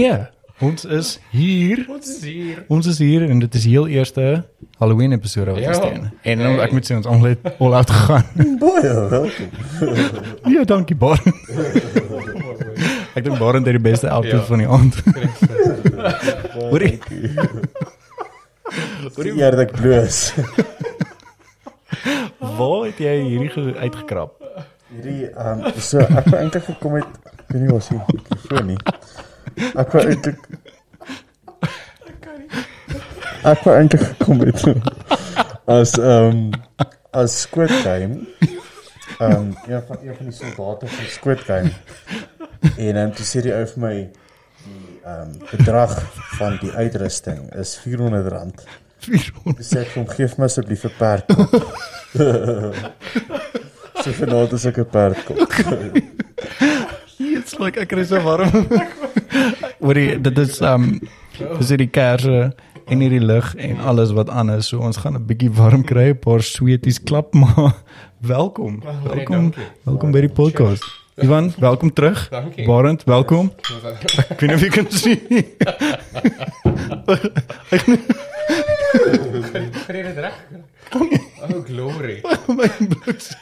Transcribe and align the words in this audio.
Nee, 0.00 0.18
ons 0.60 0.84
is 0.84 1.08
hier. 1.32 1.84
Ons 1.88 2.08
is 2.08 2.22
hier. 2.24 2.64
Ons 2.72 2.86
is 2.90 2.98
hier 3.00 3.24
en 3.28 3.38
dit 3.42 3.54
is 3.58 3.64
heel 3.68 3.86
eerste 3.88 4.44
Halloween 4.80 5.12
episode 5.12 5.50
wat 5.56 5.60
Ja. 5.60 5.68
ons 5.68 5.80
doen. 5.80 6.10
En 6.22 6.38
nou, 6.38 6.52
ek 6.64 6.72
moet 6.72 6.86
sê 6.90 6.96
ons 6.96 7.06
almal 7.06 7.28
het 7.34 7.50
all 7.60 7.74
out 7.76 7.90
gegaan. 7.90 8.24
Baie 8.62 8.94
welkom. 9.12 9.48
ja, 10.54 10.64
dankie 10.64 10.96
Barend. 10.96 11.36
ek 13.16 13.24
dink 13.26 13.38
Barend 13.40 13.66
het 13.68 13.76
die 13.76 13.84
beste 13.90 14.08
outfit 14.12 14.32
Ja. 14.40 14.46
van 14.48 14.58
die 14.58 14.68
aand. 14.68 15.00
Hoorie. 16.70 16.98
Hoorie 19.16 19.34
eerlik 19.36 19.72
bloos. 19.80 20.20
Waar 22.38 22.84
het 22.86 22.98
jy 23.02 23.16
hierdie 23.26 23.50
ge- 23.52 23.76
uitgekrap? 23.76 24.36
Hierdie 24.90 25.28
ehm 25.30 25.64
um, 25.68 25.72
so 25.80 25.98
ek 26.02 26.26
wou 26.32 26.38
eintlik 26.40 26.64
gekom 26.66 26.96
het, 26.98 27.10
ek 27.30 27.52
weet 27.54 27.62
nie 27.62 27.70
wat 27.74 27.84
se 27.86 27.94
mikrofoon 27.98 28.66
nie. 28.72 28.78
Ek 29.56 29.92
wou 29.92 30.02
eintlik 30.04 30.38
Ek 33.40 33.62
wou 33.64 33.74
eintlik 33.74 34.02
gekom 34.04 34.42
het 34.44 34.64
as 35.70 35.94
ehm 35.98 36.28
um, 36.28 36.50
as 37.10 37.40
Squid 37.40 37.72
Game. 37.84 38.26
Ehm 39.18 39.32
um, 39.32 39.54
ja, 39.68 39.82
van 39.86 39.98
een 40.02 40.16
van 40.16 40.26
die 40.26 40.34
soldate 40.34 40.86
van 40.86 41.06
Squid 41.06 41.40
Game. 41.40 41.72
En 42.76 42.94
dan 42.94 43.12
toe 43.12 43.26
sê 43.26 43.42
die 43.44 43.54
ou 43.54 43.64
vir 43.72 43.82
my 43.86 43.94
die 43.96 45.00
ehm 45.04 45.20
um, 45.22 45.32
bedrag 45.50 45.96
van 46.36 46.58
die 46.60 46.72
uitrusting 46.72 47.48
is 47.54 47.78
R400. 47.80 48.64
400. 49.00 49.56
Dis 49.56 49.72
ek 49.80 49.92
kom 49.94 50.08
gee 50.08 50.28
my 50.36 50.44
asseblief 50.50 50.84
'n 50.84 50.92
perdkop. 50.98 51.50
so 54.02 54.12
vanaand 54.20 54.52
as 54.52 54.66
ek 54.68 54.82
'n 54.84 54.90
perdkop. 54.96 55.38
It's 57.40 57.56
like 57.58 57.78
ek 57.80 57.92
is 57.96 58.10
so 58.12 58.20
warm. 58.20 58.50
Hoorie, 59.84 60.18
dit 60.20 60.38
is 60.42 60.58
um 60.60 60.82
dis 61.38 61.70
hierdie 61.72 61.88
kersse 61.88 62.50
en 62.92 63.00
hierdie 63.00 63.22
lig 63.24 63.46
en 63.56 63.78
alles 63.92 64.12
wat 64.12 64.28
aan 64.28 64.50
is. 64.52 64.68
So 64.68 64.82
ons 64.84 65.00
gaan 65.00 65.16
'n 65.16 65.24
bietjie 65.24 65.48
warm 65.56 65.80
kry, 65.88 66.10
'n 66.12 66.18
paar 66.20 66.44
sweeties 66.44 67.00
klap 67.00 67.32
maar 67.40 67.72
welkom. 68.20 68.82
Hoorie, 68.84 69.24
Welkom. 69.24 69.46
Welkom 69.88 70.12
by 70.12 70.20
die 70.26 70.34
podcast. 70.40 70.84
Ivan, 71.16 71.48
welkom 71.56 71.92
terug. 71.92 72.28
Dankie. 72.28 72.66
Barend, 72.68 73.04
welkom. 73.08 73.52
Ek 74.32 74.40
weet 74.40 74.48
nie 74.50 74.56
of 74.60 74.64
jy 74.64 74.72
kan 74.76 74.88
sien. 74.92 75.20
Kry 79.88 80.02
dit 80.10 80.18
reg? 80.28 80.36
Oh 80.92 81.64
glory. 81.64 82.20
My 82.52 82.68
bloed. 82.84 83.32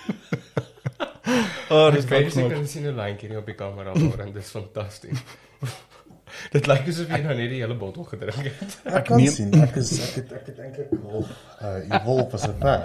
Oh, 1.70 1.90
dis 1.92 2.04
Ek 2.04 2.10
weet 2.10 2.34
baie 2.34 2.44
jy 2.44 2.50
kan 2.54 2.66
sien 2.66 2.84
hoe 2.88 2.92
lank 2.96 3.20
hierdie 3.20 3.38
op 3.38 3.46
die 3.50 3.54
kamera 3.58 3.92
word 3.98 4.20
en 4.24 4.32
dit 4.32 4.42
is 4.42 4.50
fantasties. 4.50 5.20
Dit 6.52 6.66
lyk 6.68 6.84
asof 6.92 7.08
jy 7.08 7.18
nou 7.24 7.34
net 7.34 7.48
die 7.50 7.60
hele 7.62 7.74
bottel 7.80 8.04
gedrink 8.04 8.50
het. 8.52 8.74
Ek 8.98 9.06
kan 9.08 9.16
neem- 9.20 9.32
sien 9.32 9.54
ek 9.64 9.76
is 9.80 9.92
ek 10.04 10.14
het 10.20 10.32
ek 10.38 10.50
het 10.52 10.58
eintlik 10.64 10.90
wel 10.92 11.24
uh 11.24 11.78
jy 11.88 12.00
wolf 12.04 12.34
as 12.36 12.44
'n 12.48 12.58
perd. 12.60 12.84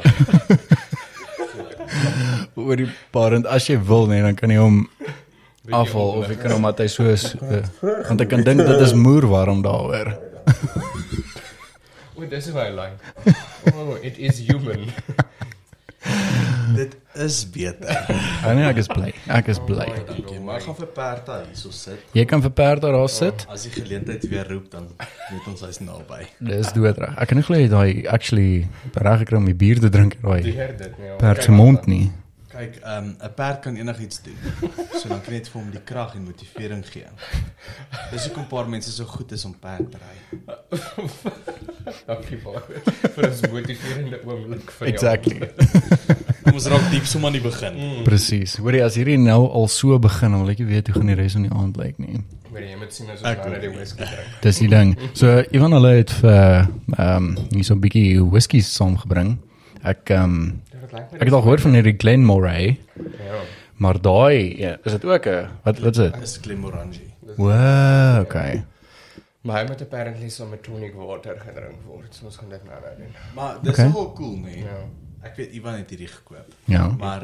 oor 2.64 2.76
die 2.80 2.88
Barend 3.14 3.46
as 3.48 3.68
jy 3.70 3.78
wil 3.84 4.08
nee, 4.08 4.22
dan 4.24 4.36
kan 4.40 4.50
jy 4.54 4.58
hom 4.62 4.80
afhaal 5.72 6.16
of 6.22 6.30
jy 6.32 6.38
kan 6.40 6.52
hom 6.56 6.66
wat 6.68 6.80
hy 6.84 6.88
so 6.92 7.04
is. 7.12 7.28
Uh, 7.40 7.62
want 8.08 8.22
ek 8.24 8.30
kan 8.32 8.44
dink 8.48 8.64
dit 8.64 8.82
is 8.88 8.94
moer 8.98 9.28
warm 9.32 9.62
daaroor. 9.64 10.14
O, 12.16 12.26
dis 12.30 12.48
my 12.56 12.70
line. 12.70 12.98
Oh, 13.74 13.96
it 14.02 14.18
is 14.20 14.40
human. 14.48 14.88
Dit 16.80 16.96
is 17.22 17.36
beter. 17.54 17.92
Ja 18.42 18.54
nee, 18.58 18.66
ek 18.66 18.80
is 18.82 18.88
bly. 18.90 19.12
Ek 19.30 19.48
is 19.54 19.60
bly. 19.62 19.86
Dankie. 20.08 20.40
Maar 20.42 20.64
gaan 20.66 20.76
vir 20.80 20.88
Perta 20.96 21.36
hierso 21.44 21.70
sit. 21.76 22.02
Jy 22.18 22.24
kan 22.30 22.42
vir 22.42 22.54
Perda 22.58 22.90
daar 22.96 23.10
sit. 23.14 23.46
As 23.54 23.68
die 23.68 23.74
geleentheid 23.76 24.26
weer 24.32 24.48
roep 24.50 24.72
dan 24.74 24.88
weet 24.98 25.48
ons 25.52 25.62
hy's 25.68 25.80
naby. 25.86 26.24
Dis 26.42 26.74
doodreg. 26.74 27.14
Ek 27.22 27.30
kan 27.30 27.38
nie 27.40 27.46
glo 27.46 27.60
jy 27.62 27.70
daai 27.72 28.08
actually 28.10 28.50
reg 28.98 29.22
gekry 29.24 29.38
om 29.38 29.46
die 29.52 29.58
bier 29.66 29.80
te 29.84 29.92
drink 29.94 30.18
daai 30.24 30.42
Deur 30.50 30.74
dit 30.82 30.98
nie. 31.00 31.14
perd 31.22 31.44
se 31.46 31.54
mond 31.54 31.86
nie. 31.92 32.08
Kyk, 32.54 32.76
ehm, 32.84 33.06
'n 33.06 33.18
um, 33.24 33.34
perd 33.36 33.60
kan 33.60 33.76
enigiets 33.76 34.22
doen. 34.22 34.38
So 35.00 35.08
dan 35.08 35.22
kan 35.22 35.34
jy 35.34 35.40
net 35.40 35.48
vir 35.50 35.62
hom 35.62 35.72
die 35.72 35.82
krag 35.84 36.16
en 36.16 36.24
motivering 36.24 36.86
gee. 36.86 37.08
Dis 38.12 38.26
hoekom 38.26 38.44
'n 38.44 38.48
paar 38.48 38.70
mense 38.70 38.92
so 38.92 39.06
goed 39.06 39.32
is 39.32 39.46
om 39.46 39.56
perd 39.60 39.92
te 39.92 39.98
ry. 39.98 40.18
Dankie 42.10 42.38
baie 42.44 42.62
vir 43.16 43.30
ons 43.30 43.42
motiverende 43.42 44.20
oomblik 44.26 44.72
van 44.72 44.88
jou. 44.88 44.94
Exactly. 44.94 45.50
Ons 46.54 46.68
raak 46.70 46.86
diep 46.92 47.06
sommer 47.10 47.32
aan 47.32 47.40
die 47.40 47.42
begin. 47.42 47.78
Presies. 48.06 48.56
Hoorie 48.62 48.84
as 48.84 48.96
hierdie 49.00 49.18
nou 49.18 49.48
al 49.50 49.68
so 49.68 49.98
begin, 50.00 50.36
dan 50.36 50.44
wil 50.44 50.52
ek 50.54 50.60
nie 50.62 50.70
weet 50.70 50.92
hoe 50.92 51.00
gaan 51.00 51.10
die 51.10 51.16
res 51.18 51.34
van 51.34 51.48
die 51.48 51.54
aand 51.56 51.80
lyk 51.82 51.98
nie. 51.98 52.22
Maar 52.52 52.62
jy 52.62 52.76
moet 52.78 52.94
sien 52.94 53.10
as 53.10 53.24
ons 53.24 53.40
nou 53.42 53.50
net 53.50 53.64
die 53.66 53.72
whisky 53.74 54.04
drink. 54.04 54.36
Dis 54.46 54.60
die 54.62 54.70
ding. 54.70 54.94
So 55.18 55.40
Ivan 55.58 55.74
hulle 55.74 55.96
het 56.04 56.14
vir 56.20 56.68
ehm 57.00 57.00
um, 57.00 57.34
hier 57.50 57.66
so 57.66 57.74
'n 57.74 57.82
bietjie 57.82 58.22
whisky 58.22 58.62
saamgebring. 58.62 59.40
Ek 59.82 60.14
ehm 60.14 60.24
um, 60.24 60.62
Dit 60.84 60.92
lyk 60.92 61.12
my 61.14 61.20
ek 61.22 61.30
het 61.30 61.34
al 61.38 61.42
gehoor 61.46 61.62
van 61.64 61.74
hierdie 61.78 61.96
Glenmorangie, 61.98 62.74
Ja. 63.24 63.40
maar 63.84 64.00
daai 64.02 64.58
ja, 64.60 64.78
is 64.84 64.92
dit 64.98 65.06
ook 65.06 65.26
'n 65.28 65.48
wat 65.64 65.80
wat 65.80 65.96
is 65.98 66.02
dit? 66.04 66.20
Dis 66.20 66.38
Glenmorangie. 66.42 67.14
Wow, 67.38 68.20
okay. 68.22 68.64
Maar 69.44 69.62
hy 69.62 69.68
moet 69.68 69.82
apparently 69.82 70.30
so 70.30 70.46
met 70.46 70.64
tonic 70.64 70.94
water 70.96 71.36
gedrink 71.40 71.80
word. 71.88 72.16
So 72.16 72.26
ons 72.26 72.38
gaan 72.38 72.50
dit 72.50 72.64
nou 72.64 72.80
nou 72.82 72.96
doen. 72.98 73.16
Maar 73.36 73.58
dis 73.62 73.72
Okay. 73.74 73.86
nogal 73.86 74.14
cool, 74.14 74.36
nee. 74.38 74.58
Ja. 74.64 74.78
Ek 75.24 75.36
weet 75.36 75.54
Ivan 75.54 75.74
het 75.74 75.90
hierdie 75.90 76.08
gekoop. 76.08 76.54
Ja. 76.66 76.88
Maar 77.00 77.24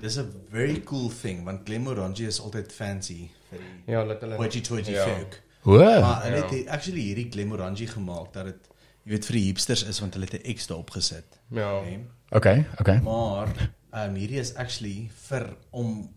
dis 0.00 0.16
'n 0.18 0.30
very 0.50 0.80
cool 0.84 1.10
thing 1.22 1.44
want 1.44 1.60
Glenmorangie 1.64 2.26
is 2.26 2.40
altyd 2.40 2.72
fancy 2.72 3.30
vir 3.50 3.58
die 3.58 3.94
Ja, 3.94 4.04
laat 4.04 4.20
hulle 4.20 4.36
Hoji 4.36 4.60
Toji 4.60 4.90
Ja. 4.92 5.04
folk. 5.04 5.40
Wow. 5.62 6.00
Maar 6.00 6.22
hulle 6.22 6.36
Ja. 6.36 6.48
het 6.56 6.66
actually 6.68 7.00
hierdie 7.00 7.28
Glenmorangie 7.30 7.86
gemaak 7.86 8.32
dat 8.32 8.44
dit 8.44 8.68
jy 9.08 9.14
weet 9.16 9.24
vir 9.28 9.36
die 9.38 9.44
hipsters 9.48 9.82
is 9.88 10.00
want 10.02 10.14
hulle 10.14 10.26
het 10.28 10.42
'n 10.44 10.52
X 10.54 10.66
daarop 10.68 10.90
gesit. 10.90 11.38
Ja. 11.50 11.80
Nee. 11.80 11.98
Okay, 12.30 12.66
okay. 12.80 12.98
Maar 13.00 13.48
ehm 13.92 14.10
um, 14.10 14.14
hierdie 14.14 14.38
is 14.38 14.54
actually 14.54 15.08
vir 15.28 15.56
om 15.70 16.10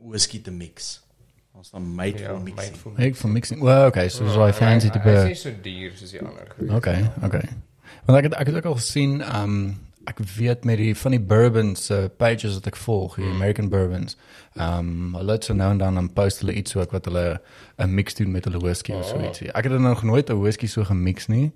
whisky 0.00 0.40
te 0.42 0.50
mix. 0.50 1.02
Ons 1.52 1.70
dan 1.70 1.82
made 1.94 2.18
Ja, 2.18 2.28
for 2.28 2.40
mixing. 2.40 2.70
mindful. 2.70 2.92
Ek 2.96 3.16
van 3.16 3.32
mixing. 3.32 3.60
Wow, 3.60 3.86
okay, 3.86 4.08
so 4.08 4.24
dis 4.24 4.34
daai 4.34 4.52
fancy 4.52 4.86
Hy 4.86 4.92
tipe. 4.92 5.08
is 5.10 5.24
nie 5.24 5.34
so 5.34 5.50
duur 5.62 5.92
soos 5.96 6.10
die 6.10 6.20
ander 6.20 6.46
goed. 6.58 6.70
Okay, 6.70 7.10
okay. 7.24 7.48
Want 8.04 8.18
ek 8.18 8.24
het 8.24 8.34
ek 8.34 8.46
het 8.46 8.54
ook 8.56 8.64
al 8.64 8.74
gesien 8.74 9.22
um 9.36 9.78
ek 10.06 10.18
weet 10.36 10.64
met 10.64 10.76
die 10.78 10.94
van 10.96 11.10
die 11.10 11.20
bourbons 11.20 11.90
uh, 11.90 12.04
pages 12.16 12.54
wat 12.54 12.66
ek 12.66 12.76
volg, 12.76 13.16
die 13.16 13.24
American 13.24 13.68
bourbons. 13.68 14.16
Um 14.54 15.14
hulle 15.14 15.32
het 15.32 15.44
so 15.44 15.54
nou 15.54 15.70
en 15.70 15.78
dan 15.78 15.98
'n 15.98 16.12
post 16.12 16.38
hulle 16.40 16.52
iets 16.54 16.76
ook 16.76 16.90
wat 16.92 17.04
hulle 17.04 17.40
'n 17.78 17.94
mix 17.94 18.14
doen 18.14 18.30
met 18.30 18.44
hulle 18.44 18.58
whisky 18.58 18.92
of 18.92 19.06
so 19.06 19.16
Oh. 19.16 19.24
ietsie. 19.24 19.48
Ek 19.52 19.64
het 19.64 19.72
er 19.72 19.80
nog 19.80 20.02
nooit 20.02 20.30
'n 20.30 20.40
whisky 20.40 20.66
so 20.66 20.84
gemix 20.84 21.26
nie. 21.26 21.52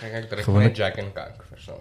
Kyk 0.00 0.12
ek 0.12 0.28
drink 0.30 0.46
net 0.58 0.76
Jack 0.76 0.98
and 0.98 1.12
Coke 1.14 1.44
vir 1.50 1.60
so. 1.60 1.76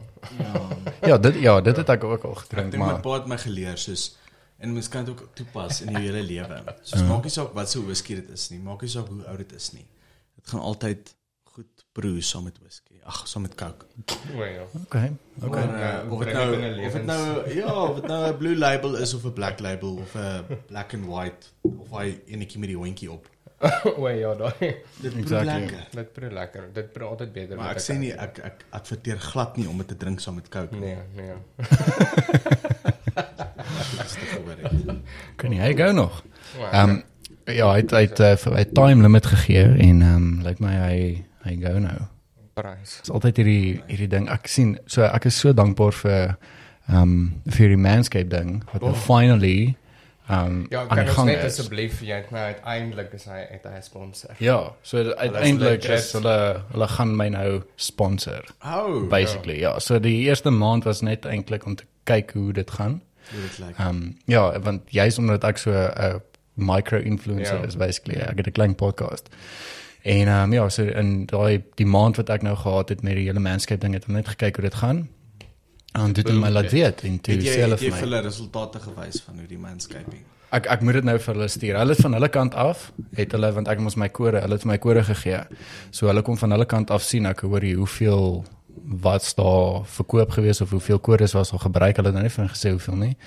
Ja, 1.08 1.18
dit 1.18 1.36
ja, 1.42 1.62
dit 1.62 1.78
het 1.78 1.90
ek 1.90 2.04
ook 2.04 2.24
al 2.24 2.36
gedrink, 2.36 2.72
dink 2.72 2.84
my 2.84 2.90
maar 2.92 3.00
pa 3.02 3.14
het 3.20 3.28
my 3.28 3.38
geleer 3.38 3.78
soos 3.78 4.18
en 4.62 4.74
mens 4.74 4.90
kan 4.94 5.06
dit 5.06 5.14
ook 5.14 5.30
toepas 5.34 5.82
in 5.82 5.90
jou 5.96 6.02
hele 6.04 6.22
lewe. 6.24 6.60
Ja. 6.66 6.76
Soos 6.84 7.02
maak 7.10 7.24
nie 7.26 7.34
saak 7.34 7.54
wat 7.58 7.70
so 7.70 7.82
whisky 7.88 8.16
dit 8.16 8.30
is 8.30 8.50
nie, 8.52 8.60
maak 8.60 8.82
nie 8.86 8.90
saak 8.94 9.08
hoe 9.10 9.24
oud 9.32 9.38
dit 9.38 9.54
is 9.58 9.72
nie. 9.74 9.86
Dit 10.36 10.48
gaan 10.54 10.62
altyd 10.62 11.16
goed 11.56 11.86
proe 11.98 12.22
saam 12.22 12.44
met 12.48 12.60
whisky. 12.62 13.00
Ag, 13.04 13.24
saam 13.28 13.42
met 13.42 13.56
Coke. 13.56 13.86
O 14.38 14.44
ja. 14.46 14.64
okay. 14.84 15.12
Okay. 15.42 15.66
Ja, 15.66 16.04
of 16.10 16.20
dit 16.20 16.30
bring 16.30 16.38
nou 16.38 16.52
dit 16.52 16.62
in 16.62 16.76
'n 16.78 16.86
of 16.86 16.94
dit 16.94 17.04
lewens- 17.04 17.06
nou 17.06 17.56
ja, 17.56 17.74
of 17.84 17.96
dit 17.96 18.08
nou 18.08 18.22
'n 18.30 18.38
blue 18.38 18.56
label 18.56 18.96
is 18.96 19.14
of 19.14 19.26
'n 19.26 19.34
black 19.34 19.60
label 19.60 19.96
of 19.98 20.16
'n 20.16 20.46
black 20.68 20.94
and 20.94 21.06
white 21.06 21.46
of 21.80 21.90
hy 21.90 22.22
enetjie 22.28 22.60
met 22.60 22.70
die 22.70 22.78
hondjie 22.78 23.12
op. 23.12 23.28
O 24.02 24.08
ja, 24.10 24.32
daai. 24.40 24.70
Dit 25.02 25.12
proe 25.14 25.22
Exactly. 25.22 25.54
lekker. 25.54 25.84
Dit 26.00 26.14
proe 26.14 26.30
lekker. 26.34 26.64
Dit 26.74 26.92
proe 26.94 27.08
altyd 27.12 27.34
beter 27.36 27.58
Maar 27.60 27.76
ek 27.76 27.84
sê 27.86 27.98
nie 28.02 28.12
ek 28.14 28.40
ek 28.48 28.64
adverteer 28.80 29.20
glad 29.22 29.58
nie 29.58 29.68
om 29.70 29.78
dit 29.84 29.88
te 29.94 29.98
drink 30.02 30.20
saam 30.24 30.36
met 30.40 30.50
Coke. 30.50 30.76
Nee, 30.82 30.98
nee. 31.16 31.34
Kan 35.40 35.50
nie 35.54 35.62
hy 35.62 35.72
gou 35.78 35.92
nog. 35.94 36.22
Ehm 36.72 36.90
um, 36.90 37.04
ja, 37.52 37.68
hy 37.74 37.82
het 37.82 37.92
hy 37.92 38.02
het, 38.06 38.20
uh, 38.48 38.64
time 38.78 39.02
limit 39.04 39.26
gegee 39.26 39.64
en 39.66 40.02
ehm 40.02 40.16
um, 40.16 40.42
lyk 40.46 40.60
my 40.64 40.74
hy 40.78 40.98
hy 41.46 41.56
go 41.62 41.78
nou. 41.82 42.00
prys. 42.54 42.98
Dis 43.02 43.12
altyd 43.12 43.38
hierdie 43.42 43.82
hierdie 43.88 44.10
ding. 44.12 44.28
Ek 44.30 44.48
sien 44.52 44.76
so 44.86 45.02
ek 45.08 45.26
is 45.30 45.38
so 45.40 45.54
dankbaar 45.54 45.96
vir 46.04 46.18
ehm 46.90 47.02
um, 47.02 47.14
vir 47.50 47.68
die 47.76 47.80
Manscape 47.80 48.30
ding 48.30 48.62
wat 48.74 48.82
nou 48.82 48.92
Oh. 48.94 48.98
finally 49.08 49.60
ehm 49.68 49.76
um, 50.32 50.66
Ja, 50.70 50.80
aan 50.82 50.88
kan 50.88 50.98
die 50.98 51.06
ons 51.08 51.14
gang 51.16 51.28
net 51.28 51.44
is. 51.44 51.60
asseblief 51.60 52.02
jy 52.02 52.16
het 52.16 52.32
nou 52.32 52.44
uiteindelik 52.44 53.14
is 53.14 53.26
hy 53.26 53.46
uit 53.52 53.64
hy 53.64 53.82
sponsor. 53.82 54.32
Ja, 54.40 54.72
so 54.82 54.98
uiteindelik 55.14 55.84
is 55.84 56.12
hulle 56.14 56.64
hulle 56.72 56.88
gaan 56.88 57.16
my 57.18 57.28
nou 57.30 57.62
sponsor 57.76 58.44
Oh, 58.66 59.08
basically. 59.10 59.60
Ja, 59.60 59.80
so 59.80 60.00
die 60.00 60.22
eerste 60.28 60.50
maand 60.50 60.84
was 60.84 61.02
net 61.02 61.26
eintlik 61.26 61.66
om 61.66 61.76
te 61.76 61.84
kyk 62.04 62.32
hoe 62.34 62.54
dit 62.54 62.72
gaan. 62.72 63.02
dit 63.32 63.58
lyk. 63.60 63.78
Ehm 63.78 63.88
um, 63.90 64.18
ja, 64.26 64.60
want 64.60 64.82
jy's 64.90 65.18
omdat 65.18 65.44
ek 65.44 65.58
so 65.58 65.72
'n 65.72 66.22
micro 66.56 66.98
influencer 67.00 67.60
Ja. 67.60 67.66
is 67.68 67.76
basically. 67.78 68.20
Ek 68.22 68.38
het 68.38 68.48
'n 68.48 68.52
klein 68.52 68.76
podcast. 68.76 69.30
En 70.04 70.28
ehm 70.28 70.44
um, 70.44 70.54
ja, 70.54 70.70
so 70.70 70.84
in 70.84 71.26
daai 71.26 71.62
die 71.76 71.86
maand 71.86 72.16
wat 72.16 72.30
ek 72.30 72.42
nou 72.42 72.56
gehad 72.56 72.90
het 72.90 73.02
met 73.04 73.16
die 73.16 73.26
hele 73.26 73.40
Manscape 73.40 73.80
ding 73.82 73.94
het 73.94 74.04
ek 74.04 74.10
net 74.10 74.28
gekyk 74.28 74.56
hoe 74.56 74.64
dit 74.70 74.74
gaan. 74.76 75.10
En 75.92 76.14
dit 76.14 76.28
het 76.28 76.38
my 76.40 76.50
laat 76.50 76.72
weet 76.72 77.02
en 77.08 77.18
toe 77.20 77.40
sê 77.44 77.58
hulle 77.66 77.76
het 77.76 77.84
jy 77.84 77.90
my. 77.92 78.04
hulle 78.06 78.22
resultate 78.24 78.80
gewys 78.80 79.24
van 79.26 79.42
hoe 79.42 79.48
die 79.50 79.60
manscaping? 79.60 80.22
Ek 80.56 80.68
ek 80.72 80.82
moet 80.88 81.00
dit 81.00 81.08
nou 81.08 81.18
vir 81.20 81.34
hulle 81.34 81.48
stuur. 81.52 81.78
Hulle 81.80 81.96
het 81.96 82.04
van 82.04 82.16
hulle 82.18 82.30
kant 82.32 82.56
af 82.56 82.92
het 83.16 83.36
hulle 83.36 83.52
want 83.56 83.68
ek 83.72 83.80
het 83.80 83.84
mos 83.84 83.98
my 84.00 84.08
kode, 84.10 84.40
hulle 84.44 84.58
het 84.60 84.66
my 84.68 84.78
kode 84.84 85.04
gegee. 85.08 85.44
So 85.92 86.08
hulle 86.12 86.24
kom 86.28 86.38
van 86.40 86.56
hulle 86.56 86.66
kant 86.66 86.92
af 86.92 87.04
sien 87.04 87.28
ek 87.28 87.44
hoor 87.48 87.64
jy 87.64 87.76
hoeveel 87.80 88.44
wat's 89.02 89.34
daar 89.36 89.86
verkoop 89.86 90.32
gewees 90.32 90.62
of 90.62 90.70
hoeveel 90.70 91.00
kodes 91.00 91.34
was 91.34 91.52
al 91.52 91.58
gebruik. 91.64 91.96
Hulle 91.96 92.08
het 92.12 92.16
nou 92.18 92.24
nie 92.26 92.32
vir 92.34 92.48
gesê 92.50 92.70
hoeveel 92.74 92.96
nie. 92.96 93.18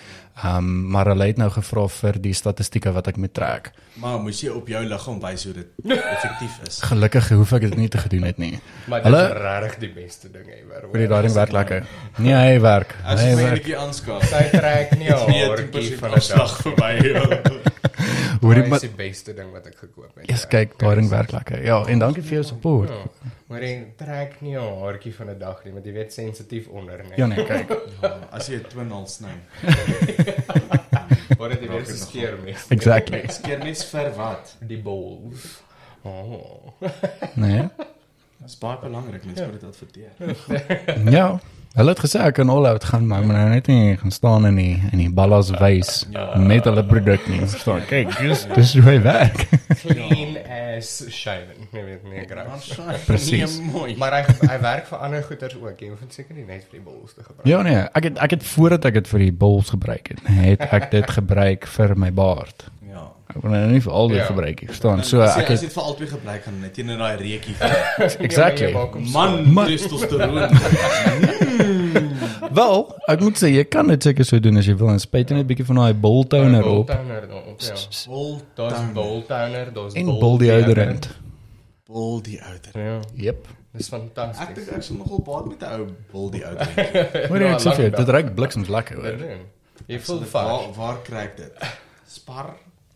Ehm 0.42 0.56
um, 0.56 0.90
maar 0.90 1.06
hulle 1.06 1.26
het 1.30 1.36
nou 1.38 1.50
gevra 1.50 1.86
vir 1.88 2.18
die 2.20 2.32
statistieke 2.34 2.92
wat 2.92 3.06
ek 3.08 3.16
moet 3.16 3.32
trek. 3.34 3.70
Maar 4.02 4.18
moes 4.20 4.40
jy 4.42 4.48
op 4.50 4.68
jou 4.68 4.82
liggaam 4.84 5.20
wys 5.22 5.44
hoe 5.44 5.52
dit 5.54 5.68
effektief 6.16 6.58
is? 6.66 6.80
Gelukkig 6.82 7.28
hoef 7.28 7.52
ek 7.52 7.60
dit 7.68 7.76
nie 7.76 7.88
te 7.88 7.98
gedoen 7.98 8.22
het 8.28 8.38
nie. 8.38 8.58
Maar 8.88 9.02
dit 9.02 9.12
Hulle- 9.12 9.24
is 9.30 9.40
regtig 9.40 9.78
die 9.78 9.92
beste 10.02 10.30
ding 10.32 10.48
ever. 10.48 10.88
Oor 10.88 10.98
die 10.98 11.06
daai 11.08 11.22
ding 11.22 11.34
werk 11.34 11.52
lekker. 11.52 11.86
Nee, 12.18 12.34
hy 12.34 12.60
werk. 12.60 12.96
As 13.04 13.20
Hy 13.22 13.28
jy 13.30 13.36
netjie 13.44 13.76
aanskaaf. 13.78 14.24
Sy 14.28 14.44
trek 14.58 14.96
nie 14.98 15.08
haartjie 15.14 15.96
van 15.98 16.10
'n 16.18 16.28
dag 16.36 16.56
verby. 16.62 16.92
Hoor 18.42 18.54
jy 18.58 18.66
maar 18.68 18.80
is 18.82 18.88
die 18.88 18.96
beste 18.96 19.32
ding 19.34 19.52
wat 19.54 19.66
ek 19.70 19.76
gekoop 19.78 20.10
het. 20.18 20.26
Yes, 20.28 20.44
kyk, 20.50 20.74
daai 20.78 20.94
ding 20.98 21.08
werk 21.08 21.30
lekker. 21.32 21.62
Ja, 21.64 21.78
en 21.88 21.98
dankie 22.02 22.22
vir 22.22 22.40
jou 22.40 22.44
support. 22.44 22.90
Ja, 22.90 23.30
maar 23.48 23.62
jy 23.62 23.92
trek 23.96 24.40
nie 24.40 24.56
'n 24.56 24.78
haartjie 24.80 25.14
van 25.14 25.30
'n 25.30 25.38
dag 25.38 25.64
nie, 25.64 25.72
want 25.72 25.86
jy 25.86 25.92
weet 25.92 26.12
sensitief 26.12 26.68
onder 26.68 27.02
nie. 27.04 27.16
Ja 27.16 27.26
nee, 27.26 27.44
kyk. 27.44 27.70
As 28.36 28.48
jy 28.48 28.56
'n 28.56 28.68
twinhal 28.68 29.06
sny. 29.06 29.34
Maar 31.38 31.48
dit 31.48 31.68
weer 31.68 31.86
se 31.86 31.96
skeer 31.96 32.38
mes. 32.44 32.66
Exactly. 32.68 33.22
Skeer 33.38 33.58
net 33.58 33.84
vir 33.84 34.10
wat? 34.16 34.56
Die 34.60 34.78
balls. 34.78 35.62
Oh. 36.02 36.72
Nee. 37.34 37.68
Dit 38.38 38.46
is 38.46 38.58
baie 38.58 38.78
belangrik 38.78 39.24
mense 39.24 39.44
moet 39.44 39.60
dit 39.60 39.64
adverteer. 39.64 41.10
Ja. 41.10 41.40
Hulle 41.74 41.90
het 41.90 41.98
gesê 42.04 42.20
ek 42.22 42.36
kan 42.38 42.50
all 42.54 42.68
out 42.70 42.84
gaan, 42.86 43.06
maar 43.10 43.24
ek 43.24 43.26
moet 43.26 43.34
nou 43.34 43.46
net 43.50 43.66
nie 43.66 43.96
gaan 43.98 44.12
staan 44.14 44.44
in 44.46 44.58
die 44.60 44.74
in 44.92 45.00
die 45.00 45.08
ballas 45.10 45.48
wys 45.58 46.04
met 46.38 46.68
hulle 46.68 46.84
produk 46.86 47.24
nie. 47.26 47.40
Verstaan? 47.50 47.80
Kyk, 47.90 48.12
dis 48.20 48.44
dis 48.54 48.74
hoe 48.78 48.84
hy 48.92 49.00
werk. 49.02 49.40
Clean 49.80 50.36
as 50.78 50.92
shaven. 51.10 51.66
Nee, 51.74 51.82
weet 51.88 52.04
nie 52.12 52.22
graag. 52.30 52.68
Presies. 53.08 53.56
Nee, 53.58 53.72
mooi. 53.74 53.96
Maar 53.98 54.20
hy 54.20 54.36
hy 54.52 54.58
werk 54.62 54.86
vir 54.92 55.02
ander 55.08 55.26
goeders 55.26 55.56
ook. 55.58 55.74
Jy 55.82 55.90
hoef 55.90 56.04
dit 56.06 56.14
seker 56.20 56.38
nie 56.38 56.46
net 56.46 56.62
vir 56.70 56.78
die 56.78 56.84
balls 56.86 57.16
te 57.18 57.26
gebruik. 57.26 57.48
Ja 57.50 57.64
nee, 57.66 57.82
ek 57.90 58.06
het 58.12 58.22
ek 58.28 58.36
het 58.38 58.46
voordat 58.52 58.86
ek 58.92 59.00
dit 59.00 59.10
vir 59.10 59.24
die 59.26 59.34
bols 59.42 59.74
gebruik 59.74 60.12
het, 60.14 60.22
het 60.30 60.62
ek 60.70 60.88
dit 60.94 61.10
gebruik 61.18 61.66
vir 61.74 61.96
my 62.04 62.12
baard. 62.14 62.68
Ja. 62.86 63.08
Ek 63.34 63.40
wil 63.42 63.50
nou 63.50 63.64
nie 63.72 63.82
vir 63.82 63.96
al 63.98 64.12
dit 64.14 64.20
Ja. 64.22 64.28
gebruik 64.30 64.62
nie, 64.62 64.70
verstaan? 64.70 65.02
So 65.02 65.26
as 65.26 65.34
ek 65.42 65.50
het 65.56 65.66
dit 65.66 65.74
vir 65.74 65.82
albei 65.90 66.06
gebruik 66.06 66.46
gaan 66.46 66.60
net 66.62 66.78
in 66.78 66.94
daai 66.94 67.16
reekie. 67.18 67.56
exactly. 68.28 68.70
Ja, 68.70 68.78
maar 68.78 68.94
jy 68.94 68.94
maak 68.94 68.94
hom 68.94 69.10
Man, 69.10 69.52
Man. 69.58 69.66
testosteron. 69.74 71.42
Wel, 72.54 72.84
ek 73.10 73.20
moet 73.24 73.38
sê 73.40 73.48
jy 73.50 73.64
kan 73.66 73.88
dit 73.90 74.02
seker 74.02 74.24
so 74.28 74.38
doen 74.38 74.56
as 74.60 74.66
jy 74.68 74.74
wil 74.78 74.90
en 74.92 75.00
spuit 75.02 75.30
net 75.30 75.42
'n 75.44 75.46
bietjie 75.48 75.64
van 75.66 75.76
daai 75.80 75.94
bol 75.94 76.24
toner 76.26 76.64
op 76.66 76.86
Toner 76.86 77.26
daarop. 77.28 77.60
Ja. 77.60 77.74
Bol 78.06 78.40
Daar's 78.54 78.92
bol 78.94 79.22
toner, 79.26 79.72
daar's 79.74 79.94
en 79.94 80.06
bol 80.06 80.38
die 80.38 80.52
ouderend. 80.52 81.08
Bol 81.86 82.20
die 82.22 82.40
ouder. 82.42 82.72
Ja, 82.80 83.00
Jep. 83.14 83.48
dis 83.72 83.86
Ek 83.92 83.98
fantasties. 84.00 84.54
dink 84.54 84.68
ek 84.76 84.82
sal 84.82 84.96
nogal 84.96 85.20
baat 85.22 85.46
met 85.48 85.60
'n 85.62 85.80
ou 85.80 85.86
bol 86.12 86.30
die 86.30 86.44
ouder. 86.46 86.66
Hoor 87.28 87.38
jy 87.40 87.46
Ja, 87.48 87.54
ek 87.54 87.60
sê 87.60 87.90
dit 87.90 88.08
ruik 88.08 88.34
bliksems 88.34 88.68
lekker 88.68 88.96
hoor. 88.96 89.18
Ja, 89.18 89.36
Jy 89.86 89.98
voel 90.00 90.18
Waar 90.20 90.62
vas. 90.62 90.76
waar 90.76 90.98
kry 91.02 91.16
ek 91.24 91.36
dit? 91.36 91.52
Spar. 92.06 92.54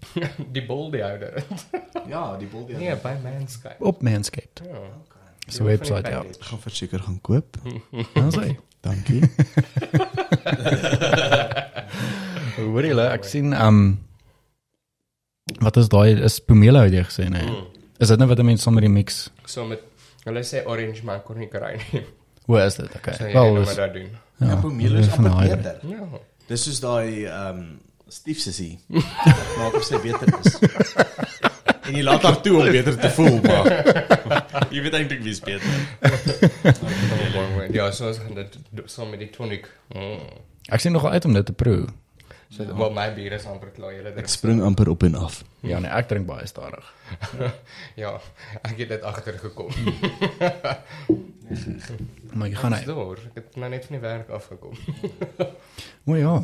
Die 0.54 0.62
bol 0.66 0.90
die 0.90 1.02
ouder. 1.04 1.42
Ja, 2.08 2.36
die 2.38 2.46
bol 2.46 2.64
die 2.66 2.76
Nee, 2.76 2.90
ouder. 2.94 3.02
by 3.02 3.28
Manscaped. 3.28 3.80
Op 3.80 4.02
Manscaped. 4.02 4.62
Ja. 4.64 4.78
Dis 5.46 5.58
'n 5.60 5.64
webwerf 5.64 6.06
ja. 6.08 6.20
Ek 6.22 6.36
gaan 6.40 6.58
verseker 6.60 7.00
gaan 7.00 7.20
koop. 7.20 7.56
Dan 8.14 8.30
sê 8.32 8.56
Dankie. 8.84 9.22
Hoor 12.58 12.84
julle, 12.86 13.06
ek 13.14 13.24
sien 13.26 13.54
um 13.56 13.80
wat 15.64 15.78
is 15.80 15.88
daai 15.90 16.20
is 16.28 16.38
pomelo 16.44 16.82
het 16.84 16.94
jy 16.94 17.04
gesê 17.06 17.28
nee. 17.32 17.48
Is 17.98 18.12
dit 18.12 18.20
nou 18.20 18.28
wat 18.30 18.42
mense 18.46 18.62
sommer 18.66 18.84
die 18.84 18.92
mix? 18.92 19.26
So 19.48 19.64
met 19.66 19.82
hulle 20.26 20.42
sê 20.46 20.62
orange 20.68 21.02
man 21.06 21.22
kon 21.26 21.40
nie 21.40 21.50
kry 21.50 21.74
nie. 21.80 22.04
Hoe 22.48 22.62
is 22.62 22.78
dit? 22.78 22.94
Okay. 23.00 23.14
So 23.16 23.26
jy 23.26 23.34
Wel 23.34 23.54
nou 23.56 23.64
is 23.64 23.76
maar 23.76 23.92
doen. 23.96 24.10
Ja, 24.38 24.56
pomelo 24.62 25.02
is 25.02 25.10
amper 25.16 25.56
beter. 25.56 25.80
Ja. 25.88 26.06
Dis 26.48 26.64
soos 26.68 26.80
daai 26.84 27.26
ehm 27.26 27.62
stiefsussie. 28.08 28.78
Maak 29.58 29.74
of 29.76 29.84
sy 29.84 29.98
beter 30.00 30.30
is. 30.40 30.56
En 31.88 31.94
jy 31.96 32.02
laat 32.04 32.22
haar 32.26 32.40
toe 32.44 32.56
om 32.60 32.68
beter 32.70 32.98
te 33.00 33.10
voel, 33.16 33.38
maar 33.44 33.70
jy 34.74 34.82
weet 34.84 34.96
eintlik 34.98 35.22
wie's 35.24 35.40
beter. 35.40 35.72
Ja, 37.72 37.88
so 37.96 38.10
as 38.12 38.20
dit 38.34 38.58
so 38.92 39.06
met 39.08 39.22
die 39.24 39.30
tonic. 39.32 39.68
Mm. 39.94 40.20
Ek 40.68 40.84
sien 40.84 40.92
nogal 40.92 41.16
uit 41.16 41.24
om 41.24 41.32
dit 41.38 41.46
te 41.48 41.54
proe. 41.56 41.86
So 42.52 42.64
wel 42.64 42.92
my 42.96 43.06
bier 43.16 43.34
is 43.36 43.44
amper 43.48 43.68
klaar. 43.76 43.92
Julle 43.96 44.08
Ek 44.12 44.20
drink. 44.20 44.30
spring 44.32 44.60
amper 44.64 44.88
op 44.88 45.02
en 45.04 45.16
af. 45.20 45.42
Ja 45.64 45.80
nee, 45.84 45.90
ek 45.92 46.08
drink 46.08 46.28
baie 46.28 46.46
stadig. 46.48 46.84
Ja, 48.02 48.14
ek 48.62 48.76
het 48.84 48.88
dit 48.94 49.02
agtergekom. 49.02 49.72
Maar 52.38 52.48
jy 52.50 52.56
gaan 52.60 52.74
hy. 52.76 52.82
Deur, 52.84 53.20
ek 53.30 53.36
het 53.40 53.54
nou 53.56 53.70
net 53.72 53.86
van 53.88 53.94
die 53.96 54.02
werk 54.04 54.28
afgekom. 54.36 54.74
O 56.04 56.16
ja. 56.18 56.34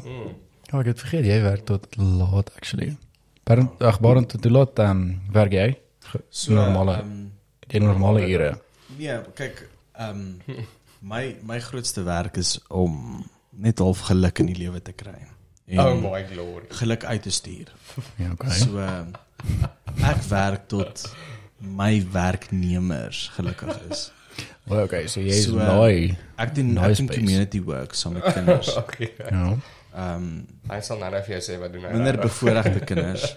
Ja, 0.71 0.79
ek 0.81 0.89
het 0.95 1.03
vergeet 1.05 1.29
jy 1.29 1.37
werk 1.45 1.67
tot 1.69 1.85
laat 2.01 2.49
actually. 2.57 2.95
Ag, 3.79 3.99
waarom 4.01 4.27
tot 4.27 4.45
hoe 4.45 4.53
laat 4.53 4.79
ehm 4.79 5.03
werk 5.33 5.53
jy? 5.53 5.69
So 6.31 6.53
normale 6.55 6.95
ehm, 7.01 7.27
die 7.69 7.81
normale 7.81 8.23
ure. 8.29 8.55
nee, 8.99 9.19
kyk, 9.35 9.69
ehm 9.99 10.39
my 11.05 11.37
my 11.43 11.59
grootste 11.61 12.03
werk 12.07 12.37
is 12.41 12.59
om 12.69 13.25
net 13.51 13.79
half 13.79 14.01
geluk 14.09 14.39
in 14.41 14.47
die 14.47 14.57
lewe 14.57 14.81
te 14.83 14.93
kry. 14.93 15.19
En 15.67 15.79
Oh 15.81 15.95
my 16.01 16.25
glory. 16.29 16.65
geluk 16.69 17.05
uit 17.05 17.23
te 17.23 17.31
stuur. 17.31 17.73
Ja, 18.17 18.31
okay. 18.33 18.51
So 18.51 18.79
ehm, 18.79 19.13
ek 20.05 20.23
werk 20.29 20.69
tot 20.69 21.05
my 21.59 22.03
werknemers 22.13 23.29
gelukkig 23.37 23.79
is. 23.91 24.11
Wel 24.65 24.83
okay, 24.85 25.07
so 25.07 25.21
jy 25.21 25.29
is 25.37 25.45
So. 25.45 25.59
Ek 26.41 26.55
doen 26.55 26.73
Nice 26.75 26.91
ek 26.91 26.97
doen 26.97 27.07
space. 27.07 27.19
community 27.21 27.61
work 27.63 27.95
saam 27.95 28.13
met 28.17 28.33
kinders. 28.33 28.73
Okay. 28.83 29.13
Ja. 29.31 29.57
Ehm 29.95 30.31
Hy 30.71 30.81
sal 30.83 30.99
nou 30.99 31.11
net 31.15 31.27
vir 31.27 31.37
jou 31.39 31.43
sê 31.47 31.59
wat 31.61 31.73
doen 31.73 31.85
hy. 31.87 31.93
minder 31.95 32.17
bevoorregte 32.19 32.81
kinders. 32.89 33.35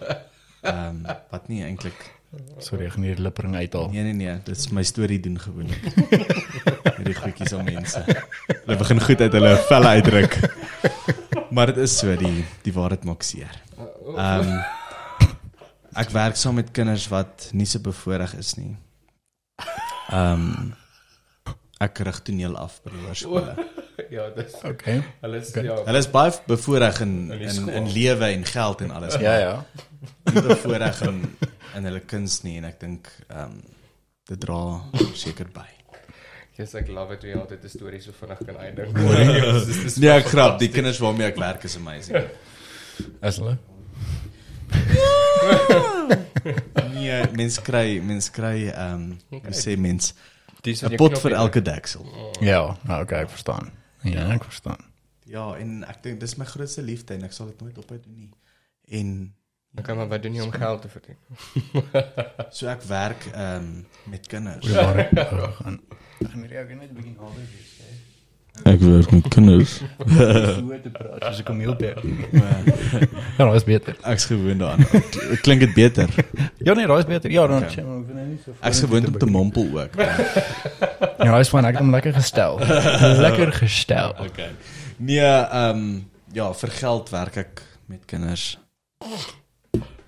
Ehm 0.66 1.04
wat 1.32 1.50
nie 1.50 1.64
eintlik 1.68 2.14
Sorry, 2.60 2.86
ek 2.90 2.98
gaan 2.98 3.06
hier 3.08 3.20
lippering 3.24 3.54
uithaal. 3.56 3.86
Nee 3.94 4.04
nee 4.04 4.14
nee, 4.18 4.34
dit 4.44 4.58
is 4.58 4.66
my 4.76 4.82
storie 4.84 5.20
doen 5.24 5.38
gewoonlik. 5.40 5.80
Hierdie 6.98 7.16
goedjies 7.16 7.54
om 7.56 7.64
mense. 7.64 8.02
Hulle 8.50 8.76
begin 8.82 9.00
goed 9.02 9.22
uit 9.24 9.38
hulle 9.38 9.54
velle 9.70 9.94
uitdruk. 9.96 10.36
Maar 11.56 11.72
dit 11.72 11.78
is 11.86 11.96
so 12.02 12.16
die 12.20 12.44
die 12.66 12.74
waarheid 12.76 13.06
maak 13.08 13.24
seer. 13.24 13.54
Ehm 14.18 14.52
ek 15.98 16.12
werk 16.14 16.36
saam 16.38 16.60
met 16.60 16.74
kinders 16.76 17.08
wat 17.10 17.48
nie 17.58 17.66
so 17.66 17.80
bevoorreg 17.86 18.36
is 18.42 18.58
nie. 18.60 18.74
Ehm 20.12 20.74
ek 21.80 22.00
rig 22.10 22.20
toneel 22.28 22.58
af 22.60 22.82
by 22.84 22.92
die 22.92 23.06
hoërskole. 23.06 23.56
Ja, 24.18 24.30
dis 24.36 24.54
Okay. 24.64 25.02
hulle 25.22 25.38
is 25.42 25.50
Okay. 25.50 25.64
ja. 25.66 25.76
Hulle 25.86 25.98
is 26.04 26.10
baie 26.12 26.32
bevoorreg 26.48 27.02
in 27.02 27.16
In 27.32 27.42
in 27.42 27.70
in 27.70 27.90
lewe 27.94 28.26
en 28.34 28.46
geld 28.46 28.82
en 28.82 28.92
alles. 28.92 29.16
Ja 29.22 29.38
ja. 29.38 29.66
nie 30.34 30.42
bevoorreg 30.42 31.02
in 31.02 31.24
in 31.76 31.84
hulle 31.90 32.00
kuns 32.06 32.42
nie 32.44 32.58
en 32.58 32.66
ek 32.66 32.80
dink 32.80 33.10
ehm 33.28 33.44
um, 33.52 33.62
dit 34.28 34.40
dra 34.44 34.82
seker 35.16 35.48
by. 35.54 35.68
Yes, 36.58 36.74
ek 36.76 36.88
love 36.90 37.14
it 37.14 37.22
hoe 37.22 37.30
jy 37.32 37.38
altyd 37.40 37.64
'n 37.64 37.70
storie 37.70 38.02
so 38.02 38.12
vinnig 38.12 38.40
kan 38.46 38.58
uitdink. 38.58 38.98
Nee, 40.02 40.10
ek 40.10 40.26
grap, 40.34 40.60
die 40.60 40.70
kinders 40.74 41.00
waarmee 41.00 41.28
ek 41.28 41.38
werk 41.38 41.64
is 41.64 41.76
amazing. 41.78 42.24
Is 43.22 43.38
hulle? 43.38 43.58
Nee, 46.94 47.22
mens 47.38 47.60
kry 47.62 48.00
mens 48.04 48.30
kry 48.34 48.68
ehm 48.72 48.94
um, 48.94 49.42
hoe 49.44 49.54
sê 49.54 49.78
mens 49.78 50.14
'n 50.66 50.96
pot 50.98 51.18
vir 51.22 51.32
elke 51.38 51.62
deksel. 51.62 52.04
Ja, 52.42 52.78
nou, 52.88 53.02
okay, 53.04 53.22
ek 53.24 53.30
verstaan. 53.30 53.72
Ja, 54.04 54.28
ek 54.34 54.44
verstaan. 54.44 54.84
Ja, 55.26 55.56
en 55.58 55.84
ek 55.84 56.04
dink 56.04 56.20
dis 56.20 56.36
my 56.36 56.46
grootste 56.46 56.82
liefde 56.82 57.14
en 57.14 57.24
ek 57.24 57.34
sal 57.36 57.48
dit 57.52 57.62
nooit 57.62 57.78
ophou 57.78 58.00
doen 58.00 58.16
nie. 58.16 58.32
En 59.00 59.34
Okay, 59.78 59.96
maar 59.96 60.08
wat 60.08 60.24
doen 60.24 60.34
jy 60.34 60.42
om 60.42 60.52
geld 60.52 60.82
te 60.82 60.90
verdien? 60.90 61.18
so 62.58 62.68
ek 62.72 62.82
werk 62.90 63.28
ehm 63.30 63.68
um, 63.68 63.86
met 64.10 64.28
kinders. 64.28 64.66
Goeiemôre. 64.66 65.06
gaan. 65.60 65.82
Ek 66.24 66.34
moet 66.40 66.50
jou 66.56 66.64
net 66.66 66.90
'n 66.90 66.96
bietjie 66.98 67.14
nader 67.14 67.46
wees. 67.52 67.76
Ek 68.64 68.80
werk 68.80 69.12
met 69.12 69.28
kinders. 69.28 69.82
Hoe 69.98 70.80
te 70.82 70.90
praat 70.90 71.22
soos 71.24 71.40
'n 71.40 71.44
kameelperd. 71.44 72.04
Ja, 73.38 73.44
nou 73.46 73.56
is 73.56 73.64
beter. 73.64 73.96
Ek's 74.04 74.26
gewoond 74.26 74.60
daaraan. 74.60 74.86
Klink 75.42 75.60
dit 75.60 75.74
beter? 75.74 76.10
Ja 76.58 76.74
nee, 76.74 76.88
daai 76.88 77.00
is 77.00 77.06
beter. 77.06 77.32
Ja, 77.32 77.48
dan 77.48 77.64
Okay. 77.64 77.70
okay. 77.72 77.84
maar 77.84 77.96
hoef 77.96 78.14
nou 78.14 78.26
nie 78.28 78.40
so. 78.46 78.52
Ek's 78.62 78.80
gewoond 78.80 79.08
om 79.08 79.18
te 79.18 79.26
mompel 79.26 79.68
ook. 79.82 79.94
Ja, 81.18 81.38
is 81.40 81.50
fyn. 81.50 81.66
Ek 81.66 81.74
het 81.76 81.82
hom 81.82 81.92
lekker 81.92 82.14
gestel. 82.14 82.60
lekker 83.26 83.52
gestel. 83.54 84.14
Okay. 84.26 84.52
Nee, 84.98 85.20
ehm 85.20 85.78
um, 85.78 86.10
ja, 86.34 86.54
vir 86.54 86.70
geld 86.70 87.10
werk 87.10 87.36
ek 87.38 87.62
met 87.86 88.06
kinders. 88.06 88.58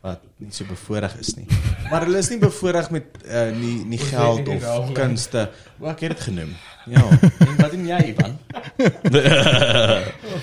Wat 0.02 0.22
nie 0.40 0.52
so 0.56 0.66
bevoordeel 0.70 1.20
is 1.20 1.34
nie. 1.36 1.46
Maar 1.90 2.06
hulle 2.08 2.18
is 2.24 2.30
nie 2.32 2.40
bevoordeel 2.40 2.88
met 2.96 3.18
uh, 3.26 3.50
nie 3.56 3.78
nie 3.86 4.00
geld 4.00 4.48
of 4.48 4.64
raal, 4.64 4.92
kunste. 4.96 5.50
Wat 5.80 5.96
ek 5.98 6.06
het 6.08 6.16
dit 6.16 6.26
genoem. 6.30 6.54
Ja. 6.90 7.04
En 7.50 7.56
wat 7.60 7.72
doen 7.72 7.86
jy, 7.88 8.00
Ivan? 8.14 8.38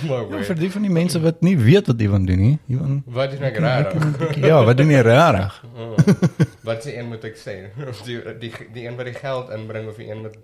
Oh 0.06 0.30
Ja, 0.30 0.42
vir 0.44 0.58
die 0.58 0.68
van 0.70 0.84
die 0.84 0.92
mense 0.92 1.20
wat 1.22 1.40
nie 1.46 1.56
weet 1.58 1.88
wat 1.90 2.00
Ivan 2.04 2.26
doen 2.28 2.40
nie. 2.42 2.58
Ivan 2.70 3.00
Wat 3.16 3.32
doen 3.32 3.46
ek 3.48 3.58
reg? 3.64 4.36
Ja, 4.44 4.60
wat 4.66 4.76
doen 4.78 4.92
jy 4.92 5.00
regtig? 5.06 5.56
Wat 6.68 6.82
se 6.82 6.96
een 6.98 7.06
moet 7.08 7.24
ek 7.24 7.38
sê? 7.38 7.56
Of 7.88 8.02
die 8.06 8.18
die 8.42 8.50
die 8.74 8.86
een 8.88 8.96
wat 8.98 9.06
die 9.06 9.14
geld 9.14 9.52
inbring 9.54 9.86
of 9.88 10.00
die 10.02 10.08
een 10.10 10.24
wat 10.26 10.34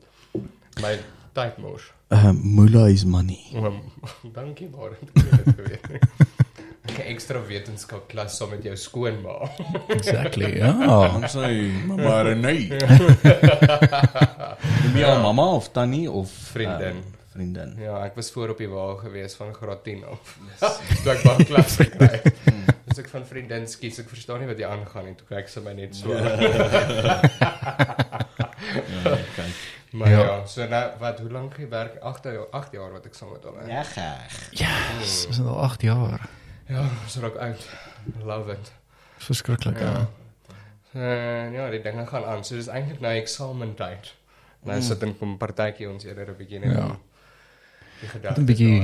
my 0.84 0.94
tyd 1.34 1.58
mors. 1.58 1.90
Uh, 2.14 2.30
Mula 2.32 2.86
is 2.92 3.04
money. 3.04 3.40
Um, 3.58 3.82
dankie 4.32 4.70
maar. 4.70 4.96
'n 6.82 7.00
ekstra 7.12 7.38
wetenskap 7.46 8.08
klas 8.08 8.36
saam 8.36 8.50
met 8.50 8.64
jou 8.64 8.76
skoonma. 8.76 9.48
Exactly. 9.88 10.56
Ja. 10.58 10.72
Ons 11.14 11.32
sê 11.36 11.70
maar 11.86 12.36
nee. 12.36 12.68
Jy 14.94 15.04
al 15.06 15.20
mamma 15.22 15.46
of 15.54 15.68
tannie 15.72 16.10
of 16.10 16.28
Vriendin. 16.52 16.96
Um, 16.96 17.02
vriendin. 17.32 17.76
Ja, 17.80 18.02
ek 18.04 18.14
was 18.18 18.28
voor 18.30 18.48
op 18.52 18.58
die 18.58 18.68
wa 18.68 18.90
gewees 19.00 19.34
van 19.38 19.54
graad 19.54 19.84
10 19.84 20.02
af. 20.04 20.34
Toe 21.04 21.12
ek 21.14 21.22
baie 21.22 21.44
klas 21.48 21.76
gekry. 21.80 22.20
Dus 22.84 22.98
ek 23.04 23.08
van 23.08 23.24
vriendin 23.26 23.64
skies, 23.70 23.98
ek 24.02 24.08
verstaan 24.10 24.40
nie 24.42 24.48
wat 24.50 24.58
jy 24.60 24.66
aangaan 24.68 25.04
nie. 25.08 25.14
Toe 25.16 25.26
kyk 25.30 25.48
sy 25.48 25.60
my 25.64 25.72
net 25.78 25.96
so. 25.96 26.12
Ja, 26.12 26.20
kyk. 29.36 29.54
Maar 29.92 30.08
ja, 30.10 30.18
Ja. 30.18 30.24
ja 30.24 30.46
so 30.46 30.66
nou 30.68 30.90
wat 31.00 31.18
hoe 31.20 31.30
lank 31.30 31.56
jy 31.58 31.68
werk? 31.68 31.96
8 32.02 32.24
jaar, 32.24 32.46
8 32.50 32.72
jaar 32.72 32.92
wat 32.92 33.06
ek 33.06 33.14
saam 33.14 33.30
met 33.32 33.44
hom. 33.44 33.54
Ja, 33.68 33.82
graag. 33.82 34.48
Yes, 34.50 35.26
ons 35.28 35.38
is 35.38 35.44
al 35.46 35.58
8 35.70 35.82
jaar. 35.82 36.20
Ja, 36.68 36.88
so 37.08 37.20
raak 37.20 37.36
oud. 37.36 37.68
Love 38.24 38.52
it. 38.52 38.72
Verskriklik. 39.18 39.78
Ja. 39.80 39.92
Ja. 39.92 40.08
Uh, 40.94 41.52
ja, 41.54 41.70
die 41.70 41.80
dinge 41.82 42.06
gaan 42.06 42.24
aan. 42.24 42.44
So 42.44 42.54
dis 42.58 42.66
eintlik 42.68 43.00
nou 43.00 43.12
eksamentyd. 43.16 44.12
Nou 44.68 44.82
sit 44.82 45.02
in 45.02 45.16
'n 45.20 45.36
partytjie 45.38 45.88
ons 45.90 46.04
eerder 46.04 46.28
'n 46.30 46.36
bietjie 46.36 46.58
net 46.60 46.76
Ja. 46.76 46.84
om 46.84 46.98
die 48.00 48.08
gedagtes 48.08 48.44
bietjie-. 48.44 48.80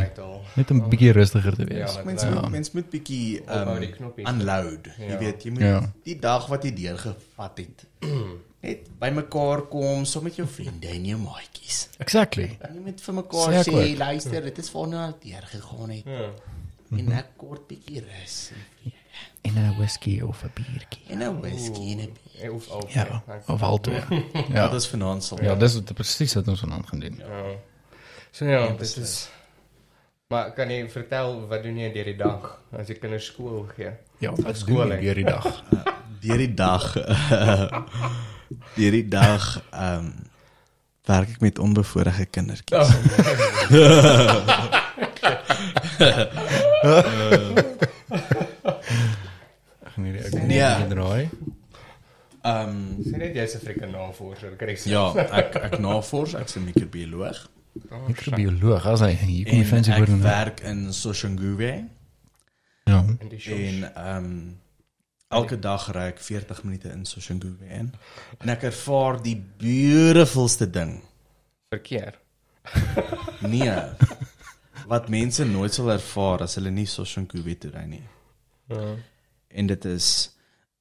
Net 0.56 0.70
'n 0.70 0.88
bietjie 0.88 1.12
rustiger 1.12 1.54
te 1.56 1.64
wees. 1.64 1.94
Ja, 1.94 2.02
Mense 2.04 2.26
Ja. 2.26 2.48
mense 2.48 2.70
moet 2.74 2.90
bietjie 2.90 3.40
um, 3.46 3.68
unload. 4.26 4.86
Jy 4.98 5.04
Ja. 5.08 5.18
weet, 5.18 5.42
jy 5.42 5.50
moet 5.50 5.60
Ja. 5.62 5.92
die 6.04 6.18
dag 6.18 6.46
wat 6.46 6.62
jy 6.64 6.72
deurgevat 6.74 7.58
het 7.58 7.86
net 8.62 8.88
bymekaar 8.98 9.62
kom 9.68 10.04
saam 10.04 10.22
met 10.22 10.36
jou 10.36 10.48
vriende 10.48 10.88
en 10.88 11.04
jou 11.04 11.18
maatjies. 11.20 11.88
Exactly. 11.98 12.56
En 12.60 12.74
jy 12.74 12.80
moet 12.80 13.00
vir 13.00 13.14
mekaar 13.14 13.64
Sê 13.64 13.96
luister, 13.98 14.42
dit 14.42 14.58
is 14.58 14.72
waarna 14.72 15.06
nou 15.08 15.14
deurgegaan 15.22 15.90
het. 15.90 16.04
Ja. 16.04 16.30
En 16.90 17.12
ek 17.12 17.26
kort 17.36 17.66
bietjie 17.68 18.00
rus 18.00 18.50
En 19.42 19.54
'n 19.54 19.74
whisky 19.78 20.20
of 20.20 20.42
'n 20.44 20.50
biertjie. 20.54 21.02
en 21.08 21.18
'n 21.22 21.40
whisky 21.40 21.92
en 21.92 21.98
'n 22.00 22.16
Eh, 22.40 22.54
Of 22.54 22.68
al. 22.70 22.84
Ja, 22.88 23.22
of 23.46 23.62
altoe. 23.62 23.94
Ja, 24.32 24.42
Ja. 24.52 24.68
dit 24.68 24.80
is 24.80 24.86
vanaand 24.88 25.24
sal. 25.24 25.42
Ja, 25.42 25.54
dis 25.54 25.80
presies 25.94 26.34
wat 26.34 26.48
ons 26.48 26.60
vanaand 26.60 26.86
gaan 26.86 26.98
doen. 27.00 27.14
Ja. 27.18 27.44
So 28.30 28.44
ja, 28.44 28.66
dit 28.68 28.96
is 28.96 29.28
Maar 30.28 30.52
kan 30.52 30.68
jy 30.70 30.88
vertel 30.90 31.46
wat 31.48 31.62
doen 31.62 31.76
jy 31.78 31.92
deur 31.92 32.04
die 32.04 32.16
dag 32.16 32.60
as 32.78 32.88
jy 32.88 32.94
kinders 32.98 33.24
skool 33.26 33.66
gee? 33.76 33.90
Ja, 34.18 34.32
wat 34.36 34.56
skool, 34.58 34.76
doen 34.76 34.90
hè? 34.90 34.96
jy 34.96 35.02
deur 35.02 35.14
die 35.14 35.24
dag? 35.24 35.62
Deur 36.20 36.36
die 36.38 36.54
dag 36.54 36.92
deur 38.74 38.90
die 38.90 39.08
dag 39.08 39.62
ehm 39.72 39.94
um, 40.04 40.14
werk 41.04 41.28
ek 41.30 41.40
met 41.40 41.58
onbevoorregte 41.58 42.26
kindertjies. 42.26 42.88
Ag 49.82 49.96
nee, 49.96 50.12
ek 50.18 50.32
Nee. 50.34 50.46
nee, 50.46 50.86
draai. 50.88 51.28
Ehm 52.42 52.68
um, 52.68 52.98
Sê 53.04 53.16
net 53.18 53.34
jy's 53.36 53.54
'n 53.54 53.60
Afrika 53.60 53.86
navorser, 53.86 54.56
Chris. 54.56 54.84
ja, 54.84 55.12
ek 55.14 55.56
ek 55.56 55.78
navors, 55.82 56.34
ek's 56.34 56.56
'n 56.56 56.64
microbioloog 56.64 57.40
Microbioloog, 58.06 58.86
as 58.86 59.00
hy 59.00 59.12
hier 59.14 59.46
kom 59.50 59.64
fancy 59.64 59.90
ek 59.92 59.98
woord 59.98 60.08
doen. 60.08 60.22
werk 60.22 60.60
in 60.60 60.92
Soshanguve 60.92 61.84
Ja. 62.86 63.04
en 63.04 63.92
ehm 63.94 64.16
um, 64.16 64.58
elke 65.30 65.58
dag 65.58 65.90
ry 65.92 66.06
ek 66.08 66.18
40 66.20 66.62
minute 66.64 66.88
in 66.88 67.04
Soshanguve 67.04 67.64
in 67.68 67.92
en 68.40 68.48
ek 68.48 68.62
ervaar 68.62 69.22
die 69.22 69.36
beautifulste 69.58 70.70
ding. 70.70 71.02
Verkeer. 71.70 72.14
Nee. 73.40 73.70
Wat 74.88 75.08
mense 75.12 75.44
nooit 75.44 75.74
sal 75.74 75.90
ervaar 75.92 76.42
as 76.46 76.54
hulle 76.58 76.70
nie 76.72 76.86
Soshanguve 76.88 77.54
toe 77.60 77.70
ry 77.74 77.84
nie. 77.90 78.02
Ja. 78.72 78.94
En 79.50 79.66
dit 79.66 79.84
is 79.84 80.08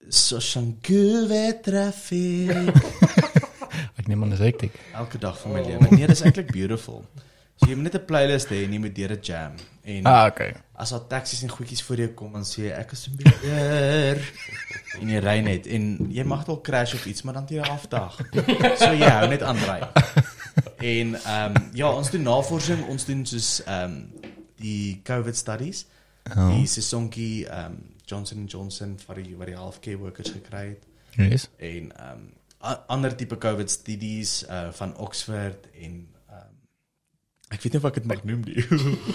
Soshanguve 0.09 1.59
traffic. 1.63 2.75
Ek 3.99 4.07
neem 4.07 4.23
aan 4.23 4.31
dis 4.31 4.39
hektiek. 4.43 4.75
Elke 4.95 5.19
dag 5.19 5.35
van 5.41 5.51
my 5.57 5.63
lewe. 5.65 5.89
Nee, 5.91 6.07
dis 6.07 6.21
eintlik 6.23 6.51
beautiful. 6.55 7.03
So 7.57 7.65
jy 7.71 7.75
moet 7.75 7.87
net 7.89 7.95
'n 7.97 8.05
playlist 8.05 8.51
hê 8.53 8.63
en 8.67 8.73
jy 8.75 8.79
moet 8.79 8.95
deur 8.95 9.11
'n 9.17 9.21
jam. 9.21 9.53
En 9.83 10.05
Ah, 10.05 10.25
okay. 10.27 10.53
as 10.75 10.89
daar 10.93 11.07
taksies 11.07 11.41
en 11.43 11.49
goedjies 11.49 11.81
voor 11.83 11.97
jou 11.97 12.07
kom 12.13 12.35
en 12.35 12.43
sê 12.45 12.71
ek 12.71 12.91
is 12.91 13.07
'n 13.09 13.15
bitter 13.17 14.21
en 15.01 15.09
jy 15.09 15.19
ry 15.19 15.39
net 15.41 15.65
en 15.67 16.07
jy 16.11 16.23
mag 16.23 16.45
dalk 16.45 16.63
crash 16.63 16.93
of 16.93 17.05
iets, 17.05 17.23
maar 17.23 17.33
dan 17.33 17.45
jy 17.49 17.59
afdag. 17.59 18.17
So 18.77 18.91
ja, 18.93 19.19
hou 19.19 19.27
net 19.29 19.41
aan 19.43 19.57
ry. 19.57 19.81
En 20.77 21.15
ehm 21.15 21.55
um, 21.55 21.69
ja, 21.74 21.89
ons 21.91 22.10
doen 22.12 22.22
navorsing, 22.22 22.86
ons 22.88 23.05
doen 23.05 23.25
soos 23.25 23.63
ehm 23.65 23.84
um, 23.84 24.34
die 24.57 25.01
COVID 25.03 25.36
studies. 25.38 25.86
Ja. 26.24 26.50
Die 26.50 26.67
sesonkie 26.67 27.46
ehm 27.48 27.65
um, 27.72 27.96
Johnson 28.07 28.46
Johnson 28.48 28.93
vir 29.07 29.15
die 29.24 29.36
wat 29.36 29.48
die 29.51 29.55
healthcare 29.57 29.98
workers 30.00 30.31
gekry 30.31 30.67
het 30.67 30.86
Yes. 31.17 31.50
en 31.57 31.91
ehm 31.91 32.12
um, 32.12 32.77
ander 32.88 33.15
tipe 33.15 33.38
COVID 33.38 33.69
studies 33.72 34.43
uh 34.50 34.69
van 34.72 34.96
Oxford 34.98 35.67
en 35.81 36.07
ehm 36.29 36.53
ek 37.53 37.62
weet 37.63 37.74
nie 37.74 37.79
of 37.81 37.86
ek 37.89 37.93
dit 38.00 38.05
mag 38.05 38.24
noem 38.24 38.41
nie. 38.46 38.63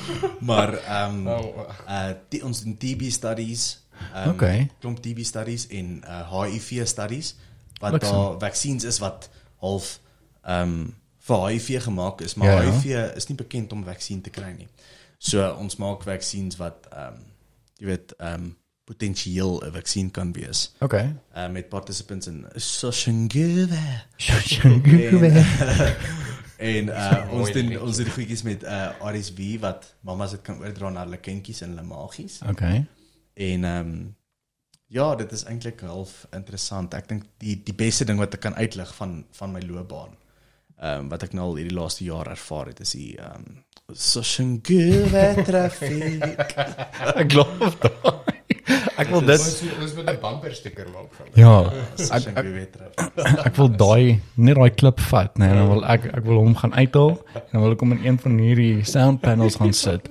maar 0.50 0.74
ehm 0.82 1.26
um, 1.26 1.28
Oh, 1.28 1.68
uh 1.88 2.12
die, 2.28 2.42
ons 2.44 2.62
doen 2.64 2.76
TB 2.76 3.10
studies. 3.10 3.68
Um, 4.14 4.30
Okay. 4.34 4.68
Klomp 4.80 4.98
TB 5.02 5.24
studies 5.24 5.66
en 5.70 6.02
uh 6.04 6.22
HIV 6.32 6.86
studies 6.86 7.34
wat 7.80 7.92
Luksem. 7.92 8.12
daar 8.14 8.38
vaksines 8.40 8.84
is 8.84 8.98
wat 8.98 9.30
half 9.60 10.00
ehm 10.42 10.62
um, 10.68 10.94
vir 11.26 11.44
HIV 11.46 11.82
gemaak 11.84 12.20
is, 12.20 12.34
maar 12.34 12.48
Ja, 12.48 12.62
ja. 12.62 12.70
HIV 12.70 13.16
is 13.16 13.28
nie 13.28 13.36
bekend 13.36 13.72
om 13.72 13.84
vaksin 13.84 14.20
te 14.22 14.30
kry 14.30 14.52
nie. 14.56 14.68
So 15.18 15.44
ons 15.58 15.76
maak 15.78 16.02
vaksines 16.02 16.56
wat 16.58 16.88
ehm 16.90 17.14
um, 17.14 17.22
jy 17.78 17.86
weet 17.86 18.14
ehm 18.18 18.34
um, 18.34 18.56
potensieel 18.84 19.60
'n 19.62 19.72
vaksin 19.72 20.10
kan 20.10 20.32
wees 20.32 20.72
Okay. 20.80 21.14
uh, 21.36 21.48
met 21.48 21.68
participants 21.68 22.26
in 22.26 22.46
Soshanguve. 22.56 24.02
Shanguve. 24.16 25.44
En 26.58 26.86
uh, 27.02 27.28
ons 27.32 27.52
doen 27.52 27.80
ons 27.80 27.96
doen 27.96 28.10
goedjies 28.10 28.42
met 28.42 28.62
uh, 28.62 28.90
RSV 29.12 29.60
wat 29.60 29.94
mamas 30.00 30.30
dit 30.30 30.42
kan 30.42 30.58
oordra 30.58 30.90
na 30.90 31.04
hulle 31.06 31.16
kindjies 31.20 31.62
en 31.62 31.68
hulle 31.74 31.86
maagies. 31.86 32.40
Okay. 32.48 32.84
En 33.34 33.64
ehm 33.64 33.86
um, 33.86 34.16
ja, 34.92 35.14
dit 35.16 35.32
is 35.32 35.44
eintlik 35.44 35.80
half 35.80 36.26
interessant. 36.36 36.94
Ek 36.94 37.08
dink 37.08 37.22
die 37.38 37.62
die 37.64 37.74
beste 37.74 38.04
ding 38.04 38.18
wat 38.18 38.34
ek 38.34 38.40
kan 38.40 38.54
uitlig 38.54 38.94
van 38.94 39.24
van 39.32 39.52
my 39.52 39.62
loopbaan. 39.64 40.18
Ehm 40.82 41.04
um, 41.04 41.08
wat 41.12 41.22
ek 41.22 41.32
nou 41.38 41.44
al 41.52 41.58
hierdie 41.60 41.76
laaste 41.78 42.04
jaar 42.04 42.26
ervaar 42.32 42.66
het 42.72 42.80
is 42.82 42.92
die 42.98 43.12
ehm 43.18 43.44
um, 43.46 43.60
Soshanguve 43.92 45.24
traffic. 45.48 46.22
Ek 47.14 47.32
glo 47.32 47.44
daai. 47.82 48.32
Ek 49.02 49.08
wil 49.10 49.24
dit 49.26 49.42
Ons 49.42 49.94
moet 49.96 50.08
'n 50.10 50.18
bumper 50.22 50.54
sticker 50.54 50.86
maak 50.94 51.10
van. 51.16 51.26
dit. 51.26 51.36
ja, 51.42 51.54
ek 52.16 52.26
ek, 52.38 52.72
traffic. 52.72 53.46
ek 53.46 53.56
wil 53.58 53.70
daai 53.84 54.20
net 54.36 54.56
daai 54.56 54.70
klip 54.70 55.00
vat, 55.10 55.38
nee, 55.38 55.48
dan 55.48 55.68
wil 55.68 55.84
ek 55.84 56.06
ek 56.14 56.24
wil 56.24 56.38
hom 56.42 56.54
gaan 56.56 56.72
uithaal 56.74 57.14
en 57.34 57.50
dan 57.52 57.62
wil 57.62 57.72
ek 57.76 57.80
hom 57.84 57.92
in 57.96 58.02
een 58.06 58.18
van 58.18 58.38
hierdie 58.38 58.84
sound 58.84 59.20
panels 59.20 59.56
gaan 59.60 59.72
sit. 59.74 60.08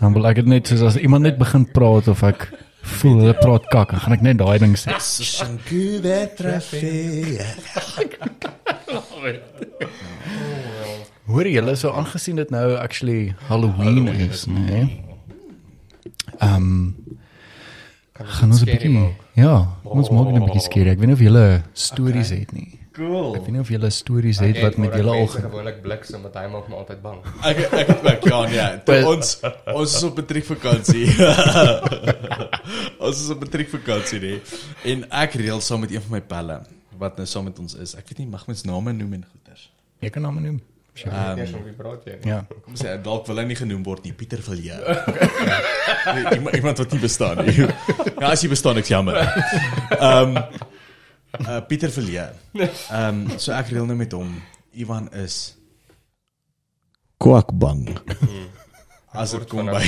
Dan 0.00 0.12
wil 0.16 0.26
ek 0.26 0.36
dit 0.42 0.46
net 0.46 0.66
soos 0.70 0.82
as 0.82 0.96
iemand 1.00 1.22
net 1.26 1.38
begin 1.38 1.64
praat 1.72 2.08
of 2.08 2.22
ek 2.26 2.50
voel 2.86 3.18
hulle 3.22 3.34
praat 3.38 3.66
kak, 3.72 3.92
gaan 4.02 4.14
ek 4.16 4.22
net 4.24 4.38
daai 4.40 4.58
ding 4.62 4.76
sê. 4.78 4.94
Soshanguve 5.02 6.18
traffic. 6.38 7.42
Hoor 11.26 11.48
julle 11.50 11.74
so 11.76 11.90
aangesien 11.90 12.38
dit 12.38 12.50
nou 12.54 12.68
actually 12.78 13.34
Halloween 13.48 14.06
is, 14.28 14.46
nee. 14.46 14.84
Ehm 16.38 16.54
um, 16.54 16.96
gaan 18.16 18.50
ons 18.50 18.62
'n 18.62 18.70
bietjie? 18.70 19.14
Ja, 19.36 19.56
ons 19.82 20.10
maak 20.10 20.30
dit 20.30 20.40
'n 20.40 20.46
bietjie 20.46 20.66
skeer. 20.68 20.88
Ek 20.94 20.98
weet 20.98 21.10
nie 21.10 21.18
of 21.18 21.24
julle 21.24 21.62
stories 21.72 22.30
het 22.30 22.52
nie. 22.52 22.78
Cool. 22.96 23.34
Ek 23.36 23.42
weet 23.44 23.52
nie 23.52 23.60
of 23.60 23.68
julle 23.68 23.90
stories 23.92 24.38
het 24.40 24.56
wat 24.64 24.78
met 24.80 24.94
julle 24.96 25.12
al 25.12 25.26
ge- 25.28 25.42
gewoonlik 25.44 25.82
bliksem 25.84 26.22
want 26.24 26.36
hy 26.40 26.46
maak 26.52 26.68
my 26.72 26.78
altyd 26.80 27.02
bang. 27.04 27.18
Ek 27.44 27.58
ek 27.66 27.90
het 27.92 28.06
ook 28.08 28.28
ja 28.30 28.38
nee. 28.48 28.78
Toe 28.88 29.00
ons 29.10 29.34
ons 29.74 29.96
is 29.98 30.06
op 30.08 30.16
matriekvakansie. 30.22 31.04
ons 33.06 33.20
is 33.20 33.28
op 33.34 33.44
matriekvakansie 33.44 34.20
nee. 34.22 34.38
En 34.94 35.04
ek 35.24 35.36
reël 35.42 35.60
saam 35.60 35.84
met 35.84 35.92
een 35.92 36.04
van 36.06 36.16
my 36.16 36.22
pelle 36.24 36.62
wat 36.96 37.20
nou 37.20 37.26
saam 37.28 37.44
met 37.50 37.58
ons 37.60 37.76
is. 37.76 37.92
Ek 38.00 38.08
weet 38.08 38.24
nie 38.24 38.30
mag 38.32 38.46
mens 38.48 38.64
name 38.64 38.96
noem 38.96 39.18
en 39.20 39.26
goeters. 39.28 39.68
Jy 40.00 40.12
kan 40.16 40.24
hom 40.24 40.40
noem. 40.40 40.56
Ja, 40.96 41.34
praat 41.76 42.06
jy? 42.08 42.14
Ja. 42.24 42.38
Kom 42.64 42.76
sê 42.80 42.94
dalk 43.04 43.26
wil 43.28 43.36
hy 43.42 43.44
nie 43.50 43.58
genoem 43.58 43.82
word 43.84 44.06
nie, 44.08 44.14
Pieter 44.16 44.40
Villiers. 44.40 44.80
Nee, 46.06 46.38
iemand, 46.60 46.78
wat 46.78 46.92
nie 46.94 47.00
bestaan 47.02 47.40
nie. 47.42 47.52
Ja, 47.58 48.28
as 48.30 48.42
jy 48.44 48.48
bestaan, 48.52 48.78
ek's 48.80 48.92
jammer. 48.92 49.18
Ehm 49.98 50.38
uh, 51.40 51.60
Pieter 51.68 51.90
Villiers. 51.90 52.36
Ehm 52.90 53.26
um, 53.26 53.38
so 53.38 53.52
ek 53.56 53.72
reël 53.72 53.88
nou 53.88 53.96
met 53.98 54.12
hom. 54.16 54.34
Ivan 54.76 55.08
is 55.16 55.56
kwakbang. 57.22 57.88
As 59.16 59.32
dit 59.32 59.46
kom 59.48 59.70
by 59.72 59.84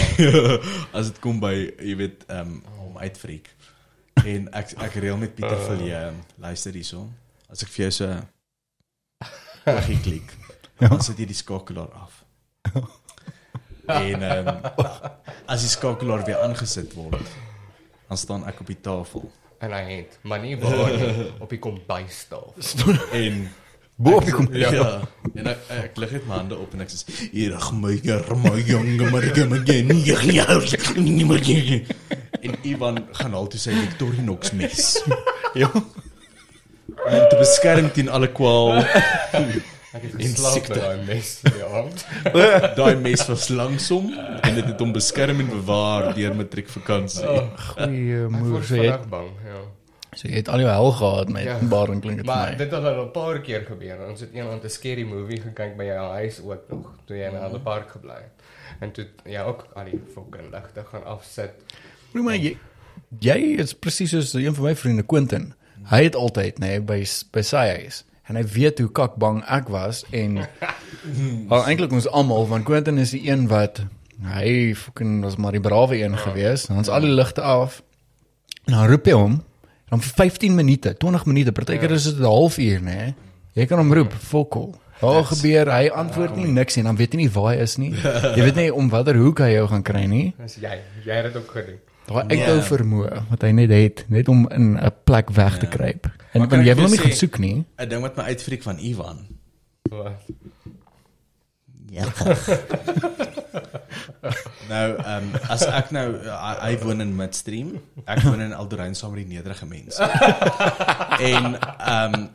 as 0.97 1.13
dit 1.13 1.21
kom 1.25 1.41
by 1.43 1.55
jy 1.61 1.97
weet 2.01 2.25
ehm 2.29 2.59
um, 2.59 2.77
hom 2.83 3.01
uitfriek. 3.03 3.51
En 4.25 4.49
ek 4.57 4.75
ek 4.89 5.01
reël 5.05 5.21
met 5.21 5.35
Pieter 5.37 5.61
Villiers. 5.67 6.17
Luister 6.41 6.77
hierso. 6.77 7.07
As 7.49 7.65
ek 7.65 7.73
vir 7.75 7.89
jou 7.89 7.93
so 8.01 8.13
Waggie 9.69 10.01
klik. 10.05 10.33
Dan 10.79 11.01
sit 11.03 11.19
jy 11.19 11.27
die 11.29 11.37
skakelaar 11.37 11.93
af. 11.97 12.23
En 13.89 14.23
ehm 14.23 14.49
um, 14.49 14.61
as 15.53 15.65
die 15.65 15.73
skakelaar 15.73 16.25
weer 16.29 16.41
aangesit 16.45 16.93
word, 16.97 17.37
dan 18.09 18.21
staan 18.21 18.45
ek 18.49 18.61
op 18.61 18.73
die 18.73 18.81
tafel. 18.85 19.25
En 19.59 19.73
hy 19.75 19.85
het, 19.91 20.19
maar 20.23 20.39
nie 20.41 20.59
waar 20.59 20.93
nie, 20.93 21.31
op 21.45 21.51
die 21.51 21.59
kombuistafel. 21.59 22.55
En 23.13 23.49
Bo 23.99 24.15
op 24.15 24.25
die 24.25 24.33
kom. 24.33 24.49
ja. 24.55 24.71
ja. 24.73 25.01
En 25.35 25.49
ek, 25.51 25.63
ek 25.75 25.97
lig 25.99 26.13
net 26.15 26.27
my 26.31 26.37
hande 26.39 26.55
op 26.63 26.75
en 26.77 26.85
ek 26.85 26.93
sê 26.93 27.17
hier 27.33 27.57
my 27.75 27.97
my 28.45 28.61
jonge 28.63 29.09
maar 29.11 29.27
ek 29.27 29.41
maar 29.51 29.65
geen 29.67 29.91
ja 30.07 30.19
nie 30.95 31.27
maar 31.27 31.43
geen. 31.43 31.83
En 32.39 32.55
Ivan 32.63 33.01
gaan 33.19 33.35
al 33.35 33.51
toe 33.51 33.59
sy 33.59 33.75
Victorinox 33.75 34.53
mes. 34.55 34.85
Ja. 35.59 35.71
Om 35.75 37.27
te 37.33 37.37
beskerm 37.41 37.91
teen 37.91 38.09
alle 38.09 38.31
kwaal. 38.31 38.85
Ek 39.99 40.05
het 40.07 40.15
geslaap 40.23 40.69
met 40.69 40.79
daai 40.79 41.01
mes 41.09 41.31
in 41.43 41.57
die 41.57 41.67
hand. 41.73 42.05
Daai 42.79 42.95
mes 43.03 43.25
was 43.29 43.49
langsom 43.51 44.13
en 44.15 44.55
dit 44.55 44.65
het 44.71 44.79
hom 44.85 44.93
beskerm 44.95 45.41
en 45.43 45.49
bewaar 45.51 46.13
deur 46.15 46.37
matriekvakansie. 46.39 47.27
Oh, 47.27 47.49
Goeie 47.73 48.23
ek 48.25 48.31
moer. 48.31 48.61
het, 48.61 48.69
vandag 48.71 49.09
bang, 49.11 49.29
ja. 49.49 49.59
so 50.15 50.29
jy 50.29 50.35
het 50.41 50.49
al 50.55 50.63
jou 50.63 50.71
hel 50.71 50.93
gehad 51.01 51.29
met 51.35 51.45
Ja. 51.49 51.59
Baring 51.75 52.01
klink 52.05 52.23
dit 52.23 52.27
vir 52.27 52.35
Maar 52.35 52.51
my. 52.53 52.57
dit 52.63 52.71
het 52.73 52.85
al 52.85 53.03
'n 53.05 53.11
paar 53.13 53.41
keer 53.41 53.67
gebeur. 53.67 54.07
Ons 54.09 54.21
het 54.21 54.33
eendag 54.35 54.63
'n 54.65 54.71
scary 54.71 55.05
movie 55.05 55.41
gekyk 55.41 55.77
by 55.77 55.85
jou 55.85 56.07
huis 56.13 56.41
ook 56.41 56.65
nog 56.71 56.95
toe 57.07 57.17
jy 57.17 57.27
in 57.29 57.35
'n 57.35 57.43
ander 57.45 57.61
park 57.61 57.91
gebly 57.91 58.15
het. 58.15 58.35
En 58.81 58.93
toe 58.93 59.07
ja 59.25 59.43
ook 59.45 59.67
al 59.75 59.85
die 59.85 60.01
fucking 60.15 60.51
ligte 60.53 60.85
gaan 60.91 61.05
afsit. 61.05 61.53
Broer, 62.13 62.25
maar 62.25 62.37
jy 62.37 62.57
jy 63.21 63.39
is 63.59 63.75
presies 63.75 64.11
soos 64.11 64.33
een 64.35 64.55
van 64.55 64.65
my 64.65 64.75
vriende 64.77 65.03
Quentin. 65.03 65.55
Hy 65.91 66.03
het 66.05 66.15
altyd 66.15 66.59
nê 66.59 66.67
nee, 66.67 66.81
by 66.81 67.05
by 67.33 67.43
sy 67.43 67.67
huis 67.83 68.05
en 68.29 68.37
hy 68.37 68.45
weet 68.55 68.79
hoe 68.79 68.91
kakbang 68.93 69.43
ek 69.49 69.71
was 69.73 70.05
en 70.13 70.43
al 71.55 71.65
eintlik 71.65 71.93
ons 71.97 72.09
almal 72.09 72.49
want 72.51 72.67
Quentin 72.69 73.01
is 73.01 73.15
die 73.17 73.25
een 73.29 73.47
wat 73.49 73.83
hy 74.29 74.75
fucking 74.77 75.23
was 75.25 75.37
maar 75.37 75.55
die 75.55 75.63
brawe 75.63 75.97
een 75.97 76.17
gewees. 76.19 76.67
Dan 76.67 76.83
is 76.83 76.91
al 76.91 77.07
die 77.07 77.15
ligte 77.15 77.43
af. 77.43 77.83
En 78.67 78.75
dan 78.75 78.91
roep 78.91 79.07
hy 79.07 79.15
hom 79.17 79.39
dan 79.89 80.03
vir 80.05 80.13
15 80.29 80.55
minute, 80.55 80.93
20 81.01 81.25
minute, 81.25 81.53
partykeer 81.53 81.95
is 81.97 82.05
dit 82.05 82.19
'n 82.21 82.25
halfuur 82.29 82.81
nê. 82.81 82.85
Nee. 82.85 83.15
Jy 83.53 83.67
kan 83.67 83.79
hom 83.79 83.93
roep, 83.93 84.13
fokol. 84.13 84.75
Daar 85.01 85.25
gebeur, 85.25 85.71
hy 85.73 85.89
antwoord 85.89 86.37
nie 86.37 86.47
niks 86.47 86.75
nie 86.75 86.83
en 86.85 86.91
dan 86.91 86.97
weet 86.99 87.13
jy 87.15 87.19
nie 87.19 87.31
waar 87.31 87.55
hy 87.55 87.63
is 87.63 87.77
nie. 87.77 87.93
Jy 88.37 88.43
weet 88.43 88.55
nie 88.59 88.75
om 88.75 88.89
watter 88.91 89.17
hoek 89.17 89.39
hy 89.39 89.53
jou 89.53 89.69
gaan 89.71 89.83
kry 89.83 90.05
nie. 90.11 90.35
Dis 90.39 90.57
jy. 90.59 90.75
Jy 91.07 91.15
het 91.15 91.29
dit 91.31 91.37
ook 91.37 91.51
gedoen. 91.55 91.79
Daai 92.09 92.25
Nee. 92.27 92.41
uithou 92.41 92.61
vermoë 92.65 93.23
wat 93.29 93.43
hy 93.45 93.51
net 93.53 93.71
het, 93.75 94.05
net 94.09 94.29
om 94.33 94.47
in 94.49 94.77
'n 94.81 94.93
plek 95.05 95.31
weg 95.31 95.59
te 95.59 95.67
Ja. 95.67 95.73
kruip. 95.77 96.07
En 96.33 96.41
want 96.49 96.53
jy 96.53 96.75
wil 96.75 96.83
hom 96.89 96.91
nie 96.93 96.99
gaan 96.99 97.13
soek 97.13 97.39
nie. 97.39 97.65
'n 97.79 97.89
Ding 97.89 98.01
wat 98.03 98.17
my 98.17 98.23
uitfriek 98.33 98.63
van 98.63 98.79
Ivan. 98.79 99.19
Wat? 99.91 100.13
Ja. 101.91 102.05
nou, 104.69 104.87
ehm 104.97 105.23
um, 105.23 105.31
as 105.49 105.65
ek 105.67 105.91
nou 105.95 106.07
hy, 106.25 106.55
hy 106.65 106.73
woon 106.83 107.01
in 107.05 107.15
Midstream, 107.17 107.71
ek 108.05 108.21
woon 108.27 108.41
in 108.45 108.53
Aldorein 108.57 108.95
saam 108.99 109.15
met 109.15 109.25
die 109.27 109.35
nederige 109.37 109.67
mense. 109.67 110.03
en 111.33 111.57
ehm 111.61 112.15
um, 112.15 112.29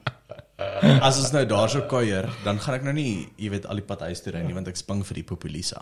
as 1.02 1.18
ons 1.18 1.32
nou 1.34 1.46
daar 1.50 1.70
sou 1.70 1.82
kuier, 1.90 2.28
dan 2.46 2.60
gaan 2.62 2.76
ek 2.78 2.84
nou 2.86 2.94
nie, 2.94 3.28
jy 3.42 3.50
weet, 3.50 3.66
al 3.66 3.80
die 3.82 3.86
pad 3.88 4.02
huis 4.06 4.22
toe 4.22 4.34
ry 4.36 4.44
nie 4.46 4.54
want 4.54 4.68
ek 4.70 4.78
spring 4.78 5.02
vir 5.08 5.16
die 5.16 5.26
populisa. 5.26 5.82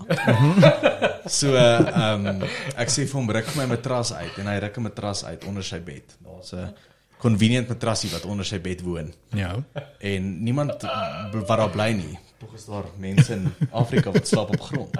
so 1.39 1.51
ehm 1.59 2.25
um, 2.27 2.45
ek 2.79 2.89
sê 2.93 3.03
vir 3.05 3.19
hom 3.19 3.29
ruk 3.35 3.51
my 3.59 3.65
matras 3.73 4.13
uit 4.15 4.39
en 4.39 4.47
hy 4.47 4.57
ruk 4.63 4.77
'n 4.79 4.83
matras 4.87 5.25
uit 5.27 5.43
onder 5.45 5.63
sy 5.63 5.79
bed. 5.79 6.15
Daar's 6.23 6.53
'n 6.53 6.71
convenient 7.21 7.67
matrasie 7.69 8.09
wat 8.09 8.25
onder 8.25 8.45
sy 8.45 8.57
bed 8.59 8.81
woon 8.81 9.13
Ja. 9.35 9.55
en 9.99 10.43
niemand 10.43 10.81
wat 10.81 11.57
daar 11.59 11.69
bly 11.69 11.91
nie. 11.93 12.17
Tog 12.39 12.53
is 12.55 12.65
daar 12.65 12.85
mense 12.97 13.33
in 13.33 13.53
Afrika 13.71 14.11
wat 14.11 14.27
slaap 14.27 14.49
op 14.49 14.61
grond. 14.61 14.95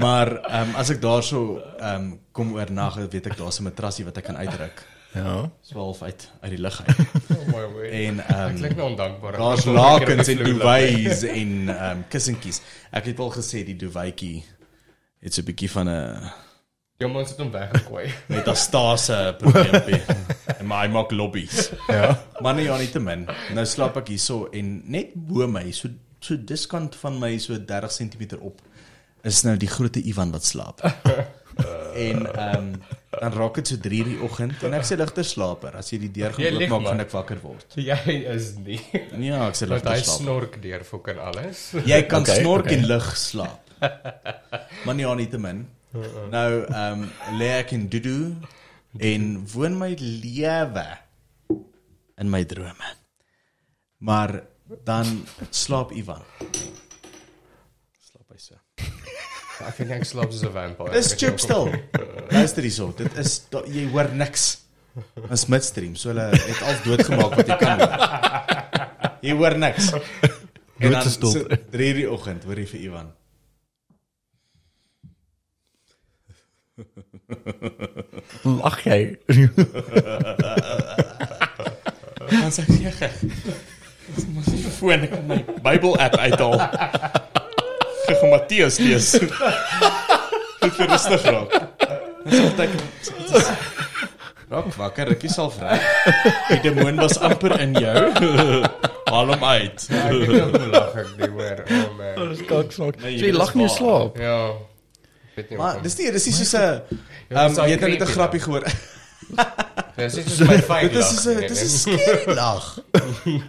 Maar 0.00 0.28
ehm 0.42 0.68
um, 0.70 0.74
as 0.76 0.90
ek 0.90 1.00
daarso 1.00 1.60
ehm 1.78 1.94
um, 1.94 2.18
kom 2.32 2.54
oornag, 2.54 2.96
weet 3.12 3.26
ek 3.26 3.36
daar's 3.36 3.60
'n 3.60 3.64
matrasie 3.68 4.04
wat 4.04 4.16
ek 4.16 4.24
kan 4.24 4.36
uitruk. 4.36 4.82
Ja. 5.14 5.50
So 5.62 5.78
half 5.78 6.02
uit 6.02 6.30
uit 6.40 6.50
die 6.50 6.60
lug 6.60 6.82
uit. 6.86 6.96
Oh 7.38 7.46
my 7.46 7.66
word. 7.72 7.90
En 7.90 8.18
Ek 8.20 8.30
ehm 8.30 8.56
klink 8.58 8.72
um, 8.72 8.76
nou 8.78 8.88
ondankbaar. 8.90 9.36
daar's 9.38 9.64
lakens 9.64 10.28
en 10.28 10.40
duvets 10.42 11.22
en 11.22 11.52
ehm 11.68 11.90
um, 11.90 12.04
kussentjies. 12.08 12.60
Ek 12.90 13.04
het 13.12 13.18
al 13.22 13.30
gesê 13.34 13.62
die 13.66 13.76
duvetjie 13.76 14.42
het 15.24 15.34
so 15.34 15.40
'n 15.42 15.44
bietjie 15.50 15.70
van 15.70 15.88
'n 15.88 16.32
Jy 16.98 17.08
moet 17.10 17.28
dit 17.28 17.38
hom 17.42 17.50
weggegooi. 17.50 18.06
metastase 18.34 19.34
probleempie. 19.38 20.02
en 20.58 20.66
maar 20.66 20.86
hy 20.86 20.92
maak 20.92 21.10
lobbies. 21.10 21.70
Ja. 21.88 22.24
Maar 22.40 22.54
nee, 22.54 22.64
ja, 22.64 22.76
nie 22.78 22.90
te 22.90 23.00
min. 23.00 23.26
Nou 23.54 23.66
slaap 23.66 23.96
ek 23.96 24.08
hierso 24.14 24.48
en 24.52 24.82
net 24.86 25.10
bo 25.14 25.46
my, 25.46 25.70
so 25.72 25.88
so 26.20 26.36
diskant 26.38 26.94
van 26.96 27.18
my 27.20 27.38
so 27.38 27.58
30 27.58 27.92
cm 27.92 28.38
op 28.40 28.60
is 29.22 29.42
nou 29.44 29.56
die 29.56 29.68
groot 29.68 29.96
Ivan 29.96 30.30
wat 30.32 30.44
slaap. 30.44 30.80
En 31.94 32.26
ehm 32.26 32.56
um, 32.58 32.68
dan 33.14 33.32
raak 33.32 33.54
dit 33.60 33.68
so 33.70 33.76
3 33.78 33.98
in 34.02 34.08
die 34.10 34.16
oggend 34.26 34.62
en 34.66 34.72
ek 34.74 34.82
sê 34.88 34.96
ligter 34.98 35.24
slaper. 35.24 35.76
As 35.78 35.92
jy 35.92 36.00
die 36.02 36.10
deur 36.16 36.32
Jy 36.34 36.50
gaan 36.50 36.62
oopmaak, 36.62 36.88
gaan 36.88 37.00
ek 37.04 37.12
wakker 37.14 37.38
word. 37.44 37.76
Jy 37.78 38.16
is 38.34 38.48
nie. 38.58 38.80
Ja, 39.22 39.44
ek 39.48 39.54
sê 39.60 39.68
ligter 39.70 40.00
slaap. 40.02 40.18
snork 40.20 40.58
deur 40.62 40.82
fucking 40.88 41.20
alles. 41.22 41.62
Jy 41.86 42.00
kan 42.10 42.22
Okay, 42.26 42.40
snork 42.42 42.66
okay. 42.66 42.80
en 42.80 42.88
lig 42.90 43.06
slaap. 43.16 43.60
maar 44.84 44.94
nee, 44.98 45.04
ja, 45.06 45.14
nie 45.14 45.28
te 45.30 45.38
min. 45.38 45.62
Nou 46.34 46.50
ehm 46.66 47.04
um, 47.04 47.06
lê 47.38 47.52
ek 47.60 47.72
in 47.78 47.86
Dudu 47.92 48.18
en 48.98 49.30
woon 49.54 49.78
my 49.78 49.92
lewe 49.98 50.86
in 52.18 52.30
my 52.30 52.42
drome. 52.44 52.90
Maar 53.98 54.40
dan 54.84 55.22
slaap 55.50 55.92
Ivan. 55.94 56.22
So. 59.54 59.64
Ek 59.68 59.76
vind 59.78 59.92
ek 59.94 60.04
slaap 60.08 60.32
soos 60.34 60.42
'n 60.42 60.52
vampire. 60.54 60.92
Dis 60.96 61.14
chip 61.14 61.38
still. 61.38 61.70
Luister 62.34 62.62
hierso, 62.66 62.90
dit 62.98 63.18
is 63.22 63.36
da, 63.52 63.62
jy 63.70 63.86
hoor 63.92 64.10
niks. 64.10 64.46
Dis 65.30 65.46
midstream, 65.50 65.94
so 65.98 66.10
hulle 66.10 66.26
het 66.34 66.62
al 66.66 66.80
doodgemaak 66.86 67.36
wat 67.38 67.50
jy 67.52 67.58
kan 67.58 67.82
hoor. 67.82 67.92
Jy 69.24 69.34
hoor 69.38 69.58
niks. 69.58 69.92
En 70.78 70.90
dan 70.90 71.06
stilte. 71.10 71.58
3 71.70 71.92
die 72.00 72.08
oggend 72.10 72.46
hoor 72.48 72.58
jy 72.58 72.66
vir 72.72 72.80
Ivan. 72.88 73.12
Lag 78.42 78.80
jy? 78.82 79.00
Dan 82.34 82.50
sê 82.54 82.66
ek 82.66 82.74
ja. 82.82 83.12
Dis 84.14 84.26
mos 84.34 84.50
nie 84.50 84.74
foon 84.78 85.06
ek 85.06 85.14
kan 85.14 85.24
my 85.30 85.38
Bybel 85.64 85.94
app 86.02 86.18
uithaal. 86.18 87.32
Om 88.22 88.28
Matteus 88.30 88.78
lees. 88.78 89.10
Dit 89.12 90.74
vir 90.78 90.88
rustig 90.90 91.22
raak. 91.28 91.54
Dis 92.24 92.40
altyd 92.40 92.70
Raak 94.54 94.68
wakker, 94.76 95.08
ek 95.14 95.22
is 95.26 95.38
al 95.40 95.48
vry. 95.50 95.78
Die 96.50 96.58
demoon 96.66 97.00
was 97.00 97.16
amper 97.24 97.54
in 97.64 97.72
jou. 97.80 98.02
Haal 99.08 99.32
hom 99.32 99.44
uit. 99.44 99.86
Ek 99.88 100.12
weet 100.12 100.28
nie 100.28 100.42
hoe 100.44 100.68
lag 100.74 100.98
ek 101.00 101.10
die 101.18 101.30
hoor. 101.32 101.62
Oh 101.64 101.88
man. 101.98 102.28
Dis 102.34 102.42
kaksak. 102.48 103.00
Nee, 103.02 103.16
So 103.18 103.24
jy 103.26 103.32
lag 103.34 103.52
is 103.54 103.58
nie 103.60 103.68
slaap. 103.72 104.18
Ja. 104.20 104.36
Ek 105.32 105.38
weet 105.40 105.50
nie 105.54 105.58
Maar 105.58 105.80
dis 105.82 105.96
nie, 105.98 106.10
dis 106.14 106.26
nie 106.28 106.34
soos 106.38 106.54
'n 106.54 107.00
Ja, 107.32 107.46
ehm 107.48 107.56
jy 107.56 107.70
het 107.74 107.80
nou 107.80 107.90
net 107.94 108.02
'n 108.04 108.12
grappie 108.14 108.40
gehoor. 108.44 108.64
Dis 109.96 110.16
nie 110.20 110.24
soos 110.28 110.40
my 110.48 110.58
fyn 110.68 110.88
Dit 110.92 110.96
is 111.00 111.00
lag. 111.00 111.12
soos 111.12 111.26
'n 111.26 111.40
dis 111.48 111.60
nee. 111.60 111.64
'n 111.64 111.98
scary 111.98 112.34
lag. 112.36 112.64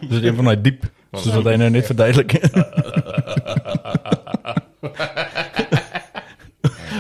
Dis 0.10 0.24
een 0.24 0.36
van 0.36 0.46
daai 0.46 0.62
diep 0.62 0.88
soos 1.24 1.36
wat 1.36 1.46
hy 1.52 1.56
nou 1.62 1.70
net 1.70 1.86
verduidelik. 1.86 2.32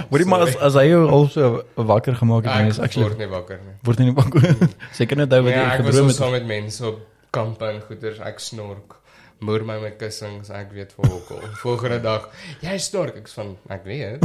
Word 0.10 0.26
maar 0.32 0.42
as 0.48 0.56
as 0.64 0.74
hy 0.80 0.86
jou 0.90 1.02
al 1.10 1.28
so 1.34 1.64
wakker 1.76 2.16
gemaak 2.20 2.46
het, 2.46 2.54
dan 2.54 2.68
is 2.72 2.78
Ek 2.80 2.84
actually 2.90 3.08
word 3.10 3.18
nie 3.22 3.30
wakker 3.32 3.60
nie. 3.64 3.76
word 3.88 4.00
nie 4.04 4.14
wakker. 4.16 4.42
Seker 4.98 5.18
net 5.24 5.32
hy 5.34 5.40
wat 5.46 5.52
Ja, 5.56 5.58
jy 5.58 5.66
ek 5.66 5.82
was 5.86 5.90
gedroom 5.92 6.10
so 6.10 6.14
het. 6.14 6.20
saam 6.22 6.32
met 6.38 6.46
mense 6.50 6.86
op 6.92 7.02
kampe 7.36 7.66
en 7.72 7.82
goeters. 7.88 8.20
Ek 8.24 8.40
snork. 8.44 9.00
Moer 9.44 9.66
my 9.68 9.76
met 9.82 9.98
kussings, 10.00 10.48
ek 10.50 10.70
weet 10.72 10.94
vir 10.96 11.10
hoekom. 11.12 11.42
Volgende 11.60 11.98
dag, 12.02 12.30
jy 12.64 12.78
snork. 12.80 13.18
Ek 13.20 13.28
van 13.36 13.50
ek 13.76 13.84
weet. 13.84 14.24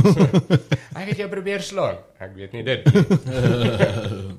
ek 1.01 1.09
het 1.11 1.17
jou 1.25 1.29
probeer 1.33 1.65
slaan. 1.67 1.99
Ek 2.23 2.31
weet 2.39 2.53
nie 2.55 2.63
dit. 2.63 2.87
nie. 2.87 4.37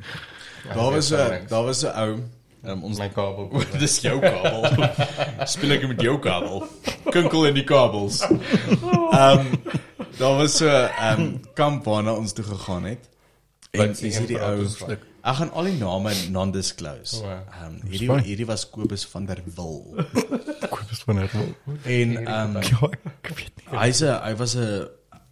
Daar 0.71 0.91
was 0.95 1.11
Ek 1.11 1.41
'n 1.43 1.47
daar 1.51 1.65
was 1.67 1.83
'n 1.83 1.91
ou 1.91 2.11
um, 2.63 2.83
ons 2.83 2.97
my 2.99 3.09
kabel. 3.09 3.49
Dis 3.81 3.99
jou 4.01 4.19
kabel. 4.19 4.65
Speel 5.53 5.71
ek 5.77 5.87
met 5.87 6.01
jou 6.01 6.17
kabel. 6.23 6.63
kinkel 7.11 7.47
in 7.49 7.55
die 7.59 7.63
kabels. 7.67 8.21
Ehm 9.11 9.47
daar 10.21 10.35
was 10.37 10.57
so 10.57 10.67
'n 10.69 11.19
um, 11.21 11.39
kamp 11.57 11.85
waarna 11.85 12.13
ons 12.13 12.33
toe 12.33 12.43
gegaan 12.45 12.83
het. 12.85 13.09
En 13.71 13.89
is 13.89 13.99
die 13.99 14.11
hierdie 14.17 14.37
ou? 14.41 14.67
Ek 15.23 15.35
gaan 15.37 15.51
al 15.53 15.63
die 15.69 15.77
name 15.77 16.11
non-disclose. 16.29 17.21
O, 17.23 17.29
Ehm 17.29 17.65
um, 17.65 17.75
hierdie 17.89 18.21
hierdie 18.27 18.45
was 18.45 18.69
Kobus 18.69 19.05
van 19.05 19.25
der 19.25 19.41
Wil. 19.55 19.95
Kobus 20.73 21.01
van 21.05 21.15
der 21.15 21.29
Wil. 21.33 21.55
En 21.83 22.17
ehm 22.27 22.55
um, 22.55 22.61
Ja, 22.61 22.89
ek 23.21 23.33
weet 23.37 23.53
nie. 23.57 23.79
hy's 23.79 24.01
'n 24.01 24.17
hy 24.23 24.35
was 24.35 24.55
'n 24.55 24.87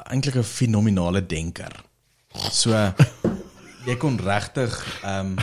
eintlik 0.09 0.35
'n 0.35 0.43
fenominale 0.43 1.25
denker. 1.25 1.73
So 2.51 2.71
jy 3.85 3.95
kon 3.97 4.17
regtig 4.19 4.73
ehm 5.03 5.19
um, 5.19 5.35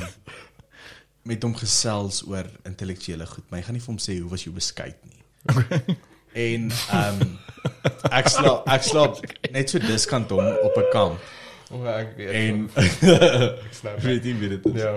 met 1.27 1.43
hom 1.43 1.55
gesels 1.59 2.23
oor 2.29 2.47
intellektuele 2.69 3.27
goed, 3.27 3.45
maar 3.51 3.61
jy 3.61 3.67
gaan 3.67 3.77
nie 3.79 3.83
vir 3.85 3.93
hom 3.95 4.03
sê 4.03 4.19
hoe 4.21 4.31
was 4.31 4.45
jou 4.47 4.55
beskuit 4.55 4.99
nie. 5.11 5.23
En 6.37 6.67
ehm 6.71 7.21
um, 7.25 7.39
ek 8.13 8.29
slaap 8.29 8.67
ek 8.69 8.83
slaap 8.85 9.21
net 9.55 9.71
so 9.73 9.81
diskant 9.81 10.31
hom 10.35 10.45
op 10.69 10.75
'n 10.83 10.91
kamp 10.93 11.23
O, 11.73 11.81
ek 11.91 12.13
weet. 12.17 12.31
en 12.31 12.69
ek 13.67 13.73
snap. 13.75 13.97
weet 14.05 14.23
nie 14.29 14.35
wie 14.39 14.49
dit. 14.53 14.67
Ja. 14.79 14.93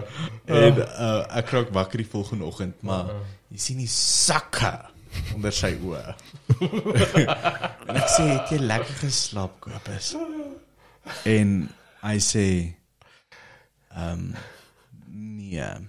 En 0.46 0.82
uh, 0.84 1.38
ek 1.40 1.50
raak 1.56 1.72
wakker 1.74 2.04
die 2.04 2.10
volgende 2.12 2.46
oggend, 2.46 2.76
maar 2.86 3.10
jy 3.50 3.58
sien 3.64 3.80
die 3.82 3.90
sakke 3.90 4.74
onder 5.34 5.56
sy 5.56 5.72
oë. 5.82 6.04
en 7.90 7.98
ek 7.98 8.12
sê, 8.14 8.28
"Het 8.36 8.54
jy 8.54 8.60
lekker 8.62 9.00
geslaap, 9.02 9.56
Kobus?" 9.66 10.12
En 11.26 11.56
hy 12.04 12.18
sê, 12.22 12.46
"Ehm 13.96 14.12
um, 14.14 14.36
nee." 15.10 15.89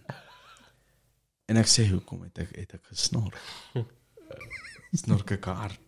En 1.51 1.57
ek 1.59 1.67
sê, 1.67 1.83
"Hoekom 1.91 2.23
het 2.29 2.39
ek 2.45 2.51
het 2.57 2.75
ek 2.79 2.85
gesnork?" 2.93 3.35
Snork 5.03 5.31
ek 5.35 5.45
hard. 5.51 5.81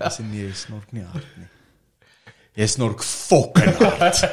Hy 0.00 0.08
sê, 0.08 0.22
"Nee, 0.24 0.46
jy 0.48 0.54
snork 0.56 0.88
nie 0.96 1.04
hard 1.04 1.26
nie." 1.36 1.48
Jy 2.56 2.66
snork 2.66 3.02
fucking 3.04 3.76
hard. 3.78 4.20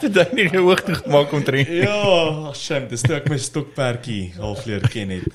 Dit 0.00 0.14
het 0.16 0.32
nie 0.32 0.48
gehoog 0.48 0.80
toe 0.86 0.94
gemaak 0.94 1.32
om 1.36 1.42
drink. 1.44 1.68
Ja, 1.68 2.52
shame, 2.56 2.86
dis 2.90 3.02
toe 3.04 3.14
ek 3.18 3.26
my 3.30 3.36
stokperdjie 3.40 4.32
half 4.38 4.64
leer 4.68 4.80
ken 4.92 5.10
het. 5.14 5.26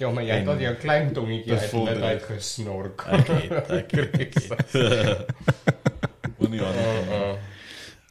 Ja, 0.00 0.10
maar 0.10 0.24
jy 0.26 0.34
het 0.40 0.48
al 0.48 0.58
jou 0.64 0.74
klein 0.80 1.12
tongetjie 1.14 1.54
uit 1.58 1.72
net 1.84 2.02
uitgesnork. 2.02 3.04
Ek 3.06 3.26
het, 3.28 3.70
ek 3.70 3.90
het, 3.92 4.20
ek. 4.24 4.34
Wanneer 6.40 6.60
Uh, 6.60 6.66
aan. 6.68 6.74
uh. 7.08 7.34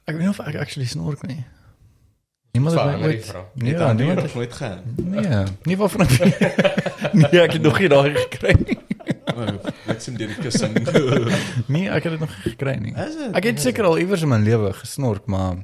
Ek 0.06 0.14
weet 0.16 0.24
nie 0.24 0.30
of 0.32 0.40
ek 0.46 0.56
actually 0.62 0.88
snork 0.90 1.22
nie. 1.28 1.42
Niemand 2.52 2.74
het 2.76 2.84
Verander 2.84 3.08
my 3.10 3.14
ooit. 3.16 3.26
vraag. 3.26 3.44
Nee, 3.64 3.74
Ja, 3.74 3.94
niemand 3.94 4.18
het 4.22 4.26
het 4.26 4.36
nooit 4.36 4.54
gaan. 4.54 4.80
Nee, 4.96 5.44
nie 5.64 5.78
waarvan 5.78 6.02
ek 6.02 6.12
Nee, 7.14 7.42
ek 7.42 7.52
het 7.54 7.62
nog 7.62 7.80
nie 7.80 7.90
daai 7.90 8.16
gekry 8.16 8.56
nie. 8.66 8.78
Ek 9.88 10.02
sien 10.02 10.16
die 10.20 10.28
kussing. 10.36 10.74
Nee, 11.74 11.90
ek 11.90 12.04
het 12.04 12.12
dit 12.18 12.20
nog 12.20 12.30
nie 12.36 12.52
gekry 12.52 12.76
nie. 12.82 12.94
Dit? 12.94 13.20
Ek 13.38 13.44
het 13.44 13.62
seker 13.62 13.84
al 13.90 13.98
iewers 14.02 14.22
in 14.26 14.32
my 14.34 14.40
lewe 14.42 14.74
gesnork, 14.74 15.26
maar 15.26 15.56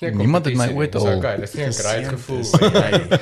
nie 0.00 0.10
Niemand 0.14 0.44
het 0.48 0.56
my 0.56 0.68
ooit 0.72 0.94
nie. 0.94 1.02
Dis 1.02 1.10
al 1.10 1.16
Okay, 1.18 1.36
dis 1.40 1.54
nie 1.54 1.66
'n 1.66 1.72
great 1.72 2.06
gevoel. 2.08 2.40
Is 2.46 2.50
jy. 2.50 3.18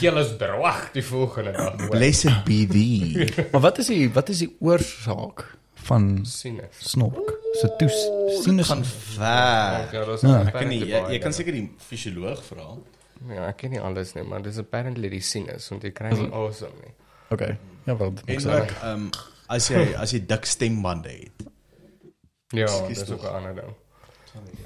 Keel 0.00 0.16
is 0.18 0.32
droog 0.36 0.88
die 0.92 1.02
volgende 1.04 1.52
dag. 1.52 1.88
Blessed 1.88 2.44
be 2.44 2.66
thee. 2.66 3.28
maar 3.52 3.60
wat 3.60 3.78
is 3.78 3.86
die 3.86 4.10
wat 4.12 4.28
is 4.28 4.38
die 4.42 4.56
oorsaak 4.60 5.44
van 5.86 6.20
Sinus. 6.26 6.74
snork? 6.78 7.32
Se 7.60 7.68
toes 7.78 7.96
sinus 8.44 8.66
Gaan 8.68 8.84
ver. 8.84 9.22
Ja, 9.92 10.04
dis 10.10 10.22
Ja. 10.26 10.40
Ek 10.46 10.52
kan 10.58 10.68
nie 10.68 10.80
jy, 10.84 11.02
jy 11.14 11.18
kan 11.22 11.32
seker 11.32 11.52
die 11.52 11.68
fisioloog 11.78 12.42
vra. 12.44 12.66
Ja, 13.30 13.46
ek 13.48 13.56
ken 13.62 13.70
nie 13.70 13.80
alles 13.80 14.14
nie, 14.14 14.22
maar 14.26 14.42
dis 14.42 14.58
apparently 14.58 15.08
die 15.08 15.20
sinus 15.24 15.68
want 15.70 15.82
jy 15.86 15.90
kry 15.96 16.10
nie 16.12 16.30
asem 16.32 16.72
nie. 16.82 16.92
Okay. 17.30 17.56
Ja, 17.86 17.96
wel, 17.96 18.12
En 18.26 18.48
ook 18.50 18.70
ehm 18.82 18.90
um, 18.90 19.10
as 19.48 19.68
jy 19.70 19.84
as 20.00 20.10
jy 20.12 20.20
dik 20.26 20.44
stembande 20.48 21.08
het. 21.08 21.46
Ja, 22.54 22.64
Ekskuus 22.66 22.98
dis 23.04 23.10
ook 23.10 23.22
'n 23.22 23.34
ander 23.38 23.54
ding. 23.54 23.72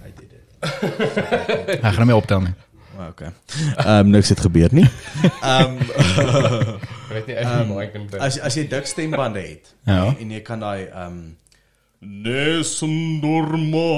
I 0.07 0.13
did 0.17 0.33
it. 0.33 1.85
Ek 1.85 1.93
gaan 1.95 2.09
hom 2.09 2.17
optel 2.17 2.41
nie. 2.41 2.55
Oh, 2.99 3.09
okay. 3.09 3.31
Ehm 3.77 4.07
um, 4.07 4.11
niks 4.11 4.29
het 4.29 4.41
gebeur 4.41 4.69
nie. 4.75 4.89
Ehm 5.43 5.77
Ek 7.09 7.15
weet 7.15 7.27
nie 7.27 7.37
ek 7.37 7.47
um, 7.47 7.69
maar 7.69 7.83
ek 7.85 7.93
kan 7.93 8.07
dink. 8.07 8.23
as 8.23 8.39
as 8.41 8.55
jy 8.57 8.67
dik 8.69 8.87
stembande 8.87 9.41
het 9.41 9.75
Ja. 9.87 10.07
en, 10.07 10.17
en 10.19 10.31
jy 10.31 10.41
kan 10.43 10.61
daai 10.61 10.87
ehm 10.89 11.07
um, 11.07 11.37
Nesundorma 12.01 13.89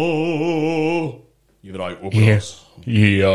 jy 1.60 1.70
weet 1.72 1.80
daai 1.82 1.96
operas. 2.00 2.48
Ja. 2.88 3.34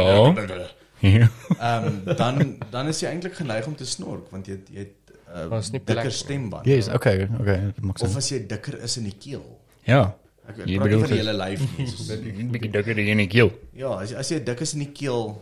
Ja. 1.06 1.28
Ehm 1.60 1.86
um, 1.86 2.16
dan 2.18 2.40
dan 2.74 2.88
is 2.90 3.00
jy 3.04 3.10
eintlik 3.12 3.36
geneig 3.38 3.68
om 3.70 3.76
te 3.78 3.86
snork 3.86 4.32
want 4.34 4.48
jy 4.50 4.56
jy 4.74 4.80
het 4.88 5.12
uh, 5.30 5.46
Maar 5.52 5.60
is 5.62 5.70
nie 5.76 5.82
dikker 5.86 6.12
stemband. 6.12 6.66
Yes, 6.66 6.88
okay, 6.90 7.28
okay, 7.40 7.60
dit 7.76 7.82
maak 7.86 8.02
Of 8.02 8.10
sin. 8.10 8.18
as 8.24 8.30
jy 8.32 8.40
dikker 8.50 8.80
is 8.88 8.98
in 8.98 9.04
die 9.10 9.18
keel. 9.20 9.44
Ja. 9.86 10.16
Ek 10.50 10.58
Jy 10.62 10.66
nie 10.66 10.80
bedoel 10.82 11.00
van 11.04 11.10
die 11.10 11.18
vir- 11.18 11.22
hele 11.26 11.34
lyf 11.38 11.62
soos- 11.92 12.10
'n 12.16 12.50
bietjie 12.54 12.72
dikker 12.74 12.98
in 13.04 13.18
die 13.22 13.28
keel. 13.30 13.52
Ja, 13.74 13.94
as 14.02 14.14
as 14.14 14.30
jy 14.34 14.40
dik 14.46 14.62
is 14.66 14.74
in 14.74 14.80
die 14.86 14.92
keel 14.94 15.36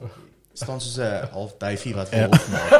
staan 0.54 0.82
soos 0.84 0.98
'n 1.00 1.30
half 1.32 1.56
duifie 1.60 1.94
wat 1.96 2.12
Ja. 2.12 2.28
wolf 2.28 2.50
maak. 2.52 2.72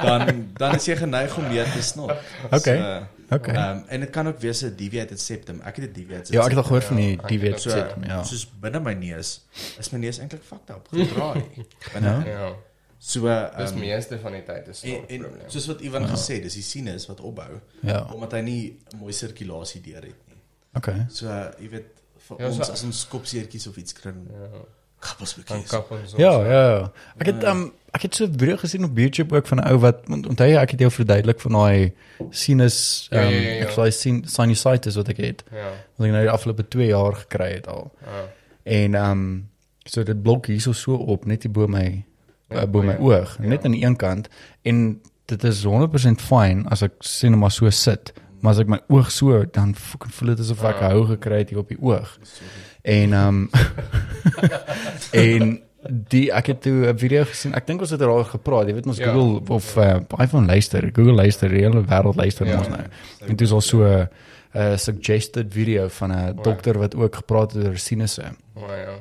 Dan 0.00 0.48
dan 0.56 0.74
is 0.80 0.84
jy 0.88 0.96
geneig 0.96 1.36
om 1.36 1.44
meer 1.48 1.64
te 1.72 1.82
snork. 1.82 2.16
Okay. 2.56 2.78
So, 2.78 3.06
Okay. 3.30 3.54
Ehm 3.54 3.76
um, 3.78 3.84
en 3.88 4.00
dit 4.00 4.10
kan 4.10 4.26
ook 4.28 4.38
wees 4.38 4.60
'n 4.62 4.74
deviated 4.76 5.20
septum. 5.20 5.60
Ek 5.60 5.76
het 5.76 5.90
'n 5.90 5.92
deviated 5.92 6.28
Ja, 6.28 6.40
ek 6.42 6.48
het 6.48 6.56
al 6.56 6.62
gehoor 6.64 6.82
van 6.82 6.96
die 6.96 7.16
Ja, 7.16 7.26
die 7.26 7.36
ek 7.38 7.42
weet 7.42 7.52
het 7.52 7.60
so, 7.62 7.70
sit, 7.70 7.94
ja. 8.06 8.22
soos 8.22 8.46
binne 8.60 8.80
my 8.80 8.92
neus 8.92 9.46
is 9.78 9.90
my 9.90 9.98
neus 9.98 10.18
eintlik 10.18 10.42
fucked 10.42 10.70
up, 10.70 10.88
gedraai. 10.90 11.44
Binne. 11.92 12.08
Ja. 12.08 12.24
Ja. 12.26 12.52
So 12.98 13.20
Dis 13.20 13.70
ehm 13.70 13.78
meeste 13.78 14.18
van 14.18 14.32
die 14.32 14.42
tyd 14.44 14.68
is 14.68 14.82
'n 14.82 14.88
en 15.08 15.20
probleem. 15.20 15.50
soos 15.50 15.66
wat 15.66 15.80
Ivan 15.80 16.06
gesê 16.08 16.32
het, 16.34 16.42
dis 16.42 16.54
die 16.54 16.62
sinus 16.62 17.06
wat 17.06 17.20
opbou 17.20 17.60
Ja. 17.80 18.04
omdat 18.14 18.32
hy 18.32 18.40
nie 18.40 18.78
mooi 18.96 19.12
sirkulasie 19.12 19.80
deur 19.80 20.02
het 20.02 20.14
nie. 20.28 20.36
Okay. 20.74 21.06
So 21.08 21.26
uh, 21.26 21.46
jy 21.58 21.68
weet 21.68 21.84
vir 22.28 22.36
Ja, 22.40 22.46
ons 22.46 22.56
so- 22.66 22.72
as 22.72 22.82
ons 22.82 23.08
kopseertjies 23.08 23.66
of 23.66 23.76
iets 23.76 23.92
kry, 23.92 24.10
Ja. 24.30 24.58
Kappels 25.00 25.34
Dan 25.34 25.44
bekkies. 25.46 25.70
kap 25.70 25.90
ons 25.90 26.00
ons. 26.00 26.12
Ja, 26.16 26.30
ja, 26.44 26.68
ja. 26.78 26.92
Ek 27.18 27.26
het 27.26 27.44
um 27.44 27.72
ek 27.92 28.02
het 28.02 28.14
so 28.14 28.24
'n 28.24 28.38
video 28.38 28.56
gesien 28.56 28.84
op 28.84 28.96
YouTube 28.98 29.36
ook 29.36 29.46
van 29.46 29.58
'n 29.58 29.68
ou 29.68 29.78
wat 29.78 30.00
want 30.06 30.26
onthou 30.26 30.48
jy 30.48 30.56
ek 30.56 30.70
het 30.70 30.80
jou 30.80 30.90
verduidelik 30.90 31.40
van 31.40 31.52
daai 31.52 31.92
sinus 32.30 33.08
Ja, 33.10 33.22
um 33.26 33.32
ja, 33.32 33.38
ja, 33.40 33.50
ja. 33.50 33.64
ek 33.66 33.70
sê 33.76 33.88
sin 33.92 34.24
sinusitis 34.26 34.96
wat 34.96 35.08
ek 35.08 35.16
het. 35.16 35.44
Ja. 35.52 35.70
Wat 35.96 36.06
ek 36.06 36.12
nou 36.12 36.22
die 36.22 36.30
afgelope 36.30 36.68
2 36.68 36.86
jaar 36.88 37.14
gekry 37.14 37.52
het 37.54 37.66
al. 37.68 37.92
Ja. 38.04 38.24
En 38.64 38.94
um 38.94 39.48
so 39.84 40.02
dit 40.02 40.22
blok 40.22 40.46
hierso 40.46 40.72
so 40.72 40.94
op 40.94 41.24
net 41.26 41.42
hier 41.42 41.52
bo 41.52 41.66
my 41.66 42.04
Ja, 42.50 42.66
bo 42.66 42.82
my 42.82 42.92
ja. 42.92 42.98
oog, 42.98 43.38
Ja. 43.40 43.46
net 43.48 43.64
aan 43.64 43.72
die 43.72 43.84
een 43.84 43.96
kant 43.96 44.28
en 44.62 45.00
dit 45.26 45.44
is 45.44 45.64
100% 45.64 46.20
fyn 46.20 46.66
as 46.68 46.82
ek 46.82 46.92
sê 47.02 47.28
net 47.28 47.38
maar 47.38 47.50
so 47.50 47.70
sit. 47.70 48.12
Maar 48.40 48.52
as 48.52 48.58
ek 48.58 48.68
my 48.68 48.80
oog 48.88 49.10
so 49.10 49.44
dan 49.52 49.74
voel 49.74 50.28
dit 50.28 50.40
asof 50.40 50.62
ek 50.64 50.74
Ah. 50.80 50.88
hou 50.90 51.06
gekry 51.06 51.38
het 51.38 51.48
hier 51.50 51.58
op 51.58 51.68
die 51.68 51.78
oog. 51.80 52.18
En 52.86 53.12
um 53.12 53.38
en 55.26 55.60
die 56.10 56.28
ek 56.34 56.46
het 56.50 56.62
toe 56.62 56.86
'n 56.92 56.98
video 56.98 57.24
gesien. 57.24 57.54
Ek 57.54 57.66
dink 57.66 57.80
ons 57.80 57.90
het 57.90 58.00
daaroor 58.00 58.24
gepraat. 58.24 58.66
Jy 58.66 58.74
weet 58.74 58.86
ons 58.86 58.98
Ja. 58.98 59.12
Google 59.12 59.54
of 59.54 59.76
uh, 59.76 59.96
iPhone 60.18 60.46
luister. 60.46 60.90
Google 60.92 61.12
luister, 61.14 61.48
die 61.48 61.62
hele 61.62 61.82
wêreld 61.84 62.16
luister 62.16 62.46
Ja. 62.46 62.58
ons 62.58 62.68
nou. 62.68 62.80
En 63.20 63.36
dit 63.36 63.40
is 63.40 63.52
al 63.52 63.60
so 63.60 63.82
'n 63.84 64.08
uh, 64.56 64.76
suggested 64.76 65.46
video 65.52 65.88
van 65.88 66.10
'n 66.10 66.16
ja. 66.18 66.32
dokter 66.42 66.78
wat 66.78 66.94
ook 66.96 67.14
gepraat 67.14 67.52
het 67.52 67.66
oor 67.66 67.76
sinusse. 67.76 68.22
Maar 68.54 68.78
ja. 68.78 68.94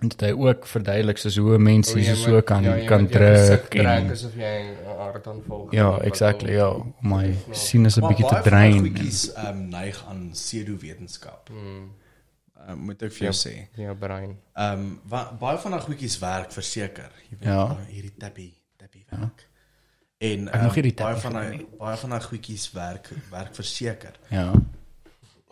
En 0.00 0.08
dit 0.08 0.20
hy 0.20 0.30
ook 0.30 0.66
verduidelik 0.66 1.18
soos 1.18 1.36
hoe 1.36 1.54
'n 1.58 1.62
mens 1.62 1.88
Hoe 1.92 1.98
jy 2.00 2.06
hier 2.06 2.16
so 2.16 2.30
moet- 2.30 2.44
kan 2.44 2.62
ja, 2.62 2.86
kan 2.86 3.06
druk 3.08 3.68
trek 3.68 3.74
en 3.74 4.10
asof 4.10 4.34
jy 4.36 4.62
'n 4.62 4.98
hartaanval 4.98 5.66
ja, 5.70 5.82
gehad 5.82 5.94
het 5.98 6.06
exactly, 6.06 6.52
ja, 6.52 6.72
my 7.00 7.34
sinusse 7.50 8.00
Maar 8.00 8.08
bietjie 8.08 8.26
te 8.28 8.32
baie 8.34 8.42
van 8.42 8.50
drein. 8.52 8.78
goedjies 8.78 9.32
ehm 9.32 9.46
um, 9.46 9.68
neig 9.68 10.04
aan 10.08 10.28
pseudowetenskap. 10.32 11.48
Hmm, 11.48 11.90
Uh, 12.58 12.74
moet 12.74 13.02
ek 13.02 13.12
vir 13.12 13.28
jou 13.28 13.34
sê. 13.38 13.52
Ja, 13.80 13.94
brein. 13.94 14.36
Ehm 14.58 14.80
um, 15.08 15.20
baie 15.40 15.58
van 15.62 15.70
daai 15.76 15.80
goedjies 15.84 16.18
werk 16.18 16.52
verseker. 16.52 17.12
Jy 17.30 17.36
weet 17.38 17.48
Ja. 17.48 17.76
hierdie 17.88 18.14
tappie, 18.18 18.54
tappie 18.76 19.04
werk. 19.10 19.46
En 20.18 20.48
Ek 20.48 20.62
nog 20.62 20.74
nie 20.74 20.82
die 20.82 20.94
baie 20.94 21.16
van 21.16 21.32
daai 21.32 21.66
baie 21.78 21.96
van 21.96 22.10
daai 22.10 22.20
goedjies 22.22 22.72
werk 22.74 23.08
werk 23.30 23.54
verseker. 23.54 24.18
Ja. 24.30 24.52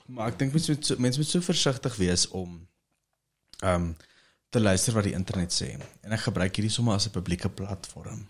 Maar 0.07 0.29
ek 0.29 0.39
dink 0.39 0.53
mense 0.53 0.73
moet 0.73 0.87
so, 0.87 0.97
mense 0.99 1.19
moet 1.19 1.29
so 1.31 1.41
versigtig 1.41 1.97
wees 1.97 2.29
om 2.31 2.67
ehm 3.63 3.75
um, 3.75 3.97
te 4.51 4.61
luister 4.61 4.95
wat 4.95 5.05
die 5.05 5.13
internet 5.15 5.53
sê. 5.53 5.73
En 6.03 6.13
ek 6.13 6.21
gebruik 6.21 6.55
hierdie 6.57 6.71
sommer 6.73 6.95
as 6.95 7.07
'n 7.07 7.11
publieke 7.11 7.49
platform 7.49 8.27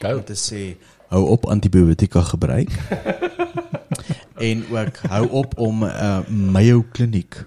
Gou. 0.00 0.16
om 0.18 0.24
te 0.24 0.34
sê 0.34 0.76
hou 1.08 1.24
op 1.30 1.46
antibiotika 1.46 2.20
gebruik. 2.22 2.70
en 4.50 4.64
ook 4.70 4.96
hou 5.08 5.28
op 5.30 5.58
om 5.58 5.82
uh, 5.82 6.20
Mayo 6.28 6.82
kliniek 6.92 7.44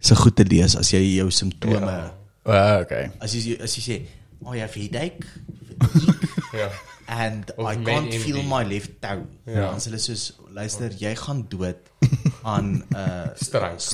se 0.00 0.14
goed 0.16 0.36
te 0.36 0.44
lees 0.48 0.76
as 0.76 0.90
jy 0.94 1.02
jou 1.18 1.30
simptome 1.30 1.80
ja. 1.80 2.14
Uh, 2.46 2.80
okay. 2.82 3.10
as 3.20 3.34
jy 3.36 3.56
as 3.62 3.74
jy 3.76 3.82
sê 3.84 4.00
oh 4.42 4.54
ja 4.56 4.66
headache 4.66 5.26
Ja. 6.52 6.68
and 7.06 7.50
Of 7.56 7.66
I 7.72 7.76
can't 7.84 8.06
MD. 8.10 8.18
feel 8.22 8.42
my 8.42 8.64
left 8.64 9.00
toe. 9.00 9.22
Ja. 9.46 9.52
Ja. 9.52 9.66
Dan 9.70 9.80
hulle 9.84 9.98
soos 10.02 10.24
luister 10.54 10.90
jy 10.98 11.12
gaan 11.18 11.44
dood 11.48 11.78
aan 12.42 12.84
uh 12.96 13.28
Strand. 13.44 13.86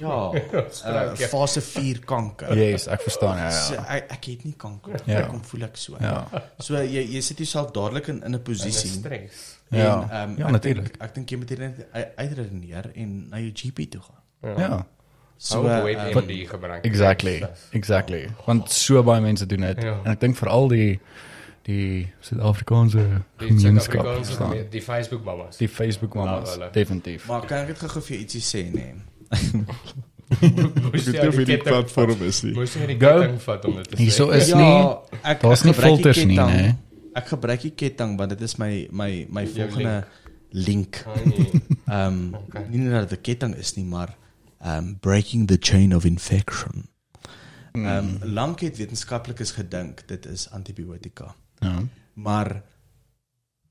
ja, 0.00 0.16
uh, 0.90 1.26
fase 1.30 1.60
4 1.60 2.00
kanker. 2.06 2.54
Yes, 2.58 2.86
ek 2.86 3.02
verstaan 3.06 3.38
ja. 3.42 3.50
So, 3.50 3.74
ja. 3.74 3.84
ek 3.96 4.10
ek 4.16 4.24
het 4.32 4.44
nie 4.46 4.54
kanker. 4.58 5.00
Ja. 5.06 5.20
Ek 5.24 5.28
kom 5.32 5.42
voel 5.50 5.66
ek 5.68 5.76
so. 5.82 5.96
Ja. 6.00 6.26
So 6.62 6.78
jy 6.82 7.02
jy 7.16 7.20
sit 7.26 7.38
jouself 7.42 7.72
dadelik 7.74 8.08
in 8.12 8.22
in 8.22 8.30
'n 8.30 8.34
In 8.34 8.40
'n 8.40 8.42
posisie. 8.46 8.90
stres. 8.90 9.56
Ja. 9.70 10.02
En, 10.02 10.36
ehm, 10.36 10.38
Ja, 10.38 10.58
dink- 10.58 10.96
Ek 11.00 11.14
dink 11.14 11.30
jy 11.30 11.36
moet 11.38 11.50
uit- 11.58 12.12
uitredeneer 12.16 12.90
en 12.94 13.28
na 13.30 13.38
jou 13.38 13.50
GP 13.54 13.90
toe 13.90 14.00
gaan. 14.00 14.22
Ja. 14.58 14.86
So 15.38 15.62
So 15.62 15.68
ehm, 15.68 15.84
WebMD 15.84 16.48
gebruik. 16.48 16.84
Exactly. 16.84 17.42
Exactly. 17.72 18.28
Want 18.46 18.70
so 18.72 19.02
baie 19.02 19.20
mense 19.20 19.46
doen 19.46 19.60
dit 19.60 19.82
Ja. 19.82 20.00
en 20.04 20.12
ek 20.12 20.20
dink 20.20 20.36
veral 20.36 20.68
die 20.68 21.00
die 21.66 22.06
Suid-Afrikaanse 22.20 23.22
Die 23.38 23.46
gemeenskap 23.48 24.06
gemeen- 24.06 24.70
die 24.70 24.80
Facebook 24.82 25.24
mamas. 25.24 25.56
Die 25.56 25.68
Facebook 25.68 26.14
mamas 26.14 26.52
hulle. 26.54 26.68
definitief. 26.72 27.26
maar 27.28 27.40
kan 27.46 27.58
ek 27.58 27.68
net 27.68 27.78
gou 27.78 28.00
vir 28.00 28.16
ietsie 28.18 28.40
sê 28.40 28.70
nee? 28.72 28.94
Moes 30.26 31.06
jy 31.06 31.12
die 31.44 31.56
ketting- 31.56 32.22
is 32.26 32.42
nie. 32.42 32.52
Moes 32.54 32.74
jy 32.74 32.86
die 32.86 32.96
ketting 32.98 33.38
vat 33.42 33.64
om 33.64 33.74
dit 33.76 33.88
te 33.90 33.96
sê? 33.96 33.98
Hierso 34.00 34.30
is 34.34 34.48
ja, 34.48 34.56
nie 34.58 35.20
ek 35.22 35.40
daar's 35.42 35.64
nie 35.64 35.72
die 35.72 35.80
filters 35.82 36.24
nie, 36.24 36.36
ketting. 36.36 36.56
nee. 36.56 36.74
Ek 37.16 37.26
gebruik 37.32 37.62
die 37.62 37.70
ketting 37.78 38.16
want 38.18 38.30
dit 38.34 38.40
is 38.42 38.56
my 38.58 38.88
my 38.90 39.26
my 39.30 39.46
volgende 39.46 40.04
link. 40.52 41.02
Nee. 41.24 41.62
Ehm 41.86 42.06
um, 42.06 42.34
Okay. 42.48 42.64
nie 42.70 42.78
net 42.78 42.92
dat 42.92 43.10
dit 43.10 43.18
'n 43.18 43.22
ketting 43.22 43.54
is 43.56 43.74
nie, 43.76 43.84
maar 43.84 44.16
um, 44.66 44.98
breaking 45.00 45.46
the 45.46 45.56
chain 45.60 45.94
of 45.94 46.04
infection. 46.04 46.88
Ehm 47.72 47.86
um, 47.86 48.32
lank 48.32 48.60
het 48.60 48.76
wetenskaplikes 48.76 49.50
gedink 49.50 50.08
dit 50.08 50.26
is 50.26 50.50
antibiotika. 50.50 51.34
Ja. 51.58 51.82
Maar 52.12 52.62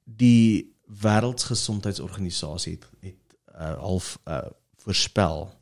die 0.03 0.73
Wêreldgesondheidsorganisasie 1.01 2.73
het 2.73 2.88
het 2.99 3.38
uh, 3.55 3.77
half 3.77 4.19
uh, 4.27 4.38
voorspel 4.77 5.55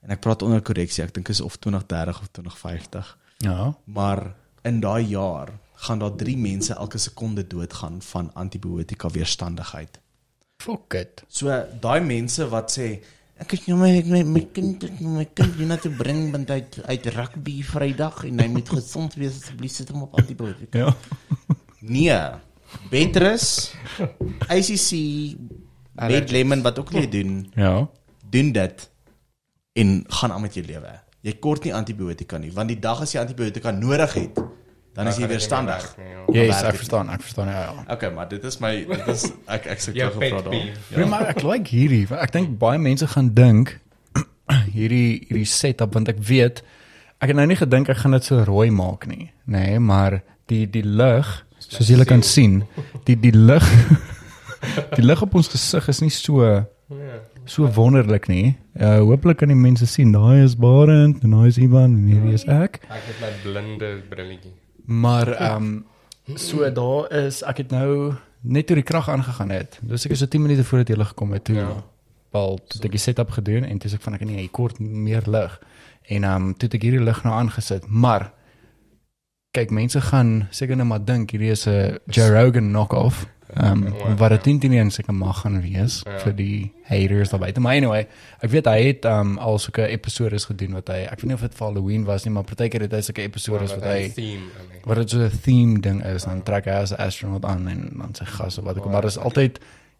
en 0.00 0.10
ek 0.10 0.20
praat 0.20 0.42
onder 0.42 0.62
korreksie, 0.62 1.04
ek 1.04 1.14
dink 1.14 1.28
is 1.28 1.40
of 1.40 1.56
2030 1.56 2.20
of 2.20 2.28
2050. 2.30 3.18
Ja. 3.36 3.74
Maar 3.84 4.34
in 4.62 4.80
daai 4.80 5.04
jaar 5.06 5.52
gaan 5.74 5.98
daar 5.98 6.14
3 6.14 6.36
mense 6.38 6.74
elke 6.74 6.98
sekonde 6.98 7.46
doodgaan 7.46 8.02
van 8.02 8.30
antibiotika 8.34 9.10
weerstandigheid. 9.10 10.00
Fuck 10.62 10.94
it. 10.94 11.24
So 11.28 11.50
daai 11.80 12.00
mense 12.00 12.48
wat 12.48 12.70
sê 12.78 12.88
ek 13.42 13.52
is 13.56 13.66
nou 13.68 13.76
my 13.80 13.90
my, 14.06 14.22
my 14.36 14.42
kind 14.54 14.84
ek 14.86 15.00
nou 15.02 15.16
my 15.18 15.26
kind 15.34 15.54
hier 15.58 15.68
na 15.70 15.76
toe 15.82 15.90
bring 15.98 16.30
want 16.34 16.50
hy 16.52 16.60
het- 16.62 16.80
het 16.86 17.06
rugby 17.16 17.58
Vrydag 17.66 18.22
en 18.28 18.40
hy 18.42 18.48
moet 18.52 18.68
gesond 18.68 19.14
wees 19.18 19.36
asseblief 19.40 19.72
sit 19.76 19.90
hom 19.92 20.02
op 20.06 20.14
antibiotika. 20.20 20.78
Ja. 20.78 20.94
Nee. 21.82 22.18
Betrus 22.90 23.74
ACC 24.48 24.90
Bed 25.92 26.30
Lemon 26.32 26.62
wat 26.64 26.78
ook 26.78 26.92
nie 26.94 27.08
doen 27.08 27.50
Ja. 27.54 27.88
doen 28.30 28.52
dit 28.52 28.90
en 29.74 30.04
gaan 30.08 30.32
aan 30.32 30.40
met 30.46 30.54
jou 30.54 30.64
lewe. 30.66 30.92
Jy 31.22 31.32
kort 31.38 31.64
nie 31.64 31.74
antibiotika 31.74 32.38
nie 32.38 32.52
want 32.52 32.68
die 32.72 32.78
dag 32.80 33.00
as 33.04 33.12
jy 33.12 33.20
antibiotika 33.20 33.70
nodig 33.70 34.14
het 34.14 34.40
dan 34.94 35.08
is 35.08 35.16
jy 35.18 35.28
weerstandig. 35.30 35.84
Yes, 36.32 36.48
werk 36.48 36.58
ek 36.58 36.70
dit 36.70 36.80
verstaan, 36.82 37.08
ek 37.10 37.22
verstaan 37.24 37.48
ja. 37.48 37.60
ja. 37.68 37.84
Okay, 37.94 38.10
maar 38.14 38.28
dit 38.28 38.44
is 38.44 38.58
my 38.60 38.72
dit 38.88 39.08
is 39.12 39.24
ek 39.46 39.66
ek 39.74 39.80
sê 39.82 39.94
Jou 39.96 40.10
gevra 40.16 40.42
daar. 40.46 40.58
Ja. 40.92 41.06
Maar 41.08 41.26
ek 41.32 41.42
like 41.46 41.72
hierdie. 41.72 42.04
Ek 42.14 42.32
dink 42.34 42.58
baie 42.60 42.78
mense 42.78 43.06
gaan 43.14 43.32
dink 43.36 43.78
hierdie 44.76 45.22
hierdie 45.28 45.48
setup 45.48 45.94
want 45.96 46.12
ek 46.12 46.20
weet 46.28 46.62
ek 47.22 47.30
het 47.30 47.38
nou 47.38 47.46
nie 47.46 47.56
gedink 47.56 47.88
ek 47.92 48.02
gaan 48.02 48.16
dit 48.18 48.26
so 48.26 48.42
rooi 48.44 48.68
maak 48.74 49.06
nie, 49.06 49.30
nê, 49.46 49.60
nee, 49.72 49.78
maar 49.78 50.20
die 50.50 50.64
die 50.66 50.82
lig, 50.82 51.28
soos 51.62 51.86
julle 51.88 52.04
kan 52.04 52.22
sien, 52.26 52.64
die 53.06 53.14
die 53.16 53.30
lig 53.32 53.62
die 54.96 55.04
lig 55.06 55.22
op 55.22 55.36
ons 55.38 55.48
gesig 55.52 55.88
is 55.92 56.02
nie 56.02 56.10
so 56.10 56.42
Ja. 56.92 57.20
so 57.48 57.64
wonderlik 57.72 58.26
nie. 58.28 58.56
Uh 58.76 58.98
hopelik 59.06 59.38
kan 59.40 59.48
die 59.48 59.56
mense 59.56 59.86
sien 59.88 60.12
daai 60.12 60.42
is 60.44 60.52
Barend 60.60 61.22
en 61.24 61.30
daai 61.32 61.48
is 61.48 61.56
Ivan 61.56 61.94
en 61.96 62.10
hierdie 62.10 62.34
is 62.36 62.44
ek. 62.44 62.82
Ek 62.92 63.06
het 63.08 63.22
my 63.22 63.30
blinde 63.44 63.94
brilletjie. 64.10 64.52
Maar 65.00 65.32
ehm 65.32 65.62
um, 65.62 66.36
so 66.38 66.72
daar 66.72 67.12
is 67.12 67.42
ek 67.42 67.56
het 67.56 67.70
nou 67.70 68.14
net 68.40 68.66
toe 68.66 68.76
die 68.76 68.84
krag 68.84 69.08
aangegaan 69.08 69.50
het. 69.50 69.78
Dus 69.82 70.04
ek 70.04 70.14
is 70.16 70.18
so 70.18 70.26
10 70.26 70.42
minute 70.42 70.64
voordat 70.64 70.88
jy 70.88 71.04
gekom 71.04 71.32
het 71.32 71.44
toe. 71.44 71.56
Ja. 71.56 71.68
Ja. 71.68 71.82
Wel, 72.32 72.56
toe 72.56 72.76
het 72.76 72.84
ek 72.84 72.96
die 72.96 73.00
setup 73.00 73.30
gedoen 73.30 73.64
en 73.64 73.78
toe 73.78 73.90
ek 73.92 74.04
van 74.04 74.14
ek 74.16 74.24
nee, 74.24 74.40
jy 74.40 74.48
kort 74.50 74.78
meer 74.78 75.22
lig. 75.26 75.58
En 76.02 76.24
ehm 76.24 76.48
um, 76.48 76.54
toe 76.56 76.68
ek 76.68 76.82
hierdie 76.82 77.04
lig 77.04 77.24
nou 77.24 77.34
aangesit, 77.34 77.86
maar 77.86 78.32
kyk 79.52 79.70
mense 79.70 80.00
gaan 80.00 80.48
seker 80.50 80.76
net 80.76 80.88
maar 80.88 81.04
dink 81.04 81.30
hierdie 81.30 81.52
is 81.52 81.66
'n 81.68 81.98
Joe 82.06 82.30
Rogan 82.32 82.72
knock-off. 82.72 83.26
Ehm 83.52 83.86
um, 83.86 84.16
wat 84.16 84.30
dit 84.30 84.60
teen 84.60 84.72
een 84.72 84.90
seker 84.90 85.14
mag 85.14 85.40
gaan 85.40 85.60
wees 85.60 86.02
Ja. 86.06 86.18
vir 86.18 86.32
die 86.36 86.72
haters 86.88 87.30
daar 87.30 87.40
buite. 87.40 87.60
Maar 87.60 87.74
anyway, 87.76 88.06
ek 88.40 88.50
weet 88.50 88.64
hy 88.66 88.82
het 88.86 89.04
ehm 89.04 89.20
um, 89.32 89.38
al 89.38 89.58
sulke 89.58 89.86
episodes 89.86 90.44
gedoen 90.44 90.72
wat 90.72 90.88
hy 90.88 91.02
ek 91.04 91.20
weet 91.20 91.24
nie 91.24 91.34
of 91.34 91.40
dit 91.40 91.54
vir 91.54 91.66
Halloween 91.66 92.04
was 92.04 92.24
nie, 92.24 92.32
maar 92.32 92.44
partykeer 92.44 92.80
het 92.80 92.92
hy 92.92 93.00
sulke 93.00 93.22
episodes 93.22 93.74
wat 93.74 93.84
hy 93.84 94.08
theme 94.14 94.40
aan 94.60 94.68
nie. 94.72 94.80
wat 94.84 94.96
dit 94.96 95.10
so 95.10 95.18
'n 95.18 95.30
theme 95.42 95.80
ding 95.80 96.04
is, 96.04 96.24
dan 96.24 96.42
trek 96.42 96.64
hy 96.64 96.70
as 96.80 96.92
'n 96.92 97.00
astronaut 97.00 97.44
aan 97.44 97.68
en 97.68 97.92
dan 97.98 98.14
sy 98.14 98.24
gas 98.24 98.58
of 98.58 98.64
wat 98.64 98.78
al, 98.80 98.88
maar 98.90 99.04
is 99.04 99.18
altyd 99.18 99.58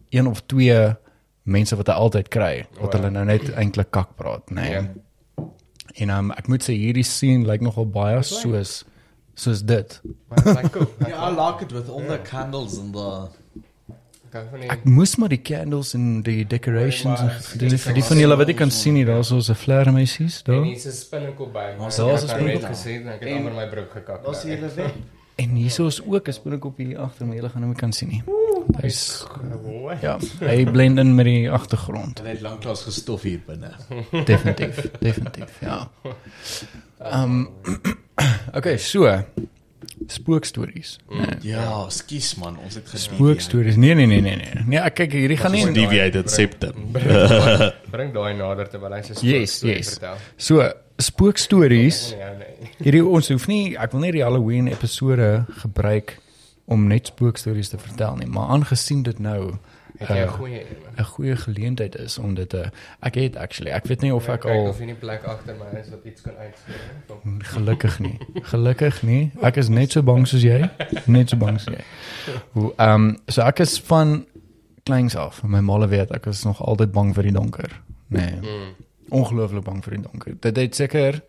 een 0.09 0.27
of 0.27 0.41
twee 0.45 0.95
mense 1.43 1.75
wat 1.75 1.87
hy 1.87 1.93
altyd 1.93 2.27
kry 2.29 2.65
wat 2.79 2.93
Wow. 2.93 3.01
hulle 3.01 3.09
nou 3.11 3.25
net 3.25 3.51
eintlik 3.53 3.91
kak 3.91 4.15
praat, 4.15 4.49
nê. 4.49 4.61
Nee. 4.61 4.71
Ja. 4.71 4.87
En 5.95 6.09
um, 6.09 6.31
ek 6.31 6.47
moet 6.47 6.63
sê 6.63 6.73
hierdie 6.73 7.03
scene 7.03 7.45
lyk 7.45 7.61
nogal 7.61 7.85
baie 7.85 8.23
soos 8.23 8.83
soos 9.33 9.63
dit. 9.63 10.01
Maar 10.29 10.45
lyk 10.45 10.71
cool. 10.71 10.87
Yeah, 11.07 11.29
I 11.29 11.29
like 11.29 11.61
it 11.65 11.71
with 11.71 11.89
all 11.89 12.05
the 12.07 12.19
candles 12.23 12.77
and 12.77 12.93
the 12.93 13.29
Ek 14.33 14.81
die 14.81 14.89
moes 14.89 15.11
maar 15.21 15.29
die 15.29 15.41
candles 15.45 15.91
en 15.93 16.23
die 16.25 16.41
decorations 16.49 17.19
en 17.21 17.29
gedoen 17.51 17.75
het 17.75 17.81
vir 17.83 17.93
die 17.99 18.03
van 18.03 18.17
julle 18.17 18.37
wat 18.39 18.49
ek 18.49 18.57
kan 18.63 18.71
sien 18.73 18.95
hier, 18.97 19.05
daar's 19.11 19.29
so 19.29 19.37
'n 19.37 19.55
flare 19.55 19.91
meisies 19.91 20.41
En 20.41 20.53
daar. 20.53 20.63
hier's 20.63 20.85
'n 20.87 20.91
spinnekop 20.91 21.53
by. 21.53 21.75
Ons 21.77 21.97
daar's 21.97 22.21
het 22.21 22.29
net 22.31 22.39
spinnekop. 22.39 22.69
gesien 22.69 23.01
en 23.01 23.13
ek 23.13 23.19
het 23.21 23.37
onder 23.37 23.53
my 23.53 23.67
broek 23.69 23.91
gekak. 23.91 24.23
Daar's 24.25 24.43
hier 24.49 24.59
web. 24.75 24.93
En 25.35 25.49
hierso 25.49 25.87
is 25.87 26.01
ook 26.01 26.27
'n 26.27 26.31
spinnekop 26.33 26.77
hier 26.77 26.97
agter, 26.97 27.25
maar 27.25 27.35
julle 27.35 27.49
gaan 27.49 27.61
hom 27.61 27.71
nie 27.71 27.79
kan 27.79 27.93
sien 27.93 28.09
nie. 28.09 28.23
Hy's 28.81 29.25
ja, 30.01 30.17
hy 30.39 30.65
blend 30.65 30.99
in 30.99 31.15
met 31.15 31.25
die 31.25 31.51
agtergrond. 31.51 32.19
Hy 32.19 32.27
het 32.29 32.41
lanklaas 32.41 32.81
gestof 32.83 33.21
hier 33.21 33.41
binne. 33.45 33.71
Definitief, 34.25 34.89
definitief, 34.99 35.59
ja. 35.61 35.89
Ehm 37.03 37.23
um, 37.23 37.49
okay, 38.57 38.77
so 38.77 39.07
spookstories. 40.07 40.97
Nee. 41.09 41.37
Ja, 41.53 41.85
skus 41.93 42.33
man, 42.35 42.57
ons 42.63 42.75
het 42.75 42.87
gesien. 42.89 43.15
Spookstories. 43.15 43.75
Nee 43.79 43.93
nee 43.95 44.05
nee 44.05 44.21
nee 44.21 44.35
nee. 44.35 44.63
Nee, 44.67 44.79
ek 44.79 44.97
kyk 45.01 45.15
hierdie 45.17 45.37
gaan 45.39 45.53
nie 45.55 45.65
deviated 45.75 46.31
septum. 46.31 46.89
Bring 47.93 48.13
daai 48.15 48.33
nader 48.37 48.69
terwyl 48.71 48.95
hy 48.97 49.01
sy 49.07 49.15
Yes, 49.25 49.57
storie 49.61 49.77
yes. 49.79 49.93
vertel. 49.97 50.17
so 50.37 50.67
spookstories. 51.03 52.01
Nee, 52.17 52.33
nee. 52.41 52.73
Hierdie 52.83 53.03
ons 53.05 53.31
hoef 53.33 53.47
nie 53.51 53.75
ek 53.79 53.95
wil 53.95 54.03
nie 54.05 54.13
die 54.17 54.25
Halloween 54.25 54.69
episode 54.71 55.45
gebruik 55.63 56.17
om 56.71 56.85
net 56.87 57.09
spookstories 57.11 57.73
te 57.73 57.79
vertel 57.81 58.15
nie, 58.21 58.27
maar 58.31 58.53
aangesien 58.55 59.01
dit 59.03 59.19
nou 59.19 59.55
Het 60.07 60.17
jy 60.17 60.23
'n 60.23 60.27
Uh, 60.27 60.33
goeie 60.33 60.59
een? 60.59 60.67
'n 60.97 61.03
goeie 61.03 61.35
geleentheid 61.35 61.95
is 61.95 62.17
om 62.17 62.33
dit 62.35 62.49
te 62.49 62.69
ek 62.99 63.15
het 63.15 63.35
actually 63.35 63.71
ek 63.71 63.85
weet 63.87 64.01
nie 64.01 64.13
of 64.13 64.27
ek 64.29 64.41
Kyk 64.41 64.51
al 64.51 64.67
of 64.67 64.79
jy 64.79 64.85
nie 64.85 64.95
plek 64.95 65.23
agter 65.23 65.55
my 65.55 65.79
is 65.79 65.89
wat 65.89 66.03
iets 66.05 66.21
kan 66.21 66.33
uitskryf. 66.37 67.53
Gelukkig 67.53 67.99
nie. 67.99 68.17
Gelukkig 68.41 69.03
nie. 69.03 69.31
Ek 69.41 69.55
is 69.57 69.69
net 69.69 69.91
so 69.91 70.03
bang 70.03 70.27
soos 70.27 70.41
jy. 70.41 70.69
Net 71.05 71.29
so 71.29 71.37
bang 71.37 71.59
soos 71.59 71.75
jy. 71.75 71.83
Ehm 72.77 72.93
um, 72.93 73.17
so 73.27 73.41
ek 73.41 73.59
is 73.59 73.79
van 73.81 74.25
kleins 74.83 75.15
af. 75.15 75.43
My 75.43 75.59
malle 75.59 75.87
weet 75.87 76.11
ek 76.11 76.25
is 76.25 76.43
nog 76.43 76.61
altyd 76.61 76.91
bang 76.91 77.13
vir 77.15 77.23
die 77.23 77.31
donker. 77.31 77.81
Nee. 78.07 78.35
Mm. 78.41 78.75
Ongelooflik 79.09 79.63
bang 79.63 79.83
vir 79.83 79.93
die 79.93 80.01
donker. 80.03 80.35
Dit 80.39 80.55
het 80.57 80.75
seker 80.75 81.21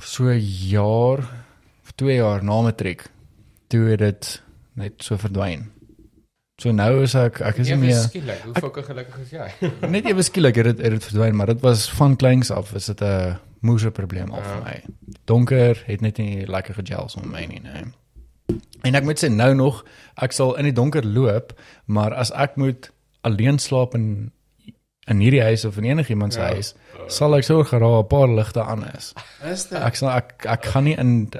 so 0.00 0.24
'n 0.24 0.38
jaar 0.68 1.18
of 1.84 1.92
2 1.94 2.14
jaar 2.14 2.44
na 2.44 2.60
matriek 2.62 3.06
toe 3.66 3.88
het 3.88 3.98
dit 3.98 4.42
net 4.72 4.92
so 5.02 5.16
verdwyn. 5.16 5.70
So 6.58 6.72
nou 6.74 7.02
is 7.06 7.12
ek 7.14 7.36
ek 7.46 7.60
is 7.62 7.68
nie 7.68 7.74
Ewe 7.76 7.84
meer 7.86 7.98
skielik, 8.02 8.40
hoe 8.42 8.54
fucking 8.58 8.86
gelukkig 8.88 9.18
is 9.22 9.30
jy? 9.30 9.68
net 9.94 10.08
ewe 10.10 10.24
skielik 10.26 10.56
het 10.58 10.66
dit 10.72 10.80
het 10.82 10.96
dit 10.96 11.04
verdwyn, 11.06 11.36
maar 11.38 11.52
dit 11.52 11.60
was 11.62 11.84
van 11.94 12.16
kleins 12.18 12.50
af 12.50 12.72
is 12.74 12.88
dit 12.90 13.02
'n 13.06 13.36
moeëse 13.62 13.90
probleem 13.94 14.32
al 14.34 14.42
Ja. 14.42 14.48
vir 14.54 14.64
my. 14.64 14.82
Donker 15.30 15.82
het 15.86 16.00
net 16.02 16.18
nie 16.18 16.46
lekker 16.46 16.74
gejels 16.74 17.14
om 17.16 17.30
my 17.30 17.44
nie, 17.46 17.60
nee. 17.62 17.84
En 18.82 18.94
ek 18.94 19.04
moet 19.04 19.18
sê 19.22 19.30
nou 19.30 19.54
nog, 19.54 19.84
ek 20.16 20.32
sal 20.32 20.56
in 20.58 20.64
die 20.64 20.72
donker 20.74 21.04
loop, 21.06 21.52
maar 21.86 22.14
as 22.14 22.32
ek 22.32 22.56
moet 22.56 22.90
alleen 23.22 23.58
slaap 23.58 23.94
in 23.94 24.32
in 25.08 25.20
hierdie 25.20 25.42
huis 25.42 25.64
of 25.64 25.78
in 25.78 25.84
enigiemand 25.84 26.32
se 26.34 26.40
Ja. 26.40 26.46
huis, 26.52 26.74
sal 27.08 27.34
ek 27.36 27.44
sorg 27.44 27.70
dat 27.70 27.80
daar 27.80 28.02
'n 28.02 28.06
paar 28.06 28.28
ligte 28.28 28.62
aan 28.62 28.84
is. 28.96 29.14
Is 29.44 29.68
dit? 29.68 29.78
Ek 29.78 29.94
sal 29.94 30.10
ek 30.10 30.44
ek 30.46 30.64
gaan 30.66 30.84
nie 30.84 30.96
in 30.98 31.30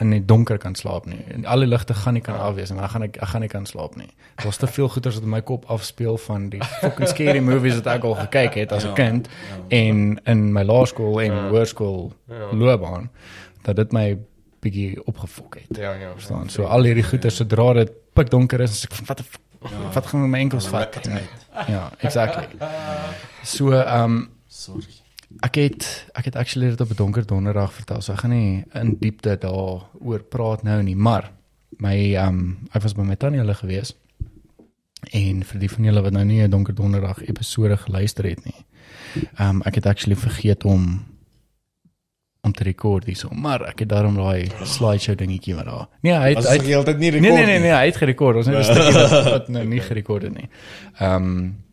in 0.00 0.10
die 0.10 0.24
donker 0.24 0.58
kan 0.58 0.74
slaap 0.74 1.06
nie. 1.06 1.20
En 1.34 1.44
al 1.46 1.58
die 1.58 1.66
ligte 1.68 1.94
gaan 1.94 2.14
nie 2.14 2.22
kan 2.22 2.38
afwees 2.40 2.70
en 2.70 2.76
dan 2.76 2.88
gaan 2.88 3.02
ek 3.02 3.16
ek 3.16 3.28
gaan 3.28 3.40
nie 3.40 3.48
kan 3.48 3.66
slaap 3.66 3.96
nie. 3.96 4.08
Daar's 4.42 4.56
te 4.56 4.66
veel 4.66 4.88
goeters 4.88 5.14
wat 5.14 5.22
in 5.24 5.30
my 5.30 5.40
kop 5.40 5.64
afspeel 5.70 6.16
van 6.18 6.48
die 6.50 6.62
fucking 6.64 7.08
scary 7.08 7.38
movies 7.40 7.74
wat 7.74 7.86
ek 7.86 8.04
al 8.04 8.14
gekyk 8.14 8.54
het 8.54 8.72
as 8.72 8.84
'n 8.84 8.94
kind 8.94 9.28
en 9.70 10.20
in 10.26 10.52
my 10.52 10.62
laerskool 10.64 11.20
en 11.20 11.32
Ja. 11.32 11.48
hoërskool 11.48 12.12
Ja. 12.28 12.52
loopbaan 12.56 13.10
dat 13.62 13.76
dit 13.76 13.92
my 13.92 14.18
bietjie 14.60 15.06
opgefok 15.06 15.54
het. 15.54 15.76
Ja, 15.78 15.92
ja. 15.92 16.10
Verstaan? 16.12 16.48
So 16.48 16.64
al 16.64 16.82
hierdie 16.82 17.02
goeters 17.04 17.36
sodra 17.36 17.72
dit 17.72 17.90
pikdonker 18.14 18.60
is, 18.60 18.70
as 18.70 18.84
ek 18.84 19.06
wat 19.06 19.20
f- 19.20 19.38
wat 19.94 20.06
gaan 20.06 20.30
my 20.30 20.38
enkels 20.38 20.66
vat? 20.66 21.08
Ja, 21.68 21.90
exactly. 21.98 22.46
So 23.42 23.70
ehm 23.72 24.04
um, 24.04 24.30
Sorry. 24.48 24.84
Ek 25.40 25.54
het 25.54 26.06
ek 26.14 26.24
het 26.24 26.36
actually 26.36 26.70
dit 26.70 26.80
op 26.80 26.90
'n 26.90 26.96
donker 26.96 27.26
donderdag 27.26 27.72
vertel. 27.72 28.00
So 28.00 28.12
ek 28.12 28.20
gaan 28.20 28.30
nie 28.30 28.64
in 28.72 28.96
diepte 29.00 29.36
daaroor 29.38 30.22
praat 30.28 30.62
nou 30.62 30.82
nie, 30.82 30.96
maar 30.96 31.32
my 31.78 32.14
ehm 32.14 32.28
um, 32.28 32.58
ek 32.72 32.82
was 32.82 32.94
by 32.94 33.02
my 33.02 33.16
tannie 33.16 33.40
hulle 33.40 33.54
gewees. 33.54 33.94
En 35.12 35.44
vir 35.44 35.60
die 35.60 35.70
van 35.70 35.84
julle 35.84 36.02
wat 36.02 36.12
nou 36.12 36.24
nie 36.24 36.42
'n 36.42 36.50
donker 36.50 36.74
donderdag 36.74 37.22
episode 37.28 37.76
geluister 37.76 38.24
het 38.24 38.44
nie. 38.44 38.64
Ehm 39.38 39.48
um, 39.48 39.62
ek 39.62 39.74
het 39.74 39.86
actually 39.86 40.16
vergeet 40.16 40.64
om 40.64 41.04
om 42.44 42.52
te 42.52 42.62
rekord 42.62 43.04
hierso, 43.04 43.30
maar 43.32 43.62
ek 43.62 43.78
het 43.78 43.88
daarom 43.88 44.14
daai 44.14 44.50
slideshow 44.68 45.16
dingetjie 45.16 45.54
wat 45.54 45.64
daar. 45.64 45.86
Nee, 46.00 46.12
hy 46.12 46.34
het, 46.34 46.44
hy 46.44 46.52
het 46.58 46.62
heeltyd 46.62 46.98
nie 46.98 47.10
Nee 47.10 47.20
rekord. 47.20 47.36
nee 47.36 47.46
nee 47.46 47.58
nee, 47.58 47.72
hy 47.72 47.86
het 47.86 47.96
gerekord. 47.96 48.36
Ons 48.36 48.46
het 48.46 48.56
'n 48.56 48.64
stukkie 48.64 48.92
wat, 48.92 49.24
wat 49.24 49.48
nou 49.48 49.64
nie 49.64 49.80
gerekord 49.90 50.22
het 50.22 50.34
nie. 50.34 50.48
Ehm 50.98 51.14
um, 51.14 51.63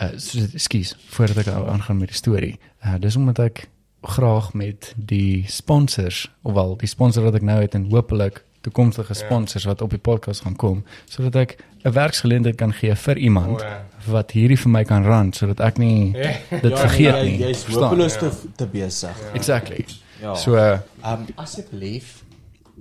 uh, 0.00 0.08
ekskuus 0.54 0.96
voordat 1.10 1.36
ek 1.46 1.48
aangaan 1.48 1.98
met 1.98 2.08
die 2.08 2.16
storie. 2.16 2.58
Uh, 2.84 2.94
dis 3.00 3.16
omdat 3.16 3.38
ek 3.38 3.68
graag 4.02 4.52
met 4.54 4.94
die 4.96 5.44
sponsors, 5.48 6.28
ofwel 6.42 6.76
die 6.78 6.88
sponsor 6.88 7.22
wat 7.24 7.34
ek 7.34 7.42
nou 7.42 7.60
het 7.60 7.74
en 7.74 7.88
hopelik 7.90 8.44
toekomstige 8.60 9.14
sponsors 9.14 9.64
wat 9.64 9.82
op 9.82 9.90
die 9.90 9.98
podcast 10.02 10.42
gaan 10.42 10.56
kom, 10.56 10.84
sodat 11.06 11.36
ek 11.36 11.56
'n 11.84 11.92
werksgeleentheid 11.92 12.56
kan 12.56 12.72
gee 12.72 12.94
vir 12.94 13.16
iemand 13.18 13.60
O, 13.62 13.64
ja. 13.64 13.84
wat 14.06 14.30
hierdie 14.32 14.56
vir 14.58 14.70
my 14.70 14.84
kan 14.84 15.04
run 15.04 15.32
sodat 15.32 15.60
ek 15.60 15.78
nie 15.78 16.12
Ja. 16.16 16.32
dit 16.62 16.78
vergeet 16.78 17.14
jy, 17.14 17.22
nie. 17.24 17.38
Jy's 17.38 17.64
hopeloos 17.66 18.16
te 18.18 18.30
te 18.56 18.66
besig. 18.66 19.16
Exactly. 19.34 19.84
Ja. 20.20 20.34
So 20.34 20.54
uh, 20.56 20.78
um 21.04 21.26
asseblief. 21.36 22.24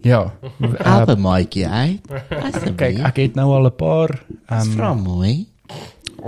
ja. 0.04 0.34
Help 0.78 1.10
'n 1.10 1.22
maatjie 1.22 1.68
uit. 1.68 2.02
kyk, 2.08 2.44
Asseblief. 2.44 3.06
ek 3.06 3.16
het 3.18 3.36
nou 3.36 3.54
al 3.54 3.66
'n 3.66 3.76
paar 3.76 4.10
Dis 4.28 4.38
ehm 4.50 4.72
vra 4.78 4.94
mooi. 4.94 5.46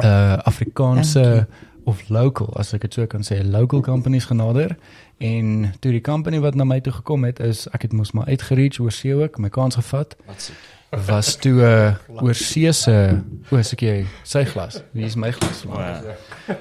Uh 0.03 0.37
Afrikaanse 0.45 1.47
of 1.83 2.09
local 2.09 2.53
as 2.59 2.73
ek 2.73 2.81
dit 2.81 2.93
so 2.93 3.07
kan 3.07 3.23
sê, 3.25 3.41
local 3.43 3.81
companies 3.81 4.25
genader 4.25 4.75
en 5.17 5.73
toe 5.79 5.91
die 5.91 6.01
company 6.01 6.39
wat 6.39 6.55
na 6.55 6.63
my 6.63 6.79
toe 6.79 6.93
gekom 6.93 7.23
het 7.23 7.39
is 7.39 7.67
ek 7.73 7.81
het 7.81 7.93
mos 7.93 8.11
maar 8.11 8.27
uitgereach 8.27 8.79
oor 8.79 8.91
see 8.91 9.15
ook, 9.15 9.39
my 9.39 9.49
kans 9.49 9.75
gevat 9.75 10.15
Wat 10.27 10.49
sê? 10.49 10.53
was 10.89 11.35
toe 11.35 11.61
'n 11.61 11.95
uh, 12.15 12.23
oorsese 12.23 13.21
o, 13.51 13.57
is 13.57 13.73
ek 13.73 13.81
jy 13.81 14.05
sy 14.23 14.43
glas. 14.45 14.81
Wie 14.91 15.05
is 15.05 15.15
my 15.15 15.31
glas? 15.31 15.63
man? 15.65 16.01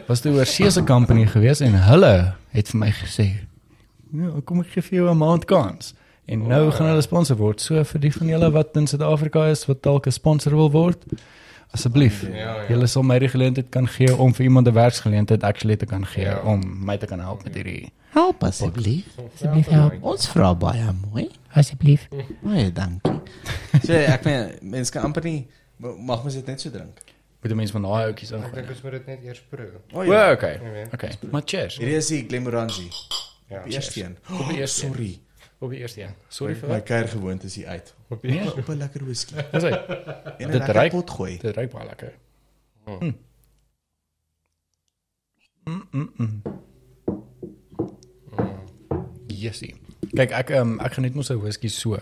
Was 0.07 0.21
toe 0.21 0.33
'n 0.33 0.39
oorsese 0.39 0.85
company 0.85 1.27
gewees 1.27 1.61
en 1.61 1.73
hulle 1.73 2.35
het 2.53 2.69
vir 2.69 2.79
my 2.79 2.91
gesê, 2.93 3.27
"Ja, 4.13 4.41
kom 4.45 4.61
ek 4.61 4.67
gee 4.73 4.83
vir 4.83 4.99
jou 4.99 5.11
'n 5.11 5.17
maand 5.17 5.45
kans." 5.45 5.95
En 6.27 6.47
nou 6.47 6.71
gaan 6.71 6.87
hulle 6.87 7.03
sponsor 7.03 7.37
word. 7.37 7.61
So 7.61 7.85
vir 7.85 8.01
die 8.01 8.13
van 8.13 8.27
julle 8.27 8.51
wat 8.51 8.77
in 8.77 8.87
Suid-Afrika 8.87 9.49
is 9.49 9.67
wat 9.67 9.83
dalk 9.83 10.07
'n 10.07 10.13
sponsor 10.13 10.53
wil 10.57 10.71
word, 10.71 11.05
asseblief. 11.71 12.23
Ja, 12.27 12.37
ja. 12.37 12.69
Julle 12.69 12.87
sal 12.87 13.03
my 13.03 13.19
die 13.19 13.29
geleentheid 13.29 13.69
kan 13.71 13.87
gee 13.89 14.17
om 14.17 14.35
vir 14.35 14.45
iemand 14.45 14.69
'n 14.69 14.73
werksgeleentheid 14.75 15.43
actually 15.43 15.77
te 15.77 15.87
kan 15.87 16.07
gee 16.07 16.25
Ja. 16.25 16.41
om 16.45 16.85
my 16.85 16.97
te 16.99 17.07
kan 17.07 17.21
help 17.21 17.45
met 17.45 17.55
hierdie. 17.55 17.93
Help 18.13 18.43
asseblief. 18.45 19.07
Asseblief 19.35 19.67
Help. 19.69 19.93
Ons 20.03 20.29
vra 20.29 20.55
baie 20.55 20.93
mooi. 21.13 21.29
Asseblief. 21.53 22.09
Baie 22.43 22.73
dankie. 22.73 23.21
So 23.85 23.93
ek 23.93 24.25
meen 24.25 24.53
mense 24.63 24.91
kan 24.93 25.03
amper 25.03 25.23
nie 25.25 25.47
mag 25.79 26.23
mens 26.23 26.35
dit 26.35 26.47
net 26.47 26.61
so 26.61 26.71
drink. 26.71 26.99
Moet 27.43 27.53
'n 27.53 27.57
mens 27.57 27.71
van 27.71 27.83
daai 27.83 28.05
oudjies 28.07 28.33
Ek 28.33 28.37
ingooi. 28.39 28.55
dink 28.55 28.69
ons 28.71 28.83
moet 28.83 28.93
dit 28.93 29.07
net 29.07 29.19
eers 29.25 29.41
proe. 29.51 29.69
O 29.93 29.99
O, 30.01 30.33
okay. 30.33 30.53
Ja, 30.63 30.71
weet. 30.73 30.93
Okay. 30.95 31.11
Maar 31.31 31.43
cheers. 31.45 31.77
Hierdie 31.77 31.97
is 31.97 32.07
die 32.07 32.25
Glenmorangie. 32.29 32.91
Ja. 33.49 33.63
Die 33.65 33.73
eerste 33.75 34.05
een. 34.05 34.17
Die 34.49 34.61
een. 34.61 34.69
Sorry. 34.69 35.19
Op 35.59 35.71
die 35.71 35.79
eerste 35.79 36.03
een. 36.03 36.15
Sorry 36.29 36.55
vir 36.55 36.69
My 36.69 36.75
wat. 36.75 36.85
kuier 36.87 37.09
gewoonte 37.09 37.47
is 37.47 37.55
hier 37.57 37.67
uit. 37.67 37.95
Op 38.09 38.23
die 38.23 38.31
Nee, 38.31 38.53
Op 38.53 38.69
'n 38.69 38.77
lekker 38.77 39.05
whisky. 39.05 39.35
dis 39.53 39.63
hy. 39.63 39.71
En 40.39 40.51
Dit 40.51 40.63
ruik- 40.63 40.91
pot 40.91 41.11
gooi. 41.11 41.39
Dit 41.39 41.55
ruik 41.57 41.71
baie 41.71 41.87
lekker. 41.87 42.13
Mm. 42.87 43.17
Mm, 45.65 45.83
mm, 45.91 46.11
mm. 46.17 46.43
Yesie. 49.27 49.75
Kyk, 50.15 50.31
ek 50.33 50.51
um, 50.57 50.79
ek 50.81 50.93
geniet 50.99 51.15
mos 51.15 51.31
'n 51.31 51.41
whisky 51.43 51.69
so. 51.69 51.99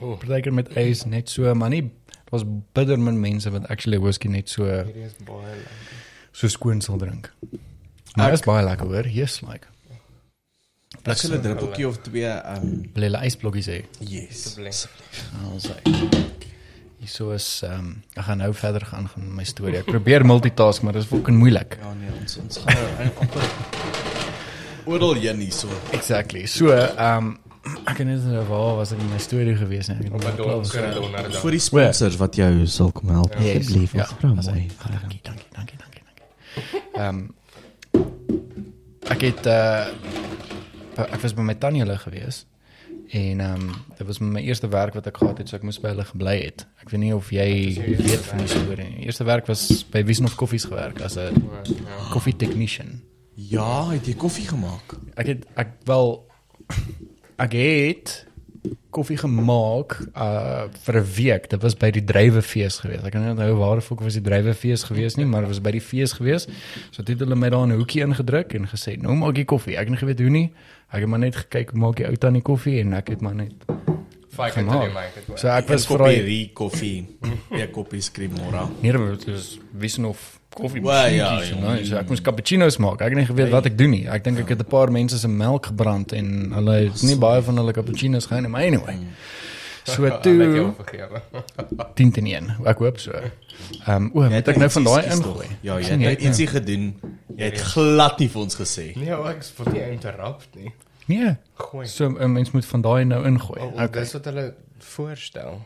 O. 0.00 0.16
Partykeer 0.16 0.52
met 0.54 0.68
ys 0.76 1.04
net 1.04 1.28
so, 1.28 1.54
maar 1.54 1.68
nie 1.70 1.90
was 2.30 2.44
bitter 2.72 2.98
min 2.98 3.20
mense 3.20 3.50
wat 3.50 3.66
actually 3.68 3.98
whisky 3.98 4.28
net 4.28 4.48
so 4.48 4.64
hierdie 4.64 5.04
is 5.04 5.16
baie 5.26 5.46
lekker. 5.56 5.98
so 6.32 6.48
skoon 6.48 6.80
sal 6.80 6.96
drink. 6.98 7.32
Maar 8.16 8.28
Ek- 8.28 8.32
is 8.38 8.40
baie 8.46 8.64
lekker 8.64 8.86
hoor. 8.86 9.06
Yes, 9.08 9.40
like. 9.40 9.66
Ek 11.04 11.16
sal 11.16 11.32
'n 11.38 11.42
druppeltjie 11.42 11.86
of 11.88 11.96
twee 12.04 12.28
um 12.28 12.90
Wil 12.94 13.12
jy 13.16 13.26
ysblokkies 13.26 13.66
hê? 13.72 13.84
yes. 14.00 14.46
Asseblief. 14.46 14.88
Also. 15.52 15.74
Hierso 17.00 17.30
is 17.32 17.62
ehm 17.64 17.78
um, 17.78 18.02
ek 18.16 18.24
gaan 18.24 18.38
nou 18.38 18.52
verder 18.54 18.84
gaan 18.84 19.08
gaan 19.08 19.24
met 19.28 19.36
my 19.40 19.44
storie. 19.44 19.78
Ek 19.80 19.86
probeer 19.88 20.24
multitask, 20.26 20.82
maar 20.82 20.92
dit 20.92 21.02
is 21.02 21.08
fucking 21.08 21.38
moeilik. 21.38 21.78
Ja 21.80 21.94
nee, 21.94 22.10
ons 22.20 22.36
ons 22.42 22.58
gaan 22.58 22.76
nou 22.76 23.10
amper 23.20 23.48
oral 24.86 25.14
heen 25.14 25.38
hierso. 25.40 25.68
Exactly. 25.96 26.44
So, 26.46 26.68
ehm 26.74 27.16
um, 27.16 27.38
ek 27.86 27.98
het 27.98 28.06
net 28.06 28.24
nou 28.24 28.44
waar 28.48 28.76
was 28.76 28.92
ek 28.92 29.00
in 29.00 29.08
my 29.12 29.18
storie 29.18 29.56
gewees 29.56 29.88
nie. 29.88 29.96
Ek 29.96 30.04
het 30.04 30.12
Op 30.12 30.20
klaar 30.20 30.36
donker 30.36 30.84
uh, 30.88 30.94
donderdag. 30.94 31.40
Vir 31.40 31.50
die 31.56 31.60
sponsors 31.60 32.16
wat 32.20 32.36
jou 32.36 32.66
sal 32.66 32.92
kom 32.92 33.08
help. 33.16 33.34
Yes, 33.40 33.66
Asseblief. 33.66 33.92
ja, 33.96 34.04
Ons 34.04 34.12
vra 34.20 34.34
as 34.38 34.46
hy- 34.46 34.52
mooi. 34.52 34.70
ah, 34.84 34.90
Dankie, 35.00 35.20
dankie, 35.24 35.48
dankie, 35.56 35.76
dankie, 35.78 36.02
dankie. 36.04 36.82
Ehm 36.94 37.08
um, 37.08 37.28
ek 39.10 39.20
het 39.30 39.46
uh 39.46 39.88
ek 40.98 41.20
was 41.22 41.34
by 41.34 41.42
my 41.42 41.54
tannie 41.54 41.80
hulle 41.84 41.98
gewees 41.98 42.46
en 43.10 43.40
ehm 43.40 43.60
um, 43.68 43.74
dit 43.98 44.06
was 44.06 44.18
my 44.18 44.40
eerste 44.40 44.68
werk 44.68 44.94
wat 44.94 45.06
ek 45.06 45.16
gehad 45.16 45.38
het, 45.38 45.48
so 45.48 45.56
ek 45.56 45.62
moes 45.66 45.80
by 45.82 45.88
hulle 45.88 46.04
gebly 46.04 46.36
het. 46.44 46.66
Ek 46.82 46.90
weet 46.90 47.00
nie 47.00 47.12
of 47.14 47.30
jy 47.30 47.74
weet 47.98 48.26
van 48.30 48.38
die 48.38 48.48
storie 48.48 48.88
nie. 48.88 49.04
Eerste 49.06 49.24
werk 49.24 49.46
was 49.46 49.84
by 49.90 50.02
Wiesnof 50.06 50.34
Koffies 50.38 50.64
gewerk 50.64 51.00
as 51.00 51.16
'n 51.16 51.34
Ja. 51.34 52.10
coffee 52.12 52.36
technician. 52.36 53.00
Ja, 53.34 53.88
het 53.90 54.06
jy 54.06 54.14
koffie 54.14 54.46
gemaak? 54.48 54.94
Ek 55.16 55.26
het 55.26 55.46
ek 55.56 55.68
wel 55.84 56.26
ek 57.38 57.52
het 57.52 58.26
koffie 58.90 59.16
gemaak 59.16 59.96
uh 60.16 60.68
vir 60.84 60.96
'n 61.00 61.06
week. 61.16 61.48
Dit 61.50 61.62
was 61.62 61.74
by 61.74 61.90
die 61.90 62.04
druiwefees 62.04 62.78
gewees. 62.78 63.02
Ek 63.02 63.12
kan 63.12 63.22
nie 63.22 63.30
onthou 63.30 63.54
waar 63.56 63.76
of 63.76 63.88
was 63.88 64.14
die 64.14 64.22
druiwefees 64.22 64.82
gewees 64.84 65.16
nie, 65.16 65.24
maar 65.26 65.40
dit 65.40 65.48
was 65.48 65.60
by 65.60 65.70
die 65.70 65.80
fees 65.80 66.12
gewees. 66.12 66.46
So 66.90 67.02
dit 67.02 67.18
het 67.18 67.28
hulle 67.28 67.36
my 67.36 67.48
daar 67.48 67.62
in 67.62 67.72
'n 67.72 67.78
hoekie 67.78 68.02
ingedruk 68.02 68.52
en 68.54 68.66
gesê, 68.68 68.98
"Nou 69.00 69.14
maak 69.14 69.36
jy 69.36 69.44
koffie." 69.44 69.74
Ek 69.76 69.80
het 69.80 69.88
nie 69.88 69.98
geweet 69.98 70.18
hoe 70.20 70.30
nie. 70.30 70.52
Ek 70.90 71.00
het 71.04 71.08
maar 71.08 71.18
net 71.22 71.36
gekyk 71.36 71.70
hoe 71.70 71.78
maak 71.78 71.98
jy 72.02 72.06
ou 72.10 72.16
tannie 72.18 72.42
koffie 72.42 72.80
en 72.80 72.92
ek 72.98 73.08
het 73.14 73.20
maar 73.22 73.34
net 73.34 73.52
Gemaak. 74.40 74.82
het 74.82 74.94
my 74.94 75.02
het. 75.14 75.38
So 75.38 75.48
ek 75.48 75.68
was 75.68 75.86
vry. 75.86 75.96
koppie 75.96 76.50
koffie. 76.54 77.06
Ja, 77.50 77.66
koppie 77.72 78.00
Scrimora. 78.00 78.68
Nee, 78.80 78.92
dit 78.92 79.24
was 79.26 79.58
wissen 79.70 80.04
of 80.04 80.40
koffie. 80.54 80.82
Wel, 80.82 81.10
ja, 81.14 81.42
ja. 81.42 81.76
So 81.84 81.96
ek 82.00 82.08
moes 82.08 82.22
cappuccino's 82.24 82.78
maak. 82.78 83.02
Ek 83.02 83.12
het 83.12 83.18
nie 83.18 83.26
geweet 83.28 83.50
wat 83.52 83.66
ek 83.70 83.76
doen 83.78 83.90
nie. 83.90 84.06
Ek 84.08 84.24
dink 84.24 84.38
ek 84.38 84.48
het 84.54 84.62
'n 84.64 84.70
paar 84.70 84.90
mense 84.92 85.18
se 85.18 85.28
melk 85.28 85.66
gebrand 85.66 86.12
en 86.12 86.52
hulle 86.54 86.78
het 86.88 87.02
nie 87.02 87.16
baie 87.16 87.42
van 87.42 87.56
hulle 87.56 87.72
cappuccino's 87.72 88.26
gehou 88.26 88.40
nie, 88.42 88.50
maar 88.50 88.62
anyway. 88.62 88.96
So 89.84 90.04
Ek 90.10 90.22
toe 90.22 90.34
jou 90.38 90.72
vergewe. 90.76 91.22
10 91.94 92.10
teen 92.12 92.26
1. 92.26 92.50
Ek 92.64 92.78
hoop 92.78 92.98
so. 92.98 93.12
Ehm 93.86 93.96
um, 93.96 94.10
o, 94.14 94.28
moet 94.28 94.48
ek 94.48 94.56
nou 94.56 94.68
van 94.70 94.84
daai 94.84 95.04
ingooi? 95.14 95.46
Ja, 95.62 95.74
jy 95.74 95.80
het 95.80 95.86
sien 95.86 95.98
nou 96.00 96.10
het 96.10 96.22
ietsie 96.22 96.46
gedoen. 96.46 96.86
Jy 97.36 97.44
het 97.50 97.60
glad 97.72 98.18
nie 98.18 98.28
vir 98.28 98.40
ons 98.42 98.54
gesê. 98.56 98.86
Nee, 98.96 99.12
ou, 99.16 99.26
ek 99.28 99.44
wil 99.56 99.72
nie 99.72 99.82
interrupt 99.90 100.54
nie. 100.56 100.72
Nee. 101.06 101.36
Gooi. 101.54 101.86
So 101.86 102.06
'n 102.08 102.32
mens 102.32 102.50
moet 102.50 102.64
van 102.66 102.80
daai 102.82 103.04
nou 103.04 103.24
ingooi. 103.26 103.60
Oh, 103.60 103.72
Okay. 103.72 103.84
okay. 103.86 104.00
Dis 104.02 104.12
wat 104.12 104.24
hulle 104.24 104.54
voorstel. 104.78 105.60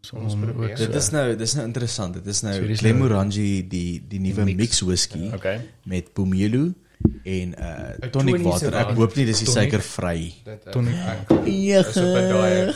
So 0.00 0.16
ons 0.16 0.34
probeer. 0.36 0.76
Dit 0.76 0.94
is 0.94 1.10
nou 1.10 1.36
dis 1.36 1.54
nou 1.54 1.66
interessant. 1.66 2.14
Dit 2.14 2.26
is 2.26 2.42
nou 2.42 2.54
So 2.54 2.66
dis 2.66 2.78
Glenmorangie 2.80 3.66
die 3.68 4.02
die 4.08 4.20
nuwe 4.20 4.44
Mix. 4.44 4.56
mix 4.56 4.80
whisky 4.80 5.30
Okay. 5.34 5.60
met 5.84 6.12
pomelo 6.12 6.72
en 7.24 7.54
uh 7.58 8.08
tonic 8.10 8.42
water. 8.42 8.74
Ek 8.74 8.94
hoop 8.96 9.14
nie 9.16 9.24
dis 9.24 9.38
die 9.38 9.48
suikervry. 9.50 10.34
Dit 10.44 10.70
Tonic. 10.72 10.94
is 10.94 11.00
daai. 11.34 11.48
Jege. 11.68 12.74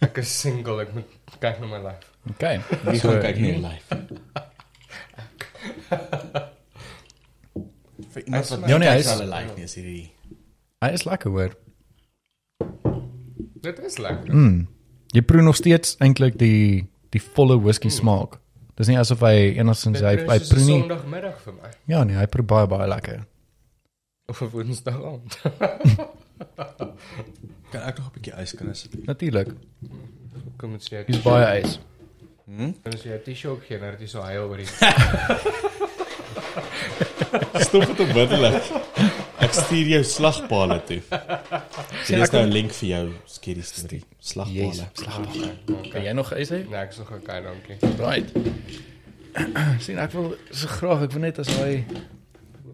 Ek 0.00 0.16
is 0.22 0.30
single, 0.40 0.80
ek 0.80 0.94
moet 0.94 1.04
kyk 1.38 1.60
na 1.60 1.66
my 1.66 1.78
lyf. 1.78 2.08
Okay. 2.30 2.60
Wie 2.84 2.98
So, 2.98 3.08
gaan 3.10 3.22
kyk 3.22 3.36
nie 3.40 3.58
live. 3.58 3.84
Vir 8.10 8.22
iemand 8.26 8.48
wat 8.48 8.68
Ja, 8.68 8.78
nee, 8.78 8.88
hy 8.88 8.94
kyk 8.96 9.00
is- 9.00 9.06
na 9.06 9.16
hulle 9.16 9.30
live 9.36 9.62
is 9.62 9.74
hierdie. 9.74 10.10
Hy 10.80 10.88
is 10.96 11.04
lekker 11.04 11.30
hoor. 11.30 11.54
Dit 13.60 13.78
is 13.84 13.98
lekker. 13.98 14.32
Mm. 14.34 14.66
Jy 15.12 15.20
proe 15.22 15.42
nog 15.42 15.56
steeds 15.56 15.96
eintlik 16.00 16.38
die 16.38 16.86
die 17.10 17.20
volle 17.20 17.58
whisky 17.60 17.88
smaak. 17.90 18.38
Dis 18.78 18.86
nie 18.88 18.96
asof 18.98 19.20
hy 19.20 19.50
enigstens 19.58 19.98
Dit 19.98 20.06
hy 20.06 20.14
is 20.14 20.22
hy 20.30 20.54
proe 20.54 20.64
nie. 20.64 20.80
Sondagmiddag 20.80 21.40
vir 21.44 21.52
my 21.54 21.70
Ja 21.90 22.04
nee, 22.04 22.16
hy 22.16 22.26
proe 22.26 22.42
baie 22.46 22.66
baie 22.66 22.88
lekker. 22.88 23.26
of 24.30 24.40
'n 24.42 24.48
Woensdag 24.50 24.94
aand. 25.04 25.38
Kan 27.70 27.82
ek 27.82 27.98
nog 27.98 28.06
'n 28.06 28.12
bietjie 28.14 28.34
ys 28.42 28.52
kan 28.54 28.68
asseblief? 28.70 29.06
Natuurlik. 29.06 29.48
Kom 30.60 30.76
ons 30.76 30.84
sê. 30.90 31.04
Dis 31.08 31.22
baie 31.24 31.62
ys. 31.62 31.78
Hm? 32.50 32.72
Ons 32.90 33.02
jy 33.06 33.14
'n 33.16 33.22
T-shirt 33.24 33.64
gee 33.66 33.78
nou 33.80 33.90
dat 33.94 34.00
jy 34.04 34.10
so 34.10 34.20
huil 34.26 34.44
oor 34.44 34.60
die 34.60 34.68
Stop 37.64 37.86
dit 37.86 38.00
onmiddellik. 38.04 38.62
Ek 39.40 39.52
stuur 39.54 39.88
jou 39.94 40.02
slagpale 40.04 40.80
toe. 40.88 41.00
Dit 42.08 42.18
is 42.18 42.32
nou 42.34 42.42
'n 42.44 42.52
link 42.52 42.72
vir 42.76 42.88
jou 42.88 43.06
skerry 43.24 43.62
storie. 43.62 44.02
Yes. 44.02 44.32
Slagpale. 44.32 44.88
Slagpale. 45.00 45.52
Kan 45.92 46.02
jy 46.04 46.12
nog 46.12 46.32
ys 46.34 46.50
hê? 46.50 46.64
Nee, 46.68 46.80
ek 46.82 46.92
sou 46.92 47.06
gaan 47.06 47.22
kyk, 47.22 47.44
dankie. 47.46 47.76
Right. 48.02 48.28
sien 49.84 49.98
ek 50.02 50.12
wil 50.16 50.32
so 50.50 50.66
graag 50.70 51.04
ek 51.06 51.14
wil 51.14 51.22
net 51.26 51.38
as 51.42 51.50
hy 51.60 51.84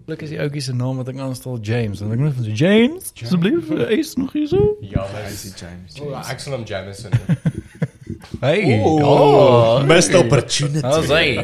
Blik 0.06 0.22
is 0.22 0.30
die 0.30 0.38
ouetjie 0.38 0.62
se 0.62 0.72
naam 0.76 1.00
wat 1.00 1.08
ek 1.10 1.18
aanstel 1.18 1.58
James 1.66 2.00
en 2.00 2.12
ek 2.14 2.20
net 2.22 2.36
van 2.36 2.46
so, 2.46 2.54
James 2.54 3.10
asseblief 3.26 3.72
hy 3.72 3.98
is 3.98 4.14
nog 4.20 4.32
hier 4.38 4.46
so. 4.52 4.76
Ja, 4.86 5.06
Icy 5.26 5.50
James. 5.58 5.98
Oh, 5.98 6.14
ek 6.22 6.42
sal 6.42 6.54
hom 6.54 6.66
Jamison. 6.68 7.16
Hey. 8.40 8.82
Oh, 8.84 9.82
missed 9.86 10.14
opportunity. 10.14 10.86
How's 10.86 11.08
hy? 11.08 11.36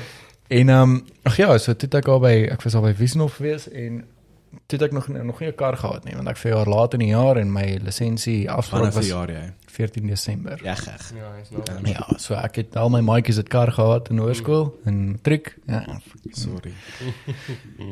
En 0.50 0.68
ehm 0.68 0.82
um, 0.82 1.04
ag 1.22 1.36
ja, 1.36 1.58
so 1.58 1.72
toe 1.78 1.86
het 1.86 1.94
ek 2.00 2.08
al 2.10 2.18
by 2.24 2.32
ek 2.50 2.64
was 2.66 2.74
al 2.74 2.82
by 2.82 2.90
Wiesnof 2.98 3.36
gewees 3.38 3.68
en 3.70 4.00
toe 4.66 4.78
het 4.80 4.88
ek 4.88 4.94
nog 4.96 5.06
nog 5.08 5.38
nie 5.38 5.48
'n 5.48 5.54
kar 5.54 5.76
gehad 5.78 6.04
nie 6.04 6.16
want 6.16 6.28
ek 6.28 6.40
vir 6.42 6.50
jaar 6.50 6.66
laat 6.66 6.92
in 6.98 7.04
die 7.04 7.12
jaar 7.14 7.36
en 7.38 7.52
my 7.52 7.78
lisensie 7.84 8.48
Vanaf 8.50 8.94
was 8.94 9.04
die 9.04 9.14
jaar 9.14 9.30
jy. 9.30 9.52
14 9.70 10.06
Desember. 10.10 10.60
Ja, 10.64 10.74
gek. 10.74 11.00
Ja, 11.16 11.30
hy's 11.38 11.50
nog. 11.54 11.64
Ja, 11.88 12.06
so 12.18 12.34
ek 12.34 12.56
het 12.60 12.76
al 12.76 12.90
my 12.92 13.00
maatjies 13.06 13.36
het 13.40 13.48
kar 13.52 13.70
gehad 13.72 14.10
in 14.10 14.18
hoërskool 14.22 14.66
en 14.90 14.98
matriek. 15.12 15.54
Ja. 15.70 15.84
Sorry. 16.36 16.72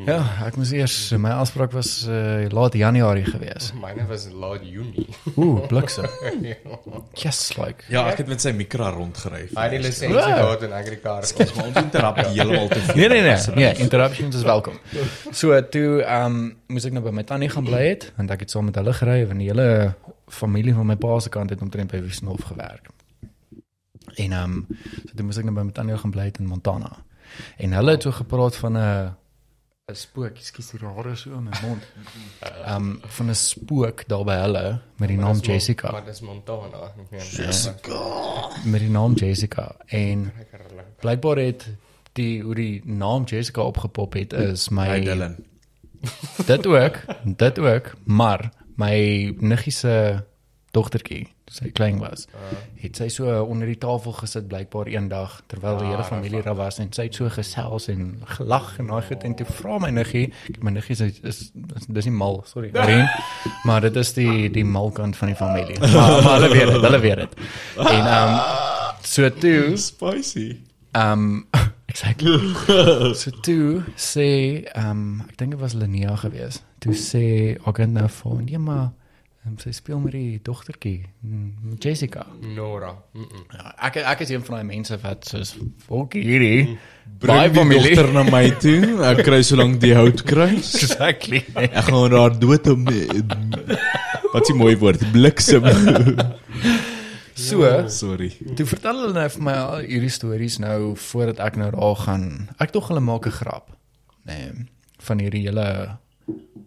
Ja, 0.09 0.19
ek 0.45 0.55
moes 0.57 0.71
eers 0.73 0.95
my 1.17 1.31
afspraak 1.41 1.73
was 1.75 1.89
uh, 2.09 2.45
laat 2.53 2.73
Januarie 2.77 3.25
gewees. 3.27 3.71
Myne 3.83 4.05
was 4.09 4.27
laat 4.33 4.63
Junie. 4.65 5.07
Ooh, 5.35 5.59
bliksem. 5.67 6.05
Yes, 7.23 7.57
like. 7.57 7.83
Ja, 7.91 8.05
ek 8.11 8.21
het 8.23 8.29
met 8.31 8.41
sy 8.43 8.51
mikra 8.55 8.89
rondgery. 8.95 9.45
Hy 9.51 9.65
het 9.65 9.73
die 9.75 9.81
lisensie 9.83 10.15
Wow. 10.15 10.29
gehad 10.39 10.63
en 10.67 10.73
ek 10.77 10.87
het 10.89 10.95
die 10.95 11.01
kar. 11.03 11.25
Ons 11.25 11.33
moet 11.37 11.63
ons 11.65 11.79
interrup 11.83 12.19
heeltemal 12.23 12.67
te 12.71 12.79
veel. 12.85 12.95
Nee 13.01 13.09
nee 13.09 13.21
nee, 13.25 13.55
nee, 13.59 13.71
interruptions 13.83 14.35
is 14.39 14.45
welkom. 14.47 14.77
So 15.31 15.57
toe 15.73 16.01
ehm 16.03 16.25
um, 16.39 16.39
moes 16.69 16.85
ek 16.85 16.93
nou 16.95 17.03
by 17.05 17.13
my 17.19 17.23
tannie 17.25 17.49
gaan 17.49 17.65
bly 17.65 17.81
het 17.91 18.09
want 18.17 18.31
ek 18.35 18.43
het 18.45 18.53
saam 18.53 18.67
met 18.69 18.77
hulle 18.77 18.93
gery 18.93 19.19
want 19.29 19.41
die 19.41 19.47
hele 19.49 19.67
familie 20.29 20.73
van 20.73 20.85
my 20.85 20.95
pa 20.95 21.19
se 21.19 21.29
kant 21.29 21.49
het 21.49 21.61
omtrent 21.61 21.91
by 21.91 22.01
Wiesnof 22.01 22.41
gewerk. 22.41 22.89
En 24.15 24.31
ehm 24.31 24.43
um, 24.43 24.67
so 25.05 25.15
toe 25.15 25.25
moes 25.25 25.37
ek 25.37 25.47
nou 25.47 25.55
by 25.55 25.63
my 25.67 25.71
tannie 25.71 25.97
gaan 25.97 26.11
bly 26.11 26.31
in 26.39 26.47
Montana. 26.47 26.91
En 27.57 27.73
hulle 27.73 27.91
het 27.91 28.01
so 28.01 28.11
gepraat 28.11 28.55
van 28.55 28.77
'n 28.77 29.15
'n 29.89 29.95
spook, 29.95 30.37
ekskuus 30.37 30.69
die 30.71 30.79
rare 30.79 31.15
so 31.15 31.33
in 31.33 31.43
my 31.43 31.57
mond. 31.61 31.83
Ehm 32.65 32.75
um, 32.75 32.99
van 33.17 33.29
'n 33.29 33.35
spook 33.35 34.07
daar 34.07 34.23
by 34.23 34.37
hulle 34.45 34.81
met 34.97 35.09
die 35.09 35.17
naam 35.17 35.39
Jessica. 35.39 35.91
Maar 35.91 36.05
dis 36.05 36.21
Montana. 36.21 36.93
Meen 37.09 37.25
Jessica. 37.25 38.01
Met 38.65 38.79
die 38.79 38.89
naam 38.89 39.13
Jessica 39.13 39.75
en 39.85 40.31
blykbaar 40.99 41.37
het 41.37 41.67
die 42.13 42.41
hoe 42.41 42.55
die 42.55 42.81
naam 42.85 43.23
Jessica 43.23 43.61
opgepop 43.61 44.13
het 44.13 44.33
is 44.33 44.69
my 44.69 44.85
Hey 44.85 45.01
Dylan. 45.01 45.35
dit 46.45 46.67
ook 46.67 46.95
dit 47.23 47.59
ook 47.59 47.93
maar 48.03 48.51
my 48.79 48.95
niggie 49.39 49.75
se 49.75 49.93
dogtertjie 50.75 51.25
toe 51.49 51.55
sy 51.57 51.71
klein 51.73 51.97
was 52.01 52.27
het 52.81 52.99
sy 52.99 53.07
so 53.13 53.31
onder 53.41 53.69
die 53.69 53.77
tafel 53.81 54.13
gesit 54.19 54.47
blykbaar 54.51 54.89
eendag 54.91 55.39
terwyl 55.51 55.79
die 55.81 55.89
hele 55.89 56.05
familie 56.05 56.43
daar 56.45 56.57
was 56.59 56.77
en 56.83 56.91
sy 56.93 57.07
het 57.07 57.17
so 57.17 57.29
gesels 57.33 57.89
en 57.89 58.11
gelag 58.37 58.75
en 58.81 58.91
daai 58.93 59.01
goed 59.07 59.25
en 59.25 59.35
toe 59.39 59.47
vra 59.57 59.79
my 59.81 59.89
niggie 59.95 60.27
my 60.61 60.73
niggie 60.75 60.97
is, 60.97 61.21
is, 61.23 61.41
is 61.79 61.89
dis 61.89 62.09
nie 62.09 62.15
mal 62.15 62.43
sorry 62.49 62.69
Ren, 62.89 63.07
maar 63.65 63.81
dit 63.87 63.97
is 64.03 64.13
die 64.17 64.49
die 64.53 64.65
mal 64.65 64.93
kant 64.93 65.17
van 65.17 65.33
die 65.33 65.39
familie 65.39 65.79
maar, 65.95 66.21
maar 66.23 66.33
hulle 66.37 66.53
weet 66.53 66.73
dit 66.75 66.89
hulle 66.89 67.03
weet 67.07 67.23
dit 67.25 67.39
en 67.87 68.03
ehm 68.05 68.37
um, 68.37 68.67
so 69.09 69.29
toe 69.29 69.77
Spicy. 69.89 70.59
Um 70.93 71.47
exactly. 71.85 72.37
so 73.15 73.31
toe 73.41 73.83
sê 73.97 74.29
um 74.77 75.23
ek 75.27 75.37
dink 75.37 75.55
dit 75.55 75.61
was 75.61 75.73
Linnea 75.73 76.15
gewees. 76.21 76.61
Toe 76.79 76.93
sê 76.95 77.57
Agent 77.67 77.93
nou 77.93 78.07
vir 78.07 78.41
nee 78.45 78.57
maar 78.57 78.91
um, 79.45 79.57
sy 79.57 79.71
speel 79.71 79.99
met 79.99 80.13
die 80.13 80.39
dogtertjie 80.43 81.05
mm, 81.21 81.75
Jessica. 81.79 82.25
Nora. 82.41 82.93
Mm 83.13 83.23
-mm. 83.23 83.45
Ja, 83.57 83.73
ek 83.87 83.95
ek 83.97 84.19
is 84.19 84.29
een 84.29 84.43
van 84.45 84.55
daai 84.55 84.67
mense 84.75 84.97
wat 85.01 85.25
soos 85.27 85.55
volkie 85.87 86.23
hierdie 86.23 86.77
Bring 87.19 87.41
die 87.41 87.59
familie. 87.59 87.95
dogter 87.95 88.13
na 88.13 88.23
my 88.23 88.49
toe. 88.63 89.03
Ek 89.03 89.23
kry 89.23 89.41
so 89.43 89.55
lank 89.55 89.79
die 89.81 89.93
houtkruis. 89.95 90.73
exactly. 90.83 91.43
Ek 91.55 91.83
gaan 91.89 92.09
daar 92.09 92.39
dood 92.39 92.67
om 92.67 92.85
Wat 94.33 94.49
'n 94.49 94.55
mooi 94.57 94.77
woord, 94.77 95.11
bliksem. 95.11 95.63
So, 97.39 97.87
Sorry. 97.87 98.33
toe 98.55 98.65
vertel 98.67 98.99
hulle 98.99 99.13
nou 99.13 99.29
vir 99.29 99.43
my 99.43 99.53
al 99.53 99.77
hierdie 99.87 100.11
stories 100.11 100.57
nou 100.59 100.95
voordat 100.95 101.39
ek 101.39 101.55
nou 101.55 101.69
daar 101.71 101.95
gaan. 101.95 102.49
Ek 102.59 102.73
dog 102.75 102.87
hulle 102.91 102.99
maak 102.99 103.25
'n 103.25 103.31
grap. 103.31 103.69
Nee, 104.27 104.51
van 104.99 105.19
hierdie 105.19 105.45
hele 105.47 105.97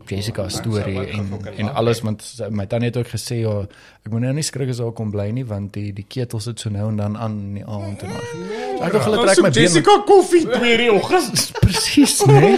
Jessica 0.08 0.48
storie 0.48 0.94
sou 0.94 1.32
ook 1.32 1.46
en 1.46 1.56
en 1.56 1.74
alles 1.74 2.00
want 2.00 2.24
my 2.50 2.66
tannie 2.66 2.88
het 2.90 2.96
ook 2.96 3.10
gesê 3.12 3.38
ja, 3.42 3.54
ek 4.02 4.10
moet 4.12 4.24
nou 4.24 4.32
nie 4.36 4.44
skrik 4.46 4.70
as 4.72 4.80
daar 4.82 4.92
kom 4.98 5.10
bly 5.14 5.28
nie 5.30 5.44
want 5.46 5.72
die 5.76 5.92
die 5.96 6.04
ketel 6.08 6.40
sit 6.40 6.60
so 6.60 6.70
nou 6.70 6.88
en 6.90 6.96
dan 7.00 7.16
aan 7.16 7.38
in 7.38 7.60
die 7.60 7.66
aand 7.66 8.02
en 8.02 8.14
al. 8.16 8.24
So 8.30 8.86
ek 8.88 8.96
dog 8.96 9.04
hulle 9.08 9.26
trek 9.26 9.42
my 9.42 9.50
been. 9.50 9.62
Jessica 9.62 9.98
koffie 10.08 10.42
2 10.48 10.76
die 10.82 10.90
oggend. 10.92 11.44
Presies, 11.62 12.16
nee. 12.30 12.56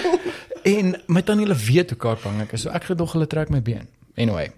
En 0.64 0.94
my 1.06 1.22
tannie 1.22 1.46
hulle 1.46 1.58
weet 1.66 1.92
hoe 1.92 2.00
kaart 2.06 2.24
bang 2.24 2.40
ek 2.46 2.56
is. 2.56 2.64
So 2.64 2.72
ek 2.74 2.88
gedog 2.92 3.12
hulle 3.16 3.28
trek 3.30 3.52
my 3.52 3.60
been. 3.62 3.86
Anyway, 4.16 4.48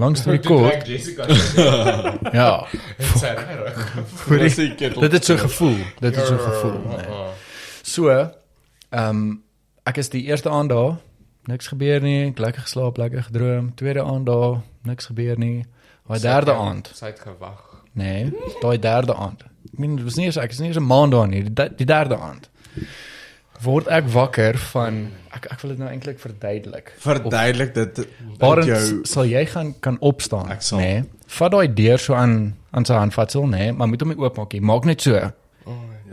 long 0.00 0.16
story 0.16 0.40
Toe 0.42 0.58
kort. 0.58 0.88
Ja. 2.40 2.66
Hoorie, 4.26 4.50
dit 4.76 5.12
het 5.12 5.24
so 5.24 5.36
gevoel. 5.36 5.76
Dit 6.00 6.16
het 6.16 6.26
so 6.26 6.38
gevoel. 6.38 6.78
Nee. 6.88 7.24
So, 7.84 8.10
ehm 8.10 9.08
um, 9.08 9.26
ek 9.84 9.98
is 10.00 10.08
die 10.08 10.22
eerste 10.24 10.48
aand 10.48 10.72
daar, 10.72 10.94
niks 11.46 11.66
gebeur 11.68 12.00
nie, 12.00 12.28
ek 12.30 12.38
lekker 12.38 12.62
geslaap, 12.62 12.96
lekker 12.98 13.22
gedroom. 13.22 13.72
Tweede 13.74 14.02
aand 14.04 14.26
daar, 14.26 14.60
niks 14.82 15.06
gebeur 15.06 15.38
nie. 15.38 15.64
Daai 16.08 16.20
derde 16.20 16.52
aand, 16.52 16.90
Sy 16.94 17.06
het 17.06 17.20
gewag. 17.20 17.60
nee, 17.94 18.30
daai 18.62 18.78
derde 18.78 19.14
aand. 19.14 19.42
Ek 19.72 19.78
meen 19.78 19.96
dit 19.96 20.04
was 20.04 20.16
nie 20.16 20.26
eens 20.26 20.36
ek 20.36 20.50
is 20.50 20.58
nie 20.60 20.68
eens 20.68 20.76
'n 20.78 20.86
maand 20.86 21.12
daar 21.12 21.28
nie, 21.28 21.42
die, 21.42 21.68
die 21.76 21.86
derde 21.86 22.16
aand. 22.18 22.48
Word 23.62 23.86
ek 23.88 24.04
wakker 24.12 24.58
van 24.58 25.10
ek 25.32 25.46
ek 25.52 25.60
wil 25.62 25.70
dit 25.70 25.78
nou 25.78 25.88
eintlik 25.90 26.18
verduidelik. 26.18 26.92
Verduidelik 26.98 27.74
dit 27.74 28.06
Barend, 28.38 28.66
jou 28.66 29.00
sal 29.04 29.24
jy 29.24 29.46
gaan 29.46 29.74
kan 29.80 29.96
opstaan, 30.00 30.50
Ek 30.50 30.62
sal. 30.62 30.78
nê? 30.78 31.04
Vat 31.26 31.50
daai 31.52 31.68
deur 31.74 31.98
so 31.98 32.14
aan 32.14 32.54
aan 32.72 32.84
sy 32.84 32.94
handvatsel, 32.94 33.46
nê, 33.46 33.72
maar 33.72 33.88
moet 33.88 34.00
hom 34.00 34.08
nie 34.10 34.18
oopmaak 34.18 34.52
nie. 34.52 34.60
Maak 34.60 34.84
net 34.84 35.00
so. 35.00 35.30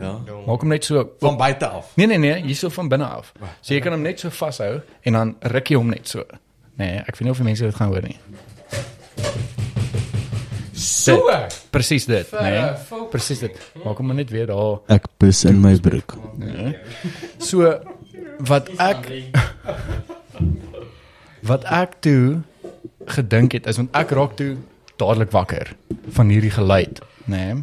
Ja, 0.02 0.36
Maak 0.46 0.64
hom 0.64 0.72
net 0.72 0.86
so 0.86 1.04
van 1.22 1.36
buite 1.40 1.68
af. 1.68 1.92
Nee 2.00 2.06
nee 2.10 2.18
nee, 2.18 2.38
hierso 2.42 2.70
van 2.74 2.88
binne 2.92 3.06
af. 3.06 3.32
So 3.60 3.74
jy 3.74 3.80
kan 3.84 3.94
hom 3.96 4.02
net 4.02 4.20
so 4.22 4.32
vashou 4.34 4.80
en 5.02 5.18
dan 5.18 5.34
ruk 5.54 5.72
jy 5.72 5.78
hom 5.80 5.92
net 5.92 6.10
so. 6.10 6.24
Nee, 6.80 7.02
ek 7.06 7.18
weet 7.18 7.26
nie 7.28 7.34
of 7.34 7.42
die 7.42 7.46
mense 7.46 7.68
dit 7.68 7.78
gaan 7.78 7.92
hoor 7.92 8.06
nie. 8.06 8.18
So. 10.82 11.18
Presies 11.70 12.06
dit, 12.10 12.26
Verre, 12.30 12.50
nee. 12.50 13.06
Presies 13.12 13.42
dit. 13.44 13.58
Maak 13.84 14.00
hom 14.00 14.10
maar 14.10 14.18
net 14.18 14.30
weer 14.34 14.48
daar. 14.50 14.80
Ek 14.92 15.06
pis 15.22 15.44
in 15.48 15.60
my 15.62 15.74
broek. 15.82 16.16
So 17.42 17.70
wat 18.42 18.70
ek 18.82 19.08
wat 21.46 21.66
ek 21.70 21.98
toe 22.02 22.42
gedink 23.10 23.54
het 23.58 23.66
is 23.70 23.78
want 23.78 23.94
ek 23.98 24.14
raak 24.14 24.36
toe 24.38 24.56
dadelik 25.00 25.32
wakker 25.34 25.72
van 26.16 26.30
hierdie 26.30 26.52
geluid, 26.54 27.02
nê? 27.26 27.44
Nee. 27.54 27.62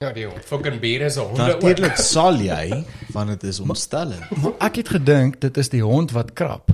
Ja, 0.00 0.14
die 0.16 0.22
fucking 0.48 0.78
bier 0.80 1.02
is 1.04 1.16
'n 1.18 1.20
honde. 1.28 1.46
Natuurlik 1.46 1.96
sal 2.00 2.38
jy 2.40 2.84
want 3.12 3.28
dit 3.28 3.42
is 3.42 3.58
omstellend. 3.60 4.30
Maar 4.42 4.52
ek 4.58 4.76
het 4.76 4.88
gedink 4.88 5.40
dit 5.40 5.56
is 5.60 5.68
die 5.68 5.82
hond 5.82 6.10
wat 6.16 6.32
krap. 6.32 6.70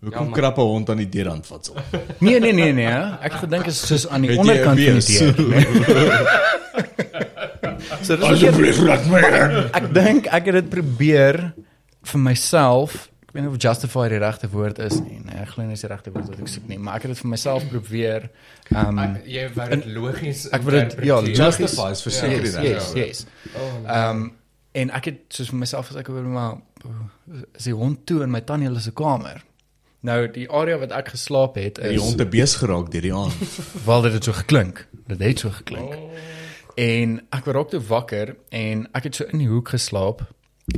Hoekom 0.00 0.30
krap 0.30 0.58
'n 0.58 0.60
hond 0.60 0.90
aan 0.90 0.96
die 1.02 1.08
deurrand 1.08 1.46
vatsel? 1.46 1.74
Nee 2.20 2.38
nee 2.38 2.52
nee 2.52 2.72
nee, 2.72 2.86
ek 2.86 3.32
het 3.32 3.40
gedink 3.40 3.64
dit 3.64 3.72
is 3.74 3.86
soos 3.86 4.06
aan 4.08 4.20
die 4.20 4.30
Het 4.30 4.38
jy 4.38 4.42
onderkant 4.44 4.78
van 4.80 4.92
wees? 4.94 5.06
die 5.06 5.18
deur. 5.34 5.48
Nee. 5.48 5.66
so 8.06 8.16
dis 8.16 8.24
Asseblief 8.30 8.78
laat 8.78 9.06
my 9.10 9.18
in. 9.18 9.50
ek 9.82 9.94
dink 9.94 10.26
ek 10.26 10.44
het 10.46 10.54
dit 10.54 10.68
probeer 10.68 11.54
vir 12.02 12.20
myself. 12.20 13.10
Ek 13.34 13.40
weet 13.40 13.48
nie 13.48 13.56
of 13.56 13.62
justify 13.64 14.04
die 14.12 14.18
regte 14.22 14.46
woord 14.46 14.78
is 14.78 15.00
nie. 15.02 15.16
Nee, 15.24 15.40
ek 15.42 15.48
glo 15.56 15.64
nie 15.66 15.74
dis 15.74 15.80
die 15.82 15.88
regte 15.90 16.12
woord 16.14 16.28
wat 16.30 16.42
ek 16.44 16.50
soek 16.52 16.68
nie, 16.70 16.76
maar 16.78 17.00
ek 17.00 17.08
het 17.08 17.16
dit 17.16 17.22
vir 17.24 17.30
myself 17.32 17.64
probeer. 17.66 18.28
Um 18.70 19.00
Jy 19.26 19.48
wou 19.56 19.64
dit 19.72 19.88
logies. 19.90 20.44
ek 20.54 20.62
wil 20.62 20.76
dit 20.76 20.94
ja, 21.08 21.16
Justify 21.26 21.88
is 21.96 22.02
verseker 22.06 22.44
die 22.44 22.52
yes, 22.52 22.60
regte 22.60 23.00
yes, 23.00 23.24
yes. 23.24 23.24
Oh, 23.58 23.72
nee. 23.80 23.96
Um 24.04 24.22
en 24.84 24.92
ek 25.00 25.08
het 25.10 25.18
soos 25.34 25.50
vir 25.50 25.58
myself 25.64 25.90
as 25.90 25.98
ek 25.98 26.12
oor 26.14 26.28
maar 26.30 26.60
is 27.58 27.66
die 27.66 27.74
hond 27.74 28.04
toe 28.06 28.20
in 28.22 28.30
my 28.30 28.40
tannie 28.46 28.70
hulle 28.70 28.84
se 28.86 28.94
kamer. 28.94 29.42
Nou 30.06 30.20
die 30.30 30.46
area 30.52 30.78
wat 30.84 30.94
ek 30.94 31.10
geslaap 31.16 31.58
het 31.58 31.82
is 31.82 31.96
Die 31.96 32.04
hond 32.06 32.22
het 32.22 32.30
bees 32.30 32.54
geraak 32.62 32.94
deur 32.94 33.02
die 33.08 33.14
aand. 33.18 33.58
wel 33.90 34.06
dit 34.06 34.12
het 34.20 34.30
so 34.30 34.38
geklink. 34.38 34.86
Dit 35.10 35.26
het 35.26 35.42
so 35.42 35.50
geklink. 35.58 35.98
En 36.78 37.18
ek 37.34 37.50
word 37.50 37.60
ook 37.64 37.74
toe 37.74 37.82
wakker 37.90 38.36
en 38.54 38.86
ek 38.94 39.10
het 39.10 39.18
so 39.18 39.26
in 39.34 39.42
die 39.42 39.50
hoek 39.50 39.74
geslaap. 39.74 40.22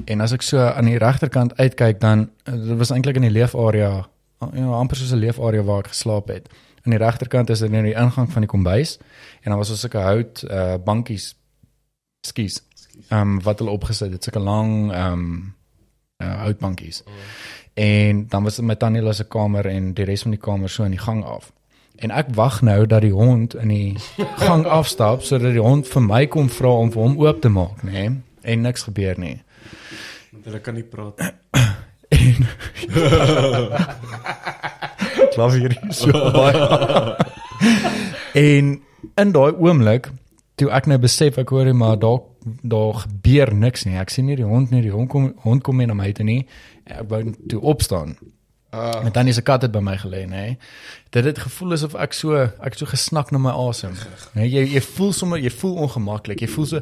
En 0.05 0.20
as 0.20 0.32
ek 0.34 0.43
so 0.43 0.59
aan 0.59 0.89
die 0.91 0.99
regterkant 0.99 1.57
uitkyk 1.57 2.01
dan 2.01 2.30
eh, 2.45 2.55
dit 2.55 2.78
was 2.78 2.91
eintlik 2.91 3.16
in 3.16 3.28
die 3.28 3.34
leefarea, 3.34 3.91
ja, 4.53 4.66
amper 4.78 4.97
soos 4.97 5.12
'n 5.14 5.22
leefarea 5.22 5.62
waar 5.62 5.84
ek 5.84 5.95
geslaap 5.95 6.28
het. 6.28 6.49
Aan 6.82 6.95
die 6.95 7.03
regterkant 7.03 7.51
is 7.51 7.59
dit 7.59 7.70
nou 7.70 7.82
die 7.82 7.95
ingang 7.95 8.32
van 8.32 8.43
die 8.43 8.51
kombuis 8.51 8.99
en 9.43 9.51
dan 9.51 9.59
was 9.59 9.68
daar 9.68 9.76
sulke 9.76 9.99
hout 9.99 10.45
uh 10.51 10.74
bankies 10.84 11.34
skies. 12.26 12.62
Ehm 13.09 13.20
um, 13.20 13.43
wat 13.43 13.59
hulle 13.59 13.70
opgesit 13.70 14.12
het, 14.12 14.24
sulke 14.24 14.39
lang 14.39 14.93
ehm 14.93 15.12
um, 15.12 15.55
uh, 16.22 16.41
houtbankies. 16.43 17.03
En 17.74 18.28
dan 18.28 18.43
was 18.43 18.57
dit 18.57 18.64
my 18.64 18.74
tannie 18.74 19.12
se 19.12 19.24
kamer 19.24 19.66
en 19.66 19.95
die 19.95 20.05
res 20.05 20.22
van 20.22 20.30
die 20.30 20.41
kamer 20.41 20.68
so 20.68 20.84
in 20.84 20.91
die 20.91 21.01
gang 21.01 21.24
af. 21.24 21.53
En 21.97 22.11
ek 22.11 22.26
wag 22.34 22.62
nou 22.62 22.87
dat 22.87 23.01
die 23.01 23.12
hond 23.12 23.55
in 23.55 23.68
die 23.68 23.97
gang 24.37 24.64
afstap 24.64 25.22
sodat 25.22 25.53
die 25.53 25.61
hond 25.61 25.89
vir 25.89 26.03
my 26.03 26.26
kom 26.26 26.49
vra 26.49 26.68
om 26.68 26.93
vir 26.93 27.03
hom 27.03 27.18
oop 27.18 27.41
te 27.41 27.49
maak, 27.49 27.82
nê? 27.82 27.93
Nee? 27.93 28.20
En 28.47 28.61
niks 28.61 28.82
gebeur 28.82 29.18
nie. 29.18 29.43
Want 30.32 30.44
hulle 30.44 30.60
kan 30.60 30.74
nie 30.74 30.84
praat. 30.84 31.20
En 32.08 32.46
klavier 35.34 35.74
so 35.90 36.12
baie. 36.12 37.16
en 38.46 38.72
in 39.16 39.32
daai 39.34 39.52
oomblik 39.56 40.10
toe 40.56 40.70
ek 40.72 40.86
nou 40.90 40.98
besef 41.02 41.38
ek 41.40 41.52
hoor 41.52 41.72
maar 41.76 41.98
daar 42.00 42.22
daar 42.62 42.94
gebeur 43.02 43.50
niks 43.54 43.84
nie. 43.88 43.96
Ek 43.98 44.10
sien 44.14 44.28
nie 44.28 44.36
die 44.38 44.46
hond 44.46 44.70
nie, 44.70 44.82
die 44.84 44.92
hond 44.94 45.10
kom 45.10 45.32
hond 45.42 45.64
kom 45.66 45.80
nie 45.82 45.88
na 45.90 45.96
my 45.98 46.12
toe 46.14 46.24
nie. 46.26 46.42
Ek 46.86 47.08
wou 47.10 47.22
toe 47.50 47.60
opstaan. 47.60 48.14
Ah, 48.70 49.02
En 49.06 49.12
dan 49.12 49.26
is 49.26 49.38
'n 49.38 49.42
kat 49.42 49.62
het 49.62 49.72
by 49.72 49.80
my 49.80 49.96
gelê, 49.96 50.26
nê. 50.28 50.56
Dit 51.10 51.24
het 51.24 51.38
gevoel 51.38 51.72
asof 51.72 51.94
ek 51.94 52.12
so 52.12 52.34
ek 52.36 52.74
so 52.74 52.86
gesnak 52.86 53.32
na 53.32 53.38
my 53.38 53.50
asem. 53.50 53.94
Nê, 54.34 54.46
jy 54.46 54.62
jy 54.74 54.80
voel 54.80 55.12
sommer 55.12 55.38
jy 55.38 55.50
voel 55.50 55.74
ongemaklik. 55.86 56.40
Jy 56.40 56.48
voel 56.48 56.66
so 56.66 56.80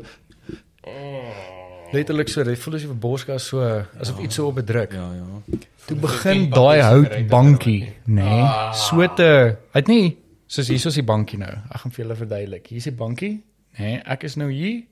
letterlik 1.95 2.29
so, 2.33 2.43
jy 2.45 2.57
voel 2.61 2.77
asof 2.79 2.91
jou 2.91 2.99
borskas 3.07 3.47
so 3.53 3.63
asof 4.01 4.21
iets 4.25 4.39
so 4.41 4.49
op 4.51 4.59
bedruk. 4.61 4.93
Ja, 4.97 5.07
ja. 5.19 5.59
Toe 5.89 5.97
begin 6.01 6.47
daai 6.53 6.81
houtbankie, 6.83 7.81
nê, 8.09 8.39
so 8.79 9.05
te 9.19 9.29
het 9.77 9.91
nie 9.91 10.17
soos 10.47 10.71
hier 10.71 10.81
is 10.81 10.99
die 11.01 11.07
bankie 11.07 11.39
nou. 11.41 11.53
Ek 11.71 11.83
gaan 11.83 11.93
vir 11.95 12.05
julle 12.05 12.17
verduidelik. 12.19 12.67
Hier 12.71 12.81
is 12.83 12.89
die 12.89 12.97
bankie, 12.97 13.35
nê. 13.79 13.95
Ek 14.15 14.25
is 14.29 14.37
nou 14.41 14.51
hier 14.53 14.83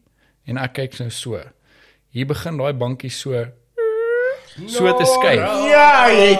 en 0.50 0.58
ek 0.58 0.74
kyk 0.80 0.98
nou 1.02 1.10
so. 1.14 1.40
Hier 2.12 2.26
begin 2.28 2.58
daai 2.60 2.72
bankie 2.76 3.12
so 3.14 3.44
so 4.68 4.90
te 4.98 5.06
skuif. 5.08 5.40
Ja, 5.70 6.08
jy 6.12 6.34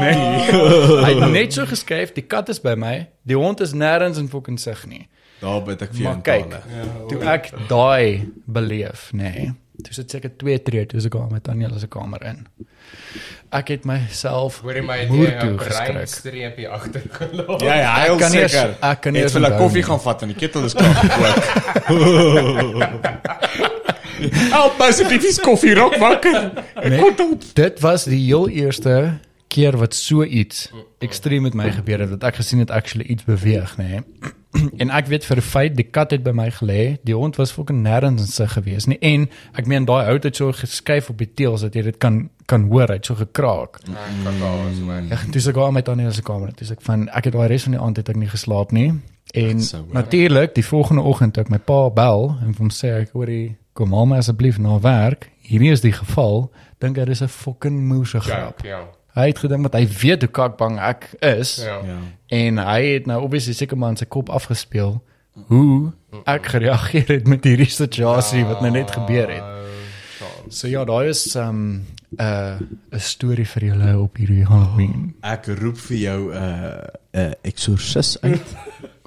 Hy 1.04 1.12
het 1.14 1.32
net 1.32 1.56
so 1.56 1.64
geskuif. 1.68 2.12
Die 2.16 2.26
kat 2.28 2.50
is 2.52 2.60
by 2.60 2.74
my. 2.76 2.94
Die 3.28 3.38
hond 3.38 3.62
is 3.64 3.72
nêrens 3.72 4.20
in 4.20 4.28
fucking 4.32 4.60
sig 4.60 4.84
nie. 4.90 5.06
Daar 5.42 5.62
bid 5.66 5.80
ek 5.82 5.94
vir 5.94 6.04
jou 6.04 6.10
Maar 6.10 6.18
in 6.20 6.26
kyk, 6.26 6.52
tale. 6.52 7.06
toe 7.10 7.20
ek 7.32 7.48
daai 7.70 8.28
beleef, 8.46 9.08
nê. 9.16 9.32
Nee, 9.32 9.48
toe 9.82 9.94
sit 9.94 10.10
seker 10.10 10.30
2 10.36 10.62
tree 10.62 10.86
toe 10.86 11.00
se 11.00 11.08
kamer 11.08 11.30
met 11.32 11.44
Daniel 11.44 11.78
se 11.78 11.86
kamer 11.88 12.22
in. 12.26 12.46
Ek 13.52 13.68
het 13.68 13.84
myself 13.84 14.60
hoor 14.64 14.74
jy 14.78 14.82
my 14.86 15.06
moer 15.10 15.32
toe 15.40 15.54
brein 15.60 15.96
geskrik. 15.96 16.08
streepie 16.08 16.68
agter 16.68 17.02
gelaat. 17.12 17.60
Ja, 17.60 17.74
ja, 17.76 17.94
hy 18.00 18.06
Ek 18.12 18.18
kan 18.18 18.30
nie 18.32 18.48
seker. 18.48 18.74
ek 18.80 19.00
kan 19.02 19.12
nie 19.12 19.26
vir 19.28 19.40
'n 19.48 19.58
koffie 19.58 19.82
gaan 19.82 20.00
vat 20.00 20.22
en 20.22 20.28
die 20.28 20.36
ketel 20.36 20.64
is 20.64 20.74
klaar 20.74 20.94
gekook. 20.94 21.42
Help 24.52 24.78
my 24.78 24.86
asseblief, 24.92 25.24
is 25.26 25.40
koffie 25.42 25.74
rok 25.74 25.96
wakker. 25.98 26.52
Nee, 26.84 27.12
dit 27.54 27.80
was 27.82 28.04
die 28.04 28.20
heel 28.24 28.48
eerste 28.48 29.18
keer 29.52 29.76
wat 29.76 29.94
so 29.94 30.22
iets 30.24 30.70
ekstreem 31.04 31.42
met 31.42 31.54
my 31.58 31.70
gebeur 31.74 31.98
het 32.04 32.10
dat 32.14 32.22
ek 32.30 32.38
gesien 32.40 32.62
het 32.62 32.70
actually 32.70 33.04
iets 33.12 33.24
beweeg, 33.24 33.76
nê. 33.80 33.88
Nee. 34.00 34.32
En 34.82 34.90
ek 34.90 35.06
weet 35.06 35.24
vir 35.24 35.36
'n 35.36 35.40
feit 35.40 35.76
die 35.76 35.88
kat 35.88 36.10
het 36.10 36.22
by 36.22 36.30
my 36.30 36.50
gelê. 36.50 36.98
Die 37.04 37.14
hond 37.14 37.36
was 37.36 37.52
fucking 37.52 37.82
nêrens 37.82 38.20
in 38.20 38.26
sig 38.26 38.52
gewees 38.52 38.86
nie. 38.86 38.98
En 39.00 39.28
ek 39.54 39.66
meen 39.66 39.84
daai 39.84 40.04
hout 40.04 40.22
het 40.24 40.36
so 40.36 40.52
geskuif 40.52 41.08
op 41.10 41.18
die 41.18 41.30
teels 41.34 41.60
dat 41.60 41.74
jy 41.74 41.82
dit 41.82 41.98
kan 41.98 42.30
kan 42.46 42.68
hoor, 42.68 42.88
hy 42.88 42.94
het 42.94 43.06
so 43.06 43.14
gekraak. 43.14 43.78
Ja, 45.08 45.16
toe 45.30 45.40
se 45.40 45.52
gaan 45.52 45.72
met 45.72 45.84
Daniel 45.84 46.12
se 46.12 46.22
kamer. 46.22 46.52
Toe 46.54 46.66
sê 46.66 46.72
ek 46.72 46.82
van 46.82 47.08
ek 47.08 47.24
het 47.24 47.32
daai 47.32 47.48
res 47.48 47.62
van 47.62 47.72
die 47.72 47.80
aand 47.80 47.96
het 47.96 48.08
ek 48.08 48.16
nie 48.16 48.28
geslaap 48.28 48.72
nie. 48.72 48.92
En 49.34 49.60
so 49.62 49.86
natuurlik 49.92 50.54
die 50.54 50.64
volgende 50.64 51.02
oggend 51.02 51.34
toe 51.34 51.42
ek 51.44 51.50
my 51.50 51.58
pa 51.58 51.88
bel 51.90 52.36
en 52.42 52.54
hom 52.58 52.68
sê 52.68 52.92
ek 53.00 53.12
hoor 53.12 53.30
jy 53.30 53.56
kom 53.72 53.92
haal 53.92 54.06
my 54.06 54.16
asseblief 54.16 54.58
na 54.58 54.78
werk. 54.80 55.30
Hierdie 55.40 55.70
is 55.72 55.80
die 55.80 55.92
geval. 55.92 56.50
Dink 56.78 56.98
hy 56.98 57.04
dis 57.04 57.22
'n 57.22 57.28
fucking 57.28 57.88
moose 57.88 58.20
grap. 58.20 58.64
Ja, 58.64 58.68
ja. 58.68 58.88
Hy 59.14 59.26
het 59.28 59.38
gedink 59.38 59.62
dat 59.62 59.74
hy 59.76 59.86
weet 60.00 60.22
hoe 60.24 60.30
kakbang 60.30 60.78
ek 60.80 61.10
is 61.20 61.56
Ja. 61.64 61.80
Ja. 61.84 61.98
en 62.28 62.58
hy 62.58 62.80
het 62.94 63.06
nou 63.06 63.22
obviously 63.22 63.52
seker 63.52 63.76
maar 63.78 63.90
in 63.90 63.96
sy 63.96 64.04
kop 64.08 64.28
afgespeel 64.30 65.02
hoe 65.48 65.92
ek 66.24 66.46
gereageer 66.46 67.08
het 67.08 67.26
met 67.28 67.44
hierdie 67.44 67.70
situasie 67.70 68.44
wat 68.44 68.60
nou 68.60 68.70
net 68.70 68.90
gebeur 68.90 69.28
het. 69.32 69.44
So 70.48 70.68
ja, 70.68 70.84
daai 70.84 71.08
is 71.08 71.34
'n 71.36 71.38
um, 71.40 71.86
uh, 72.20 72.58
'n 72.92 72.98
storie 72.98 73.46
vir 73.46 73.62
julle 73.64 73.98
op 73.98 74.16
hierdie 74.16 74.44
Halloween. 74.44 75.14
Ek 75.22 75.46
roep 75.46 75.76
vir 75.78 75.96
jou 75.96 76.20
'n 76.32 76.36
uh, 76.36 76.86
'n 77.12 77.18
uh, 77.18 77.32
eksorsis 77.42 78.18
uit 78.22 78.40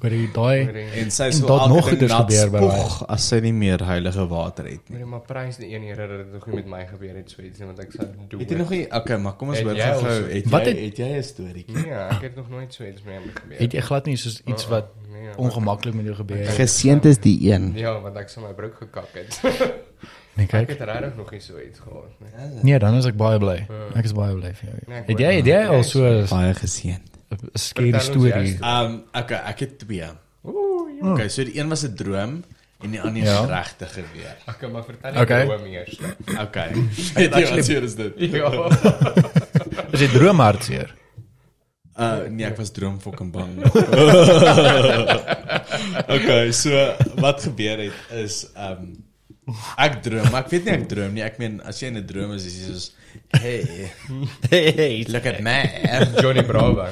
Oor 0.06 0.10
die 0.12 0.28
daai 0.34 0.68
en 1.02 1.10
sy 1.12 1.30
dat 1.32 1.50
elke 1.50 1.68
nog 1.72 1.86
nat 1.92 2.30
gebeur 2.30 2.50
by 2.52 2.60
my. 2.60 2.68
spoeg 2.70 3.08
as 3.10 3.28
sy 3.28 3.40
nie 3.42 3.54
meer 3.54 3.80
heilige 3.86 4.28
water 4.28 4.66
het 4.70 4.90
nie. 4.90 4.98
Nee, 5.00 5.06
maar 5.06 5.22
prys 5.26 5.58
die 5.58 5.72
een 5.74 5.82
Here 5.88 6.08
dat 6.08 6.18
dit 6.18 6.34
nog 6.34 6.46
nie 6.48 6.56
met 6.56 6.66
my 6.68 6.86
gebeur 6.86 7.16
het 7.16 7.30
so 7.32 7.42
iets 7.42 7.60
nie 7.60 7.66
want 7.66 7.80
ek 7.80 7.92
sou 7.92 8.06
doen. 8.30 8.40
Het 8.40 8.50
jy 8.50 8.58
nog 8.58 8.70
nie 8.70 8.86
Okay, 8.92 9.18
maar 9.18 9.34
kom 9.34 9.50
ons 9.50 9.62
hoor 9.62 9.76
gou. 9.76 9.94
also- 10.06 10.28
Het 10.30 10.50
Wat 10.50 10.62
jy 10.66 10.70
het- 10.70 10.80
het 10.84 10.98
jy 10.98 11.10
'n 11.18 11.24
storieetjie? 11.24 11.76
Nee, 11.76 11.92
ek 11.94 12.22
het 12.22 12.36
nog 12.36 12.50
nooit 12.50 12.74
so 12.74 12.84
iets 12.84 13.02
mee 13.04 13.18
gebeur. 13.34 13.58
het 13.60 13.72
jy 13.74 13.82
glad 13.82 14.06
nie 14.06 14.18
soos 14.18 14.42
iets 14.46 14.68
wat 14.68 14.86
nee, 15.12 15.38
ongemaklik 15.38 15.94
met 15.94 16.06
jou 16.06 16.16
gebeur 16.16 16.38
het. 16.38 16.48
Geseend 16.56 17.06
is 17.06 17.18
die 17.18 17.52
een. 17.52 17.74
Ja, 17.76 18.00
want 18.02 18.16
ek 18.18 18.30
sou 18.30 18.46
my 18.46 18.54
broek 18.54 18.76
gekak 18.76 19.10
het. 19.14 19.40
Nee, 20.36 20.46
ek 20.46 20.50
kyk. 20.52 20.68
het 20.70 20.82
regtig 20.90 21.16
nog 21.16 21.32
nie 21.32 21.40
so 21.40 21.54
iets 21.60 21.80
gehad 21.80 22.12
nie. 22.20 22.30
Nee, 22.64 22.80
dan 22.80 22.96
is 23.00 23.06
ek 23.06 23.16
baie 23.16 23.40
bly. 23.40 23.68
Ek 23.96 24.04
is 24.06 24.12
baie 24.14 24.36
bly 24.36 24.52
vir 24.54 24.70
jou. 24.70 24.80
Nee, 24.88 24.98
ek 25.00 25.08
Het 25.14 25.20
jy 25.20 25.34
het 25.40 25.46
jy 25.46 25.66
al 25.68 25.84
so 25.84 26.00
'n 26.04 26.28
Baie 26.30 26.54
scary 27.54 27.92
Vertel 27.92 28.00
ons 28.00 28.06
storie? 28.06 28.58
Ehm 28.62 28.86
um, 28.86 29.04
okay, 29.14 29.38
ek 29.52 29.60
het 29.60 29.80
twee. 29.80 30.04
Ooh, 30.44 30.90
ja. 31.02 31.12
Okay, 31.14 31.30
so 31.30 31.44
die 31.44 31.58
een 31.60 31.70
was 31.70 31.84
'n 31.88 31.96
droom 31.96 32.44
en 32.84 32.92
die 32.92 33.02
ander 33.02 33.24
Ja. 33.24 33.42
is 33.44 33.50
regtig 33.50 33.94
gebeur. 33.94 34.36
Ek 34.48 34.58
kan 34.60 34.72
maar 34.72 34.84
vertel 34.84 35.12
Okay. 35.22 35.24
okay. 35.24 35.46
droom 35.46 35.66
eers. 35.72 36.00
Okay. 36.40 36.72
Weet 37.16 37.34
jy 37.36 37.56
wat 37.56 37.66
seer 37.66 37.84
is 37.84 37.96
dit? 37.96 38.14
Ja. 38.18 38.70
Is 39.96 40.00
jy 40.00 40.08
droomhartseer? 40.08 40.94
Uh 41.98 42.18
nee, 42.28 42.46
ek 42.46 42.58
was 42.58 42.72
droom 42.72 43.00
fucking 43.00 43.32
bang. 43.32 43.64
okay, 46.16 46.52
so 46.52 46.70
wat 47.24 47.42
gebeur 47.48 47.78
het 47.88 47.94
is 48.12 48.46
ehm 48.54 48.72
um, 48.72 49.04
ek 49.78 50.00
droom, 50.06 50.30
maar 50.32 50.44
ek 50.46 50.50
weet 50.56 50.66
nie 50.66 50.74
ek 50.74 50.86
droom 50.90 51.14
nie. 51.14 51.24
Ek 51.26 51.36
meen 51.42 51.60
as 51.70 51.80
jy 51.82 51.88
in 51.92 51.98
'n 52.02 52.06
droom 52.10 52.32
is, 52.34 52.46
is 52.50 52.56
jy 52.60 52.66
soos 52.72 52.86
hey, 53.42 53.92
Hey, 54.50 55.06
look 55.08 55.26
at 55.26 55.40
me. 55.42 55.58
Johnny 56.22 56.44
Bravo. 56.44 56.88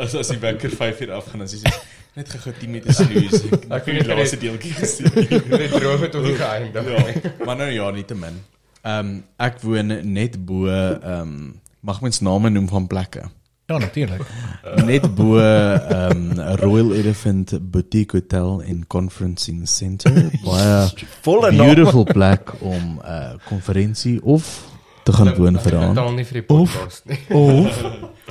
as 0.00 0.14
as 0.14 0.28
die 0.32 0.38
wekker 0.42 0.70
5 0.70 1.00
uur 1.04 1.12
afgaan, 1.18 1.44
dan 1.44 1.50
is 1.50 1.58
jy 1.58 1.60
soos 1.66 1.82
net 2.16 2.28
gou 2.28 2.52
10 2.52 2.70
minute 2.70 2.92
snooze. 2.92 3.42
Ek 3.72 3.86
het 3.88 4.00
die 4.00 4.08
laaste 4.08 4.36
deeltjie 4.40 4.72
gesien. 4.76 5.12
Die 5.12 5.68
droom 5.72 6.02
het 6.04 6.12
nog 6.16 6.26
nie 6.28 6.36
geëindig 6.40 6.88
nie. 6.88 6.96
Ja, 6.96 7.30
maar 7.44 7.56
nou 7.60 7.70
ja, 7.72 7.90
nie 7.90 8.04
te 8.04 8.14
min. 8.16 8.40
Ehm 8.82 8.98
um, 8.98 9.12
ek 9.38 9.60
woon 9.62 9.92
net 10.12 10.36
bo 10.44 10.66
ehm 10.68 11.20
um, 11.20 11.36
mag 11.82 12.00
mens 12.02 12.20
name 12.20 12.50
noem 12.50 12.68
van 12.68 12.86
plekke. 12.86 13.28
Ja, 13.66 13.78
natuurlik. 13.78 14.22
Net 14.90 15.14
bo 15.14 15.38
ehm 15.38 16.32
um, 16.32 16.56
Royal 16.60 16.92
Elephant 16.94 17.54
Boutique 17.70 18.18
Hotel 18.18 18.60
in 18.66 18.84
Conferencing 18.86 19.68
Center. 19.68 20.12
Baie 20.44 20.90
Volle 21.22 21.50
beautiful 21.56 22.04
plek 22.04 22.52
om 22.60 22.98
'n 22.98 23.00
uh, 23.04 23.30
konferensie 23.48 24.18
of 24.24 24.70
te 25.04 25.12
gaan 25.12 25.34
woon 25.34 25.60
vir 25.60 25.76
aan. 25.76 25.94
Betaal 25.94 26.12
nie 26.14 26.24
vir 26.24 26.40
die 26.40 26.46
podcast 26.46 27.04
nie. 27.06 27.18
Of 27.30 27.82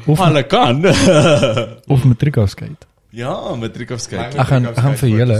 of 0.06 0.20
Hulle 0.26 0.44
kan. 0.48 0.86
of 1.88 2.04
matriekafskeid. 2.04 2.91
Ja, 3.12 3.56
matriekafskeid. 3.60 4.36
Ek 4.40 4.48
gaan 4.48 4.66
ek 4.70 4.78
gaan 4.80 4.96
vir 5.02 5.10
julle. 5.10 5.38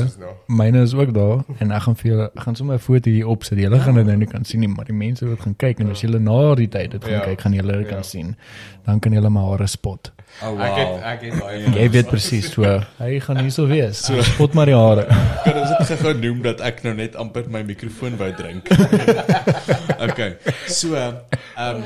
Myne 0.52 0.82
is 0.84 0.94
ook 0.94 1.14
daar 1.16 1.44
en 1.60 1.72
ek 1.72 1.82
gaan 1.88 1.96
vir 1.96 2.12
julle 2.12 2.26
ek 2.36 2.44
gaan 2.46 2.56
sommer 2.60 2.76
'n 2.76 2.80
foto 2.84 3.10
hier 3.10 3.28
opsit. 3.28 3.58
Julle 3.58 3.80
gaan 3.80 3.96
dit 3.96 4.06
nou 4.06 4.18
nie 4.18 4.28
kan 4.28 4.44
sien 4.46 4.60
nie, 4.60 4.68
maar 4.68 4.86
die 4.86 4.94
mense 4.98 5.26
wat 5.28 5.40
gaan 5.42 5.56
kyk 5.56 5.80
en 5.80 5.92
as 5.92 6.02
julle 6.02 6.20
na 6.20 6.56
die 6.56 6.68
tyd 6.68 6.92
dit 6.92 7.04
gaan 7.04 7.14
Ja. 7.14 7.20
kyk, 7.26 7.42
gaan 7.42 7.54
julle 7.54 7.72
dit 7.78 7.88
Ja. 7.90 7.96
kan 7.96 8.04
sien. 8.04 8.36
Dan 8.86 9.00
kan 9.00 9.12
julle 9.14 9.30
my 9.30 9.40
hare 9.42 9.68
spot. 9.68 10.12
Oh 10.44 10.60
Ek 10.62 10.76
het 10.78 10.88
wow. 10.88 11.04
ek 11.04 11.22
het 11.22 11.40
daai 11.40 11.76
Jy 11.76 11.90
weet 11.92 12.08
presies 12.08 12.52
so. 12.52 12.64
Hy 13.00 13.20
gaan 13.20 13.38
hier 13.40 13.52
so 13.52 13.68
wees. 13.68 13.98
So 14.06 14.22
spot 14.22 14.54
maar 14.54 14.66
die 14.66 14.76
hare. 14.76 15.06
Kan 15.44 15.58
ons 15.58 15.88
dit 15.88 16.00
gou 16.00 16.14
noem 16.14 16.42
dat 16.42 16.62
ek 16.62 16.84
nou 16.84 16.94
net 16.94 17.16
amper 17.16 17.50
my 17.50 17.64
mikrofoon 17.64 18.18
wou 18.18 18.32
drink. 18.36 18.68
okay. 20.08 20.36
So, 20.68 20.96
ehm 20.96 21.16
um, 21.58 21.84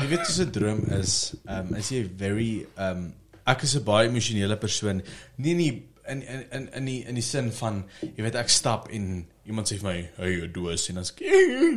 jy 0.00 0.08
weet 0.08 0.26
soos 0.26 0.40
'n 0.46 0.50
droom 0.50 0.84
is, 1.00 1.34
ehm 1.48 1.66
um, 1.72 1.74
is 1.76 1.88
jy 1.90 2.04
very 2.16 2.66
ehm 2.76 2.96
um, 2.96 3.12
ek 3.46 3.62
is 3.62 3.76
'n 3.76 3.84
baie 3.84 4.08
emosionele 4.08 4.56
persoon. 4.56 5.02
Nie 5.36 5.54
nie 5.54 5.72
in 6.08 6.22
in 6.22 6.44
in 6.50 6.68
in 6.72 6.84
die 6.84 7.04
in 7.06 7.14
die 7.14 7.22
sin 7.22 7.52
van 7.52 7.84
jy 8.00 8.22
weet 8.24 8.34
ek 8.34 8.48
stap 8.48 8.88
en 8.90 9.26
iemand 9.46 9.70
sê 9.70 9.78
vir 9.78 9.88
my, 9.88 10.10
"Hey, 10.16 10.32
jy 10.40 10.52
doos" 10.52 10.88
en 10.88 10.94
dan 10.94 11.04
sê 11.04 11.14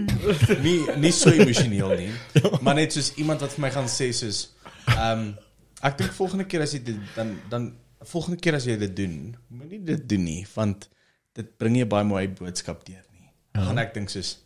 nie 0.66 0.80
nie 0.97 1.11
so 1.11 1.30
emosioneel 1.30 1.95
nie. 1.97 2.11
Maar 2.63 2.76
net 2.76 2.93
soos 2.93 3.13
iemand 3.16 3.41
wat 3.41 3.53
vir 3.53 3.61
my 3.61 3.72
gaan 3.72 3.89
sê 3.89 4.11
soos 4.13 4.49
ehm 4.88 5.20
um, 5.20 5.36
ek 5.82 5.97
dink 5.97 6.13
volgende 6.13 6.45
keer 6.45 6.61
as 6.61 6.74
jy 6.74 6.84
dit 6.84 7.16
dan 7.16 7.39
dan 7.49 7.74
volgende 8.01 8.39
keer 8.41 8.55
as 8.55 8.66
jy 8.66 8.78
dit 8.78 8.95
doen, 8.95 9.36
moenie 9.49 9.84
dit 9.84 10.09
doen 10.09 10.24
nie 10.24 10.45
want 10.55 10.89
dit 11.34 11.57
bring 11.57 11.78
jy 11.78 11.86
baie 11.86 12.05
mooi 12.07 12.28
boodskap 12.28 12.86
deur 12.86 13.03
nie. 13.11 13.30
Ja. 13.53 13.66
Gaan 13.68 13.78
ek 13.82 13.93
dink 13.93 14.09
soos 14.09 14.38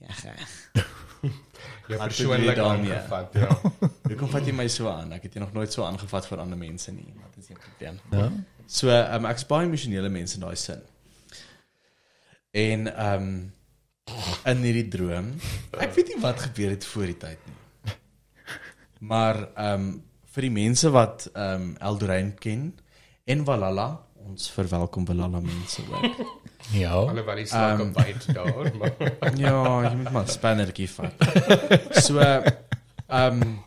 ja, 0.00 0.12
persoonlik 1.86 2.12
bedoel 2.16 2.48
jy 2.48 2.54
daarmee? 2.58 2.92
aangevat, 2.92 3.34
ja. 3.34 3.50
Hoekom 4.10 4.30
vat 4.34 4.46
jy 4.48 4.54
my 4.56 4.66
so 4.72 4.90
aan? 4.90 5.12
Ek 5.16 5.26
het 5.28 5.36
jou 5.36 5.44
nog 5.44 5.52
nooit 5.56 5.72
so 5.72 5.84
aangevat 5.86 6.28
vir 6.30 6.42
ander 6.44 6.60
mense 6.60 6.94
nie. 6.94 7.08
Wat 7.22 7.42
is 7.42 7.50
jou 7.52 7.58
probleem? 7.58 8.00
Ja. 8.12 8.30
So, 8.66 8.90
um, 8.90 9.28
ek's 9.30 9.46
baie 9.46 9.68
emosionele 9.68 10.10
mens 10.12 10.34
in 10.38 10.46
daai 10.46 10.56
sin. 10.60 10.82
En 12.56 12.90
ehm 12.94 13.28
um, 13.28 13.36
in 14.46 14.60
hierdie 14.62 14.86
droom, 14.88 15.32
ek 15.82 15.96
weet 15.96 16.12
nie 16.12 16.20
wat 16.22 16.44
gebeur 16.44 16.70
het 16.70 16.84
voor 16.86 17.08
die 17.10 17.16
tyd 17.26 17.48
nie. 17.50 17.94
Maar 19.10 19.40
ehm 19.48 19.86
um, 19.86 19.94
vir 20.36 20.46
die 20.46 20.56
mense 20.58 20.90
wat 20.94 21.30
ehm 21.32 21.70
um, 21.70 21.70
Eldorein 21.90 22.34
ken 22.40 22.68
En 23.26 23.44
Valhalla, 23.44 24.05
ons 24.26 24.50
verwelkom 24.50 25.06
Valhalla 25.06 25.40
mense 25.40 25.82
ook. 25.90 26.20
Ja. 26.72 26.90
Alhoewel 26.90 27.36
die 27.38 27.46
slag 27.46 27.78
Ehm, 27.78 27.80
op 27.80 27.92
byt 27.94 28.24
daar, 28.34 28.70
maar 28.78 28.94
ja, 29.44 29.58
jy 29.84 29.94
moet 29.96 30.10
maar 30.10 30.28
spannertjie 30.28 30.88
vat. 30.90 31.12
So 32.02 32.18
ehm 32.18 33.42
um, 33.42 33.58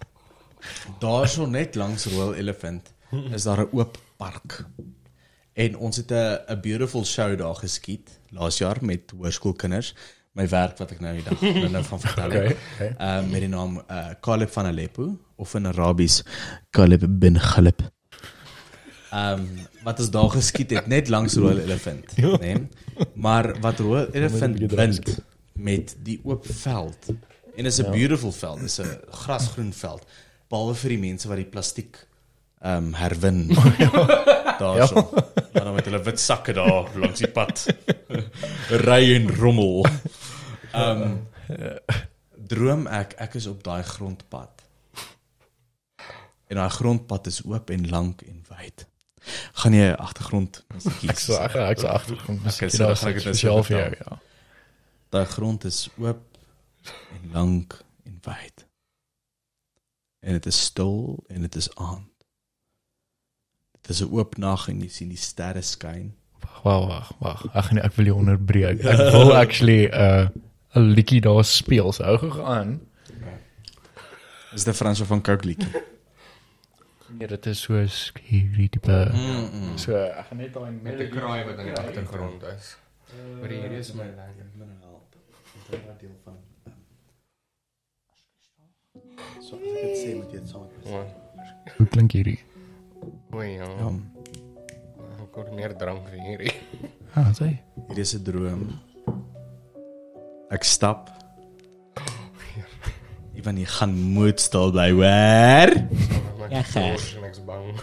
daarso 0.99 1.45
net 1.47 1.75
langs 1.79 2.05
Royal 2.11 2.33
Elephant 2.35 2.91
is 3.31 3.43
daar 3.47 3.61
'n 3.61 3.69
oop 3.71 3.97
park. 4.17 4.65
En 5.53 5.77
ons 5.77 5.95
het 5.95 6.11
'n 6.11 6.39
'n 6.47 6.59
beautiful 6.61 7.05
show 7.05 7.37
daar 7.37 7.55
geskiet 7.55 8.19
laas 8.29 8.57
jaar 8.57 8.77
met 8.81 9.11
hoërskoolkinders. 9.15 9.95
My 10.31 10.47
werk 10.47 10.77
wat 10.77 10.91
ek 10.91 10.99
nou 10.99 11.13
die 11.13 11.23
dag 11.23 11.41
nou 11.41 11.69
nou 11.75 11.83
van 11.83 11.99
vertel. 11.99 12.25
Okay, 12.25 12.47
het. 12.47 12.57
okay. 12.73 12.93
Ehm 12.97 13.23
um, 13.23 13.29
met 13.29 13.39
die 13.39 13.49
naam 13.49 13.81
uh, 13.91 14.09
Caleb 14.21 14.51
van 14.51 14.65
Aleppo 14.65 15.17
of 15.35 15.53
in 15.53 15.67
Arabies 15.67 16.23
Caleb 16.69 17.05
bin 17.07 17.39
Khalib. 17.39 17.98
Ehm 19.09 19.39
um, 19.39 19.67
wat 19.83 19.99
ons 19.99 20.09
daar 20.13 20.29
geskiet 20.29 20.69
het 20.75 20.87
net 20.87 21.07
langs 21.09 21.35
Royal 21.35 21.57
Elephant, 21.57 22.15
né? 22.17 22.37
Nee? 22.39 22.67
Maar 23.13 23.59
wat 23.59 23.79
Royal 23.79 24.11
Elephant 24.11 24.67
bind 24.67 25.19
met 25.53 25.95
die 26.03 26.19
oop 26.23 26.45
veld. 26.45 27.09
En 27.55 27.65
is 27.65 27.79
'n 27.81 27.91
beautiful 27.91 28.31
veld, 28.31 28.61
is 28.61 28.77
'n 28.81 28.99
grasgroen 29.09 29.73
veld. 29.73 30.05
Behalwe 30.47 30.75
vir 30.75 30.89
die 30.89 30.99
mense 30.99 31.27
wat 31.27 31.37
die 31.37 31.45
plastiek 31.45 32.07
ehm 32.61 32.77
um, 32.77 32.93
herwin. 32.93 33.47
Daarso. 34.59 35.09
Ja. 35.53 35.63
Dan 35.63 35.73
met 35.73 35.85
hulle 35.85 36.03
wit 36.03 36.19
sakke 36.19 36.53
daar 36.53 36.89
langs 36.95 37.19
die 37.19 37.27
pad. 37.27 37.65
Ry 38.87 39.15
en 39.15 39.35
rommel. 39.35 39.85
Ehm 40.71 41.01
um, 41.01 41.25
droom 42.47 42.87
ek 42.87 43.13
ek 43.17 43.33
is 43.33 43.47
op 43.47 43.63
daai 43.63 43.83
grondpad. 43.83 44.61
En 46.47 46.55
daai 46.55 46.69
grondpad 46.69 47.27
is 47.27 47.41
oop 47.45 47.69
en 47.69 47.89
lank 47.89 48.21
en 48.21 48.45
wyd. 48.49 48.85
Gaan 49.53 49.73
jy 49.73 49.91
agtergrond 49.93 50.63
musiekie? 50.73 51.09
Ek 51.09 51.19
sou 51.19 51.37
ek 51.43 51.55
ek 51.55 51.79
sou 51.79 51.89
agterkom. 51.91 52.39
Okay, 52.47 52.69
so 52.69 52.77
daar 52.77 52.87
dan 52.87 52.91
is 52.95 52.99
gaan 52.99 53.09
ek 53.09 53.15
dit 53.15 53.25
nou 53.25 53.33
spesiaal 53.33 53.57
so 53.57 53.63
vir 53.63 53.77
jou, 53.77 53.89
vertel. 53.89 54.05
ja. 54.11 54.19
Daai 55.09 55.25
grond 55.25 55.63
is 55.65 55.89
oop 55.97 56.37
en 57.15 57.31
lank 57.33 57.75
en 58.05 58.19
wyd. 58.25 58.65
En 60.21 60.31
dit 60.33 60.45
is 60.45 60.61
stil 60.61 61.23
en 61.29 61.41
dit 61.41 61.55
is 61.55 61.69
aand. 61.75 62.05
Dit 63.81 63.89
is 63.95 64.01
'n 64.01 64.11
oop 64.13 64.37
nag 64.37 64.67
en 64.69 64.81
jy 64.81 64.87
sien 64.89 65.09
die 65.09 65.17
sterre 65.17 65.61
skyn. 65.61 66.13
Wag, 66.63 66.87
wag, 66.87 67.11
wag. 67.19 67.45
Ek 67.55 67.63
gaan 67.65 67.75
nie- 67.75 67.83
ek 67.83 67.93
wil 67.95 68.05
jou 68.05 68.17
onderbreek. 68.17 68.83
Ek 68.93 69.11
wil 69.11 69.35
actually 69.35 69.87
'n 69.87 69.93
uh, 69.93 70.27
'n 70.75 70.91
liedjie 70.93 71.21
daar 71.21 71.43
speel. 71.45 71.91
So 71.91 72.03
hou 72.03 72.17
gou 72.17 72.43
aan. 72.45 72.79
Dis 74.51 74.63
die 74.63 74.73
Frans 74.73 75.01
van 75.01 75.21
Coke 75.21 75.45
liedjie. 75.45 75.69
Nee, 77.17 77.27
dit 77.27 77.45
is 77.45 77.59
so 77.61 77.73
hierdie 78.23 78.69
tipe. 78.69 78.97
Mm 79.13 79.49
-mm. 79.49 79.77
So 79.77 79.95
ek 79.97 80.25
gaan 80.29 80.37
net 80.37 80.53
daai 80.53 80.71
met 80.71 80.99
'n 80.99 81.09
kraai 81.09 81.43
wat 81.45 81.57
in 81.59 81.65
die 81.65 81.77
agtergrond 81.77 82.43
is. 82.43 82.77
Maar 83.39 83.49
hierdie 83.49 83.77
is 83.79 83.93
my 83.93 84.03
lyn. 84.03 84.77
help. 84.81 85.15
Dit 85.69 85.79
is 85.79 85.97
deel 85.99 86.15
van 86.23 86.37
So 89.41 89.55
as 89.55 89.61
ek 89.61 89.81
dit 89.81 89.97
sê 89.97 90.15
moet 90.17 90.31
jy 90.31 90.39
dit 90.39 90.49
saam 90.49 90.61
met 90.61 90.85
O, 90.85 91.05
Hoe 91.77 91.87
klink 91.87 92.11
hierdie? 92.11 92.39
o 93.31 93.41
ja. 93.41 93.63
Ja, 93.63 93.89
Ek 95.23 95.31
kort 95.31 95.51
meer 95.53 95.75
drank 95.77 96.07
vir 96.09 96.19
hierdie. 96.19 96.53
Ah, 97.15 97.31
sê. 97.33 97.57
hier 97.87 97.97
is 97.97 98.13
'n 98.15 98.23
droom. 98.23 98.79
Ek 100.49 100.63
stap. 100.63 101.09
Ivan 103.39 103.59
jy 103.61 103.67
gaan 103.71 103.93
moet 103.95 104.41
stil 104.43 104.73
bly, 104.75 104.89
hoor. 104.91 105.71
Ja. 106.49 106.63
En 106.75 107.23
ek's 107.29 107.43
bang. 107.47 107.67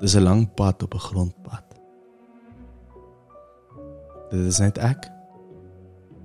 Dis 0.00 0.14
'n 0.14 0.22
lang 0.22 0.46
pad 0.54 0.82
op 0.82 0.94
'n 0.94 1.06
grondpad. 1.08 1.66
Dit 4.30 4.46
is 4.46 4.58
net 4.58 4.78
ek 4.78 5.10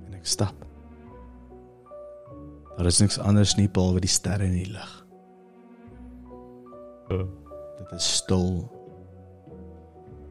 en 0.06 0.14
ek 0.14 0.26
stap. 0.26 0.54
Daar 2.76 2.86
is 2.86 3.00
niks 3.00 3.18
anders 3.18 3.56
nie 3.56 3.68
behalwe 3.68 4.00
die 4.00 4.08
sterre 4.08 4.44
in 4.44 4.52
die 4.52 4.70
lug. 4.70 4.92
Dit 7.78 7.92
is 7.92 8.16
stil. 8.16 8.70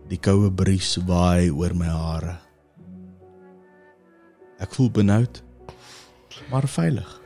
Die 0.10 0.18
koue 0.18 0.52
bries 0.52 0.98
waai 1.06 1.52
oor 1.52 1.76
my 1.76 1.86
hare. 1.86 2.38
Ek 4.60 4.74
voel 4.76 4.92
benoud, 4.92 5.44
maar 6.50 6.68
veilig. 6.68 7.22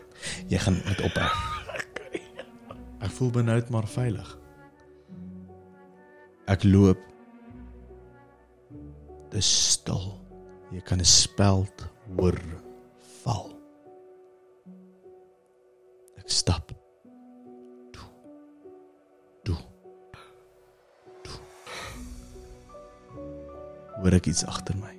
Jy 0.47 0.57
gaan 0.57 0.80
met 0.86 1.01
ophou. 1.01 1.30
Ek 3.03 3.11
voel 3.11 3.32
benoud 3.36 3.70
maar 3.70 3.88
veilig. 3.88 4.30
Ek 6.47 6.64
loop. 6.64 6.99
Dis 9.34 9.49
stil. 9.74 10.14
Jy 10.72 10.82
kan 10.82 10.99
'n 10.99 11.05
speld 11.05 11.89
hoor 12.18 12.39
val. 13.24 13.51
Ek 16.18 16.30
stap. 16.30 16.72
Toe. 17.91 18.09
Toe. 19.43 19.57
Toe. 21.24 21.39
Hoor 24.01 24.14
ek 24.14 24.28
iets 24.28 24.45
agter 24.45 24.76
my. 24.78 24.95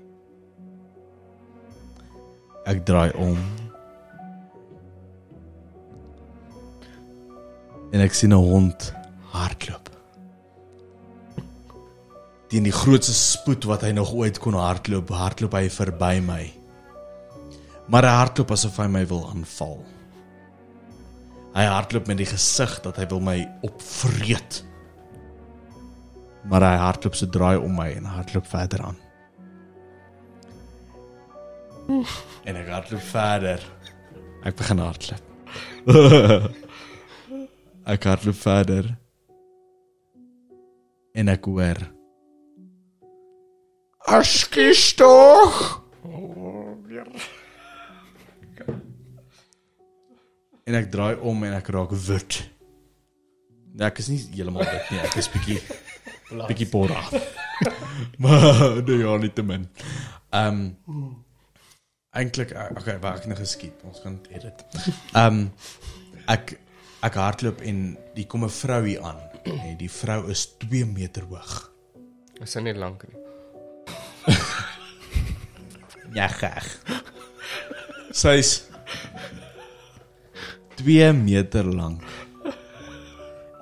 Ek 2.64 2.84
draai 2.84 3.12
om. 3.16 3.38
En 7.94 8.02
ek 8.02 8.14
sien 8.14 8.34
'n 8.34 8.42
hond 8.50 8.92
hardloop 9.30 9.84
teen 12.54 12.68
die 12.68 12.74
grootste 12.74 13.14
spoed 13.18 13.64
wat 13.66 13.82
hy 13.82 13.90
nog 13.96 14.12
ooit 14.14 14.36
kon 14.38 14.54
hardloop, 14.54 15.08
hardloop 15.10 15.56
hy 15.58 15.64
verby 15.74 16.20
my. 16.22 16.42
Maar 17.90 18.06
hy 18.06 18.12
hardloop 18.14 18.52
asof 18.54 18.76
hy 18.78 18.86
my 18.94 19.02
wil 19.10 19.24
aanval. 19.32 19.80
Hy 21.56 21.64
hardloop 21.66 22.06
met 22.06 22.20
die 22.22 22.28
gesig 22.30 22.76
dat 22.84 23.00
hy 23.00 23.08
wil 23.10 23.24
my 23.26 23.36
opvreet. 23.66 24.60
Maar 26.46 26.68
hy 26.68 26.74
hardloop 26.84 27.18
so 27.18 27.26
draai 27.26 27.56
om 27.58 27.74
my 27.74 27.88
en 27.96 28.06
hardloop 28.14 28.46
verder 28.46 28.86
aan. 28.86 29.02
En 32.46 32.54
ek 32.54 32.70
hardloop 32.70 33.08
verder. 33.10 33.66
Ek 34.46 34.54
begin 34.62 34.78
hardloop. 34.78 35.32
ek 37.84 38.04
hardloop 38.08 38.38
verder. 38.40 38.88
En 41.14 41.30
ek 41.30 41.44
hoor 41.44 41.82
Askies 44.04 44.92
tog. 44.98 45.60
En 50.64 50.76
ek 50.76 50.90
draai 50.92 51.16
om 51.20 51.44
en 51.44 51.54
ek 51.56 51.68
raak 51.72 51.92
wit. 52.06 52.40
Nee, 53.74 53.86
ek 53.88 54.00
is 54.00 54.08
nie 54.12 54.20
heeltemal 54.36 54.64
wit 54.68 54.92
nie, 54.92 55.00
ek 55.04 55.16
is 55.20 55.28
bietjie 55.32 55.58
bietjie 56.48 56.68
pora. 56.72 57.02
maar 58.22 58.80
nee, 58.80 59.00
ja, 59.02 59.16
nie 59.20 59.32
te 59.32 59.44
min. 59.44 59.68
Ehm 60.32 60.64
um, 60.88 61.06
eintlik 62.14 62.52
okay, 62.54 62.98
waar 63.02 63.18
ek 63.18 63.26
nou 63.28 63.36
geskiet. 63.38 63.80
Ons 63.88 64.04
gaan 64.04 64.20
dit 64.22 64.38
edit. 64.40 64.64
Ehm 65.12 65.40
um, 65.40 65.48
ek 66.32 66.56
ek 67.04 67.18
hardloop 67.20 67.60
en 67.60 67.96
die 68.16 68.26
kom 68.26 68.44
'n 68.44 68.50
vrou 68.50 68.82
hier 68.86 69.02
aan. 69.02 69.20
En 69.44 69.76
die 69.76 69.90
vrou 69.90 70.30
is 70.30 70.46
2 70.58 70.86
meter 70.86 71.22
hoog. 71.28 71.70
Is 72.40 72.52
dit 72.52 72.62
nie 72.62 72.74
lank 72.74 73.04
nie. 73.08 73.20
Ja, 76.14 76.28
graag. 76.28 76.66
Sy's 78.14 78.68
2 80.78 81.12
meter 81.12 81.64
lank. 81.66 82.02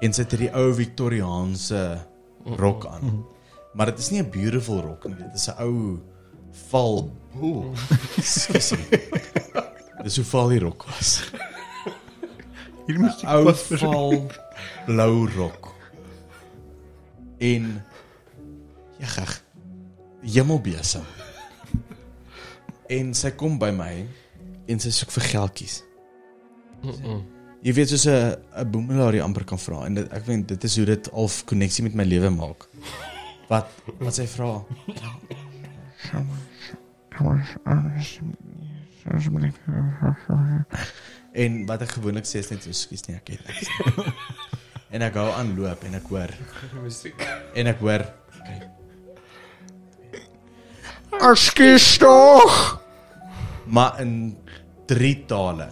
En 0.02 0.12
sy 0.12 0.22
het 0.22 0.34
hierdie 0.34 0.50
ou 0.52 0.74
Victoriaanse 0.74 1.80
rok 2.60 2.86
aan. 2.86 3.24
Maar 3.72 3.86
dit 3.86 3.98
is 3.98 4.10
nie 4.10 4.20
'n 4.22 4.30
beautiful 4.30 4.80
rok 4.80 5.04
nie. 5.08 5.16
Dit 5.16 5.34
is 5.34 5.48
'n 5.48 5.56
ou 5.62 6.00
val. 6.68 7.10
Ooh. 7.40 7.72
Dis 10.02 10.16
hoe 10.16 10.24
val 10.24 10.48
die 10.48 10.58
rok 10.60 10.84
was. 10.84 11.30
Hier 12.86 12.98
moet 12.98 13.22
Ou 13.24 13.52
val 13.54 14.16
blou 14.86 15.28
rok. 15.36 15.70
En 17.38 17.68
ja, 18.98 19.06
graag. 19.06 19.36
Hemelbesem. 20.22 21.06
En 22.92 23.14
sy 23.14 23.30
kom 23.38 23.58
by 23.58 23.70
my 23.74 23.92
en 24.70 24.82
sy 24.82 24.92
soek 24.94 25.10
vir 25.14 25.28
geldjies. 25.32 25.80
Jy 27.62 27.72
weet 27.76 27.92
soos 27.92 28.06
'n 28.10 28.34
'n 28.58 28.70
boemelaar 28.70 29.14
jy 29.14 29.22
amper 29.22 29.44
kan 29.44 29.58
vra 29.58 29.86
en 29.86 29.94
dit, 29.94 30.12
ek 30.12 30.26
weet 30.26 30.48
dit 30.48 30.64
is 30.64 30.76
hoe 30.76 30.86
dit 30.86 31.10
half 31.14 31.44
koneksie 31.44 31.84
met 31.84 31.94
my 31.94 32.04
lewe 32.04 32.30
maak. 32.30 32.66
Wat 33.48 33.68
wat 33.98 34.14
sy 34.14 34.26
vra? 34.26 34.64
En 41.34 41.62
wat 41.66 41.82
ek 41.82 41.94
gewoonlik 41.96 42.26
sê 42.28 42.42
is 42.42 42.50
net 42.52 42.62
so 42.66 42.72
skuis 42.76 43.06
nie 43.08 43.16
ek 43.16 43.28
het 43.36 43.46
niks. 43.48 43.68
nie." 43.68 44.12
En 44.92 45.00
ek 45.00 45.14
hou 45.16 45.30
aan 45.32 45.54
loop 45.56 45.84
en 45.88 45.94
ek 45.96 46.08
hoor 46.12 46.28
Musiek. 46.84 47.22
en 47.56 47.66
ek 47.70 47.78
hoor 47.80 48.02
Ekskuus 51.30 51.96
tog. 52.02 52.80
maar 53.64 54.00
in 54.00 54.36
drie 54.86 55.24
tale. 55.26 55.68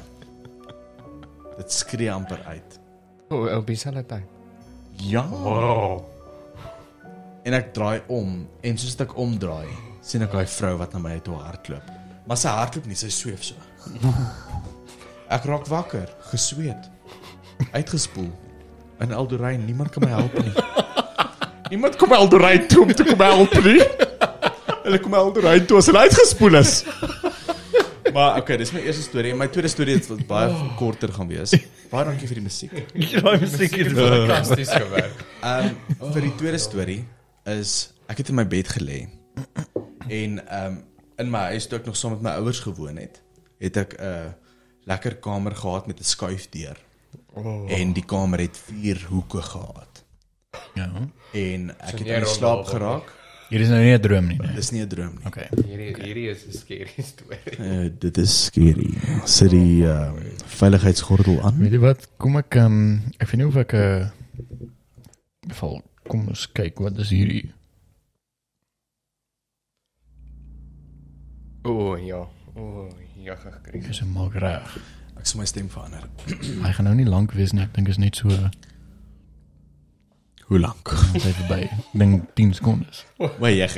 Dit 1.59 1.73
skree 1.73 2.13
amper 2.13 2.41
uit. 2.47 2.79
O, 3.29 3.45
op 3.59 3.67
dieselfde 3.67 4.07
tyd. 4.07 4.25
Ja. 5.05 5.27
Oh. 5.29 6.01
En 7.45 7.53
ek 7.57 7.73
draai 7.77 8.01
om 8.09 8.47
en 8.65 8.79
soos 8.81 8.97
ek 9.01 9.13
omdraai, 9.21 9.69
sien 10.05 10.23
ek 10.25 10.33
daai 10.33 10.47
vrou 10.49 10.75
wat 10.81 10.93
na 10.97 11.01
my 11.05 11.19
toe 11.25 11.37
hardloop. 11.41 11.93
Maar 12.29 12.37
sy 12.41 12.49
hardloop 12.57 12.87
nie, 12.89 12.97
sy 12.97 13.09
sweef 13.13 13.45
so. 13.45 13.55
Ek 15.31 15.45
raak 15.47 15.69
wakker, 15.71 16.09
gesweet, 16.33 16.89
uitgespoel. 17.71 18.31
In 19.01 19.13
Eldorein, 19.15 19.63
niemand 19.65 19.93
kan 19.95 20.03
my 20.03 20.11
help 20.11 20.35
nie. 20.43 20.53
Niemand 21.71 21.95
kom 21.97 22.11
Eldorein 22.13 22.67
toe 22.67 22.83
om 22.83 22.91
te 22.91 23.05
kom 23.07 23.21
help 23.23 23.55
nie. 23.63 23.79
Hulle 24.83 24.99
kom 24.99 25.15
Eldorein 25.15 25.69
toe 25.71 25.79
as 25.79 25.87
hulle 25.87 26.03
uitgespoel 26.03 26.59
is. 26.59 26.73
Maar 28.11 28.41
okay, 28.41 28.57
dis 28.59 28.73
my 28.75 28.83
eerste 28.83 29.05
storie 29.07 29.31
en 29.31 29.39
my 29.39 29.47
tweede 29.55 29.71
storie 29.71 29.95
het 30.01 30.09
wat 30.11 30.27
baie 30.27 30.67
korter 30.81 31.15
gaan 31.15 31.31
wees. 31.31 31.55
Baie 31.93 32.09
dankie 32.11 32.27
vir 32.27 32.41
die 32.41 32.45
musiek. 32.49 32.75
Daai 33.23 33.39
musiek 33.39 33.79
hier. 33.79 33.93
Fantasties 33.95 34.75
gewerk. 34.75 35.25
Ehm 35.47 35.71
um, 36.01 36.11
vir 36.11 36.27
die 36.27 36.35
tweede 36.43 36.59
storie 36.59 37.01
is 37.55 37.77
ek 38.11 38.25
het 38.25 38.35
in 38.35 38.41
my 38.43 38.49
bed 38.51 38.75
gelê 38.75 39.05
en 40.11 40.41
ehm 40.43 40.67
um, 40.67 40.85
in 41.23 41.31
my 41.31 41.47
huis 41.55 41.71
toe 41.71 41.79
ek 41.79 41.87
nog 41.87 41.99
saam 42.01 42.19
met 42.19 42.27
my 42.27 42.39
ouers 42.41 42.65
gewoon 42.67 42.99
het, 42.99 43.23
het 43.63 43.77
ek 43.87 43.95
'n 43.95 44.11
uh, 44.11 44.31
lekker 44.91 45.17
kamer 45.23 45.55
gehad 45.57 45.87
met 45.87 46.01
'n 46.01 46.05
skuifdeur. 46.15 46.77
Oh. 47.35 47.71
En 47.71 47.93
die 47.93 48.05
kamer 48.05 48.39
het 48.41 48.59
vier 48.59 49.07
hoeke 49.09 49.43
gehad. 49.43 50.05
Ja. 50.75 50.91
En 51.33 51.71
ek 51.79 51.99
So 51.99 52.05
het 52.05 52.23
in 52.23 52.27
slaap 52.27 52.65
geraak. 52.67 53.19
Hier 53.51 53.61
is 53.61 53.69
nou 53.69 53.81
nie 53.83 53.95
'n 53.95 54.01
droom 54.01 54.27
nie. 54.27 54.39
nee. 54.39 54.55
Dis 54.55 54.71
nie 54.71 54.83
'n 54.83 54.89
droom 54.89 55.15
nie. 55.19 55.27
Okay. 55.27 55.49
Hierdie 55.67 55.95
hierdie 56.05 56.29
is 56.31 56.45
'n 56.47 56.53
scary 56.53 57.03
storie. 57.13 57.59
Uh, 57.59 57.91
dit 57.99 58.17
is 58.19 58.45
skerry. 58.45 58.91
Sit 59.25 59.51
die 59.51 59.83
uh, 59.83 60.13
veiligheidsgordel 60.47 61.43
aan. 61.43 61.59
Weet 61.59 61.73
jy 61.73 61.79
wat? 61.79 62.09
Kom 62.17 62.37
ek 62.37 62.55
um, 62.55 63.03
ek 63.19 63.27
weet 63.31 63.37
nie 63.37 63.47
of 63.47 63.57
ek 63.57 63.73
'n 63.73 63.77
uh, 63.77 65.55
val 65.55 65.83
kom 66.07 66.29
ons 66.29 66.47
kyk 66.53 66.79
wat 66.79 66.99
is 66.99 67.11
hierdie. 67.11 67.51
O, 71.65 71.97
ja. 71.97 72.27
O, 72.57 72.89
ja, 73.25 73.35
gekry. 73.37 73.81
Dis 73.87 74.01
'n 74.03 74.13
maak 74.13 74.35
reg. 74.35 74.77
Ek 75.19 75.27
sal 75.27 75.41
my 75.41 75.47
stem 75.47 75.69
verander. 75.69 76.05
Hy 76.65 76.73
gaan 76.73 76.85
nou 76.85 76.95
nie 76.95 77.05
lank 77.07 77.33
wees 77.33 77.53
nie. 77.53 77.63
Ek 77.63 77.75
dink 77.75 77.89
is 77.89 77.99
net 77.99 78.17
so 78.17 78.29
Hoe 80.51 80.59
lank? 80.59 80.89
ons 81.15 81.23
het 81.23 81.35
verby. 81.37 81.61
Ek 81.63 81.93
dink 81.93 82.25
10 82.35 82.55
sekondes. 82.55 83.05
Wag. 83.39 83.77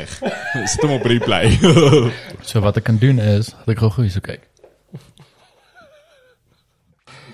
Sit 0.66 0.80
hom 0.82 0.90
op 0.90 1.04
replay. 1.04 1.50
So 2.48 2.60
wat 2.60 2.76
ek 2.76 2.84
kan 2.84 2.96
doen 2.98 3.18
is, 3.18 3.46
dat 3.46 3.68
ek 3.68 3.78
gou 3.78 3.90
gou 3.90 4.08
so 4.08 4.20
kyk. 4.20 4.40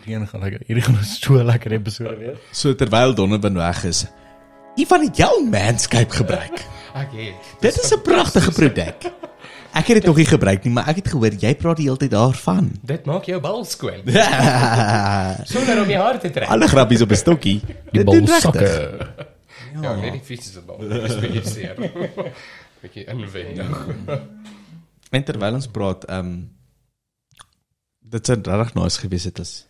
Hierdie 0.05 0.27
gaan 0.27 0.41
lekker. 0.41 0.63
Hierdie 0.67 0.83
gaan 0.85 1.05
so 1.21 1.43
lekker 1.45 1.73
episode 1.73 2.17
wees. 2.19 2.39
so 2.53 2.75
terwyl 2.75 3.15
Donovan 3.15 3.55
weg 3.61 3.85
is, 3.85 4.07
Ivan 4.77 5.03
het 5.05 5.17
jou 5.17 5.45
Manscape 5.51 6.11
gebruik. 6.11 6.65
Ek 6.95 7.13
het. 7.13 7.35
Dit 7.61 7.79
is 7.79 7.93
'n 7.95 8.03
pragtige 8.03 8.51
produk. 8.53 9.11
Ek 9.79 9.87
het 9.87 10.01
dit 10.01 10.07
nog 10.09 10.17
nie 10.19 10.27
gebruik 10.27 10.65
nie, 10.67 10.73
maar 10.75 10.89
ek 10.91 10.97
het 11.03 11.09
gehoor 11.13 11.35
jy 11.39 11.53
praat 11.55 11.79
die 11.79 11.87
hele 11.87 12.01
tyd 12.01 12.11
daarvan. 12.11 12.73
Dit 12.83 13.07
maak 13.07 13.29
jou 13.31 13.39
bal 13.41 13.61
skoon 13.69 14.01
Alle 14.07 14.25
sonder 15.53 15.83
om 15.85 15.93
jou 15.93 16.01
hart 16.03 16.25
te 16.27 16.31
trek. 16.35 16.49
grappies 16.73 17.05
op 17.07 17.13
'n 17.15 17.21
stokkie. 17.21 17.61
Die 17.93 18.05
doen 18.05 18.27
balsakke. 18.27 18.59
regtig. 18.59 19.27
Ja, 19.83 19.95
net 19.95 20.13
die 20.13 20.25
fiets 20.25 20.51
is 20.51 20.57
'n 20.59 20.67
bal. 20.67 20.79
Dis 20.83 21.19
bietjie 21.23 21.45
seer. 21.47 21.77
Bietjie 22.83 23.05
inwendig. 23.07 23.87
En 25.11 25.25
terwyl 25.25 25.55
ons 25.55 25.67
praat, 25.67 26.05
ehm 26.05 26.19
um, 26.27 26.51
dit 28.01 28.27
sou 28.27 28.39
regtig 28.43 28.75
nice 28.75 29.01
gewees 29.01 29.25
het 29.25 29.41
as 29.41 29.68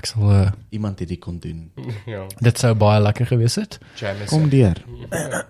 Ek 0.00 0.06
sal 0.08 0.30
uh, 0.32 0.46
iemand 0.72 0.96
hierdie 1.02 1.18
kon 1.20 1.36
doen. 1.42 1.66
Ja, 2.08 2.22
dit 2.40 2.56
sou 2.58 2.70
baie 2.80 3.02
lekker 3.04 3.26
gewees 3.28 3.58
het. 3.60 3.76
Jameson. 4.00 4.46
deur. 4.48 4.78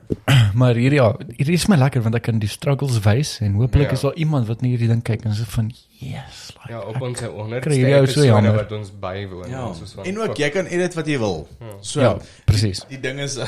Maar 0.61 0.75
hierdie 0.75 0.99
ja, 0.99 1.13
hierdie 1.37 1.55
is 1.55 1.69
my 1.71 1.77
lekker 1.79 2.03
want 2.03 2.17
ek 2.19 2.25
kan 2.27 2.41
die 2.43 2.49
struggles 2.51 2.97
wys 3.05 3.37
en 3.47 3.55
hopelik 3.61 3.93
Ja. 3.93 3.95
is 3.95 4.03
daar 4.03 4.17
iemand 4.19 4.49
wat 4.51 4.63
nie 4.65 4.73
hierdie 4.75 4.89
ding 4.91 5.03
kyk 5.07 5.23
en 5.29 5.37
sê 5.39 5.45
van 5.53 5.69
yes, 6.01 6.41
like, 6.57 6.73
Ja, 6.73 6.81
op 6.91 6.99
ons 7.07 7.23
onderste 7.31 7.71
so 8.11 8.25
jammer. 8.27 8.57
wat 8.59 8.73
ons 8.75 8.91
bywoon. 9.03 9.47
Ja. 9.51 9.69
is 9.71 9.93
van- 9.95 10.05
En 10.11 10.19
ook 10.25 10.35
jy 10.43 10.49
kan 10.51 10.67
edit 10.67 10.95
wat 10.99 11.07
jy 11.07 11.19
wil. 11.23 11.47
So 11.81 12.01
ja, 12.03 12.17
presies. 12.51 12.83
die 12.91 12.99
ding 13.01 13.21
is 13.23 13.39
ek, 13.43 13.47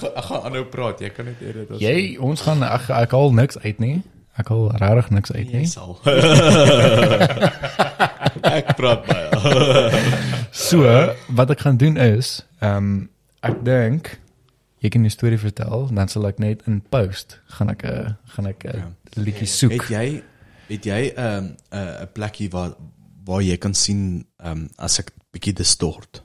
gaan- 0.00 0.16
ek 0.16 0.24
gaan 0.30 0.42
aanhou 0.48 0.64
praat. 0.72 1.00
Jy 1.04 1.10
kan 1.16 1.24
net 1.28 1.42
edit 1.44 1.70
as 1.76 1.80
Jy 1.84 2.16
ons 2.20 2.40
gaan 2.48 2.62
ek 2.64 2.88
ek 3.04 3.10
haal 3.12 3.32
niks 3.36 3.60
uit 3.60 3.78
nie. 3.84 3.98
Ek 4.40 4.48
haal 4.48 4.70
regtig 4.80 5.10
niks 5.12 5.32
uit 5.36 5.44
jy 5.50 5.60
nie. 5.66 5.68
sal. 5.68 5.98
ek 8.56 8.72
praat 8.78 9.04
baie. 9.04 9.28
So, 10.52 10.82
wat 11.34 11.50
ek 11.50 11.60
gaan 11.60 11.76
doen 11.76 11.96
is, 11.96 12.40
ehm 12.60 12.76
um, 12.76 13.10
ek 13.40 13.64
dink 13.64 14.20
jy 14.80 14.88
kan 14.88 15.04
'n 15.04 15.10
storie 15.10 15.38
vertel, 15.38 15.86
dan 15.92 16.08
sal 16.08 16.26
ek 16.28 16.38
net 16.38 16.62
in 16.66 16.80
post 16.80 17.40
gaan 17.56 17.70
ek 17.70 17.84
'n 17.84 17.88
uh, 17.88 18.12
gaan 18.34 18.46
ek 18.46 18.64
'n 18.64 18.76
uh, 18.76 18.84
liedjie 19.16 19.46
soek. 19.46 19.72
Het 19.72 19.88
jy 19.88 20.22
het 20.68 20.84
jy 20.84 21.12
'n 21.16 21.20
um, 21.20 21.56
'n 21.72 22.02
'n 22.02 22.08
plekkie 22.12 22.50
waar 22.50 22.74
waar 23.24 23.42
jy 23.42 23.56
kan 23.56 23.74
sien 23.74 24.26
ehm 24.42 24.50
um, 24.52 24.68
as 24.78 24.98
ek 24.98 25.12
bietjie 25.32 25.52
distort. 25.54 26.22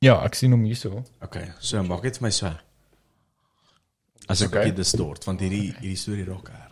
Ja, 0.00 0.22
ek 0.24 0.34
sien 0.34 0.50
hom 0.52 0.64
hierso. 0.64 1.04
Okay, 1.20 1.50
so 1.58 1.82
maak 1.82 2.02
dit 2.02 2.16
vir 2.18 2.26
my 2.26 2.30
so. 2.30 2.52
As 4.28 4.42
ek 4.42 4.48
Okay. 4.48 4.58
bietjie 4.64 4.76
distort 4.76 5.24
want 5.24 5.40
hierdie 5.40 5.72
hierdie 5.80 5.96
storie 5.96 6.24
raak 6.24 6.48
erg. 6.48 6.67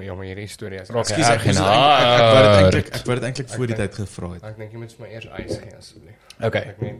Ja, 0.00 0.14
maar 0.16 0.24
hierdie 0.24 0.46
storie 0.48 0.78
is 0.80 0.88
Raak 0.88 1.04
Ekskuus, 1.04 1.28
ek 1.28 1.42
eintlik- 1.44 1.58
ek 1.60 2.14
ek 2.16 2.32
wou 2.32 2.44
dit 2.44 2.54
eintlik 2.62 2.86
ek 2.96 3.04
wou 3.06 3.16
dit 3.18 3.24
eintlik 3.28 3.48
voor 3.52 3.66
die 3.66 3.76
tyd 3.76 3.94
gevra 3.98 4.28
het. 4.32 4.42
Ek 4.48 4.56
dink 4.56 4.72
jy 4.72 4.78
moet 4.80 4.92
vir 4.96 5.04
my 5.06 5.10
eers 5.12 5.26
ys 5.26 5.58
gee 5.60 5.74
asseblief. 5.76 6.14
Okay. 6.40 6.62
Ek 6.70 6.80
net 6.80 6.94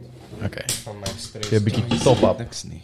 Okay. 0.45 0.65
van 0.83 0.99
my 0.99 1.07
stres. 1.17 1.47
Gee 1.49 1.57
'n 1.59 1.63
bietjie 1.63 1.99
top 2.03 2.21
up. 2.23 2.37
Niks 2.39 2.63
nie. 2.69 2.83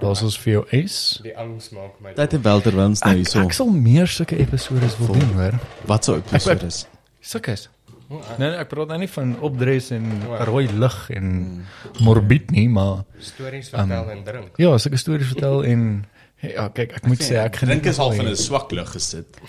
Daar's 0.00 0.22
ons 0.22 0.38
vir 0.38 0.52
jou 0.52 0.64
ace. 0.72 1.20
die 1.22 1.36
angs 1.36 1.70
maak 1.70 2.00
my. 2.00 2.12
Tyd 2.14 2.32
en 2.34 2.42
wel 2.42 2.60
terwyl 2.60 2.86
ons 2.86 3.00
nou 3.02 3.10
Ek, 3.10 3.16
hierso. 3.18 3.40
ek 3.42 3.52
sal 3.52 3.66
meer 3.70 4.06
sulke 4.06 4.38
episodes 4.38 4.96
wil 4.98 5.06
doen, 5.18 5.32
hoor. 5.34 5.58
Wat 5.86 6.04
sou 6.04 6.16
episode 6.16 6.62
is? 6.66 6.86
Sulke 7.20 7.52
is. 7.52 7.66
Ek- 7.66 8.38
Nee, 8.38 8.48
nee, 8.50 8.58
ek 8.58 8.68
praat 8.68 8.88
nou 8.88 8.98
nie 8.98 9.08
van 9.08 9.36
opdres 9.40 9.90
en 9.90 10.22
rooi 10.44 10.68
lig 10.68 11.10
en 11.10 11.64
morbied 12.00 12.50
nie, 12.50 12.68
maar 12.68 13.04
Stories 13.18 13.68
vertel 13.70 14.10
en 14.10 14.22
drink. 14.24 14.56
ja, 14.58 14.76
sulke 14.78 14.96
stories 14.98 15.26
vertel 15.28 15.64
en 15.64 16.04
ja, 16.42 16.68
kyk, 16.74 16.96
ek 16.98 17.06
moet 17.10 17.22
sê 17.22 17.38
ek 17.42 17.60
drink 17.62 17.86
is 17.86 17.98
al 18.02 18.14
van 18.18 18.28
'n 18.28 18.36
swak 18.36 18.72
lig 18.72 18.88
gesit. 18.94 19.40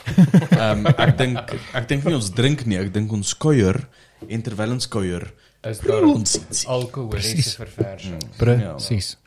Ehm 0.54 0.86
um, 0.86 0.92
ek 0.98 1.18
dink 1.18 1.56
ek 1.74 1.88
dink 1.90 2.06
nie 2.06 2.16
ons 2.16 2.30
drink 2.32 2.66
nie, 2.66 2.78
ek 2.78 2.94
dink 2.94 3.12
ons 3.12 3.34
kuier 3.34 3.88
en 4.30 4.42
terwyl 4.42 4.78
ons 4.78 4.88
kuier 4.88 5.32
Is 5.64 5.80
daar 5.80 6.04
ons 6.04 6.66
alkoholiese 6.68 7.56
verversing? 7.56 8.24
Presies. 8.36 9.18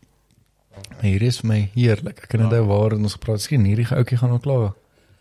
Maar 0.77 1.07
hier 1.09 1.23
is 1.23 1.41
my 1.41 1.71
heerlik. 1.73 2.19
Ek 2.27 2.29
kan 2.35 2.45
onthou 2.45 2.61
waar 2.69 2.93
ons 2.93 3.17
gepraat 3.17 3.41
het. 3.41 3.47
Skien 3.47 3.65
hierdie 3.65 3.87
ouetjie 3.89 4.19
gaan 4.21 4.35
nou 4.35 4.41
klaar. 4.45 4.75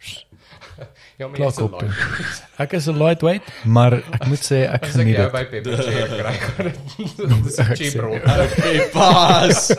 Ja, 1.17 1.27
maar 1.27 1.39
jy's 1.39 1.57
'n 1.57 1.61
kop. 1.69 1.79
toe. 1.79 1.87
light. 1.87 2.43
Ek 2.59 2.73
is 2.73 2.87
'n 2.87 2.97
lightweight, 2.97 3.43
maar 3.65 3.93
ek 3.93 4.25
moet 4.27 4.39
sê 4.43 4.65
ek 4.67 4.83
As 4.83 4.95
ek 4.95 5.01
geniet 5.01 5.15
jou 5.15 5.23
dit. 5.23 5.31
by 5.31 5.45
Pepper 5.45 5.77
Cheer 5.83 6.07
kry, 6.09 6.63
dit 6.63 6.87
dis 7.45 7.59
'n 7.59 7.75
cheap 7.75 8.01
rol. 8.01 8.19
Okay, 8.45 8.89
pas. 8.91 9.71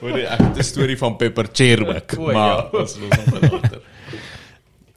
Hoor 0.00 0.18
jy, 0.18 0.24
ek 0.26 0.38
het 0.40 0.56
'n 0.58 0.62
storie 0.62 0.96
van 0.98 1.16
Pepper 1.16 1.46
Cherwick, 1.52 2.12
O, 2.18 2.30
ja. 2.30 2.32
maar 2.32 2.70
ons 2.72 2.96
los 2.98 3.16
hom 3.16 3.24
vir 3.40 3.50
later. 3.52 3.80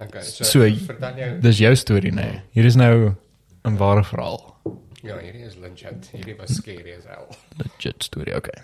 Okay, 0.03 0.22
so, 0.24 0.43
So, 0.43 0.59
vertel 0.86 1.16
jou 1.18 1.39
Dis 1.39 1.57
jou 1.57 1.76
storie, 1.76 2.11
nee. 2.11 2.26
nee. 2.26 2.41
Hier 2.51 2.66
is 2.66 2.76
nou 2.76 3.16
'n 3.66 3.78
ware 3.78 4.03
verhaal. 4.03 4.51
Ja, 5.03 5.18
hierdie 5.20 5.45
is 5.45 5.55
legit. 5.55 6.09
Hierdie 6.11 6.36
was 6.38 6.55
scary 6.55 6.93
as 6.97 7.03
hell. 7.05 7.28
Legit 7.57 8.03
storie, 8.03 8.36
okay. 8.36 8.64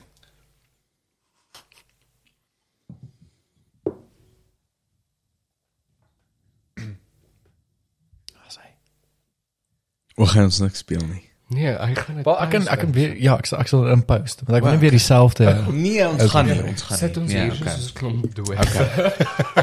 Ons 10.20 10.32
gaan 10.36 10.50
ons 10.50 10.60
niks 10.64 10.82
speel 10.84 11.04
nie. 11.08 11.22
Nee, 11.50 11.72
hy 11.74 11.94
gaan 11.98 12.20
dit. 12.20 12.26
Wel, 12.28 12.36
ek 12.44 12.50
kan 12.54 12.68
ek 12.70 12.82
kan 12.84 12.92
weer 12.94 13.14
ja, 13.18 13.38
ek 13.42 13.48
sal 13.50 13.62
ek 13.64 13.70
sal 13.72 13.88
in 13.90 14.04
post, 14.06 14.44
want 14.46 14.58
ek 14.60 14.66
wil 14.68 14.76
nie 14.76 14.82
weer 14.84 14.94
dieselfde 14.94 15.46
Nee, 15.74 16.04
ons 16.06 16.20
Okay. 16.22 16.28
gaan 16.34 16.46
nie, 16.50 16.58
ons 16.74 16.84
gaan 16.86 16.98
nie. 16.98 17.00
sit 17.08 17.18
ons 17.18 17.32
nee, 17.32 17.42
hier 17.42 17.56
okay. 17.56 17.74
soos 17.74 17.88
'n 17.90 17.96
klomp 17.98 18.36
dood. 18.36 18.52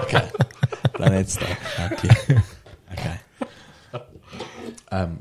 Okay. 0.00 0.24
Laat 0.98 1.12
net 1.16 1.30
staan. 1.30 1.54
Okay. 1.92 2.40
Okay. 2.96 3.16
Ehm 4.88 5.02
um, 5.02 5.14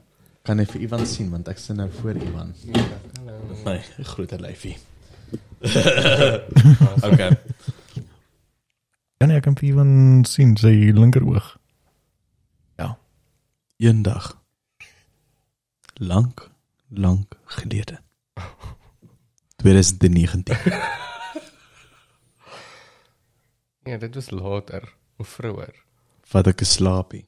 kan 0.45 0.59
ek 0.61 0.71
vir 0.71 0.81
Ivan 0.87 1.05
sien 1.09 1.29
want 1.33 1.47
ek 1.49 1.57
sit 1.61 1.75
nou 1.77 1.89
voor 2.01 2.17
Ivan. 2.21 2.53
Hallo. 3.19 3.37
My 3.65 3.77
groter 4.03 4.41
lyfie. 4.41 4.77
okay. 7.09 7.29
Ja 9.21 9.25
nee, 9.29 9.37
ek 9.37 9.43
kan 9.43 9.55
vir 9.57 9.69
iemand 9.69 10.27
sien 10.29 10.57
sy 10.57 10.73
linkeroog. 10.95 11.53
Eendag 13.77 14.37
lank 15.99 16.49
lank 16.89 17.37
gelede. 17.45 18.01
2019. 19.55 20.57
Ja, 23.85 23.97
dit 23.97 24.15
was 24.15 24.29
later, 24.29 24.93
of 25.17 25.27
vroeër. 25.27 25.83
Wat 26.31 26.47
ek 26.49 26.57
geslaapie. 26.57 27.27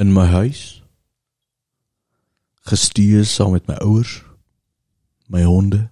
In 0.00 0.14
my 0.16 0.24
huis. 0.32 0.80
Gestuur 2.64 3.28
saam 3.28 3.52
met 3.52 3.68
my 3.68 3.76
ouers, 3.84 4.22
my 5.28 5.42
honde 5.44 5.90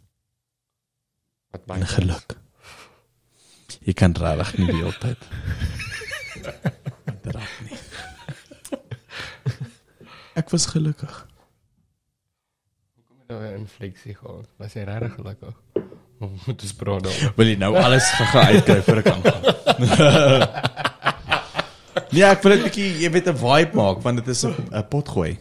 Wat 1.52 1.64
baie 1.68 1.84
geluk. 1.88 2.38
Jy 3.84 3.92
kan 3.92 4.16
regtig 4.16 4.56
nie 4.58 4.66
die 4.72 4.80
hele 4.80 4.96
tyd. 5.00 5.20
Nie. 7.64 7.65
Ek 10.36 10.50
was 10.52 10.66
gelukkig. 10.68 11.24
nou 13.28 13.42
'n 13.42 13.58
infleksie 13.58 14.14
gehad. 14.14 14.46
Was 14.56 14.72
jy 14.72 14.82
regtig 14.86 15.14
gelukkig? 15.14 15.54
Of 16.20 16.46
moet 16.46 16.62
ons 16.62 16.74
praat 16.74 17.02
daaroor? 17.02 17.32
Wil 17.36 17.46
jy 17.46 17.56
nou 17.58 17.76
alles 17.76 18.10
gaan 18.10 18.46
uitkry 18.46 18.82
voor 18.82 18.96
ek 19.02 19.06
aangaan? 19.10 19.42
nee, 22.14 22.24
ek 22.24 22.42
wil 22.42 22.52
dit 22.54 22.62
bietjie, 22.62 22.98
jy 23.02 23.10
weet 23.10 23.26
'n 23.32 23.36
vibe 23.40 23.74
maak 23.76 23.98
want 24.04 24.16
dit 24.22 24.28
is 24.28 24.44
'n 24.46 24.54
'n 24.70 24.86
potgooi. 24.88 25.36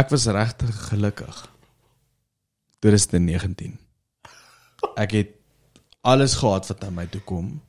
Ek 0.00 0.08
was 0.12 0.26
regtig 0.26 0.88
gelukkig. 0.88 1.36
2019. 2.84 3.78
Ek 4.96 5.10
het 5.10 5.30
alles 6.00 6.34
gehad 6.36 6.66
wat 6.68 6.84
aan 6.84 6.94
my 6.94 7.06
toe 7.06 7.20
kom. 7.24 7.62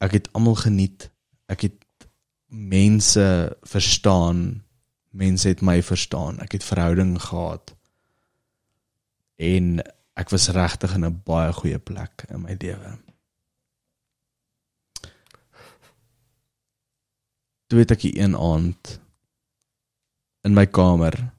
Ek 0.00 0.12
het 0.12 0.28
almal 0.32 0.54
geniet. 0.54 1.10
Ek 1.50 1.60
het 1.66 1.77
mense 2.48 3.56
verstaan. 3.62 4.64
Mense 5.10 5.48
het 5.48 5.60
my 5.60 5.82
verstaan. 5.82 6.40
Ek 6.40 6.52
het 6.52 6.64
verhouding 6.64 7.16
gehad. 7.22 7.76
En 9.36 9.78
ek 10.18 10.32
was 10.34 10.48
regtig 10.48 10.94
in 10.94 11.04
'n 11.04 11.22
baie 11.24 11.52
goeie 11.52 11.78
plek 11.78 12.24
in 12.28 12.40
my 12.42 12.56
lewe. 12.58 12.98
Toe 17.66 17.78
het 17.78 17.90
ek 17.90 18.02
een 18.02 18.36
aand 18.36 19.00
in 20.40 20.54
my 20.54 20.66
kamer 20.66 21.32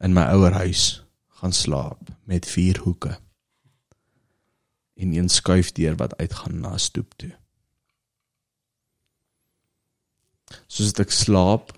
in 0.00 0.12
my 0.12 0.22
ouer 0.22 0.52
huis 0.52 1.04
gaan 1.28 1.52
slaap 1.52 2.08
met 2.24 2.46
vier 2.46 2.78
hoeke 2.78 3.18
en 4.94 5.12
een 5.12 5.28
skuifdeur 5.28 5.96
wat 5.96 6.16
uitgaan 6.16 6.60
na 6.60 6.72
'n 6.72 6.78
stoep 6.78 7.14
toe. 7.16 7.43
Soos 10.68 10.92
ek 11.00 11.12
slaap, 11.14 11.72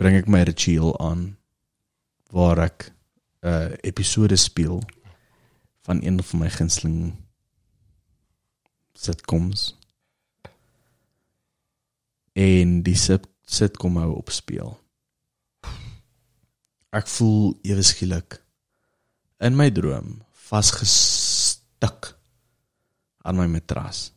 bring 0.00 0.16
ek 0.16 0.28
my 0.30 0.42
ritueel 0.48 0.94
aan 1.00 1.36
waar 2.32 2.58
ek 2.58 2.90
'n 3.42 3.48
uh, 3.48 3.72
episode 3.82 4.36
speel 4.36 4.80
van 5.82 6.04
een 6.04 6.22
van 6.22 6.38
my 6.40 6.50
gunsteling 6.50 7.16
sitcoms. 8.94 9.76
En 12.32 12.82
die 12.82 12.96
sit 12.96 13.26
sitcom 13.44 13.96
hou 13.96 14.12
op 14.14 14.30
speel. 14.30 14.76
Ek 16.90 17.06
voel 17.06 17.58
ewe 17.62 17.82
skielik 17.82 18.40
in 19.40 19.56
my 19.56 19.70
droom 19.70 20.20
vasgestik 20.50 22.12
aan 23.22 23.36
my 23.36 23.46
matras. 23.46 24.10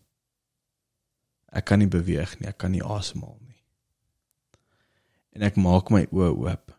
Ek 1.54 1.68
kan 1.70 1.82
nie 1.84 1.90
beweeg 1.92 2.40
nie, 2.40 2.50
ek 2.50 2.58
kan 2.64 2.74
nie 2.74 2.82
asemhaal 2.82 3.38
nie. 3.38 3.60
En 5.38 5.46
ek 5.46 5.58
maak 5.62 5.92
my 5.94 6.06
oë 6.10 6.32
oop 6.34 6.74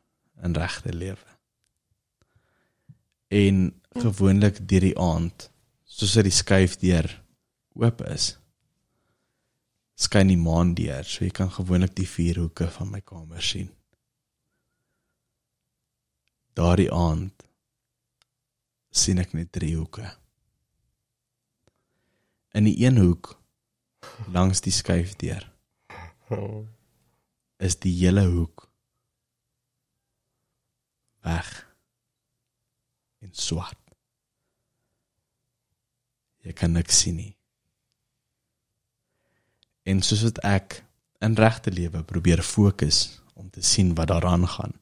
in 0.45 0.57
regte 0.59 0.95
lewe. 0.95 1.31
En 3.35 3.69
gewoonlik 4.03 4.61
deur 4.69 4.89
die 4.89 4.97
aand, 4.99 5.49
soos 5.87 6.17
dit 6.19 6.27
die 6.27 6.35
skuif 6.35 6.75
deur 6.83 7.09
oop 7.79 8.03
is, 8.11 8.33
skyn 9.95 10.33
die 10.33 10.41
maan 10.41 10.75
deur, 10.75 11.07
so 11.07 11.23
jy 11.23 11.31
kan 11.35 11.51
gewoonlik 11.55 11.95
die 11.95 12.09
vier 12.09 12.43
hoeke 12.43 12.67
van 12.75 12.91
my 12.91 13.01
kamer 13.07 13.43
sien. 13.43 13.71
Daardie 16.59 16.91
aand 16.95 17.47
sien 18.95 19.23
ek 19.23 19.35
net 19.35 19.51
drie 19.55 19.75
hoeke. 19.75 20.07
In 22.55 22.67
die 22.69 22.77
een 22.83 22.99
hoek 23.03 23.33
langs 24.33 24.61
die 24.61 24.73
skuifdeur 24.73 25.51
is 27.59 27.77
die 27.83 27.93
hele 27.99 28.25
hoek 28.29 28.69
weg 31.25 31.51
en 33.25 33.33
swart. 33.33 33.81
Jy 36.45 36.53
kan 36.53 36.75
niks 36.77 37.01
sien 37.05 37.17
nie. 37.17 37.33
En 39.89 40.03
soos 40.05 40.25
wat 40.27 40.41
ek 40.45 40.81
in 41.25 41.37
regte 41.41 41.73
lewe 41.73 42.03
probeer 42.05 42.43
fokus 42.45 43.21
om 43.35 43.49
te 43.51 43.65
sien 43.65 43.95
wat 43.97 44.11
daaraan 44.13 44.45
gaan, 44.49 44.77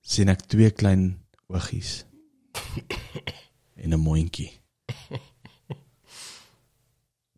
sien 0.00 0.32
ek 0.32 0.46
twee 0.48 0.70
klein 0.72 1.10
oogies 1.52 2.04
en 3.82 3.92
'n 3.92 4.00
mondjie. 4.00 4.52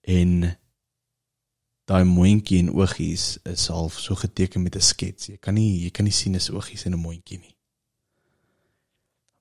En 0.00 0.56
daai 1.90 2.04
mondjie 2.04 2.60
en 2.62 2.72
oogies 2.72 3.38
is 3.50 3.66
half 3.68 3.98
so 3.98 4.14
geteken 4.14 4.62
met 4.62 4.76
'n 4.76 4.80
skets. 4.80 5.26
Jy 5.26 5.36
kan 5.36 5.54
nie 5.54 5.82
jy 5.84 5.90
kan 5.90 6.04
nie 6.04 6.12
sien 6.14 6.34
is 6.34 6.50
oogies 6.50 6.84
en 6.86 6.92
'n 6.92 6.98
mondjie 6.98 7.38
nie. 7.38 7.56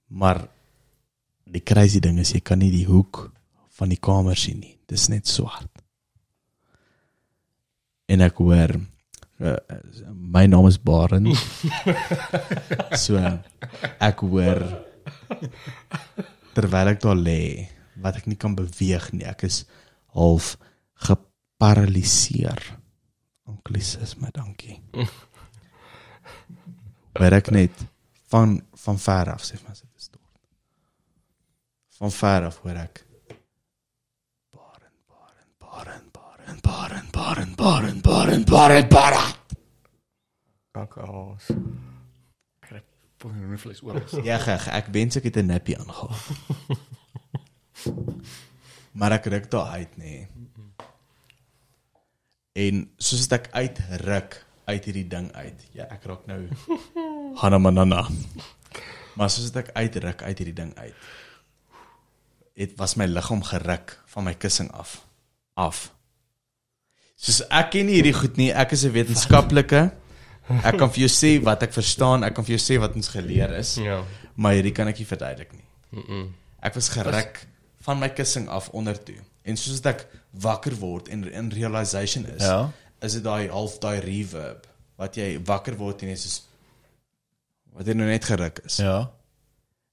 Maar 0.08 0.48
die 1.46 1.64
crazy 1.64 2.00
ding 2.00 2.20
is 2.20 2.32
jy 2.32 2.42
kan 2.42 2.60
nie 2.60 2.72
die 2.72 2.86
hoek 2.86 3.32
van 3.70 3.90
die 3.90 4.00
kamer 4.02 4.38
sien 4.38 4.60
nie. 4.60 4.78
Dis 4.88 5.08
net 5.08 5.28
swart. 5.28 5.84
En 8.08 8.22
ek 8.22 8.42
hoor 8.42 8.76
uh, 9.40 9.56
my 10.14 10.46
naam 10.46 10.68
is 10.68 10.80
Baren. 10.82 11.30
so 13.04 13.22
ek 14.00 14.20
hoor 14.26 14.64
terwyl 16.58 16.88
ek 16.88 17.02
daar 17.02 17.20
lê 17.20 17.70
wat 18.02 18.18
ek 18.18 18.28
nie 18.32 18.40
kan 18.40 18.56
beweeg 18.58 19.12
nie. 19.14 19.28
Ek 19.30 19.46
is 19.48 19.66
half 20.20 20.54
geparaliseer. 21.08 22.62
Anglisisme, 23.50 24.30
dankie. 24.36 24.78
Maar 27.20 27.34
ek 27.36 27.50
net 27.52 27.76
van 28.32 28.54
van 28.80 29.00
ver 29.02 29.28
af 29.34 29.42
sê 29.44 29.58
maar 29.66 29.76
dit 29.76 29.90
is 29.98 30.08
dor. 30.14 30.22
Van 31.98 32.12
ver 32.16 32.46
af 32.48 32.60
hoor 32.64 32.78
ek 32.80 33.02
Baren, 34.56 34.94
Baren, 35.10 35.50
Baren, 35.58 36.62
Baren, 36.62 36.62
Baren, 36.62 37.10
Baren, 37.12 37.52
Baren, 37.58 38.00
Baren, 38.06 38.46
Baren, 38.48 38.88
Baren. 38.88 39.34
Kakkaos. 40.72 41.50
Poe, 43.20 43.34
nou 43.36 43.58
vleis 43.60 43.82
oor. 43.84 44.00
Ja, 44.24 44.38
ek, 44.40 44.70
ek 44.72 44.88
wens 44.96 45.20
ek 45.20 45.28
het 45.28 45.36
'n 45.42 45.52
nappie 45.52 45.76
aangehad. 45.76 46.16
maar 49.00 49.16
ek 49.16 49.30
ruk 49.32 49.48
daar 49.52 49.78
uit 49.80 49.98
nê. 49.98 50.04
Nee. 50.04 50.28
En 52.60 52.80
soos 53.00 53.28
ek 53.32 53.48
uitruk 53.56 54.36
uit 54.70 54.86
hierdie 54.90 55.08
ding 55.10 55.30
uit. 55.38 55.62
Ja, 55.78 55.86
ek 55.94 56.04
raak 56.10 56.26
nou 56.30 56.42
Hanna 57.42 57.60
Manana. 57.62 58.02
Maar 59.16 59.32
soos 59.32 59.54
ek 59.56 59.72
uitruk 59.78 60.24
uit 60.26 60.42
hierdie 60.42 60.58
ding 60.58 60.74
uit. 60.78 61.08
Dit 62.60 62.76
was 62.82 62.98
my 63.00 63.08
liggaam 63.08 63.42
geruk 63.48 63.96
van 64.12 64.28
my 64.28 64.34
kussing 64.36 64.68
af. 64.76 64.98
Af. 65.56 65.86
Soos 67.20 67.42
ek 67.48 67.72
ken 67.76 67.88
nie 67.88 68.00
hierdie 68.00 68.16
goed 68.18 68.36
nie. 68.40 68.50
Ek 68.52 68.76
is 68.76 68.84
'n 68.86 68.92
wetenskaplike. 68.96 69.82
Ek 70.50 70.78
kan 70.82 70.90
vir 70.90 71.06
jou 71.06 71.12
sê 71.14 71.32
wat 71.46 71.64
ek 71.64 71.74
verstaan, 71.76 72.24
ek 72.26 72.34
kan 72.36 72.44
vir 72.46 72.58
jou 72.58 72.64
sê 72.64 72.80
wat 72.82 72.96
ons 72.98 73.08
geleer 73.14 73.52
is, 73.60 73.76
Ja. 73.78 74.02
maar 74.36 74.54
hierdie 74.58 74.74
kan 74.74 74.88
ek 74.88 74.98
nie 74.98 75.06
verduidelik 75.06 75.52
nie. 75.54 75.66
Mm. 75.94 76.34
Ek 76.60 76.74
was 76.74 76.90
geruk 76.90 77.46
van 77.90 78.00
my 78.00 78.10
kussing 78.14 78.48
af 78.50 78.70
onder 78.78 78.98
toe. 79.04 79.18
En 79.50 79.58
soos 79.58 79.82
ek 79.90 80.06
wakker 80.46 80.76
word 80.80 81.10
en 81.10 81.26
in 81.32 81.50
realization 81.56 82.26
is, 82.36 82.44
Ja. 82.46 82.72
is 83.02 83.16
dit 83.18 83.24
daai 83.26 83.50
half 83.50 83.80
daai 83.82 84.00
reverb 84.04 84.68
wat 85.00 85.16
jy 85.18 85.40
wakker 85.48 85.78
word 85.80 86.04
en 86.04 86.10
jy 86.14 86.18
soos 86.20 86.42
wat 87.74 87.88
jy 87.88 87.96
nou 87.96 88.08
net 88.10 88.26
geruk 88.28 88.60
is. 88.66 88.78
Ja. 88.84 89.10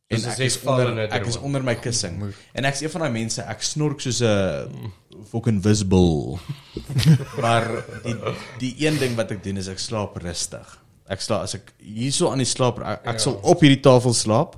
En 0.07 0.23
ek 0.23 0.39
is 0.47 0.57
onder 0.63 0.99
ek 1.11 1.25
is 1.27 1.37
onder 1.43 1.65
my 1.67 1.75
kussing. 1.83 2.21
En 2.55 2.65
ek's 2.69 2.81
een 2.85 2.91
van 2.93 3.07
daai 3.07 3.13
mense, 3.17 3.43
ek 3.43 3.63
snork 3.67 4.01
soos 4.05 4.21
'n 4.23 4.93
fucking 5.31 5.59
visbul. 5.63 6.39
maar 7.45 7.67
die 8.05 8.15
die 8.61 8.75
een 8.87 8.99
ding 9.03 9.17
wat 9.19 9.31
ek 9.35 9.43
doen 9.43 9.57
is 9.63 9.69
ek 9.73 9.79
slaap 9.83 10.17
rustig. 10.23 10.77
Ek 11.09 11.21
slaap 11.21 11.43
as 11.47 11.55
ek 11.59 11.73
hierso 11.83 12.31
aan 12.31 12.39
die 12.43 12.47
slaap 12.47 12.79
ek, 12.83 13.07
ek 13.15 13.19
sal 13.23 13.39
op 13.43 13.61
hierdie 13.63 13.83
tafel 13.83 14.15
slaap. 14.15 14.55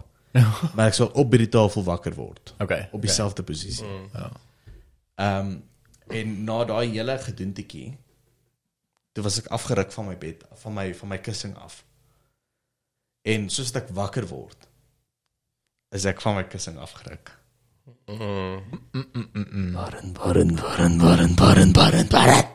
maar 0.75 0.87
ek 0.91 0.95
sal 0.99 1.11
op 1.15 1.31
hierdie 1.35 1.49
tafel 1.53 1.85
wakker 1.87 2.15
word 2.15 2.55
Okay. 2.59 2.89
op 2.93 3.01
dieselfde 3.03 3.43
posisie. 3.43 3.87
Ja. 4.15 4.31
Ehm 5.15 5.57
en 6.09 6.45
na 6.45 6.63
daai 6.65 6.89
hele 6.95 7.19
gedoentetjie 7.21 7.99
toe 9.13 9.25
was 9.27 9.39
ek 9.43 9.51
afgeruk 9.53 9.91
van 9.93 10.07
my 10.09 10.15
bed, 10.17 10.45
van 10.63 10.73
my 10.75 10.95
van 10.95 11.09
my 11.09 11.19
kussing 11.19 11.57
af. 11.57 11.83
En 13.29 13.49
soos 13.53 13.75
ek 13.77 13.91
wakker 13.93 14.25
word, 14.31 14.69
is 15.93 16.05
ek 16.09 16.21
van 16.25 16.39
my 16.39 16.45
kussing 16.49 16.79
afgeruk. 16.81 17.35
Warren, 18.09 18.63
warren, 19.75 20.57
warren, 20.63 20.99
warren, 21.03 21.35
warren, 21.37 21.73
warren, 21.77 22.09
warren. 22.11 22.49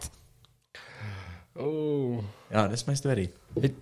Ooh. 1.62 2.24
Ja, 2.50 2.68
dis 2.68 2.86
my 2.88 2.96
storie. 2.98 3.30
Het, 3.62 3.74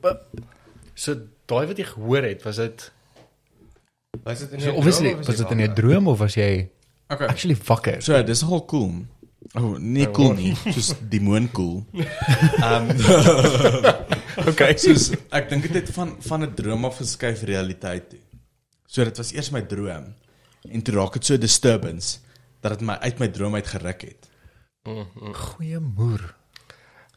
so 0.96 1.16
daai 1.48 1.66
wat 1.72 1.80
jy 1.80 1.86
gehoor 1.94 2.28
het, 2.28 2.44
was 2.44 2.60
dit 2.60 2.90
Was 4.20 4.40
dit 4.44 4.52
in 4.52 4.60
so 4.60 4.66
jou 4.68 4.78
obviously 4.78 5.14
was 5.16 5.38
dit 5.40 5.52
in 5.56 5.62
'n 5.64 5.74
droom 5.74 6.08
of 6.08 6.18
was 6.20 6.34
jy 6.36 6.70
Okay. 7.08 7.28
actually 7.28 7.56
wakker? 7.66 8.02
So, 8.02 8.24
dis 8.24 8.42
nogal 8.42 8.66
cool. 8.66 9.06
Oh, 9.56 9.78
nee 9.80 10.12
cool 10.12 10.34
nie, 10.34 10.56
soos 10.56 10.94
demoon 11.10 11.52
cool. 11.52 11.86
Ehm 12.68 12.92
Okay. 14.52 14.76
soos 14.78 15.12
ek 15.32 15.50
dink 15.50 15.64
dit 15.64 15.74
het 15.74 15.90
van 15.96 16.16
van 16.20 16.44
'n 16.44 16.54
droom 16.56 16.86
af 16.86 16.98
geskuif 16.98 17.44
realiteit 17.44 18.10
toe. 18.10 18.20
So 18.86 19.04
dit 19.04 19.18
was 19.18 19.32
eers 19.32 19.50
my 19.52 19.62
droom 19.62 20.14
en 20.70 20.82
toe 20.82 20.94
raak 20.96 21.14
dit 21.14 21.26
so 21.26 21.34
'n 21.34 21.40
disturbance 21.40 22.20
dat 22.62 22.72
dit 22.72 22.82
my 22.82 22.94
uit 23.00 23.20
my 23.20 23.28
droom 23.28 23.56
uit 23.56 23.68
geruk 23.68 24.02
het. 24.02 24.28
Goeie 25.34 25.80
moer. 25.80 26.36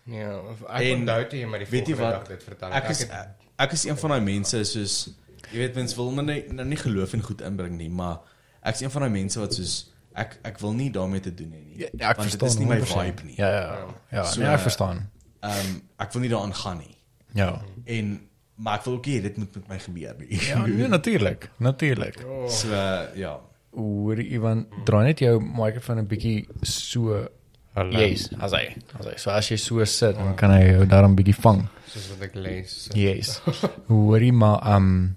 Ja, 0.06 0.38
ek 0.68 0.82
En 0.82 0.98
onthou 1.00 1.26
toe 1.28 1.38
jy 1.38 1.46
my 1.46 1.58
die 1.58 1.66
volgende 1.66 1.96
wat? 1.96 2.12
dag 2.12 2.26
dit 2.28 2.42
vertel. 2.42 2.70
Ek 2.72 2.88
is 2.88 2.98
het- 2.98 3.28
ek 3.58 3.72
is 3.72 3.84
een 3.84 3.96
van 3.96 4.10
daai 4.10 4.20
mense 4.22 4.64
soos 4.64 5.08
jy 5.52 5.58
weet 5.58 5.74
mens 5.74 5.94
wil 5.96 6.10
maar 6.10 6.24
nie, 6.24 6.44
nou 6.52 6.66
nie 6.66 6.76
geloof 6.80 7.12
en 7.12 7.22
goed 7.22 7.40
inbring 7.40 7.76
nie, 7.78 7.90
maar 7.90 8.18
ek 8.62 8.74
is 8.74 8.80
een 8.80 8.90
van 8.90 9.02
daai 9.02 9.10
mense 9.12 9.40
wat 9.40 9.54
soos 9.54 9.90
ek 10.14 10.38
ek 10.42 10.58
wil 10.62 10.72
nie 10.72 10.90
daarmee 10.90 11.20
te 11.20 11.34
doen 11.34 11.50
hê 11.52 11.60
nie. 11.64 11.78
Ja, 11.84 11.88
ja, 11.98 12.10
ek 12.10 12.16
want 12.16 12.30
dit 12.30 12.38
verstaan 12.40 12.48
is 12.48 12.58
nie 12.58 12.66
my 12.70 12.78
100%. 12.80 13.00
vibe 13.00 13.22
nie. 13.28 13.34
Ja, 13.36 13.50
ja. 13.50 13.86
Ja, 14.10 14.24
So, 14.24 14.40
nee, 14.40 14.48
ek 14.50 14.60
verstaan. 14.60 15.10
Ehm 15.42 15.80
ek 15.98 16.12
wil 16.12 16.22
nie 16.22 16.30
daaraan 16.30 16.54
gaan 16.54 16.78
nie. 16.78 16.96
Ja. 17.34 17.62
En 17.84 18.20
maar 18.56 18.78
ek 18.78 18.84
wil 18.84 18.94
ook 18.94 19.06
hê 19.06 19.20
dit 19.22 19.36
moet 19.36 19.54
met 19.54 19.68
my 19.68 19.78
gebeur 19.78 20.14
nie. 20.18 20.38
Ja, 20.48 20.66
nee, 20.66 20.88
natuurlik. 20.88 21.50
Natuurlik. 21.58 22.20
So 22.48 22.68
uh, 22.70 23.02
ja. 23.18 23.40
Hoor 23.74 24.20
Ivan, 24.22 24.66
draai 24.86 25.04
net 25.08 25.18
jou 25.18 25.40
mikrofoon 25.42 25.98
'n 25.98 26.06
bietjie 26.06 26.46
so 26.62 27.26
Hallo. 27.74 27.90
Yes, 27.98 28.28
as 28.38 28.52
hy. 28.54 28.76
As 29.00 29.06
hy. 29.06 29.16
So 29.18 29.30
as 29.30 29.48
jy 29.50 29.56
so 29.58 29.84
sit, 29.84 30.14
dan 30.14 30.36
kan 30.38 30.50
hy 30.54 30.60
jou 30.76 30.86
daarom 30.86 31.16
bietjie 31.18 31.34
vang. 31.34 31.64
soos 31.90 32.08
wat 32.12 32.20
ek 32.28 32.34
lees. 32.34 32.88
Yes. 32.94 33.40
Hoorie 33.88 34.32
maar 34.32 34.62
um 34.76 35.16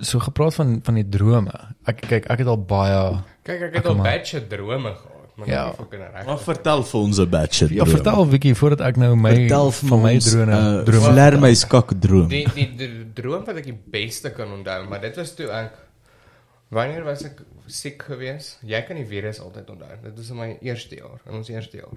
so 0.00 0.18
gepraat 0.18 0.54
van 0.54 0.80
van 0.84 0.94
die 0.94 1.08
drome. 1.08 1.52
Ek 1.84 2.00
kyk 2.00 2.26
ek 2.30 2.38
het 2.38 2.46
al 2.46 2.58
baie 2.64 3.22
Kyk, 3.42 3.56
ek 3.60 3.62
Ek 3.62 3.74
het 3.74 3.86
al 3.86 3.94
maar- 3.94 4.04
baie 4.22 4.46
drome 4.48 4.92
gehad, 4.94 5.36
maar 5.36 5.48
Ja. 5.48 5.54
ja. 5.54 5.64
nie 5.66 5.74
fucking 5.76 6.02
reg. 6.14 6.26
Maar 6.26 6.38
vertel 6.38 6.82
vir 6.84 7.00
ons 7.00 7.18
'n 7.18 7.28
batch. 7.30 7.58
Ja, 7.70 7.84
vertel 7.84 8.26
bietjie 8.26 8.54
voordat 8.54 8.80
ek 8.80 8.96
nou 8.96 9.16
my 9.16 9.34
vertel 9.34 9.70
vir 9.72 9.88
van 9.88 10.02
my 10.02 10.14
ons, 10.14 10.30
drone 10.30 10.52
uh, 10.52 10.84
drome. 10.84 11.12
Vler 11.12 11.38
my 11.40 11.54
skak 11.54 11.92
droom. 12.00 12.28
Die 12.28 12.46
die 12.54 12.74
dr- 12.76 13.06
droom 13.14 13.44
wat 13.44 13.56
ek 13.56 13.64
die 13.64 13.78
beste 13.90 14.30
kan 14.30 14.52
onthou, 14.52 14.88
maar 14.88 15.00
dit 15.00 15.16
was 15.16 15.34
toe 15.34 15.48
ek 15.50 15.72
Wanneer 16.72 17.04
was 17.04 17.22
ek 17.24 17.42
siek 17.66 18.02
geweest? 18.02 18.58
Jy 18.64 18.80
kan 18.86 18.96
die 18.96 19.04
virus 19.04 19.40
altyd 19.40 19.68
onthou. 19.70 19.88
Dit 20.02 20.16
was 20.16 20.30
in 20.30 20.36
my 20.36 20.56
eerste 20.62 20.94
jaar, 20.96 21.20
in 21.28 21.34
ons 21.34 21.48
eerste 21.48 21.76
jaar. 21.76 21.92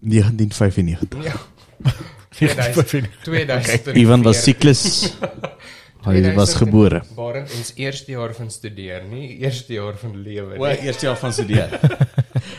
1995. 0.00 1.24
Ja. 1.24 1.34
2000. 2.30 3.08
2000. 3.24 3.96
Ivan 3.96 4.22
was 4.22 4.42
siklus. 4.42 5.12
Hy 6.04 6.20
was 6.36 6.54
gebore. 6.54 7.02
Barend 7.16 7.50
ons 7.58 7.72
eerste 7.76 8.12
jaar 8.14 8.32
van 8.34 8.50
studeer, 8.50 9.02
nie 9.10 9.38
eerste 9.42 9.72
jaar 9.74 9.96
van 9.98 10.14
lewe 10.22 10.54
O, 10.58 10.66
nie. 10.66 10.78
eerste 10.86 11.06
jaar 11.08 11.16
van 11.18 11.32
studeer. 11.32 11.72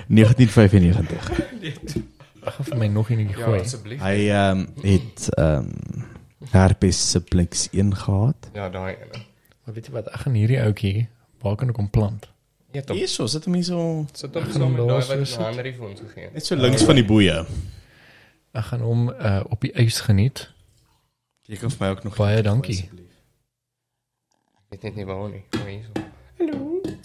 1995. 0.07 1.29
Ek 2.39 2.53
gaan 2.55 2.65
vir 2.69 2.77
my 2.79 2.87
nog 2.91 3.09
enetjie 3.11 3.37
Ja, 3.37 3.45
gooi. 3.45 3.59
asseblief. 3.61 4.01
Hy 4.03 4.17
ehm 4.29 4.59
um, 4.59 4.67
het 4.83 5.29
ehm 5.37 5.69
um, 5.69 6.05
herpes 6.53 6.99
simplex 7.11 7.67
1 7.75 7.95
gehad. 7.95 8.49
Ja, 8.55 8.69
daai 8.71 8.93
ene. 8.95 9.23
Maar 9.65 9.73
weet 9.75 9.85
jy 9.89 9.93
wat, 9.93 10.07
ek 10.15 10.21
gaan 10.25 10.37
hierdie 10.39 10.59
ouetjie 10.63 11.07
waar 11.43 11.55
kan 11.59 11.69
ek 11.69 11.75
hom 11.81 11.89
plant? 11.89 12.29
Ja, 12.71 12.81
tog. 12.81 12.95
Hierso, 12.97 13.27
sit 13.27 13.45
hom 13.45 13.53
hier 13.57 13.63
so 13.67 14.05
Sit 14.13 14.33
hom 14.35 14.45
saam 14.53 14.61
hom 14.67 14.71
met 14.77 14.87
daai 14.87 14.95
wat 14.95 15.09
so 15.17 15.25
sit. 15.25 15.43
ander 15.45 15.67
vir 15.73 15.87
ons 15.89 15.99
gegee 16.05 16.23
het. 16.29 16.33
net 16.37 16.45
so 16.45 16.55
links 16.55 16.83
van 16.87 16.95
die 16.99 17.05
boeie. 17.05 17.37
Ek 18.53 18.65
gaan 18.71 18.81
hom 18.85 19.09
uh, 19.09 19.41
op 19.49 19.61
die 19.61 19.71
ys 19.83 19.99
geniet. 20.07 20.47
Jy 21.49 21.57
kan 21.61 21.69
vir 21.75 21.85
my 21.85 21.91
ook 21.95 22.03
nog 22.07 22.17
Baie 22.17 22.41
dankie. 22.45 22.79
Ek 22.87 23.08
weet 24.69 24.81
net 24.81 24.95
nie 24.95 25.05
waar 25.05 25.29
nie. 25.29 25.43
Maar 25.57 25.67
hierso. 25.67 25.91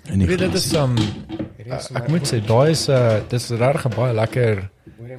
En 0.05 0.19
die 0.19 0.27
Weet 0.29 0.39
dit 0.39 0.55
is 0.55 0.73
um 0.79 0.97
uh, 0.99 1.79
ek 1.99 2.09
moet 2.12 2.29
sê 2.29 2.41
daai 2.45 2.71
is 2.75 2.89
uh 2.93 3.23
dis 3.29 3.49
regtig 3.51 3.97
baie 3.97 4.15
lekker. 4.15 4.62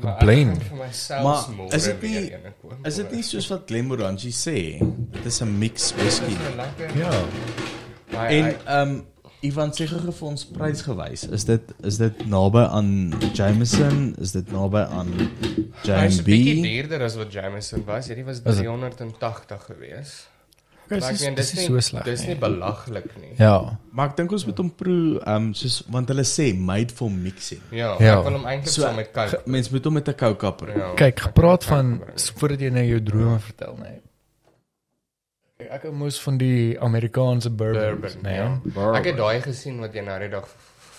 Maar 0.02 0.14
ek 0.14 0.20
Plain. 0.20 0.54
Maar 1.24 1.50
is 1.76 1.90
dit 1.90 2.02
nie-. 2.02 2.30
Is 2.84 3.02
dit 3.02 3.12
nie 3.12 3.24
soos 3.26 3.50
wat 3.52 3.66
Glenmorangie 3.70 4.34
sê? 4.34 4.58
Dit 5.18 5.26
is 5.26 5.42
'n 5.42 5.58
mix 5.58 5.92
whisky. 5.98 6.38
Ja. 6.96 7.12
En 8.14 8.54
ehm 8.54 8.90
um, 8.90 9.04
Ivan 9.46 9.70
sê 9.78 9.86
gou 9.86 10.00
vir 10.02 10.28
ons 10.28 10.46
prysgewys. 10.46 11.26
Is 11.30 11.46
dit 11.46 11.74
is 11.86 11.98
dit 12.02 12.26
naby 12.26 12.64
aan 12.78 13.14
Jameson? 13.34 14.16
Is 14.22 14.32
dit 14.32 14.52
naby 14.52 14.86
aan 14.90 15.12
Hy 15.86 16.06
is 16.08 16.22
'n 16.22 16.24
bietjie 16.26 16.62
duurder 16.64 17.04
as 17.04 17.16
wat 17.16 17.34
Jameson 17.34 17.84
was. 17.86 18.08
Hierdie 18.08 18.26
was 18.26 18.40
Is 18.42 18.58
het? 18.58 18.66
380 18.66 19.66
gewees. 19.70 20.28
Dis 20.88 21.00
Maar 21.02 21.12
ek 21.14 21.20
meen 21.22 21.36
dis 21.36 21.50
dis 21.50 21.54
is 21.54 21.58
nie 21.60 21.68
so 21.68 21.80
sleg. 21.80 22.04
dis 22.06 22.22
nie 22.22 22.28
nie. 22.28 22.36
belaglik 22.40 23.06
nie. 23.22 23.32
Ja. 23.40 23.80
Maar 23.92 24.10
ek 24.10 24.18
dink 24.18 24.32
ons 24.32 24.46
moet 24.46 24.58
hom 24.58 24.70
proe 24.76 25.20
ehm 25.26 25.36
um, 25.36 25.54
soos 25.54 25.84
want 25.90 26.08
hulle 26.10 26.22
sê 26.24 26.54
made 26.58 26.94
for 26.94 27.10
mixing. 27.10 27.62
Ja, 27.72 27.96
Ja. 28.00 28.20
ek 28.20 28.24
wil 28.24 28.34
hom 28.34 28.46
eintlik 28.46 28.68
So 28.74 28.82
saam 28.82 28.96
met 28.96 29.12
Coke. 29.12 29.30
ge- 29.30 29.42
mens 29.46 29.70
moet 29.72 29.84
hom 29.86 29.94
met 29.94 30.08
'n 30.08 30.14
Coke 30.16 30.52
proe. 30.54 30.78
Ja, 30.78 30.94
Kyk, 30.96 31.08
ek 31.16 31.20
gepraat 31.20 31.64
van 31.64 32.02
voordat 32.36 32.60
jy 32.60 32.70
nou 32.70 32.86
jou 32.86 33.02
drome 33.04 33.40
vertel, 33.40 33.78
nee. 33.82 34.02
Kyk, 35.58 35.72
Ek 35.72 35.92
moes 35.94 36.20
van 36.20 36.38
die 36.38 36.80
Amerikaanse 36.80 37.50
bourbon, 37.50 38.00
Bourbon, 38.02 38.22
nee. 38.24 38.36
ja. 38.36 38.94
Ek 39.00 39.06
het 39.06 39.18
daai 39.18 39.42
gesien 39.42 39.80
wat 39.80 39.94
jy 39.94 40.02
nou 40.04 40.20
die 40.20 40.30
dag 40.30 40.48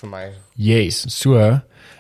vir 0.01 0.11
my 0.11 0.25
Yes, 0.57 1.05
so 1.15 1.37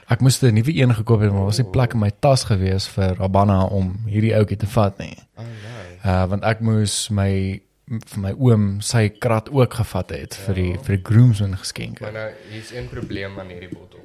ek 0.08 0.20
moes 0.20 0.42
'n 0.42 0.54
nuwe 0.54 0.72
een 0.74 0.94
gekoop 0.94 1.20
het, 1.20 1.32
maar 1.32 1.44
was 1.44 1.58
nie 1.58 1.70
plek 1.70 1.92
in 1.94 2.00
my 2.00 2.10
tas 2.20 2.44
gewees 2.44 2.88
vir 2.88 3.16
Habana 3.18 3.64
om 3.66 3.96
hierdie 4.08 4.34
ouetjie 4.34 4.56
te 4.58 4.66
vat 4.66 4.98
nie. 4.98 5.16
Oh 5.36 5.44
nee. 5.44 5.98
Uh 6.04 6.26
want 6.28 6.44
ek 6.44 6.60
moes 6.60 7.10
my 7.10 7.60
vir 7.86 8.18
my 8.18 8.32
oom 8.42 8.64
sy 8.82 9.06
krat 9.22 9.48
ook 9.54 9.76
gevat 9.78 10.10
het 10.10 10.36
vir 10.46 10.58
die 10.58 10.72
vir 10.82 10.96
die 10.96 11.04
groomsmen 11.06 11.54
geskenke. 11.60 12.02
Maar 12.02 12.16
nou 12.16 12.28
hier's 12.50 12.72
een 12.74 12.88
probleem 12.90 13.38
aan 13.38 13.52
hierdie 13.54 13.70
bottel. 13.70 14.02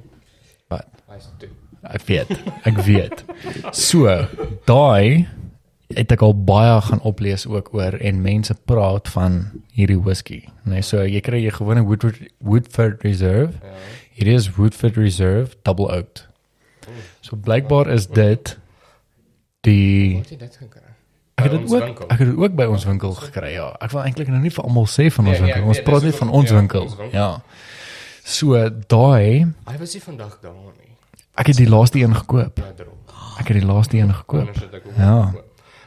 Wat? 0.70 0.90
Hy's 1.10 1.30
toe. 1.42 1.50
Ek 1.90 2.04
weet. 2.06 2.30
Ek 2.70 2.78
weet. 2.86 3.24
So, 3.74 4.06
daai 4.70 5.26
het 5.98 6.14
ek 6.14 6.22
al 6.24 6.36
baie 6.46 6.78
gaan 6.86 7.02
oplees 7.08 7.48
ook 7.50 7.74
oor 7.74 7.98
en 7.98 8.22
mense 8.22 8.54
praat 8.70 9.10
van 9.16 9.42
hierdie 9.76 10.00
whisky. 10.00 10.44
Nee, 10.64 10.86
so 10.86 11.02
jy 11.02 11.20
kry 11.26 11.42
jy 11.42 11.56
gewone 11.58 11.84
Woodford 11.88 12.22
Woodford 12.38 13.02
Reserve. 13.04 13.58
Ja. 13.66 13.82
Hierdie 14.20 14.38
is 14.38 14.52
Woodford 14.60 15.02
Reserve 15.02 15.58
double 15.66 15.90
oaked. 15.90 16.28
So 17.26 17.36
blykbaar 17.36 17.90
is 17.90 18.08
dit 18.08 18.56
die 19.66 20.22
Wat 20.22 20.30
het 20.30 20.38
jy 20.38 20.42
dit 20.46 20.62
gekry? 20.62 20.91
Ek 21.44 21.52
het 21.52 21.54
By 21.54 21.58
ons 21.62 21.74
ook 21.74 21.84
winkel. 21.84 22.06
ek 22.10 22.20
het 22.20 22.28
dit 22.28 22.38
ook 22.38 22.56
by 22.56 22.64
ons 22.72 22.86
winkel 22.86 23.14
gekry. 23.14 23.52
Ja, 23.54 23.76
ek 23.82 23.92
wil 23.92 24.02
eintlik 24.04 24.28
nou 24.28 24.40
nie 24.42 24.50
vir 24.54 24.64
almal 24.64 24.86
sê 24.88 25.12
van 25.12 25.28
ons 25.28 25.40
Nee, 25.40 25.42
nee, 25.42 25.42
winkel. 25.42 25.62
ek 25.62 25.68
Ons 25.68 25.78
weet, 25.78 25.86
praat 25.86 26.04
net 26.04 26.16
van 26.16 26.30
ons 26.30 26.50
ja, 26.50 26.56
winkel. 26.56 26.82
ons 26.82 26.96
winkel. 26.96 27.20
Ja. 27.20 27.42
So 28.24 28.70
daai 28.88 29.46
Hy 29.68 29.78
was 29.80 29.94
nie 29.94 30.02
vandag 30.02 30.40
daar 30.42 30.54
nie. 30.78 30.96
ek 31.36 31.48
het 31.48 31.58
die 31.58 31.70
laaste 31.70 32.00
een 32.00 32.16
gekoop. 32.16 32.58
Ja. 32.58 32.64
Ek 33.40 33.48
het 33.48 33.58
die 33.62 33.66
laaste 33.66 33.98
een 33.98 34.14
gekoop. 34.14 34.50
Ja. 34.98 35.32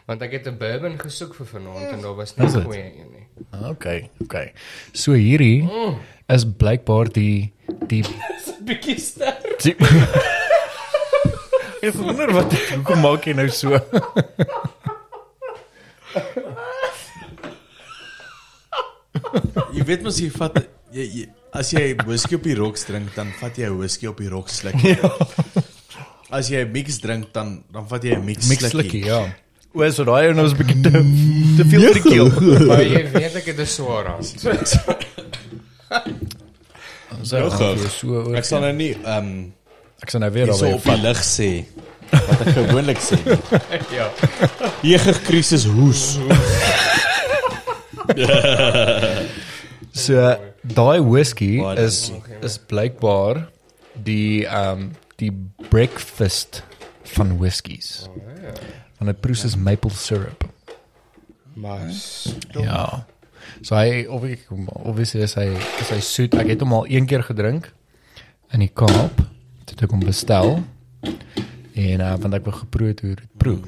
Want 0.06 0.22
ek 0.22 0.32
het 0.32 0.46
'n 0.48 0.56
bourbon 0.58 0.98
gesoek 0.98 1.34
vir 1.34 1.46
vanaand 1.46 1.92
en 1.92 2.00
daar 2.02 2.14
was 2.16 2.36
nie 2.36 2.48
goeie 2.48 2.84
een 2.84 3.10
nie. 3.12 3.26
Okay, 3.70 4.10
okay. 4.20 4.52
So 4.92 5.12
hierdie 5.12 5.62
Mm. 5.62 5.94
is 6.28 6.44
blykbaar 6.44 7.08
die 7.12 7.52
die 7.88 8.04
Bietjie 8.66 8.98
sterk. 9.00 9.64
Ek 11.84 11.92
wonder 11.94 12.32
wat 12.32 12.52
hoekom 12.52 13.00
maak 13.00 13.24
jy 13.28 13.32
nou 13.36 13.48
so? 13.48 13.76
Jy 19.74 19.82
weet 19.88 20.02
mos 20.06 20.18
jy 20.22 20.28
vat 20.34 20.58
jy, 20.94 21.04
jy 21.04 21.24
as 21.54 21.70
jy 21.74 21.94
whisky 22.06 22.34
op 22.38 22.42
die 22.46 22.56
rocks 22.58 22.84
drink, 22.88 23.12
dan 23.14 23.30
vat 23.40 23.56
jy 23.58 23.68
whisky 23.74 24.06
op 24.10 24.18
die 24.22 24.28
rocks 24.32 24.60
sluk. 24.62 24.74
Ja. 24.82 25.10
As 26.34 26.48
jy 26.50 26.64
'n 26.64 26.72
mix 26.74 26.98
drink 26.98 27.32
dan 27.34 27.62
dan 27.72 27.86
vat 27.88 28.02
jy 28.02 28.14
'n 28.16 28.24
mix, 28.26 28.48
Mix 28.48 28.64
slukkie. 28.70 29.02
slukkie, 29.02 29.04
ja. 29.06 29.34
O, 29.74 29.90
so 29.90 30.04
daai 30.04 30.28
een 30.30 30.36
was 30.42 30.52
'n 30.52 30.56
bietjie 30.58 30.80
te 30.82 30.90
te 31.58 31.64
veel 31.70 31.80
vir 31.82 31.94
die 31.94 32.02
keel. 32.10 32.30
Maar 32.66 32.82
jy 32.82 33.02
weet 33.12 33.34
ek 33.36 33.46
het 33.52 33.58
'n 33.60 33.66
swaar. 33.66 34.06
So, 34.22 34.50
Nou 37.24 37.50
gou. 37.50 37.76
so 37.88 38.06
oor- 38.08 38.36
Ek 38.36 38.44
sal 38.44 38.60
nou 38.60 38.72
nie 38.72 38.92
ehm 38.94 39.16
um, 39.24 39.52
ek 40.02 40.10
sal 40.10 40.20
nou 40.20 40.30
weer 40.34 40.52
so 40.52 40.64
daarby 40.66 40.74
op 40.76 40.84
die 40.84 41.02
lig 41.02 41.20
sê 41.24 41.50
wat 42.10 42.40
ek 42.44 42.52
gewoonlik 42.56 43.00
sê. 43.02 43.18
ja. 43.98 44.08
Jeger 44.82 45.18
krisis 45.26 45.64
hoes. 45.70 46.18
So 49.94 50.36
daai 50.64 51.00
whisky 51.00 51.62
is 51.78 52.10
is 52.42 52.58
blykbaar 52.58 53.46
die 53.94 54.44
ehm 54.46 54.88
um, 54.88 54.92
die 55.22 55.30
breakfast 55.70 56.62
van 57.14 57.36
whiskies. 57.38 58.08
Want 58.98 59.12
dit 59.12 59.20
proes 59.20 59.44
is 59.44 59.56
maple 59.56 59.90
syrup. 59.94 60.44
Maar 61.54 61.86
Ja. 62.58 63.06
So 63.62 63.76
hy 63.78 64.04
of 64.10 64.24
ek 64.26 64.48
obviously 64.82 65.22
is 65.22 65.36
hy 65.38 65.46
is 65.80 65.90
hy 65.94 66.00
soet. 66.02 66.34
Ek 66.34 66.50
het 66.54 66.64
hom 66.64 66.74
al 66.74 66.88
een 66.90 67.06
keer 67.06 67.22
gedrink 67.22 67.70
in 68.52 68.64
die 68.64 68.72
Kaap. 68.72 69.22
Toe 69.64 69.76
het 69.76 69.86
ek 69.86 69.94
hom 69.94 70.02
bestel. 70.04 70.58
En 71.74 72.00
uh, 72.00 72.16
want 72.22 72.34
ek 72.34 72.44
wou 72.44 72.54
geproe 72.56 72.88
het 72.92 73.00
hoe 73.00 73.14
dit 73.18 73.28
proe. 73.36 73.58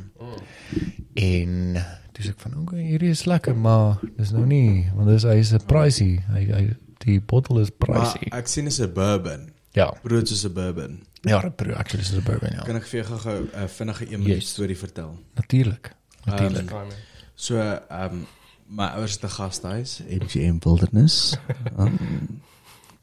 En 1.14 1.76
sê 2.16 2.30
ek 2.32 2.40
van 2.46 2.54
okay, 2.62 2.80
hierdie 2.86 3.10
is 3.12 3.24
lekker, 3.28 3.56
maar 3.56 3.98
dis 4.16 4.30
nou 4.32 4.46
nie 4.48 4.86
want 4.96 5.08
dis 5.10 5.24
hy 5.28 5.36
is 5.42 5.52
'n 5.52 5.60
pricey. 5.68 6.22
Hy 6.32 6.42
hy 6.52 6.62
die 7.04 7.20
bottel 7.20 7.60
is 7.60 7.70
Maar 7.78 7.88
pricey. 7.88 8.28
ek 8.32 8.46
sien 8.48 8.66
is 8.66 8.80
'n 8.80 8.92
bourbon. 8.92 9.50
Ja. 9.72 9.90
Brood 10.02 10.28
soos 10.28 10.44
'n 10.46 10.52
bourbon. 10.54 11.02
Ja, 11.22 11.40
dit 11.42 11.56
proe 11.56 11.74
actually 11.74 12.02
is 12.04 12.12
'n 12.14 12.22
bourbon 12.24 12.52
ja. 12.52 12.62
Kan 12.64 12.76
ek 12.76 12.86
vir 12.86 13.02
jou 13.04 13.18
gou 13.18 13.38
'n 13.42 13.50
uh, 13.54 13.66
vinnige 13.68 14.04
1 14.06 14.18
minuut 14.22 14.36
Yes. 14.42 14.48
storie 14.50 14.76
vertel? 14.78 15.18
Natuurlik. 15.34 15.92
Natuurlik. 16.24 16.70
Um, 16.70 16.88
so 17.34 17.56
ehm 17.60 18.12
um, 18.12 18.26
my 18.68 18.86
ouers 18.96 19.18
'n 19.22 19.28
gastehuis, 19.28 20.00
MGM 20.08 20.58
Wilderness. 20.64 21.36
Um, 21.78 22.40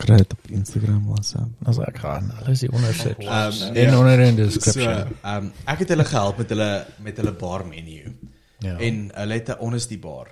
dit 0.06 0.32
op 0.34 0.39
Instagram 0.49 1.06
WhatsApp. 1.08 1.49
As 1.66 1.78
ek 1.80 1.97
gaan, 1.97 2.32
alles 2.41 2.62
hier 2.62 2.72
onder 2.74 2.93
sit. 2.93 3.20
Um, 3.24 3.76
En 3.76 3.97
onder 3.97 4.20
in 4.20 4.36
die 4.36 4.49
So, 4.49 4.60
description. 4.60 5.16
ehm 5.22 5.43
um, 5.45 5.51
ek 5.66 5.80
het 5.80 5.89
hulle 5.89 6.06
gehelp 6.06 6.38
met 6.38 6.49
hulle 6.49 6.86
met 6.99 7.18
hulle 7.18 7.34
bar 7.34 7.66
menu. 7.68 8.18
Ja. 8.60 8.78
En 8.78 9.12
hulle 9.14 9.34
het 9.34 9.47
'n 9.49 9.58
honesty 9.60 9.99
bar. 9.99 10.28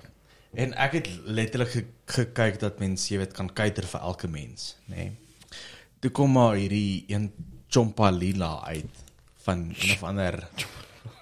En 0.53 0.74
ek 0.74 0.91
het 0.91 1.09
letterlik 1.26 1.69
ge 1.72 1.86
gekyk 2.05 2.59
dat 2.59 2.80
mense, 2.80 3.13
jy 3.13 3.17
weet, 3.19 3.32
kan 3.34 3.53
kuiter 3.53 3.84
vir 3.88 3.99
elke 3.99 4.28
mens, 4.28 4.76
nê. 4.89 4.95
Nee. 4.95 5.11
Toe 5.99 6.11
kom 6.11 6.32
maar 6.32 6.55
hierdie 6.55 7.03
een 7.07 7.32
Chompa 7.69 8.09
Lila 8.09 8.63
uit 8.65 8.86
van 9.43 9.57
een 9.80 9.91
of 9.91 10.03
ander 10.03 10.47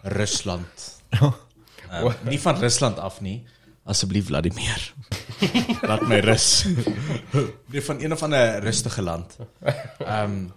Rusland. 0.04 1.02
Uh, 1.12 2.14
nie 2.30 2.40
van 2.40 2.56
Rusland 2.60 3.00
af 3.00 3.22
nie. 3.22 3.44
Asseblief 3.84 4.26
Vladimir. 4.26 4.94
Laat 5.88 6.08
my 6.08 6.20
rus. 6.20 6.66
Nee 7.72 7.82
van 7.86 8.00
een 8.02 8.12
of 8.14 8.24
ander 8.24 8.60
rustige 8.64 9.02
land. 9.02 9.38
Ehm 10.00 10.24
um, 10.32 10.52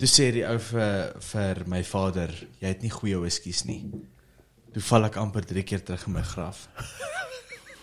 toe 0.00 0.08
sê 0.08 0.30
die 0.32 0.44
ou 0.48 0.58
vir 0.58 1.12
vir 1.32 1.62
my 1.68 1.80
vader, 1.84 2.30
jy 2.60 2.68
het 2.72 2.82
nie 2.82 2.90
goeie 2.92 3.18
whiskies 3.20 3.64
nie. 3.68 3.82
Toe 4.72 4.82
val 4.82 5.04
ek 5.08 5.16
amper 5.20 5.44
3 5.44 5.62
keer 5.66 5.82
terug 5.84 6.06
in 6.06 6.12
my 6.18 6.22
graf. 6.22 6.68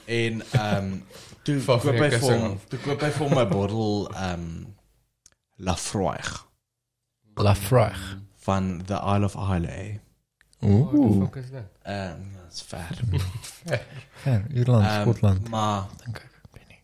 En 0.06 0.41
ehm 0.52 0.78
um, 0.93 1.04
toe 1.43 1.60
Val 1.64 1.80
koop 1.84 2.00
hy 2.00 2.10
vir 2.14 2.24
hom, 2.39 2.58
toe 2.70 2.80
koop 2.84 3.02
hy 3.02 3.10
vir 3.18 3.28
hom 3.28 3.38
'n 3.39 3.50
bottel 3.52 4.08
ehm 4.14 4.34
um, 4.34 4.76
Lafroig 5.58 6.32
La 7.36 7.56
Frage. 7.56 8.18
van 8.48 8.82
the 8.86 8.93
Isle 9.16 9.26
of 9.26 9.36
Islay. 9.36 10.00
Ooh. 10.64 11.20
Wat 11.20 11.36
is 11.36 11.50
dit? 11.52 11.68
Ehm 11.84 12.12
um, 12.12 12.32
dit's 12.48 12.62
ver. 12.62 12.98
Ja, 14.26 14.41
Ierland, 14.54 14.86
Ehm, 14.86 15.02
Skotland, 15.02 15.50
Maar 15.50 15.86
dink 16.06 16.18
ek. 16.18 16.37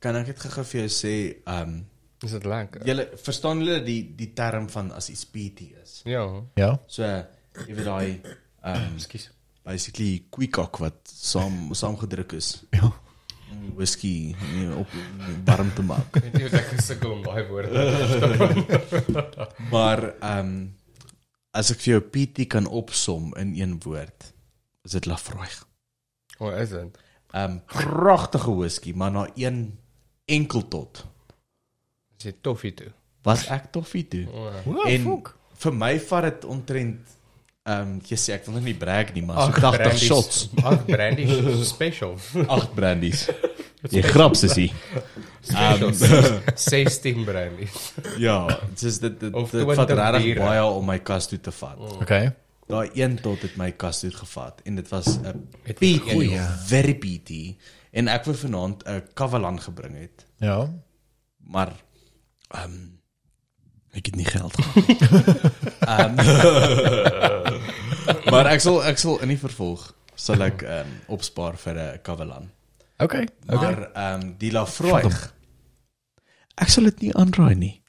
Ek 0.03 0.11
weet 0.11 0.15
kan 0.15 0.19
ek 0.19 0.35
dit 0.35 0.51
gou 0.51 0.63
vir 0.67 0.79
jou 0.81 0.89
sê 0.91 1.15
ehm 1.47 1.69
um, 1.69 1.85
Is 2.23 2.31
dit 2.31 2.45
lekker? 2.47 2.81
julle 2.87 3.03
verstaan 3.19 3.59
julle 3.63 3.77
die 3.83 4.01
die 4.15 4.33
term 4.35 4.67
van 4.69 4.91
as 4.91 5.09
iets 5.09 5.25
peaty 5.25 5.69
is. 5.83 6.01
Ja. 6.03 6.23
Ja. 6.59 6.73
So 6.87 7.03
jy 7.03 7.75
weet 7.77 7.85
daai 7.85 8.19
ehm 8.63 8.75
um, 8.75 8.95
Ekskuus. 8.97 9.29
basically 9.63 10.25
quickcock 10.29 10.79
wat 10.79 10.99
saam 11.07 11.71
saamgedruk 11.73 12.33
is. 12.33 12.65
Ja. 12.71 12.91
Whisky 13.77 14.35
nie 14.55 14.67
op 14.75 14.87
warm 15.45 15.71
te 15.75 15.83
maak. 15.87 16.15
Weet 16.23 16.35
jy 16.39 16.47
wat 16.49 16.55
ek 16.59 16.71
gesukkel 16.73 17.11
om 17.13 17.21
daai 17.23 17.47
woorde. 17.47 17.71
Maar 19.73 20.03
ehm 20.19 20.39
um, 20.39 20.73
as 21.53 21.69
ek 21.71 21.79
vir 21.85 21.91
jou 21.93 22.01
peaty 22.15 22.47
kan 22.49 22.65
opsom 22.67 23.31
in 23.37 23.53
een 23.55 23.77
woord, 23.85 24.33
is 24.83 24.91
dit 24.97 25.05
Lafroig. 25.05 25.53
O, 26.39 26.49
is 26.49 26.69
dit? 26.75 26.97
Ehm 27.31 27.51
um, 27.51 27.61
pragtige 27.71 28.51
whisky, 28.57 28.91
maar 28.95 29.11
na 29.11 29.27
een 29.37 29.77
enkel 30.25 30.67
tot 30.67 31.05
Is 32.17 32.23
dit 32.23 32.35
toffie 32.43 32.73
toe? 32.73 32.91
was 33.23 33.45
ek 33.47 33.69
toffie 33.71 34.03
toe. 34.07 34.25
O, 34.67 34.81
en 34.83 35.05
vir 35.63 35.73
my 35.73 35.93
vat 35.99 36.23
dit 36.27 36.45
omtrent 36.45 37.11
ehm 37.63 37.81
um, 37.93 37.99
jy 38.03 38.17
sê 38.19 38.33
ek 38.35 38.45
wil 38.45 38.57
nog 38.57 38.65
nie 38.67 38.73
brag 38.75 39.13
nie, 39.15 39.21
maar 39.23 39.37
so 39.45 39.53
Ag, 39.53 39.59
80 39.61 39.77
brandies. 39.79 40.01
shots, 40.03 40.49
Ag, 40.63 40.85
brandy 40.85 41.27
special. 41.63 42.17
8 42.57 42.73
brandies. 42.75 43.29
Jy 43.91 44.01
grap 44.03 44.35
sussie. 44.35 44.73
Special. 45.41 45.91
Ehm, 45.91 46.57
16 46.67 47.23
brandy. 47.23 47.67
Ja, 48.25 48.47
dit 48.69 48.83
is 48.83 48.99
dit 48.99 49.15
dit, 49.19 49.33
Of 49.33 49.51
dit 49.51 49.63
20 49.63 49.75
vat 49.79 49.89
regtig 49.99 50.37
baie 50.43 50.63
om 50.65 50.85
my 50.91 50.99
kas 50.99 51.27
toe 51.31 51.39
te 51.39 51.51
vat. 51.51 51.79
Okay. 52.01 52.33
Daai 52.67 52.89
een 52.95 53.15
tot 53.23 53.41
het 53.43 53.55
my 53.59 53.71
kas 53.71 53.99
toe 54.03 54.11
gevat 54.11 54.59
en 54.67 54.75
dit 54.75 54.87
was 54.91 55.15
'n 55.19 55.47
Het 55.63 55.79
peaty, 55.79 56.11
goeie. 56.11 56.39
very 56.67 56.95
peaty 56.95 57.55
en 57.93 58.07
ek 58.09 58.25
wou 58.25 58.33
vanaand 58.35 58.81
'n 58.89 59.03
Kavalan 59.13 59.59
gebring 59.61 59.93
het, 59.99 60.25
Ja. 60.41 60.65
maar 61.37 61.69
ehm 62.53 62.63
um, 62.73 62.99
ek 63.93 64.05
het 64.09 64.15
nie 64.15 64.25
geld 64.25 64.53
gehad. 64.57 64.89
Ehm 65.93 66.15
Maar 68.31 68.45
ek 68.53 68.61
sal 68.63 68.81
ek 68.83 68.97
sal 68.97 69.19
in 69.23 69.29
die 69.33 69.39
vervolg 69.39 69.91
sal 70.15 70.41
ek 70.45 70.63
ehm 70.65 70.87
um, 70.87 70.91
opspaar 71.17 71.57
vir 71.57 71.75
'n 71.77 72.01
Kavalan. 72.01 72.49
Okay. 72.97 73.27
Okay. 73.47 73.73
Maar 73.73 73.91
ehm 73.93 74.21
um, 74.21 74.35
die 74.37 74.51
Lafroig 74.51 75.33
Ek 76.55 76.69
sal 76.69 76.83
dit 76.83 76.99
nie 77.01 77.13
aanraai 77.17 77.55
nie. 77.55 77.81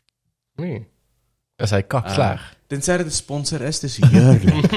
Nee. 0.57 0.89
Is 1.61 1.71
hy 1.71 1.83
kak 1.83 2.09
sleg? 2.11 2.41
Tensy 2.67 2.97
dit 2.97 3.07
'n 3.07 3.11
sponsor 3.11 3.61
is, 3.61 3.81
dis 3.81 3.99
heerlik. 4.01 4.71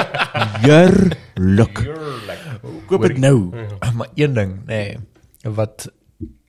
heerlik. 0.66 1.78
Like 2.28 2.60
Koop 2.86 3.02
dit 3.02 3.18
nou. 3.18 3.50
Maar 3.94 4.08
een 4.14 4.34
ding, 4.34 4.66
nee, 4.66 4.98
wat 5.42 5.88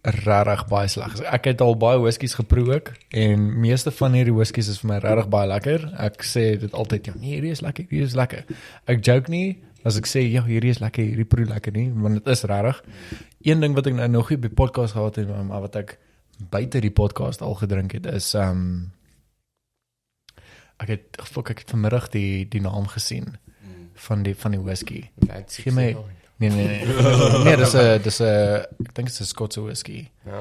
regtig 0.02 0.68
baie 0.68 0.88
sleg 0.90 1.14
is. 1.14 1.22
Ek 1.30 1.46
het 1.46 1.62
al 1.62 1.78
baie 1.78 2.00
whiskies 2.02 2.34
geproe 2.34 2.74
ook 2.74 2.92
en 3.10 3.60
meeste 3.62 3.92
van 3.94 4.14
hierdie 4.18 4.34
whiskies 4.34 4.68
is 4.68 4.80
vir 4.82 4.90
my 4.94 5.00
regtig 5.04 5.30
baie 5.30 5.48
lekker. 5.48 5.86
Ek 6.02 6.26
sê 6.26 6.46
dit 6.60 6.74
altyd, 6.74 7.12
ja, 7.12 7.14
nee, 7.16 7.36
hierdie 7.36 7.54
is 7.54 7.62
lekker, 7.62 7.86
hierdie 7.90 8.10
is 8.10 8.18
lekker. 8.18 8.46
Ek 8.90 9.04
joke 9.06 9.32
nie 9.32 9.62
as 9.88 9.98
ek 9.98 10.10
sê 10.10 10.22
ja, 10.28 10.44
hierdie 10.46 10.74
is 10.74 10.82
lekker, 10.82 11.06
hierdie 11.06 11.26
proe 11.26 11.46
lekker 11.50 11.74
nie, 11.74 11.88
want 12.04 12.20
dit 12.20 12.34
is 12.34 12.44
regtig. 12.50 12.82
Een 13.48 13.64
ding 13.64 13.78
wat 13.78 13.90
ek 13.90 13.98
nou 13.98 14.10
nog 14.20 14.30
nie 14.34 14.40
by 14.42 14.52
podcast 14.54 14.98
gehad 14.98 15.18
het, 15.22 15.30
maar 15.30 15.64
wat 15.66 15.78
ek 15.80 15.96
buite 16.52 16.82
die 16.82 16.94
podcast 16.94 17.42
al 17.46 17.56
gedrink 17.60 17.94
het 17.98 18.08
is 18.10 18.34
um, 18.38 18.92
ek 20.82 20.88
het 20.96 21.22
fok 21.30 21.50
ek 21.54 21.60
het 21.64 21.70
vanmiddag 21.76 22.10
die 22.14 22.46
die 22.50 22.62
naam 22.62 22.88
gesien 22.88 23.38
van 24.08 24.24
die 24.24 24.34
van 24.36 24.52
die 24.56 24.60
whisky. 24.64 25.04
Gee 25.48 25.72
my 25.74 25.96
Nee 26.42 26.50
nee 26.50 26.68
nee. 26.68 26.86
nee, 27.46 27.56
dis 27.58 27.74
'n 27.78 28.02
dis 28.02 28.20
'n 28.20 28.66
ek 28.82 28.94
dink 28.98 29.08
dit 29.08 29.14
is 29.14 29.22
'n 29.22 29.26
Skotse 29.30 29.62
whisky. 29.62 30.08
Ja. 30.26 30.40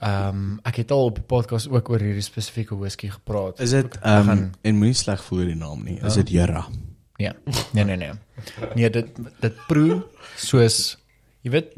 Ehm 0.00 0.28
um, 0.28 0.60
ek 0.66 0.76
het 0.82 0.90
al 0.90 1.04
op 1.04 1.14
die 1.14 1.24
podcast 1.24 1.68
ook 1.70 1.88
oor 1.88 2.02
hierdie 2.02 2.22
spesifieke 2.26 2.74
whisky 2.76 3.08
gepraat. 3.08 3.60
Is 3.60 3.70
dit 3.70 3.98
ehm 4.02 4.28
um, 4.30 4.50
en 4.62 4.74
moenie 4.76 4.94
sleg 4.98 5.22
voel 5.24 5.44
die 5.46 5.54
naam 5.54 5.84
nie. 5.84 6.00
Is 6.02 6.14
dit 6.18 6.28
Jera? 6.30 6.66
Ja. 7.16 7.32
Nee 7.72 7.84
nee 7.84 7.96
nee. 7.96 8.12
Nee, 8.74 8.90
dit 8.90 9.06
dit 9.40 9.54
proe 9.68 10.02
soos 10.36 10.98
jy 11.42 11.50
weet 11.50 11.70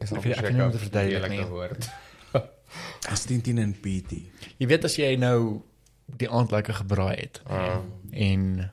Is 0.00 0.12
Ek 0.12 0.22
weet- 0.22 0.36
ek 0.36 0.40
weet 0.44 0.52
nie 0.52 0.60
hoe 0.60 0.70
om 0.70 0.72
te 0.72 0.78
verduidelik 0.78 1.30
nie. 1.30 1.44
woord. 1.44 1.88
As 3.10 3.24
10 3.24 3.58
en 3.58 3.72
PT. 3.80 4.12
jy 4.58 4.66
weet 4.66 4.84
as 4.84 4.96
jy 4.96 5.16
nou 5.16 5.62
die 6.18 6.28
aand 6.30 6.52
lekker 6.52 6.74
gebraai 6.74 7.16
het 7.20 7.40
Ah. 7.46 7.80
en 8.12 8.70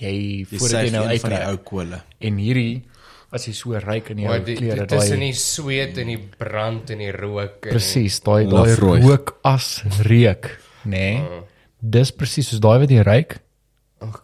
jy 0.00 0.46
voordat 0.46 0.70
sê 0.70 0.84
jy 0.86 0.92
nou 0.94 1.04
een 1.10 1.20
van 1.20 1.30
die 1.34 1.44
ou 1.50 1.56
kole. 1.66 2.00
en 2.20 2.36
hierdie 2.40 2.82
as 3.32 3.46
jy 3.46 3.52
so 3.54 3.78
ryk 3.78 4.10
in 4.10 4.18
jou 4.24 4.38
klere 4.44 4.86
tussen 4.90 5.20
daai 5.20 5.30
die 5.30 5.36
sweet 5.38 5.98
en 5.98 6.06
die 6.06 6.18
brand 6.38 6.90
en 6.90 6.98
die 6.98 7.12
rook 7.14 7.66
en 7.66 7.74
presies 7.76 8.20
daai 8.26 8.46
daai 8.50 8.74
rook 8.78 9.36
as 9.44 9.82
reuk 10.06 10.50
nê 10.84 11.20
nee? 11.20 11.42
dis 11.80 12.10
presies 12.12 12.50
soos 12.50 12.60
daai 12.62 12.78
wat 12.82 12.90
jy 12.90 13.02
ryk 13.06 13.38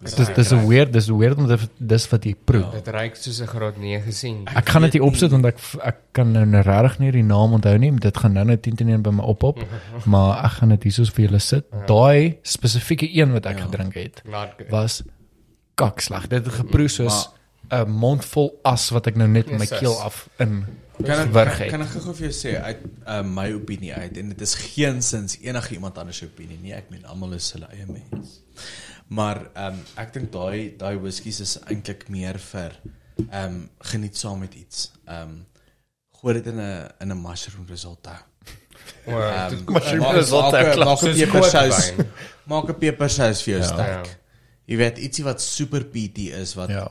dis 0.01 0.29
dis 0.35 0.53
'n 0.53 0.67
weird 0.67 0.93
dis 0.93 1.09
weird 1.09 1.37
om 1.37 1.47
dit 1.47 1.69
dis 1.79 2.09
wat 2.09 2.25
jy 2.25 2.35
proe 2.49 2.65
dit 2.73 2.89
reuk 2.89 3.17
soos 3.17 3.41
'n 3.41 3.47
graad 3.47 3.77
9 3.77 4.13
sien. 4.13 4.47
Ek 4.55 4.69
gaan 4.69 4.83
dit 4.83 4.93
hier 4.93 5.03
opsit 5.03 5.31
want 5.31 5.45
ek 5.45 5.59
ek 5.85 5.97
kan 6.13 6.33
nou 6.33 6.45
nou 6.47 6.63
regtig 6.63 6.99
nie 6.99 7.11
die 7.13 7.23
naam 7.23 7.53
onthou 7.53 7.77
nie. 7.79 7.93
Dit 7.93 8.17
gaan 8.17 8.33
nou 8.33 8.45
net 8.45 8.63
10 8.63 8.77
teen 8.77 8.89
1 8.89 9.03
by 9.03 9.11
my 9.11 9.25
opop. 9.25 9.61
maar 10.13 10.45
ek 10.45 10.53
gaan 10.61 10.69
dit 10.69 10.83
hiersoos 10.83 11.11
vir 11.11 11.27
julle 11.27 11.39
sit. 11.39 11.65
Daai 11.87 12.39
spesifieke 12.43 13.09
een 13.13 13.33
wat 13.33 13.47
ek 13.47 13.61
gedrink 13.61 13.95
het 13.95 14.23
was 14.71 15.03
kakslag. 15.75 16.29
Dit 16.29 16.45
het 16.47 16.55
geproe 16.55 16.89
soos 16.89 17.29
'n 17.71 17.89
mondvol 17.91 18.59
as 18.65 18.91
wat 18.91 19.07
ek 19.07 19.17
nou 19.17 19.29
net 19.29 19.51
in 19.51 19.59
my 19.59 19.67
keel 19.67 20.01
af 20.01 20.29
in 20.39 20.65
Kan 20.97 21.19
ek 21.27 21.33
wurg 21.33 21.59
kan, 21.69 21.81
het. 21.81 21.97
ek 21.97 22.03
gou 22.03 22.15
vir 22.15 22.31
jou 22.31 22.33
sê 22.33 22.57
uit 22.57 22.85
uh, 23.05 23.21
my 23.23 23.51
opinie 23.53 23.93
uit 23.93 24.17
en 24.17 24.31
dit 24.33 24.41
is 24.41 24.55
geensins 24.55 25.37
enige 25.45 25.75
iemand 25.75 25.99
anders 25.99 26.17
se 26.23 26.25
opinie 26.25 26.57
nie. 26.63 26.73
Ek 26.73 26.89
meen 26.91 27.05
almal 27.05 27.35
is 27.37 27.51
hulle 27.53 27.69
eie 27.69 27.85
mens. 27.85 28.41
Maar 29.09 29.41
ehm 29.55 29.75
um, 29.75 29.83
ek 30.03 30.13
dink 30.13 30.33
daai 30.33 30.75
daai 30.79 30.97
whiskies 30.99 31.41
is 31.41 31.57
eintlik 31.71 32.09
meer 32.09 32.39
vir 32.39 32.73
ehm 33.31 33.45
um, 33.45 33.71
geniet 33.93 34.17
saam 34.19 34.39
met 34.43 34.55
iets. 34.55 34.91
Ehm 35.07 35.23
um, 35.23 35.47
gooi 36.21 36.35
dit 36.35 36.47
in 36.47 36.59
'n 36.61 36.89
in 37.01 37.13
'n 37.13 37.21
mushroom 37.23 37.67
risotto. 37.69 38.11
Well, 39.07 39.23
Ehm, 39.23 39.65
mushroom 39.67 40.01
maak- 40.03 40.15
risotto, 40.17 40.85
maak 40.85 41.03
'n- 41.03 41.15
pepersous. 41.19 41.93
Maak 42.47 42.69
'n 42.71 42.79
pepersous 42.79 43.43
vir 43.43 43.53
jou 43.55 43.63
Ja. 43.63 43.69
sterk. 43.75 44.07
Ja. 44.07 44.13
Jy 44.67 44.77
weet 44.77 44.99
ietsie 44.99 45.25
wat 45.25 45.41
super 45.43 45.85
peaty 45.85 46.31
is 46.35 46.55
wat 46.55 46.69
Ja. 46.71 46.89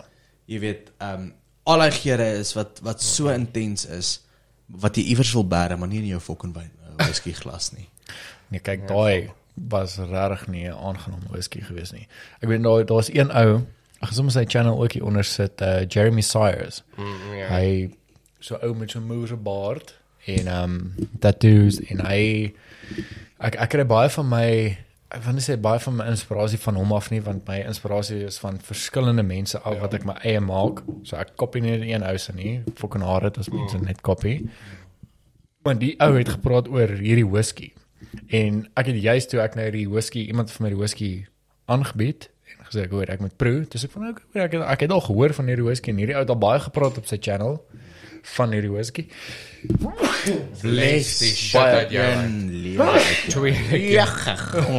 jy 0.47 0.59
weet 0.59 0.91
ehm 0.99 1.13
um, 1.21 1.33
al 1.65 1.79
daai 1.79 1.91
geure 1.91 2.27
is 2.39 2.53
wat 2.53 2.79
wat 2.83 3.01
so 3.01 3.27
intens 3.29 3.85
is 3.85 4.19
wat 4.69 4.95
jy 4.95 5.03
iewers 5.03 5.33
wil 5.33 5.43
bære 5.45 5.77
maar 5.77 5.87
nie 5.87 5.97
in 5.99 6.07
jou 6.07 6.19
fucking 6.19 6.53
wyn 6.53 6.71
uh, 6.87 7.05
whisky 7.05 7.33
glas 7.33 7.71
nie. 7.73 7.89
Nee, 8.49 8.59
kyk, 8.61 8.87
daai 8.87 9.31
was 9.55 9.97
regtig 9.97 10.47
nie 10.47 10.67
'n 10.67 10.73
aangename 10.73 11.29
whisky 11.29 11.61
gewees 11.61 11.91
nie. 11.91 12.07
Ek 12.41 12.49
weet 12.49 12.63
daar 12.63 12.85
daar's 12.85 13.13
een 13.13 13.31
ou, 13.31 13.61
ag 13.99 14.13
soms 14.13 14.33
sy 14.33 14.45
channel 14.47 14.81
ook 14.81 14.91
hier 14.91 15.05
onder 15.05 15.23
sit, 15.23 15.61
uh, 15.61 15.85
Jeremy 15.87 16.21
Sires. 16.21 16.83
Mm, 16.97 17.35
ja. 17.37 17.47
Hy 17.47 17.89
so 18.39 18.57
ou 18.61 18.75
met 18.75 18.91
so 18.91 18.99
'n 18.99 19.07
moere 19.07 19.35
baard 19.35 19.95
en 20.25 20.47
um 20.61 20.93
tattoos 21.19 21.79
en 21.79 22.05
hy 22.05 22.53
ek 23.39 23.55
ek 23.55 23.69
kry 23.69 23.85
baie 23.85 24.09
van 24.09 24.29
my 24.29 24.77
ek 25.15 25.23
wil 25.23 25.37
nie 25.37 25.45
sê 25.45 25.55
baie 25.61 25.79
van 25.79 25.95
my 25.95 26.07
inspirasie 26.11 26.59
van 26.59 26.75
hom 26.75 26.91
af 26.91 27.11
nie 27.13 27.21
want 27.21 27.47
my 27.47 27.59
inspirasie 27.63 28.23
is 28.25 28.39
van 28.41 28.59
verskillende 28.59 29.23
mense 29.23 29.59
af 29.59 29.79
wat 29.79 29.93
ek 29.93 30.05
my 30.05 30.15
eie 30.23 30.41
maak. 30.43 30.81
So 31.03 31.15
ek 31.21 31.35
kopie 31.39 31.61
nie 31.61 31.93
een 31.93 32.03
ou 32.03 32.17
se 32.17 32.33
nie. 32.33 32.63
Fucking 32.75 33.05
hare 33.05 33.29
dit 33.29 33.37
as 33.37 33.49
mense 33.53 33.77
net 33.77 34.01
kopie. 34.01 34.49
Want 35.63 35.79
die 35.79 35.95
ou 36.03 36.11
het 36.17 36.29
gepraat 36.29 36.67
oor 36.67 36.97
hierdie 36.99 37.27
whisky. 37.29 37.71
En 38.27 38.63
ek 38.75 38.91
het 38.91 39.01
juist 39.01 39.29
toe 39.29 39.41
ek 39.43 39.55
nou 39.57 39.65
hierdie 39.67 39.87
whisky 39.89 40.25
iemand 40.27 40.51
vir 40.51 40.65
my 40.65 40.73
die 40.73 40.79
whisky 40.79 41.11
aangebied 41.71 42.29
en 42.55 42.67
gesê 42.69 42.85
ek 42.85 42.93
hoor 42.95 43.09
ek 43.13 43.23
moet 43.23 43.37
proe. 43.41 43.65
Dis 43.69 43.85
ek 43.87 43.93
van 43.95 44.09
ook 44.11 44.21
ek 44.33 44.57
het, 44.57 44.61
ek 44.61 44.85
het 44.87 44.93
al 44.95 45.03
gehoor 45.07 45.33
van 45.37 45.51
hierdie 45.51 45.67
whisky 45.67 45.93
en 45.93 46.01
hierdie 46.01 46.17
ou 46.17 46.23
het 46.25 46.33
al 46.33 46.41
baie 46.41 46.61
gepraat 46.65 46.97
op 47.01 47.09
sy 47.09 47.17
channel 47.21 47.59
van 48.35 48.51
hierdie 48.55 48.71
whisky. 48.73 49.05
Bless 50.61 51.19
die 51.21 51.31
shit 51.33 51.61
uit 51.61 51.93
jou. 51.93 52.05
Een 52.05 52.37
lewe. 52.63 52.87
Twee. 53.33 53.79
Ja, 53.93 54.05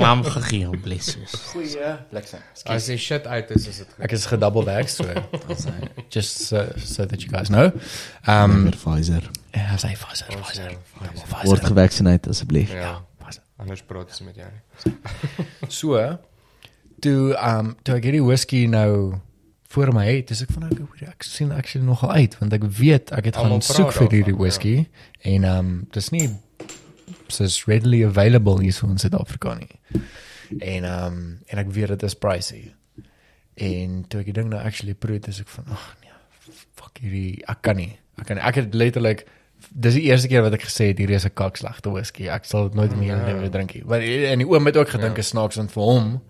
lam 0.00 0.22
gegee 0.26 0.68
om 0.68 0.80
blesses. 0.82 1.34
Goeie 1.52 1.92
bliksem. 2.10 2.42
As 2.70 2.88
die 2.90 2.98
shit 3.00 3.26
uit 3.26 3.50
is, 3.54 3.66
is 3.70 3.82
dit 3.82 3.90
goed. 3.90 4.04
Ek 4.06 4.14
is 4.18 4.26
gedouble 4.30 4.64
back 4.66 4.90
so. 4.90 5.06
Just 6.14 6.46
so, 6.48 6.66
so 6.82 7.06
that 7.06 7.22
you 7.22 7.30
guys 7.30 7.50
know. 7.52 7.70
Um 8.26 8.70
Pfizer. 8.74 9.26
ja, 9.54 9.78
sy 9.80 9.94
Pfizer, 9.98 10.30
Pfizer. 10.42 10.78
Word 11.44 11.66
gevaksinate 11.70 12.34
asseblief. 12.34 12.74
Ja. 12.74 12.98
Anders 13.56 13.82
praat 13.88 14.10
ons 14.12 14.24
met 14.26 14.36
jou 14.36 14.48
nie. 14.52 14.96
So, 15.78 16.00
toe 17.04 17.36
um 17.40 17.74
toe 17.84 17.96
ek 17.96 18.08
hierdie 18.08 18.24
whisky 18.24 18.66
nou 18.70 19.18
voor 19.72 19.92
my 19.96 20.04
het, 20.06 20.30
dis 20.30 20.44
ek 20.44 20.52
van 20.54 20.68
ek 20.68 21.06
ek 21.10 21.26
sien 21.26 21.52
actually 21.52 21.86
nogal 21.86 22.12
uit 22.14 22.36
want 22.40 22.54
ek 22.56 22.66
weet 22.78 23.12
ek 23.16 23.30
het 23.30 23.38
gaan 23.40 23.62
soek 23.64 23.92
vir 23.96 24.12
hierdie 24.12 24.36
daarvan, 24.36 24.42
whisky 24.44 24.76
en 25.32 25.48
um 25.48 25.72
dis 25.96 26.12
nie 26.14 26.28
soos 27.32 27.64
readily 27.66 28.04
available 28.06 28.60
hier 28.62 28.74
so 28.74 28.88
in 28.88 29.00
Suid-Afrika 29.02 29.56
nie. 29.58 30.02
En 30.62 30.86
um 30.88 31.20
en 31.50 31.62
ek 31.62 31.72
weet 31.74 31.94
dit 31.96 32.06
is 32.06 32.14
pricey. 32.14 32.62
En 33.56 34.02
toe 34.08 34.20
ek 34.20 34.30
die 34.30 34.36
ding 34.36 34.52
nou 34.52 34.60
actually 34.60 34.94
proe, 34.94 35.18
dis 35.22 35.40
ek 35.42 35.50
van 35.56 35.72
ag 35.74 35.86
nee, 36.04 36.12
fuck 36.78 37.00
hierdie 37.02 37.42
ek 37.48 37.64
kan 37.66 37.80
nie. 37.80 37.94
Ek 38.20 38.28
kan 38.28 38.38
nie. 38.38 38.44
ek 38.46 38.60
het 38.60 38.76
letterlik 38.76 39.26
dis 39.70 39.94
die 39.94 40.06
eerste 40.10 40.28
keer 40.28 40.43
wat 40.43 40.55
ek 40.55 40.62
gesê 40.68 40.90
het 40.93 40.98
hierdie 40.98 41.16
is 41.16 41.26
'n 41.26 41.34
kakslegte 41.34 41.90
whisky. 41.90 42.28
Ek 42.28 42.44
sal 42.44 42.68
dit 42.68 42.74
nooit 42.74 42.97
meer 42.97 43.16
in 43.16 43.22
my 43.22 43.32
lewe 43.32 43.51
drink 43.51 43.74
nie. 43.74 43.84
Maar 43.84 44.01
en 44.01 44.38
die 44.38 44.48
oom 44.48 44.66
het 44.66 44.76
ook 44.76 44.88
gedink 44.88 45.18
is 45.18 45.28
snaaks 45.28 45.56
en 45.56 45.68
vir 45.68 45.82
hom 45.82 46.20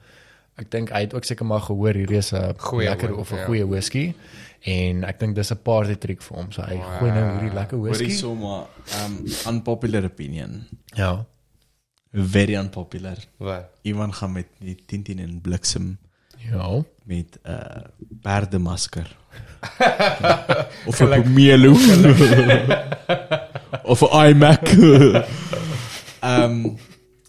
ek 0.57 0.71
dink 0.73 0.91
hy 0.95 1.05
het 1.05 1.15
ook 1.15 1.27
seker 1.29 1.47
maar 1.47 1.61
gehoor 1.61 1.95
hierdie 1.95 2.19
is 2.19 2.33
'n 2.33 2.57
lekker 2.57 3.15
of 3.17 3.33
'n 3.33 3.37
ja. 3.37 3.45
goeie 3.45 3.67
whisky 3.69 4.15
en 4.65 5.05
ek 5.05 5.19
dink 5.21 5.35
dis 5.35 5.53
'n 5.53 5.63
party 5.63 5.95
trick 5.95 6.23
vir 6.23 6.37
hom. 6.37 6.53
So 6.53 6.63
hy 6.63 6.81
gooi 6.99 7.11
nou 7.11 7.25
hierdie 7.33 7.55
lekker 7.55 7.79
Hoorie 7.79 7.93
whisky. 7.93 8.19
sommer 8.19 8.67
um 9.05 9.25
unpopular 9.47 10.05
opinion. 10.05 10.67
Ja. 10.95 11.27
Very 12.13 12.55
unpopular. 12.55 13.17
Wat? 13.37 13.69
Iemand 13.83 14.15
gaan 14.15 14.33
met 14.33 14.47
die 14.59 14.77
Tintin 14.87 15.19
en 15.19 15.41
bliksem 15.41 15.99
Ja. 16.51 16.82
met 17.05 17.39
'n 17.43 17.51
uh, 17.51 17.82
perdemasker. 18.23 19.06
of 20.89 21.01
'n 21.01 21.09
pomelo. 21.23 21.73
of 23.93 24.01
'n 24.02 24.27
iMac. 24.31 24.64
um 26.23 26.77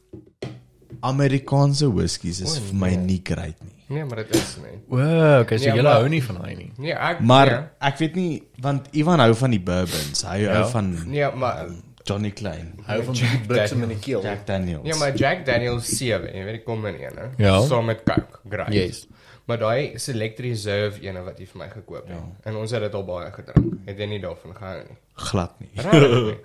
Amerikaanse 1.11 1.87
whiskies 1.93 2.39
is 2.41 2.57
vir 2.59 2.73
my 2.75 2.95
nie 2.95 3.21
great 3.23 3.55
nie. 3.63 3.73
Nee, 3.87 4.03
maar 4.05 4.15
dit 4.25 4.35
is 4.35 4.57
nie. 4.59 4.77
Wow, 4.91 5.39
okay, 5.41 5.57
so 5.57 5.65
Ja, 5.69 5.75
jy 5.75 5.83
hou 5.85 6.07
nie 6.11 6.23
van 6.23 6.39
hy 6.43 6.53
nie. 6.57 6.71
Nee, 6.77 6.91
ek 6.93 7.19
Maar 7.23 7.51
nee. 7.51 7.67
ek 7.79 7.97
weet 8.01 8.15
nie 8.15 8.43
want 8.59 8.87
Ivan 8.91 9.19
hou 9.23 9.33
van 9.35 9.53
die 9.55 9.61
bourbons. 9.63 10.23
Hy 10.27 10.41
hou 10.43 10.63
Ja. 10.63 10.67
van 10.67 10.89
Nee, 11.07 11.29
maar 11.35 11.67
Johnny 12.07 12.31
Klein, 12.31 12.73
Hou 12.87 13.01
van 13.03 13.13
die 13.19 13.39
bliksem 13.47 13.81
in 13.83 13.89
die 13.91 13.99
keel. 13.99 14.21
Jack 14.23 14.45
Daniels. 14.47 14.83
nee, 14.87 14.95
maar 14.99 15.15
Jack 15.19 15.45
Daniel's 15.45 15.89
7, 15.97 16.29
jy 16.33 16.43
weet 16.47 16.57
die 16.59 16.63
kom 16.63 16.85
in 16.87 16.95
een. 17.01 17.17
Ja. 17.37 17.57
Saam 17.67 17.85
met 17.91 18.03
Coke, 18.07 18.39
great. 18.49 18.73
Yes. 18.73 19.05
Maar 19.47 19.57
daai 19.61 19.97
Select 19.99 20.39
Reserve 20.43 20.99
ene 21.03 21.21
wat 21.23 21.37
jy 21.39 21.45
vir 21.47 21.57
my 21.61 21.67
gekoop 21.71 22.07
het. 22.07 22.15
Ja. 22.15 22.23
En 22.51 22.55
ons 22.59 22.71
het 22.75 22.81
dit 22.83 22.93
al 22.99 23.03
baie 23.07 23.29
gedrink. 23.31 23.73
Het 23.87 23.99
jy 24.03 24.07
nie 24.13 24.19
daarvan 24.23 24.55
gehou 24.55 24.79
nie? 24.87 24.97
glad 25.27 25.53
nie. 25.59 25.69
Nie. 25.75 26.35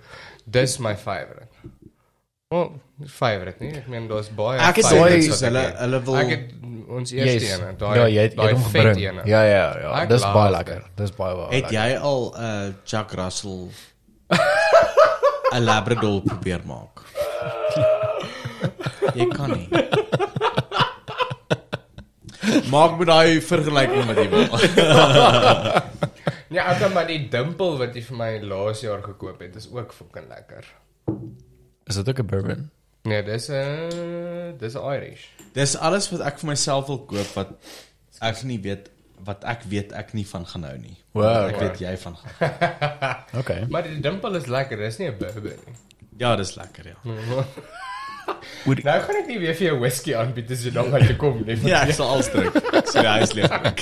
Dis 0.45 0.77
my 0.79 0.95
favorite. 0.95 1.47
Wel, 2.53 2.71
favorite 3.07 3.59
nie. 3.63 3.71
Ek 3.77 3.87
meen 3.87 4.07
daar's 4.07 4.29
baie 4.35 4.59
Ek 4.59 4.75
het 4.79 4.85
favorites 4.85 5.39
daai 5.39 5.49
hulle 5.49 5.63
hulle 5.81 5.99
wil 6.07 6.17
Ek 6.21 6.29
het 6.29 6.51
ons 6.87 7.11
eerste 7.11 7.33
Yes. 7.39 7.57
ene, 7.57 7.71
daai 7.77 7.95
Ja, 7.99 8.05
jy 8.07 8.21
het, 8.27 8.35
hom 8.39 8.63
gebring. 8.63 8.97
ene. 9.03 9.21
Ja, 9.25 9.43
ja, 9.43 9.63
ja. 9.81 9.93
Ek 10.03 10.09
Dis 10.09 10.21
baie 10.21 10.51
lekker. 10.51 10.83
Dis 10.95 11.11
baie 11.17 11.35
baie. 11.35 11.49
Het 11.55 11.71
lekker. 11.71 11.79
jy 11.79 11.97
al 12.11 12.21
'n 12.35 12.43
uh, 12.43 12.73
Jack 12.85 13.11
Russell 13.19 13.67
'n 15.53 15.63
Labrador 15.63 16.21
probeer 16.21 16.61
maak? 16.65 17.03
jy 19.17 19.27
kan 19.27 19.49
nie. 19.53 19.69
Maak 22.73 22.97
met 22.97 23.07
daai 23.07 23.41
vergelyking 23.41 24.05
wat 24.09 24.17
jy 24.17 24.29
wil. 24.29 24.47
Ja, 26.53 26.67
ek 26.69 26.83
het 26.83 26.93
maar 26.93 27.07
die 27.09 27.23
dimpel 27.33 27.77
wat 27.79 27.95
jy 27.97 28.03
vir 28.05 28.17
my 28.19 28.31
laas 28.45 28.83
jaar 28.85 29.01
gekoop 29.01 29.39
het, 29.41 29.55
is 29.57 29.65
ook 29.73 29.93
fucking 29.93 30.27
lekker. 30.29 30.67
Is 31.89 31.97
dit 31.97 32.09
ook 32.09 32.19
'n 32.21 32.29
bourbon? 32.29 32.69
Nee, 33.09 33.23
dis 33.23 33.49
'n 33.49 34.55
dis 34.59 34.75
'n 34.75 34.85
Irish. 34.95 35.23
Dis 35.53 35.75
alles 35.77 36.09
wat 36.11 36.21
ek 36.21 36.39
vir 36.39 36.47
myself 36.47 36.87
wil 36.87 37.05
koop 37.05 37.33
wat 37.33 37.49
ek 38.21 38.43
nie 38.43 38.59
weet 38.59 38.89
wat 39.25 39.43
ek 39.43 39.63
weet 39.69 39.91
ek 39.93 40.13
nie 40.13 40.25
van 40.27 40.45
gaan 40.45 40.63
hou 40.67 40.77
nie. 40.77 40.97
Wow, 41.13 41.47
ek 41.49 41.55
okay. 41.55 41.67
weet 41.67 41.79
jy 41.79 41.97
van 41.97 42.15
gaan. 42.15 42.31
Okay. 43.41 43.63
Maar 43.69 43.83
die 43.87 43.99
dimpel 43.99 44.35
is 44.35 44.45
lekker, 44.45 44.77
dis 44.77 44.97
nie 44.99 45.07
'n 45.09 45.17
bourbon 45.17 45.57
nie. 45.65 45.75
Ja, 46.19 46.35
dis 46.35 46.55
lekker 46.55 46.85
ja. 46.87 46.97
Oor 48.65 48.75
die- 48.75 48.83
Nou 48.85 48.99
gaan 49.01 49.15
ek 49.21 49.27
nie 49.27 49.39
weer 49.39 49.55
vir 49.55 49.67
jou 49.67 49.79
whisky 49.79 50.13
aanbied 50.15 50.51
as 50.51 50.63
jy 50.63 50.71
dan 50.71 50.93
uit 50.93 51.07
te 51.07 51.15
kom 51.15 51.41
nie. 51.45 51.57
Ja, 51.71 51.81
ek 51.87 51.91
sal. 51.97 52.19
Ek 52.19 52.87
sal 52.87 53.01
die 53.01 53.09
huis 53.17 53.33
leeg 53.33 53.49
drink. 53.49 53.81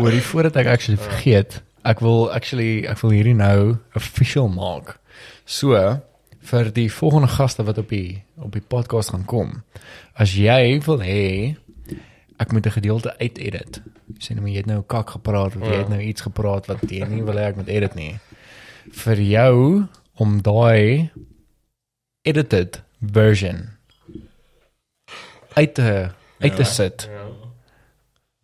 Hoorie 0.00 0.22
voordat 0.22 0.56
ek 0.56 0.66
actually 0.66 0.96
vergeet, 1.00 1.60
ek 1.84 2.00
wil 2.00 2.30
actually 2.32 2.86
ek 2.86 3.00
wil 3.02 3.10
hierdie 3.10 3.34
nou 3.36 3.76
official 3.98 4.48
maak. 4.48 4.96
So 5.44 5.76
vir 6.50 6.70
die 6.72 6.88
volgende 6.88 7.28
gaste 7.28 7.64
wat 7.68 7.78
op 7.78 7.88
die 7.92 8.22
op 8.40 8.52
die 8.52 8.64
podcast 8.64 9.10
gaan 9.12 9.24
kom. 9.28 9.62
As 10.14 10.32
jy 10.38 10.78
wil 10.86 11.02
hê 11.04 11.56
ek 12.40 12.52
moet 12.52 12.66
'n 12.66 12.70
gedeelte 12.80 13.12
uitedit. 13.20 13.82
Sê 14.20 14.34
nou 14.36 14.42
maar 14.44 14.50
jy 14.52 14.56
het 14.60 14.66
nou 14.68 14.82
kak 14.82 15.10
gepraat 15.16 15.56
of 15.56 15.62
jy 15.64 15.78
het 15.80 15.88
nou 15.88 16.00
iets 16.04 16.20
gepraat 16.26 16.66
wat 16.68 16.82
jy 16.90 17.06
nie 17.08 17.22
wil 17.24 17.34
hê 17.40 17.46
ek 17.50 17.56
moet 17.56 17.68
edit 17.72 17.94
nie. 17.96 18.18
Vir 18.92 19.16
jou 19.24 19.84
om 20.20 20.40
daai 20.44 21.10
edited 22.28 22.82
version 23.00 23.70
uit 25.56 25.74
te 25.74 26.10
uit 26.40 26.56
te 26.56 26.64
sit, 26.64 27.08
Ja. 27.08 27.24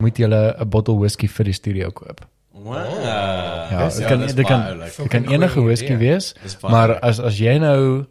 moet 0.03 0.17
jy 0.19 0.27
'n 0.29 0.69
bottle 0.69 0.97
whisky 0.99 1.29
vir 1.29 1.45
die 1.45 1.53
studio 1.53 1.91
koop. 1.91 2.27
Wow. 2.53 2.75
Ja, 3.05 3.85
Dis- 3.85 3.95
dit 3.95 4.03
ja, 4.03 4.09
kan 4.09 4.21
dit 4.21 4.47
kan 4.47 4.79
dit 4.79 5.09
kan 5.09 5.25
enige 5.29 5.61
whisky 5.63 5.97
wees, 5.97 6.35
maar 6.63 6.99
as 7.01 7.21
as 7.21 7.39
jy 7.39 7.59
nou 7.59 8.07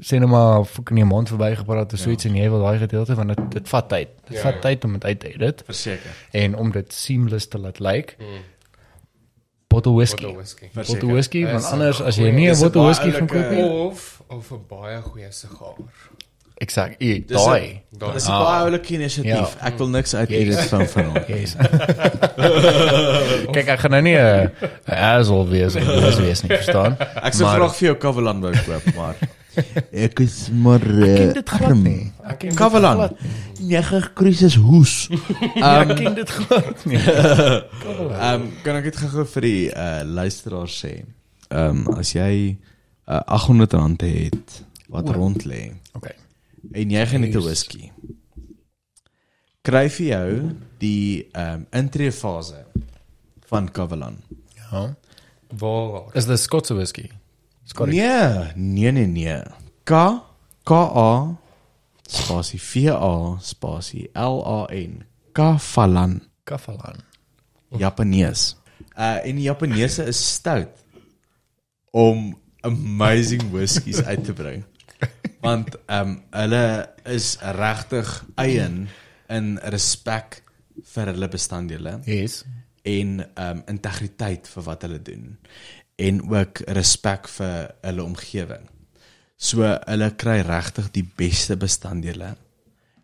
sê 0.00 0.18
nou 0.18 0.28
maar 0.30 0.64
fucking 0.64 0.98
'n 1.00 1.06
mond 1.06 1.28
verby 1.28 1.54
gepraat 1.54 1.92
of 1.92 1.98
so 1.98 2.10
iets 2.10 2.24
en 2.24 2.34
jy 2.34 2.48
wil 2.50 2.62
daai 2.62 2.78
gedeelte 2.78 3.14
want 3.14 3.28
dit 3.36 3.50
dit 3.50 3.68
vat 3.68 3.88
tyd. 3.88 4.08
Dit 4.28 4.36
Ja, 4.36 4.42
vat 4.42 4.54
ja. 4.54 4.60
tyd 4.60 4.84
om 4.84 4.92
dit 4.92 5.04
uit 5.04 5.20
te 5.20 5.34
edit 5.34 5.62
Verseker. 5.64 6.10
en 6.32 6.56
om 6.56 6.70
dit 6.72 6.92
seamless 6.92 7.46
te 7.48 7.58
laat 7.58 7.78
lyk. 7.78 8.16
Bottle 9.68 9.92
whisky. 9.94 10.22
Bottle 10.22 10.36
whisky. 10.36 10.68
Bottle 10.74 11.12
whisky, 11.12 11.44
want 11.46 11.64
anders 11.64 12.00
as 12.02 12.16
jy 12.16 12.22
goeie- 12.22 12.34
nie 12.34 12.50
'n 12.50 12.58
bottle 12.60 12.82
whisky 12.82 13.10
gaan 13.10 13.26
koop 13.26 13.50
nie. 13.50 13.62
Of 13.64 14.22
of 14.28 14.50
'n 14.52 14.60
baie 14.68 15.00
goeie 15.02 15.26
sigaar. 15.30 15.74
Exact. 16.56 16.94
Ja, 17.02 17.18
daai. 17.26 17.82
Daai 17.90 18.12
Dis 18.12 18.26
'n 18.28 18.30
Ah. 18.30 18.44
baie 18.44 18.62
oulike 18.64 18.92
inisiatief. 18.94 19.56
Ja. 19.60 19.66
Ek 19.66 19.78
wil 19.78 19.88
niks 19.88 20.14
uit 20.14 20.28
edit 20.30 20.54
Yes. 20.54 20.66
van 20.68 20.86
van 20.88 21.04
hom. 21.04 21.16
Yes. 21.28 21.56
Kyk, 23.52 23.68
ek 23.68 23.78
gaan 23.80 23.90
nou 23.90 24.02
nie 24.02 24.16
'n 24.16 24.50
asshole 24.86 25.48
wees 25.48 25.74
en 25.74 25.84
dis 25.86 26.16
wees 26.18 26.42
nie, 26.42 26.56
verstaan? 26.56 26.96
Ek 27.22 27.32
sou 27.34 27.48
graag 27.48 27.74
vir 27.76 27.86
jou 27.88 27.96
Kavalan 27.96 28.40
wou 28.40 28.52
koop, 28.66 28.94
maar 28.94 29.14
ek 29.92 30.20
is 30.24 30.48
maar 30.52 30.82
Ek 30.82 31.16
ken 31.16 31.32
dit 31.38 31.48
glad 31.50 31.76
nie. 31.76 32.12
Ek 32.24 32.38
ken 32.42 32.54
Kavalan. 32.58 33.16
Nege 33.60 34.00
krisis 34.14 34.54
hoes. 34.60 35.08
nie. 35.08 35.20
Ek 35.62 35.94
ken 35.96 36.14
dit 36.14 36.30
glad 36.30 36.84
nie. 36.86 36.98
Ehm 36.98 38.34
um, 38.42 38.48
kan 38.64 38.76
ek 38.80 38.84
dit 38.90 38.96
gou 39.02 39.24
vir 39.36 39.46
die 39.48 39.64
uh, 39.70 40.02
luisteraars 40.04 40.78
sê. 40.84 40.92
Ehm 41.50 41.84
um, 41.86 41.94
as 41.98 42.12
jy 42.16 42.56
uh, 43.08 43.20
R800 43.38 44.06
het 44.08 44.60
wat 44.88 45.08
rond 45.14 45.44
lê 45.48 45.72
Okay. 45.96 46.14
en 46.72 46.90
jy 46.90 47.06
geniet 47.06 47.34
'n 47.34 47.38
Yes. 47.40 47.44
whisky. 47.46 47.90
Kry 49.64 49.88
vir 49.88 50.06
jou 50.06 50.30
die 50.82 51.28
ehm 51.32 51.54
um, 51.62 51.66
intreefase 51.72 52.64
van 53.48 53.68
Kavalan. 53.70 54.16
Ja. 54.70 54.94
Waar? 55.58 56.10
Is 56.14 56.26
dit 56.26 56.38
Skotse 56.40 56.74
whisky? 56.74 57.10
Scottish. 57.64 57.94
Nee, 57.94 58.52
nee 58.54 58.92
nee 58.92 59.06
nee. 59.06 59.40
K 59.84 59.92
K 60.64 60.70
A 60.72 61.10
spasie 62.08 62.60
V 62.60 62.88
A 62.92 63.38
spasie 63.40 64.08
L 64.14 64.42
A 64.44 64.66
N. 64.74 65.04
Kavalan. 65.32 66.20
Kavalan. 66.44 67.00
Japanees. 67.78 68.54
Uh 68.96 69.18
en 69.26 69.36
die 69.40 69.48
Japaneese 69.48 70.04
is 70.06 70.20
stout 70.34 70.70
om 71.90 72.32
amazing 72.60 73.50
whiskies 73.52 74.02
uit 74.04 74.24
te 74.24 74.32
bring. 74.32 74.64
Want 75.40 75.76
ehm 75.86 76.08
um, 76.08 76.12
hulle 76.32 76.88
is 77.04 77.34
regtig 77.40 78.08
eien 78.40 78.86
in 79.28 79.58
respek 79.74 80.42
vir 80.94 81.10
hulle 81.12 81.28
bestanddele 81.28 81.98
Yes. 82.08 82.44
en 82.82 83.18
ehm 83.34 83.58
um, 83.58 83.62
integriteit 83.68 84.48
vir 84.48 84.62
wat 84.70 84.82
hulle 84.86 85.02
doen 85.02 85.36
en 85.96 86.22
ook 86.30 86.58
respek 86.66 87.28
vir 87.28 87.74
hulle 87.82 88.02
omgewing. 88.02 88.68
So 89.36 89.62
hulle 89.86 90.10
kry 90.16 90.40
regtig 90.46 90.90
die 90.94 91.04
beste 91.16 91.56
bestanddele 91.56 92.34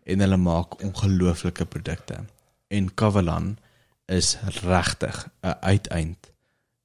en 0.05 0.19
hulle 0.19 0.37
maak 0.37 0.79
ongelooflike 0.83 1.65
produkte. 1.65 2.23
En 2.71 2.93
Kavalan 2.95 3.57
is 4.07 4.37
regtig 4.63 5.27
'n 5.43 5.55
uiteind 5.61 6.31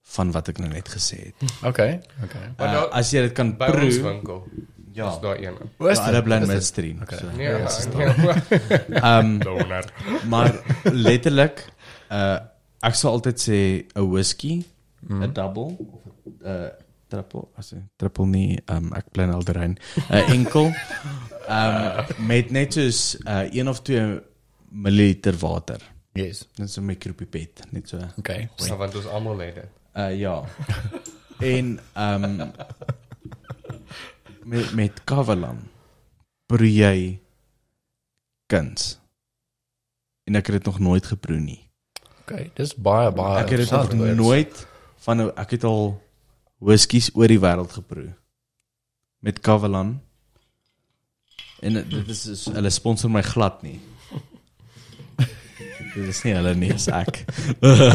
van 0.03 0.31
wat 0.33 0.49
ek 0.49 0.59
nou 0.59 0.69
net 0.71 0.89
gesê 0.89 1.17
het. 1.33 1.51
Okay. 1.65 2.01
Okay. 2.25 2.53
Maar 2.59 2.75
Uh, 2.75 2.83
as 2.93 3.11
jy 3.11 3.21
dit 3.27 3.33
kan 3.33 3.57
proe, 3.57 4.03
winkel. 4.03 4.45
ja, 4.93 5.11
Is 5.13 5.21
daar 5.21 5.37
een. 5.39 5.55
Ja, 5.79 6.05
hulle 6.05 6.23
bly 6.23 6.37
in 6.37 6.47
Midstream. 6.47 7.03
Okay. 7.03 7.19
So. 7.19 7.27
Nee, 7.37 7.47
ja, 7.49 7.67
Ehm 9.21 9.41
um, 9.43 10.29
maar 10.29 10.55
letterlik 10.85 11.65
uh 12.11 12.39
ek 12.81 12.95
sal 12.95 13.13
altyd 13.17 13.39
sê 13.41 13.59
'n 13.99 14.11
whisky, 14.13 14.65
'n 15.09 15.33
double 15.33 15.77
of 15.79 16.03
'n 16.25 16.47
uh, 16.47 16.69
triple, 17.09 17.49
as 17.57 17.73
'n 17.73 17.89
triple 17.97 18.27
nie, 18.27 18.59
um 18.69 18.93
ek 18.93 19.11
bly 19.13 19.25
in 19.25 19.35
Alderein. 19.35 19.77
'n 20.11 20.25
enkel 20.33 20.73
um 21.49 22.27
met 22.27 22.51
net 22.51 22.73
soos 22.73 23.17
uh 23.27 23.47
1 23.53 23.69
of 23.69 23.83
2 23.83 24.23
ml 24.71 25.39
water. 25.41 25.81
Yes. 26.13 26.49
Net 26.57 26.71
so 26.71 26.81
'n 26.81 26.87
micropipet, 26.87 27.65
net 27.71 27.89
so. 27.89 28.01
Okay. 28.19 28.49
So 28.57 28.77
want 28.77 28.95
ons 28.95 29.07
almal 29.07 29.39
het 29.39 29.55
dit. 29.55 29.71
Uh 29.95 30.13
ja. 30.19 30.45
en 31.55 31.79
um 31.95 32.53
met 34.45 34.75
met 34.75 35.05
Kavalan 35.05 35.59
proe 36.47 36.73
jy 36.73 37.21
kuns. 38.47 38.99
En 40.27 40.35
ek 40.35 40.47
het 40.47 40.59
dit 40.59 40.67
nog 40.67 40.79
nooit 40.79 41.07
geproe 41.07 41.39
nie. 41.39 41.63
Okay. 42.23 42.51
Dis 42.55 42.75
baie 42.75 43.13
baie. 43.15 43.45
Ek 43.45 43.51
het 43.55 43.63
dit 43.63 43.71
nog 43.71 44.15
nooit 44.19 44.67
van 45.07 45.21
'n 45.23 45.33
ek 45.39 45.51
het 45.57 45.65
al 45.65 45.95
whiskies 46.59 47.11
oor 47.15 47.29
die 47.29 47.39
wêreld 47.41 47.73
geproe 47.73 48.15
met 49.23 49.41
Kavalan. 49.41 50.01
En 51.63 51.73
dit 51.73 52.09
is 52.09 52.27
is- 52.27 52.45
hulle 52.53 52.71
sponsor 52.71 53.11
my 53.11 53.23
glad 53.23 53.63
nie. 53.63 53.81
dit 55.95 56.07
is 56.09 56.23
nie 56.25 56.35
hulle 56.37 56.55
nie, 56.55 56.73
is 56.75 56.89
ek. 56.93 57.25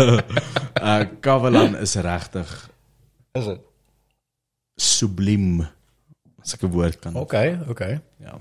uh 0.82 1.04
Kavalan 1.22 1.76
is 1.78 1.96
regtig 1.96 2.70
Is 3.38 3.46
dit? 3.46 3.62
subliem 4.82 5.62
as 6.42 6.54
ek 6.56 6.64
'n 6.64 6.72
woord 6.74 7.00
kan. 7.00 7.16
Okay, 7.16 7.60
okay. 7.70 8.00
Ja. 8.20 8.40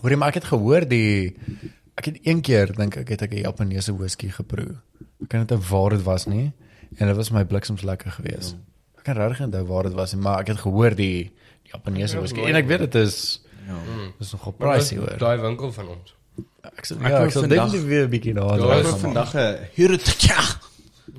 Hoorie, 0.00 0.16
maar 0.16 0.28
ek 0.28 0.34
het 0.42 0.44
gehoor 0.52 0.86
die 0.88 1.34
ek 1.98 2.04
het 2.04 2.18
een 2.22 2.40
keer 2.40 2.70
dink 2.76 2.96
ek 2.96 3.08
het 3.08 3.22
ek 3.22 3.32
'n 3.34 3.42
Japaneese 3.42 3.92
whisky 3.96 4.28
geproe. 4.30 4.78
Ek 5.22 5.28
kan 5.28 5.46
dit 5.46 5.68
waar 5.68 5.90
dit 5.90 6.02
was 6.02 6.26
nie 6.26 6.52
en 6.96 7.06
dit 7.06 7.16
was 7.16 7.30
my 7.30 7.44
bliksems 7.44 7.82
lekker 7.82 8.10
geweest. 8.10 8.56
Ek 8.98 9.04
kan 9.04 9.16
regtig 9.16 9.40
onthou 9.46 9.64
waar 9.66 9.82
dit 9.82 9.92
was 9.92 10.14
maar 10.14 10.40
ek 10.40 10.46
het 10.46 10.58
gehoor 10.58 10.94
die, 10.94 11.32
die 11.62 11.72
Japaneese 11.72 12.14
Ja, 12.16 12.20
whisky 12.20 12.40
en 12.48 12.54
ek 12.54 12.66
weet 12.66 12.78
dit 12.78 12.94
is 12.94 13.42
Ja. 13.68 13.74
dis 14.18 14.32
nogal 14.32 14.52
pricey 14.52 14.96
hoor. 14.98 15.18
Daai 15.18 15.38
winkel 15.40 15.72
van 15.72 15.88
ons. 15.88 16.14
Ek 16.64 16.78
Ek 16.78 17.10
ja, 17.10 17.24
ek 17.24 17.30
sal 17.30 17.42
definitief 17.48 17.84
weer 17.84 18.04
'n 18.06 18.10
bietjie 18.10 18.34
daar 18.34 18.58
Ja, 18.58 18.78
ek 18.78 18.86
het 18.86 18.98
vandag 19.00 19.34
'n 19.34 19.56
Hirotika 19.74 20.40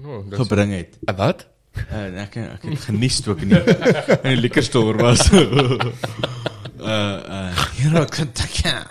Oh, 0.05 0.23
dis 0.29 0.37
gebring 0.39 0.71
het. 0.73 0.97
Uh, 1.05 1.15
Wat? 1.17 1.45
En 1.89 2.17
ek 2.17 2.35
ek 2.37 2.61
het 2.63 2.79
genies 2.79 3.19
toe 3.21 3.35
ek 3.35 3.41
in 3.41 3.49
die, 3.49 3.59
in 4.23 4.29
die 4.35 4.41
liquor 4.41 4.63
store 4.63 4.97
was. 4.97 5.29
uh 5.31 5.37
uh 6.79 7.65
Hirotika. 7.77 8.87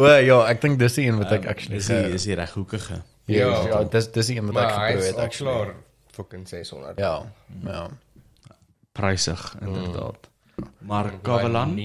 O 0.00 0.06
ja, 0.08 0.38
ek 0.48 0.60
dink 0.62 0.78
dis 0.80 0.94
die 0.96 1.06
een 1.08 1.18
wat 1.20 1.32
ek 1.36 1.46
actually 1.46 1.76
is 1.82 1.86
die, 1.90 2.14
is 2.16 2.24
die 2.24 2.34
reghoekige. 2.38 3.02
Ja, 3.38 3.66
Ja. 3.68 3.84
dis 3.84 4.10
dis 4.12 4.26
die 4.26 4.36
een 4.38 4.52
wat 4.52 4.70
ek 4.70 4.98
is 4.98 5.06
het 5.06 5.16
actually. 5.16 5.52
klaar 5.64 5.74
fucking 6.12 6.48
600. 6.48 6.98
Ja, 6.98 7.32
ja. 7.64 7.88
Prysig 8.92 9.54
inderdaad. 9.60 10.28
Maar 10.78 11.12
Kavalan. 11.22 11.76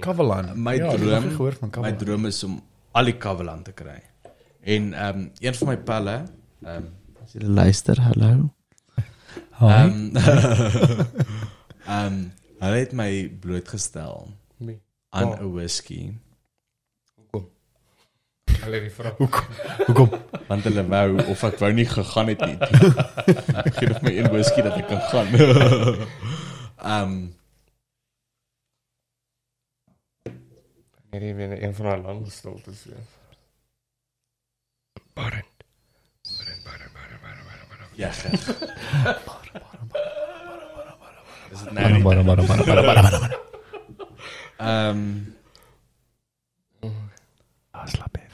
Kavalan. 0.00 0.62
my 0.62 0.74
ja, 0.76 0.90
ek 0.92 0.98
droom, 1.00 1.30
gehoor 1.30 1.52
van 1.52 1.68
my 1.68 1.70
Kavalan. 1.74 1.96
droom 1.96 2.26
is 2.26 2.44
om 2.44 2.62
al 2.92 3.04
die 3.04 3.16
Kavalan 3.16 3.62
te 3.62 3.72
kry. 3.72 4.02
En 4.60 4.92
ehm 4.94 5.18
um, 5.18 5.30
een 5.38 5.54
van 5.54 5.68
my 5.68 5.76
pelle, 5.76 6.16
ehm 6.62 6.76
um, 6.76 6.88
as 7.24 7.32
jy 7.32 7.40
luister, 7.42 8.00
hallo. 8.00 8.50
Ehm 9.60 10.16
ehm 11.86 12.14
hulle 12.58 12.76
het 12.80 12.92
my 12.92 13.28
blootgestel 13.40 14.30
Nee. 14.58 14.80
aan 15.10 15.24
Oh. 15.32 15.40
'n 15.40 15.52
whisky 15.52 16.12
Hulle 18.46 18.80
die 18.80 18.90
vrou. 18.90 19.12
Hoekom? 19.86 20.10
want 20.46 20.62
hulle 20.68 20.82
wou 20.86 21.16
of 21.32 21.42
ek 21.48 21.56
wou 21.62 21.72
nie 21.74 21.86
gegaan 21.90 22.28
het 22.30 22.40
nie. 22.46 22.56
Gee 23.78 23.88
net 23.90 24.02
my 24.06 24.12
een 24.14 24.28
whisky 24.30 24.62
dat 24.66 24.76
ek 24.78 24.86
kan 24.90 25.02
gaan. 25.10 25.28
Ehm 26.86 27.02
um, 27.02 27.16
Hierdie 31.10 31.34
weer 31.34 31.62
een 31.62 31.74
van 31.74 31.86
haar 31.86 31.98
lang 32.04 32.26
stiltes 32.30 32.82
wees. 32.84 33.08
Barend. 35.16 35.64
Barend, 36.36 36.62
barend, 36.66 36.92
barend, 36.92 37.20
barend, 37.22 37.46
barend, 37.48 37.68
barend. 37.70 37.90
ja. 37.96 38.10
gek. 38.20 38.30
Dis 41.50 41.60
dit 41.62 41.72
Bara 41.72 41.88
nou. 41.88 42.02
bara 42.02 42.22
bara 42.22 42.42
bara 42.44 42.64
bara 42.64 42.82
bara 42.82 43.02
bara. 43.02 43.30
Ehm 44.58 45.00
Ah, 47.76 47.86
slap 47.86 48.16
even 48.16 48.24
aan. 48.24 48.25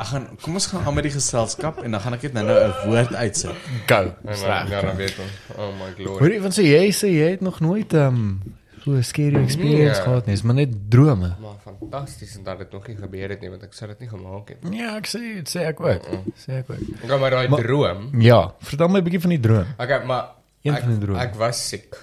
Ek 0.00 0.06
gaan 0.06 0.26
kom 0.42 0.54
ons 0.54 0.66
gaan 0.66 0.84
aan 0.86 0.94
met 0.94 1.04
die 1.04 1.12
geselskap 1.12 1.82
en 1.84 1.90
dan 1.90 2.00
gaan 2.00 2.14
ek 2.14 2.22
net 2.22 2.32
nou 2.32 2.46
'n 2.48 2.88
woord 2.88 3.14
uitsit. 3.14 3.54
Go. 3.86 3.94
En 3.96 4.14
dan, 4.24 4.68
ja, 4.68 4.80
dan 4.80 4.96
weet 4.96 5.16
ons. 5.18 5.34
Oh 5.58 5.70
my 5.78 5.92
glory. 5.96 6.18
Hoor 6.18 6.30
jy 6.32 6.40
van 6.40 6.50
sê 6.52 6.62
jy 6.64 6.90
sê 6.92 7.08
jy 7.12 7.30
het 7.30 7.40
nog 7.40 7.60
nooit 7.60 7.92
ehm 7.94 8.06
um, 8.14 8.40
so 8.84 8.90
'n 8.96 9.02
scary 9.04 9.36
experience 9.42 9.98
Nee. 9.98 10.06
gehad 10.08 10.26
nie, 10.26 10.34
is 10.34 10.42
maar 10.42 10.54
net 10.54 10.72
drome. 10.90 11.34
Maar 11.40 11.58
fantasties 11.64 12.36
en 12.36 12.44
dat 12.44 12.58
dit 12.58 12.72
nog 12.72 12.86
nie 12.88 12.96
gebeur 12.96 13.28
het 13.28 13.40
nie 13.40 13.50
want 13.50 13.62
ek 13.62 13.72
sou 13.74 13.86
dit 13.90 14.00
nie 14.00 14.08
gemaak 14.08 14.48
het. 14.48 14.58
Ja, 14.72 14.96
ek 14.96 15.06
sê 15.06 15.20
dit 15.36 15.48
sê 15.48 15.60
ek 15.68 15.80
ook. 15.80 16.02
Sê 16.36 16.50
ek 16.64 16.70
ook. 16.70 16.80
Ek 17.02 17.08
gaan 17.10 17.20
maar 17.20 17.30
daai 17.30 17.48
droom. 17.48 18.10
Ja, 18.20 18.54
vertel 18.60 18.88
my 18.88 18.98
'n 18.98 19.04
bietjie 19.04 19.20
van 19.20 19.30
die 19.30 19.40
droom. 19.40 19.66
Okay, 19.78 20.04
maar 20.04 20.24
Een 20.62 20.74
ek, 20.74 20.80
van 20.82 20.90
die 20.90 20.98
drome. 21.06 21.18
ek 21.20 21.34
was 21.34 21.68
siek. 21.68 21.94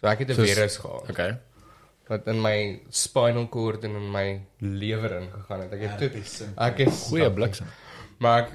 So 0.00 0.06
ek 0.06 0.18
het 0.18 0.28
'n 0.28 0.34
Soos- 0.34 0.50
virus 0.52 0.76
gehad. 0.76 1.10
Okay. 1.10 1.36
Wat 2.08 2.26
in 2.32 2.40
my 2.42 2.80
spinal 2.90 3.46
cord 3.52 3.84
en 3.84 3.96
in 4.00 4.10
my 4.12 4.26
lewer 4.60 5.18
ingegaan 5.20 5.60
het. 5.66 5.72
Ek 5.76 5.82
het 5.86 5.98
toe 5.98 6.48
ek 6.68 6.78
het 6.84 6.94
Goeie 7.08 7.30
bliksem. 7.32 7.66
Maar 8.18 8.42
ek 8.46 8.48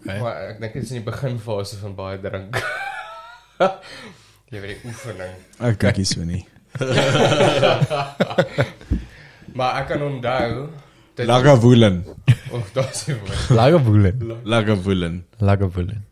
Okay. 0.00 0.16
maar 0.20 0.36
ek 0.48 0.60
dink 0.62 0.72
dit 0.72 0.82
is 0.86 0.90
in 0.94 1.02
die 1.02 1.04
beginfase 1.12 1.76
van 1.76 1.92
baie 1.94 2.16
drink. 2.20 2.56
Jy 4.50 4.60
weet 4.62 4.70
die 4.80 4.88
oefening. 4.88 5.34
Ek 5.60 5.76
kyk 5.82 5.96
hier 6.00 6.08
so 6.08 6.24
nie. 6.24 6.40
Maar 9.58 9.80
ek 9.82 9.88
kan 9.90 10.02
onthou 10.06 10.68
dit 11.18 11.26
Lagavulin. 11.28 12.00
of 12.54 12.70
daar's 12.72 13.02
nie 13.10 13.16
woord. 13.18 13.50
Lagavulin. 13.50 14.24
Lagavulin. 14.44 15.24
Lagavulin. 15.38 16.04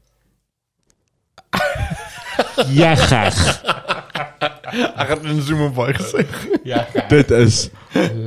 Ja, 2.74 2.94
graag. 2.98 3.38
Ek 4.18 5.08
het 5.14 5.22
in 5.24 5.40
Zoom 5.42 5.60
op 5.68 5.74
baie 5.78 5.94
gesê. 5.96 6.24
Ja, 6.64 6.86
Dit 7.14 7.30
is 7.30 7.70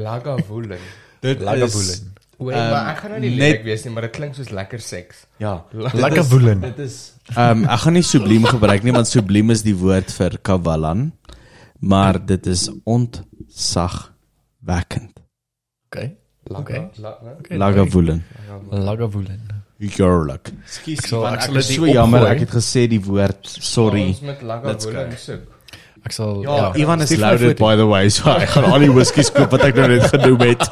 Lagavulin. 0.03 0.79
dit 1.21 1.39
Lagavulin. 1.41 2.09
Oor 2.41 2.51
Ehm, 2.57 2.69
maar 2.73 2.87
ek 2.95 2.99
gaan 3.03 3.11
nou 3.13 3.19
nie 3.21 3.29
net- 3.29 3.39
lekker 3.39 3.63
wees 3.69 3.83
nie, 3.85 3.91
maar 3.93 4.01
dit 4.07 4.11
klink 4.15 4.33
soos 4.35 4.49
lekker 4.49 4.79
seks. 4.81 5.15
ja. 5.37 5.53
Lagavulin. 6.03 6.59
Dit 6.65 6.79
is 6.87 6.95
ehm 7.35 7.61
um, 7.61 7.65
ek 7.69 7.79
gaan 7.85 7.93
nie 7.93 8.03
subliem 8.07 8.45
gebruik 8.49 8.81
nie 8.83 8.91
want 8.95 9.07
subliem 9.07 9.49
is 9.53 9.61
die 9.63 9.75
woord 9.77 10.11
vir 10.17 10.37
kavalan. 10.41 11.11
Maar 11.81 12.17
dit 12.25 12.45
is 12.47 12.69
ontzagwekkend. 12.85 15.19
Okay. 15.89 16.15
Laga, 16.49 16.89
Okay. 17.39 17.57
Lagavulin. 17.57 18.23
Lagavulin. 18.71 19.39
Heerlik. 19.81 20.51
Ekskuus, 20.65 21.11
Ek 21.33 21.55
is 21.57 21.71
so 21.75 21.85
jammer 21.89 22.27
ek 22.29 22.39
het 22.45 22.51
gesê 22.53 22.83
die 22.89 22.99
woord 23.01 23.47
sorry. 23.49 24.07
Ons 24.11 24.21
met 24.21 24.41
Let's 24.41 24.85
Lagavulin 24.85 25.09
go. 25.11 25.17
soek. 25.17 25.41
Ek 26.05 26.15
sal 26.15 26.41
Ja, 26.43 26.71
Ivan 26.75 27.01
is 27.05 27.13
loaded 27.17 27.57
by 27.61 27.75
the 27.77 27.85
way, 27.87 28.09
so 28.09 28.31
ek 28.33 28.49
gaan 28.55 28.65
al 28.71 28.79
die 28.85 28.89
whiskies 28.93 29.29
koop 29.35 29.51
wat 29.53 29.67
ek 29.69 29.75
nou 29.77 29.87
net 29.91 30.07
genoem 30.09 30.41
het. 30.49 30.65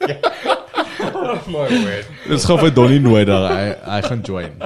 Oh 0.00 1.40
my 1.48 1.66
word. 1.68 2.06
Dis 2.28 2.44
gaan 2.48 2.58
vir 2.62 2.72
Donnie 2.76 3.00
nooi 3.02 3.22
daar. 3.28 3.46
Hy 3.50 3.66
hy 3.94 4.00
gaan 4.06 4.22
join. 4.26 4.56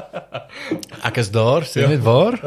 Ek 1.05 1.19
is 1.23 1.31
daar, 1.35 1.67
sê 1.69 1.87
net 1.91 2.03
waar? 2.05 2.39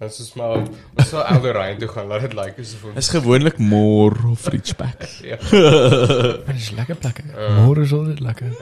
Ons 0.00 0.16
is 0.22 0.30
maar 0.38 0.62
ons 0.62 1.10
sal 1.10 1.26
Elderine 1.28 1.76
toe 1.82 1.88
gaan, 1.92 2.06
laat 2.08 2.22
dit 2.24 2.32
lyk 2.38 2.60
asof 2.62 2.86
ons 2.88 2.96
Is 3.02 3.10
gewoonlik 3.12 3.58
more 3.60 4.16
of 4.30 4.46
Ridgeback. 4.48 5.02
ja. 5.28 5.36
Dit 5.44 6.54
is 6.56 6.70
lekker 6.78 6.96
plekke. 7.02 7.26
Môre 7.58 7.84
is 7.84 7.92
altyd 7.92 8.22
lekker. 8.24 8.54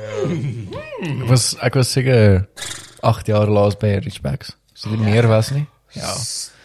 Ek 1.13 1.29
was 1.31 1.53
ek 1.63 1.79
was 1.79 1.93
seker 1.95 2.43
8 3.01 3.27
jaar 3.27 3.49
laas 3.49 3.77
by 3.77 3.87
Richbacks. 4.03 4.57
So 4.73 4.91
dit 4.91 4.99
meer 5.01 5.27
was 5.27 5.51
nie. 5.51 5.67
Ja. 5.97 6.13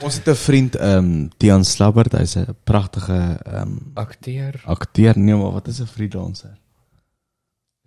Ons 0.04 0.16
het 0.20 0.28
'n 0.28 0.36
vriend, 0.36 0.76
ehm 0.76 0.98
um, 0.98 1.30
Tian 1.38 1.64
Slabbert, 1.66 2.12
hy's 2.12 2.36
'n 2.36 2.56
pragtige 2.64 3.40
ehm 3.46 3.62
um, 3.62 3.92
akteur, 3.94 4.62
akteur, 4.66 5.18
nee, 5.18 5.36
maar 5.36 5.52
wat 5.52 5.68
is 5.68 5.80
'n 5.80 5.86
freelancer? 5.88 6.58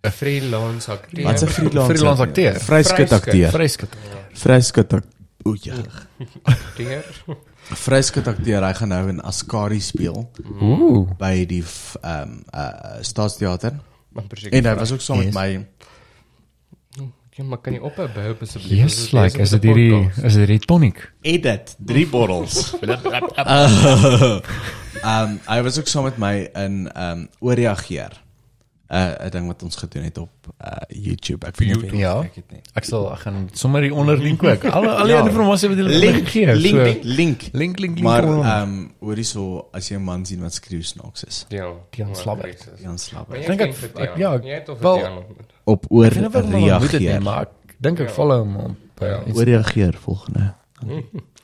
'n 0.07 0.11
freelance 0.11 0.91
akteur. 0.91 1.25
Wat's 1.25 1.43
'n 1.43 1.47
freelancer? 1.47 1.95
Freelance 1.97 2.23
akteur. 2.23 2.61
Vryskut 2.61 3.13
akteur. 3.13 3.51
Vryskut. 3.51 3.97
Vryskut 4.33 4.93
O 5.45 5.55
ja. 5.61 5.75
akteur? 6.43 7.05
Vryskut 7.67 8.27
akteur, 8.29 8.63
hy 8.67 8.73
gaan 8.75 8.89
nou 8.89 9.09
in 9.09 9.21
Askari 9.21 9.81
speel 9.81 10.31
Ooh. 10.61 11.07
by 11.19 11.45
die 11.47 11.63
ehm 12.03 12.23
um, 12.23 12.45
uh, 12.55 12.99
Staatsteater. 13.01 13.73
Maar 14.17 14.25
presies. 14.27 14.51
En 14.51 14.65
hy 14.65 14.75
was 14.75 14.93
ook 14.93 15.01
saam 15.01 15.19
met 15.19 15.27
Yes. 15.27 15.35
my 15.35 15.67
Ja, 17.37 17.45
maar 17.45 17.59
kan 17.61 17.75
jy 17.77 17.83
ophou 17.85 18.07
bou 18.15 18.31
asseblief? 18.41 18.79
Yes, 18.79 19.11
like 19.13 19.37
is 19.43 19.51
dit 19.53 19.65
'n 19.65 19.69
hierdie 19.69 20.09
is 20.25 20.33
dit 20.33 20.47
hierdie 20.47 20.65
tonic? 20.65 21.13
edit 21.21 21.75
drie 21.79 22.07
bottels. 22.15 22.73
Ehm 22.81 24.41
um, 25.13 25.41
hy 25.45 25.59
was 25.63 25.79
ook 25.79 25.87
saam 25.87 26.09
met 26.09 26.17
my 26.17 26.49
in 26.55 26.89
ehm 26.93 27.19
um, 27.19 27.29
ooreageer. 27.41 28.25
'n 28.89 28.95
uh, 28.97 29.27
'n 29.27 29.31
ding 29.31 29.47
wat 29.47 29.63
ons 29.63 29.77
gedoen 29.77 30.03
het 30.03 30.19
op 30.19 30.31
uh, 30.65 30.71
YouTube. 30.89 31.47
Ek 31.47 31.57
weet 31.57 31.91
nie 31.93 32.01
Ja. 32.01 32.21
kyk 32.23 32.35
het 32.35 32.51
nie. 32.51 32.61
Ek 32.75 32.85
sal 32.85 33.13
ek 33.13 33.19
gaan 33.19 33.49
sommer 33.53 33.83
hier 33.83 33.95
onder 33.95 34.19
link 34.19 34.43
ook. 34.43 34.65
Alle 34.77 34.91
al 34.91 35.05
die 35.05 35.13
Ja. 35.13 35.19
inligting 35.21 35.47
wat 35.47 35.61
jy 35.61 35.69
Link, 35.69 36.29
gee. 36.29 36.47
link, 36.57 36.77
So, 36.77 36.83
link, 36.83 37.03
link. 37.03 37.49
link 37.53 37.79
link. 37.79 38.01
Maar 38.01 38.23
ehm 38.25 38.63
um, 38.63 38.93
hoorie 39.01 39.25
so 39.25 39.69
as 39.73 39.89
jy 39.89 39.97
'n 39.97 40.03
man 40.05 40.25
sien 40.27 40.41
wat 40.41 40.55
skreeu 40.55 40.83
snaaks 40.83 41.25
is. 41.25 41.47
Ja, 41.49 41.67
maar 41.99 42.17
Slabbert. 42.17 42.57
presies. 42.57 42.81
Jan 42.81 42.89
Maar 42.91 42.99
Slabber. 42.99 43.39
jy 43.41 43.47
Dink 43.47 43.61
ek- 43.61 43.97
ek- 43.99 44.17
ja, 44.17 44.39
jy 44.43 44.55
het 44.55 44.69
of 44.69 44.79
wel-. 44.79 45.25
Op 45.65 45.85
oor 45.89 46.05
ek 46.07 46.15
wat 46.33 46.33
moet 46.45 46.91
dit 46.91 47.01
nie, 47.01 47.09
reageer. 47.09 47.23
maar 47.23 47.41
ek 47.43 47.49
dink 47.81 47.99
ek 48.01 48.09
Ja. 48.09 48.13
follow 48.13 48.39
hom 48.39 48.57
op. 48.57 48.77
uh, 49.03 49.09
Ja. 49.09 49.23
Oor 49.35 49.43
reageer 49.45 49.95
volgende. 49.95 50.55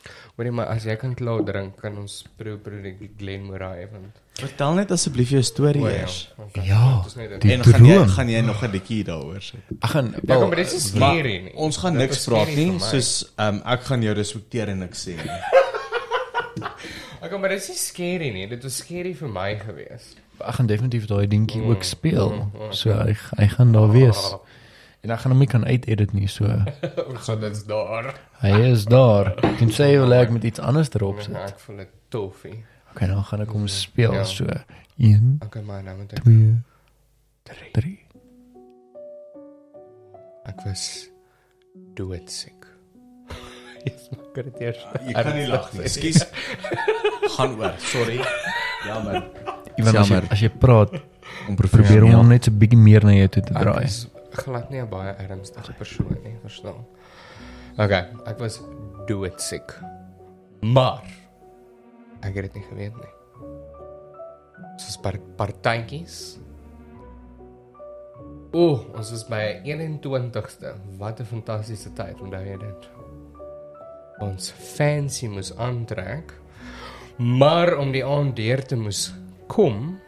Hoorie 0.42 0.54
maar 0.58 0.66
as 0.74 0.82
jy 0.88 0.96
kan 0.98 1.12
klaar 1.14 1.44
drink, 1.46 1.76
kan 1.78 1.94
ons 2.00 2.24
proe 2.36 2.56
proe 2.58 2.80
die 2.82 3.10
Glen 3.18 3.44
Moray 3.46 3.86
want 3.92 4.18
Vertel 4.40 4.74
net 4.74 4.90
asseblief 4.90 5.28
jou 5.30 5.42
storie 5.44 5.82
O, 5.84 5.86
eers. 5.86 6.32
okay. 6.40 6.64
Ja, 6.66 7.04
net 7.16 7.30
'n- 7.30 7.38
die- 7.38 7.52
En 7.52 7.62
gaan 7.62 7.84
jy 7.86 7.98
gaan 8.08 8.28
jy 8.28 8.40
nog 8.40 8.62
'n 8.64 8.70
bietjie 8.72 9.04
daaroor 9.04 9.38
sê. 9.40 9.56
Ek 9.82 9.90
gaan 9.90 10.14
Ja, 10.26 10.34
kom, 10.36 10.48
maar 10.48 10.56
dit 10.56 10.72
is 10.72 10.92
Maar 10.94 11.10
scary 11.14 11.36
nie. 11.44 11.52
Ons 11.54 11.76
gaan 11.76 11.92
Dit 11.92 12.02
niks 12.08 12.24
praat 12.24 12.46
nie, 12.56 12.78
soos 12.80 13.32
um, 13.38 13.62
ek 13.64 13.80
gaan 13.84 14.02
jou 14.02 14.14
respekteer 14.14 14.68
en 14.68 14.78
niks 14.78 15.06
sê 15.06 15.14
nie. 15.16 15.30
Ek 17.22 17.30
kom 17.30 17.40
maar 17.40 17.50
dit 17.50 17.68
is 17.68 17.86
scary 17.86 18.30
nie. 18.34 18.48
Dit 18.48 18.62
was 18.66 18.76
scary 18.82 19.14
vir 19.14 19.28
my 19.28 19.54
gewees. 19.58 20.14
ek 20.42 20.54
gaan 20.58 20.66
definitief 20.66 21.06
daai 21.06 21.26
dingetjie 21.28 21.62
Mm, 21.62 21.70
ook 21.70 21.82
speel. 21.84 22.30
mm, 22.30 22.50
mm. 22.66 22.72
So 22.74 22.90
hy 22.90 23.14
hy 23.38 23.46
gaan 23.46 23.72
daar 23.72 23.90
wees. 23.92 24.34
En 25.02 25.10
ek 25.10 25.18
gaan 25.24 25.32
hom 25.34 25.40
nie 25.42 25.48
kan 25.50 25.64
uitedit 25.66 26.12
nie, 26.14 26.28
so 26.30 26.46
Ons 27.10 27.24
gaan 27.26 27.40
dit 27.42 27.62
daar. 27.66 28.12
hy 28.42 28.52
is 28.70 28.84
daar. 28.86 29.32
Ek 29.42 29.62
sê 29.74 29.88
jy 29.90 29.98
wil 30.04 30.14
ek 30.14 30.30
met 30.30 30.44
iets 30.46 30.62
anders 30.62 30.92
erop 30.94 31.18
Ja, 31.18 31.24
sit. 31.26 31.36
ek 31.54 31.58
voel 31.64 31.76
dit 31.82 31.90
toffie. 32.14 32.58
Okay, 32.92 33.08
dan 33.10 33.24
gaan 33.24 33.40
ek 33.42 33.50
hom 33.56 33.66
speel 33.72 34.14
Ja. 34.14 34.22
so 34.28 34.46
1 35.00 35.40
Okay, 35.46 35.62
nou 35.66 35.96
moet 35.98 36.12
ek 36.12 36.22
2 36.22 36.54
3. 37.50 37.70
3 37.72 37.98
Ek 40.46 40.58
was 40.66 41.08
doodsiek. 41.96 42.66
Yes, 43.86 44.08
maak 44.14 44.34
dit 44.38 44.58
eers. 44.62 44.82
Jy 45.06 45.12
kan 45.16 45.34
nie 45.34 45.46
lag 45.50 45.68
nie. 45.74 45.84
Ekskuus. 45.86 46.22
Gaan 47.36 47.54
oor. 47.58 47.72
Sorry. 47.82 48.18
Jammer. 48.86 49.22
Iwan 49.78 49.98
as 50.02 50.10
jy, 50.10 50.20
as 50.34 50.42
jy 50.44 50.50
praat, 50.62 50.94
Om 51.48 51.56
probeer 51.58 52.04
om 52.06 52.12
hom 52.20 52.28
net 52.30 52.46
so 52.46 52.52
bietjie 52.54 52.78
meer 52.78 53.02
na 53.06 53.14
jou 53.16 53.28
toe 53.38 53.42
te 53.48 53.54
Ek 53.56 53.62
draai. 53.64 53.84
is 53.88 54.02
glad 54.34 54.70
nie 54.70 54.80
'n 54.80 54.88
baie 54.88 55.14
ernstige 55.18 55.72
persoon 55.72 56.16
nie, 56.24 56.36
verstaan? 56.42 56.84
Okay, 57.78 58.08
ek 58.26 58.38
was 58.38 58.60
doodsiek. 59.06 59.72
Maar 60.60 61.04
ek 62.22 62.34
het 62.34 62.52
dit 62.52 62.54
nie 62.54 62.66
geweet 62.68 62.96
nie. 62.96 63.12
Soos 64.76 64.98
par 65.02 65.18
partytjies. 65.36 66.38
O, 68.52 68.60
oh, 68.60 68.94
ons 68.94 69.12
is 69.12 69.24
by 69.24 69.60
21ste. 69.64 70.74
Wat 70.98 71.20
'n 71.20 71.24
fantastiese 71.24 71.92
tyd, 71.92 72.20
onthou 72.20 72.44
jy 72.44 72.58
dit? 72.58 72.90
Ons 74.20 74.50
fancy 74.50 75.28
moes 75.28 75.56
aantrek. 75.56 76.32
Maar 77.16 77.76
om 77.78 77.92
die 77.92 78.04
aand 78.04 78.36
deur 78.36 78.62
te 78.62 78.76
moes 78.76 79.12
kom, 79.46 80.00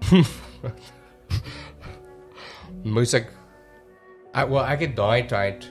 moes 2.84 3.14
ek 3.14 3.30
ek 4.34 4.50
wel 4.50 4.64
ek 4.64 4.84
het 4.86 4.96
daai 4.96 5.26
tyd 5.30 5.70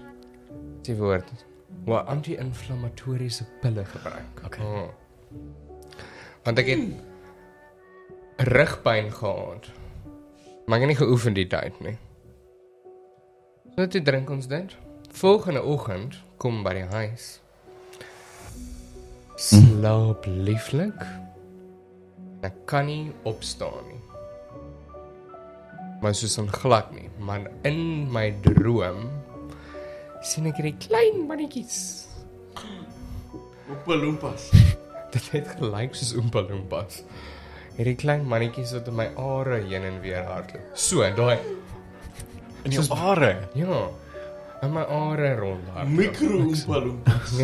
die 0.88 0.96
woord 1.00 1.30
wel 1.88 2.00
anti-inflammatoriese 2.00 3.46
pille 3.62 3.86
gebruik. 3.86 4.42
Okay. 4.46 4.66
Oh. 4.66 4.90
Want 6.44 6.60
ek 6.60 6.68
het 6.68 8.48
rugpyn 8.52 9.12
gehad. 9.12 9.72
Maar 10.68 10.80
ek 10.80 10.84
het 10.84 10.92
nie 10.92 11.00
geoefen 11.00 11.34
die 11.34 11.48
tyd 11.48 11.80
nie. 11.80 11.96
So 13.76 13.88
toe 13.88 14.02
drink 14.02 14.30
ons 14.30 14.48
dit. 14.52 14.76
Volgende 15.16 15.64
oggend 15.64 16.20
kom 16.38 16.64
by 16.64 16.74
die 16.82 16.90
huis. 16.92 17.28
Slaap 19.38 20.26
lieflik. 20.28 20.98
Ek 22.46 22.58
kan 22.70 22.86
nie 22.92 23.14
opstaan 23.24 23.88
nie. 23.88 23.97
Maar 26.02 26.14
soos 26.16 26.38
in 26.38 26.50
glad 26.54 26.92
nie, 26.94 27.08
maar 27.20 27.48
in 27.66 28.06
my 28.14 28.30
droom 28.46 29.08
sien 30.28 30.46
ek 30.50 30.58
hierdie 30.60 30.76
klein 30.88 31.24
mannetjies. 31.30 31.78
Oompa 33.68 33.96
Loompas. 33.98 34.50
Dit 35.14 35.30
het 35.34 35.48
gelyk 35.58 35.96
soos 35.98 36.14
Oompa 36.18 36.44
Loompas. 36.46 37.02
Hierdie 37.78 37.96
klein 38.00 38.26
mannetjies 38.30 38.74
wat 38.78 38.90
in 38.92 38.98
my 38.98 39.08
are 39.22 39.62
heen 39.66 39.86
en 39.88 39.98
weer 40.04 40.26
hardloop. 40.28 40.66
So, 40.78 41.02
daai 41.18 41.38
In 42.66 42.74
jou 42.76 42.84
are. 42.92 43.32
ja, 43.56 43.82
in 44.66 44.74
my 44.74 44.84
are 44.84 45.30
rondhardloop. 45.40 45.98
Mikro 45.98 46.42
Oompa 46.46 46.82
Loompas. 46.86 47.38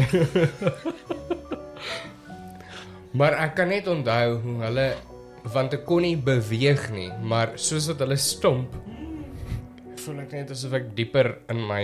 Maar 3.14 3.36
ek 3.44 3.52
kan 3.60 3.70
net 3.70 3.86
onthou 3.86 4.40
hoe 4.42 4.54
hulle 4.66 4.86
want 5.54 5.74
ek 5.76 5.84
kon 5.86 6.02
nie 6.06 6.16
beweeg 6.18 6.90
nie, 6.96 7.10
maar 7.22 7.58
soos 7.60 7.88
wat 7.92 8.00
hulle 8.06 8.18
stomp, 8.18 8.76
voel 10.04 10.20
ek 10.24 10.32
net 10.32 10.52
asof 10.56 10.74
ek 10.80 10.92
dieper 10.96 11.34
in 11.52 11.60
my 11.68 11.84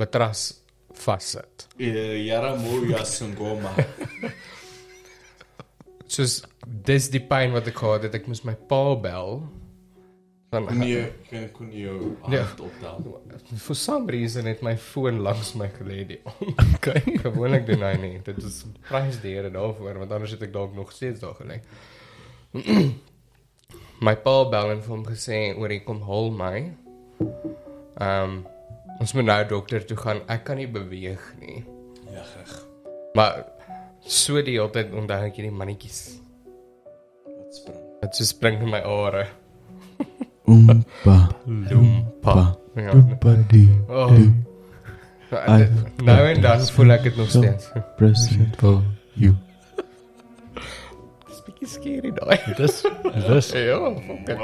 matras 0.00 0.62
vassit. 0.98 1.66
Yara 1.78 2.54
Moya 2.56 3.04
Sangoma. 3.04 3.72
Soos 6.08 6.38
dis 6.64 7.10
die 7.12 7.20
pyn 7.28 7.52
wat 7.52 7.68
ek 7.68 7.76
gehad 7.82 8.06
het, 8.08 8.14
ek 8.16 8.28
moes 8.30 8.40
my 8.48 8.54
pa 8.70 8.82
bel. 8.96 9.42
Van 10.48 10.64
Nee, 10.80 11.02
kan 11.28 11.42
kon 11.52 11.68
jy 11.68 11.82
jou 11.84 12.14
Ja. 12.32 12.44
hand 12.46 12.60
optel. 12.64 13.20
for 13.60 13.74
some 13.76 14.06
reason 14.10 14.46
het 14.48 14.62
my 14.62 14.76
foon 14.80 15.18
langs 15.20 15.54
my 15.54 15.68
gelê 15.68 16.06
die 16.08 16.20
Okay. 16.76 17.02
Gewoonlik 17.20 17.66
doen 17.68 17.82
hy 17.84 17.94
nie. 18.00 18.18
Dit 18.24 18.38
is 18.42 18.64
prysdeure 18.88 19.50
daarvoor 19.52 19.98
want 20.00 20.12
anders 20.12 20.32
het 20.32 20.42
ek 20.42 20.52
dalk 20.54 20.72
nog 20.74 20.92
steeds 20.92 21.20
daar 21.20 21.34
gelê. 21.36 21.60
my 24.06 24.14
pa 24.24 24.34
bel 24.50 24.70
en 24.74 24.80
vir 24.84 24.92
hom 24.94 25.04
gesê 25.08 25.40
oor 25.58 25.72
hy 25.74 25.80
kom 25.86 26.00
haal 26.06 26.30
my. 26.34 26.54
Ehm 27.98 28.22
um, 28.24 28.38
ons 28.98 29.12
moet 29.14 29.24
nou 29.28 29.42
dokter 29.52 29.84
toe 29.86 29.96
gaan. 30.00 30.20
Ek 30.26 30.44
kan 30.48 30.56
nie 30.58 30.66
beweeg 30.66 31.22
nie. 31.40 31.60
Ja, 32.10 32.24
reg. 32.34 32.54
Maar 33.14 33.44
so 34.02 34.40
die 34.42 34.56
hele 34.58 34.70
tyd 34.74 34.90
onthou 34.96 35.18
ek 35.28 35.36
hierdie 35.38 35.54
mannetjies. 35.54 36.00
Wat 37.26 37.54
spring. 37.60 37.84
Dit 38.02 38.16
so 38.18 38.24
spring 38.26 38.58
in 38.62 38.70
my 38.72 38.80
are. 38.82 39.26
Oompa 40.48 41.16
Loompa. 41.46 42.34
Ja. 42.78 42.90
Oompa 42.94 43.34
die 43.52 43.68
Oh. 43.88 44.10
Nou, 45.30 45.58
dit- 45.60 46.02
nou 46.06 46.18
en 46.30 46.40
dan 46.42 46.62
voel 46.72 46.90
ek 46.96 47.02
dit 47.10 47.16
nog 47.20 47.28
steeds. 47.30 47.68
present 47.98 48.56
for 48.56 48.82
you. 49.14 49.34
Bietjie 51.58 51.68
scary 51.74 52.10
daai. 52.14 52.38
Dis 52.56 52.82
dis 53.26 53.50
Ja, 53.50 53.78
fuck 54.06 54.28
it. 54.28 54.38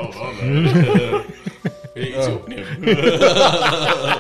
Iets 1.94 2.26
opneem. 2.26 2.66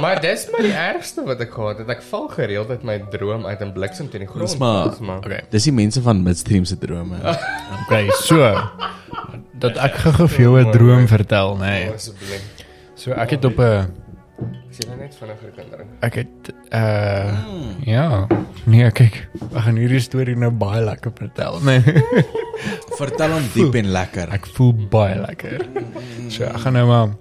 Maar 0.00 0.20
dis 0.22 0.44
maar 0.52 0.62
die 0.62 0.72
ergste 0.78 1.24
wat 1.26 1.40
ek 1.42 1.50
gehad 1.56 1.78
het. 1.82 1.88
Ek 1.90 2.02
val 2.06 2.28
gereeld 2.30 2.70
uit 2.70 2.84
my 2.86 2.98
droom 3.10 3.46
uit 3.50 3.60
en 3.66 3.72
bliksem 3.74 4.06
teen 4.12 4.22
die 4.22 4.28
grond. 4.30 4.46
Dis 4.46 4.56
maar- 4.62 4.90
Dis 4.92 5.00
maar 5.02 5.18
Okay. 5.24 5.40
Dis 5.50 5.64
die 5.66 5.72
mense 5.74 6.02
van 6.02 6.22
midstream 6.22 6.64
se 6.64 6.78
drome. 6.78 7.18
Okay, 7.84 8.06
so 8.22 8.38
dat 9.60 9.76
ek 9.76 9.94
gou 10.04 10.28
vir 10.28 10.40
jou 10.46 10.54
'n 10.62 10.70
droom 10.72 11.06
vertel, 11.10 11.56
nê. 11.58 11.66
Nee. 11.66 11.90
asseblief. 11.92 12.42
So 12.94 13.10
ek 13.12 13.30
het 13.34 13.44
op 13.44 13.58
'n 13.58 13.90
Is 14.70 14.80
jy 14.80 14.88
nou 14.88 14.96
net 14.98 15.14
vinniger 15.14 15.50
kan 15.54 15.68
drink? 15.70 15.90
Ek 16.02 16.16
het 16.18 16.48
uh 16.74 17.34
ja. 17.86 18.06
Nee, 18.66 18.88
kyk. 18.90 19.20
Ek 19.52 19.60
gaan 19.66 19.78
hierdie 19.78 20.00
storie 20.02 20.34
nou 20.38 20.50
baie 20.50 20.80
lekker 20.84 21.12
vertel. 21.14 21.60
Nee. 21.66 21.82
Vertel 22.98 23.34
hom 23.36 23.46
diep 23.54 23.76
en 23.78 23.92
lekker. 23.94 24.32
Ek 24.34 24.48
voel 24.56 24.72
baie 24.90 25.20
lekker. 25.20 25.62
So 26.32 26.48
ek 26.48 26.58
gaan 26.64 26.76
nou 26.78 26.86
maar 26.90 27.14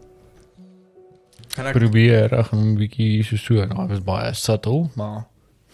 Kan 1.53 1.69
ek 1.69 1.77
probeer, 1.77 2.33
ek 2.33 2.47
gaan 2.49 2.63
'n 2.71 2.77
bietjie 2.79 3.21
so 3.27 3.37
so. 3.37 3.61
Nou, 3.61 3.85
dit 3.85 3.93
was 3.99 4.01
baie 4.07 4.33
subtle, 4.33 4.89
maar 4.97 5.27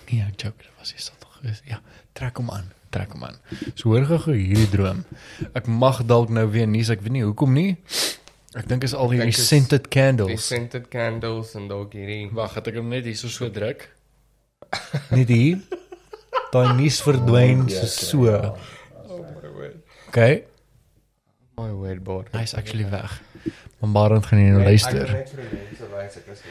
nee, 0.09 0.19
ek 0.25 0.35
joke, 0.43 0.59
dit 0.65 0.75
was 0.79 0.91
nie 0.91 0.99
subtle 0.99 1.29
geweest. 1.39 1.63
Ja, 1.71 1.79
trek 2.19 2.35
hom 2.41 2.49
aan, 2.51 2.65
trek 2.91 3.13
hom 3.15 3.23
aan. 3.23 3.37
So 3.75 3.93
hoor 3.93 4.03
gou 4.09 4.35
hierdie 4.35 4.67
droom. 4.73 5.05
Ek 5.55 5.67
mag 5.71 6.03
dalk 6.03 6.29
nou 6.35 6.43
weer 6.51 6.67
nie, 6.67 6.83
ek 6.83 6.99
weet 7.05 7.15
nie 7.15 7.23
hoekom 7.23 7.55
nie. 7.55 7.77
Ek 8.57 8.65
dink 8.65 8.83
is 8.87 8.95
al 8.97 9.11
hierdie 9.13 9.33
scented 9.35 9.83
Die 9.85 9.93
candles. 9.93 10.45
scented 10.47 10.87
candles 10.89 11.51
en 11.55 11.67
dalk 11.69 11.93
hierdie. 11.93 12.29
Wag, 12.33 12.55
het 12.57 12.67
ek 12.71 12.79
hom 12.81 12.87
net 12.89 13.05
hier 13.05 13.15
so 13.19 13.49
druk. 13.53 13.85
Net 15.13 15.29
hier. 15.29 15.59
Daai 16.53 16.73
nuus 16.77 16.97
verdwyn 17.05 17.67
so 17.69 17.85
so. 17.85 18.25
Oh 19.05 19.21
my 19.21 19.49
word. 19.53 19.77
Okay, 20.09 20.43
My 21.59 21.69
word 21.75 22.03
board. 22.03 22.29
hy's 22.33 22.53
actually 22.57 22.85
weg. 22.89 23.19
Maar 23.79 23.91
Barend 23.91 24.25
gaan 24.25 24.39
nie 24.41 24.49
nou 24.51 24.63
luister. 24.65 25.05
Ek 25.05 25.13
net 25.13 25.33
vir 25.35 25.43
die 25.45 25.59
mense 25.59 25.89
wys 25.93 26.17
ek 26.17 26.31
is. 26.33 26.41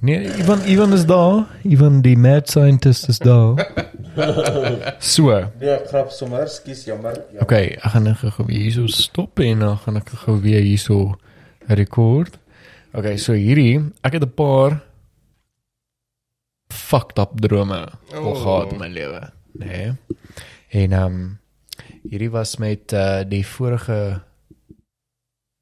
Nee, 0.00 0.30
Ivan 0.38 0.60
Ivan 0.66 0.92
is 0.92 1.06
daar. 1.06 1.46
Ivan 1.62 2.00
die 2.00 2.16
mad 2.16 2.48
scientist 2.50 3.08
is 3.08 3.18
daar. 3.18 3.56
So, 4.98 5.30
Nee, 5.60 5.70
ek 5.70 5.84
grap 5.92 6.10
sommer, 6.10 6.48
skus, 6.50 6.80
jammer. 6.88 7.14
jammer. 7.30 7.42
okay, 7.44 7.76
ek 7.78 7.92
gaan 7.92 8.02
nou 8.08 8.14
gou 8.18 8.46
weer 8.48 8.64
hierso 8.64 8.86
stop 8.90 9.38
en 9.44 9.62
dan 9.62 9.76
gaan 9.84 10.00
ek 10.00 10.10
gou 10.24 10.34
weer 10.42 10.62
hierso 10.64 11.14
rekord. 11.70 12.38
Okay, 12.98 13.14
so 13.22 13.36
hierdie, 13.38 13.78
ek 14.02 14.18
het 14.18 14.24
'n 14.26 14.34
paar 14.34 14.80
fucked 16.72 17.18
up 17.18 17.38
drome 17.40 17.78
oh. 18.14 18.34
Gehad 18.42 18.72
in 18.72 18.78
my 18.82 18.88
lewe, 18.88 19.30
nê. 19.58 19.66
Nee. 19.66 19.92
En 20.68 20.92
ehm 20.92 21.04
um, 21.04 21.38
hierdie 22.10 22.30
was 22.30 22.56
met 22.58 22.92
uh 22.92 23.22
die 23.28 23.46
vorige 23.46 24.20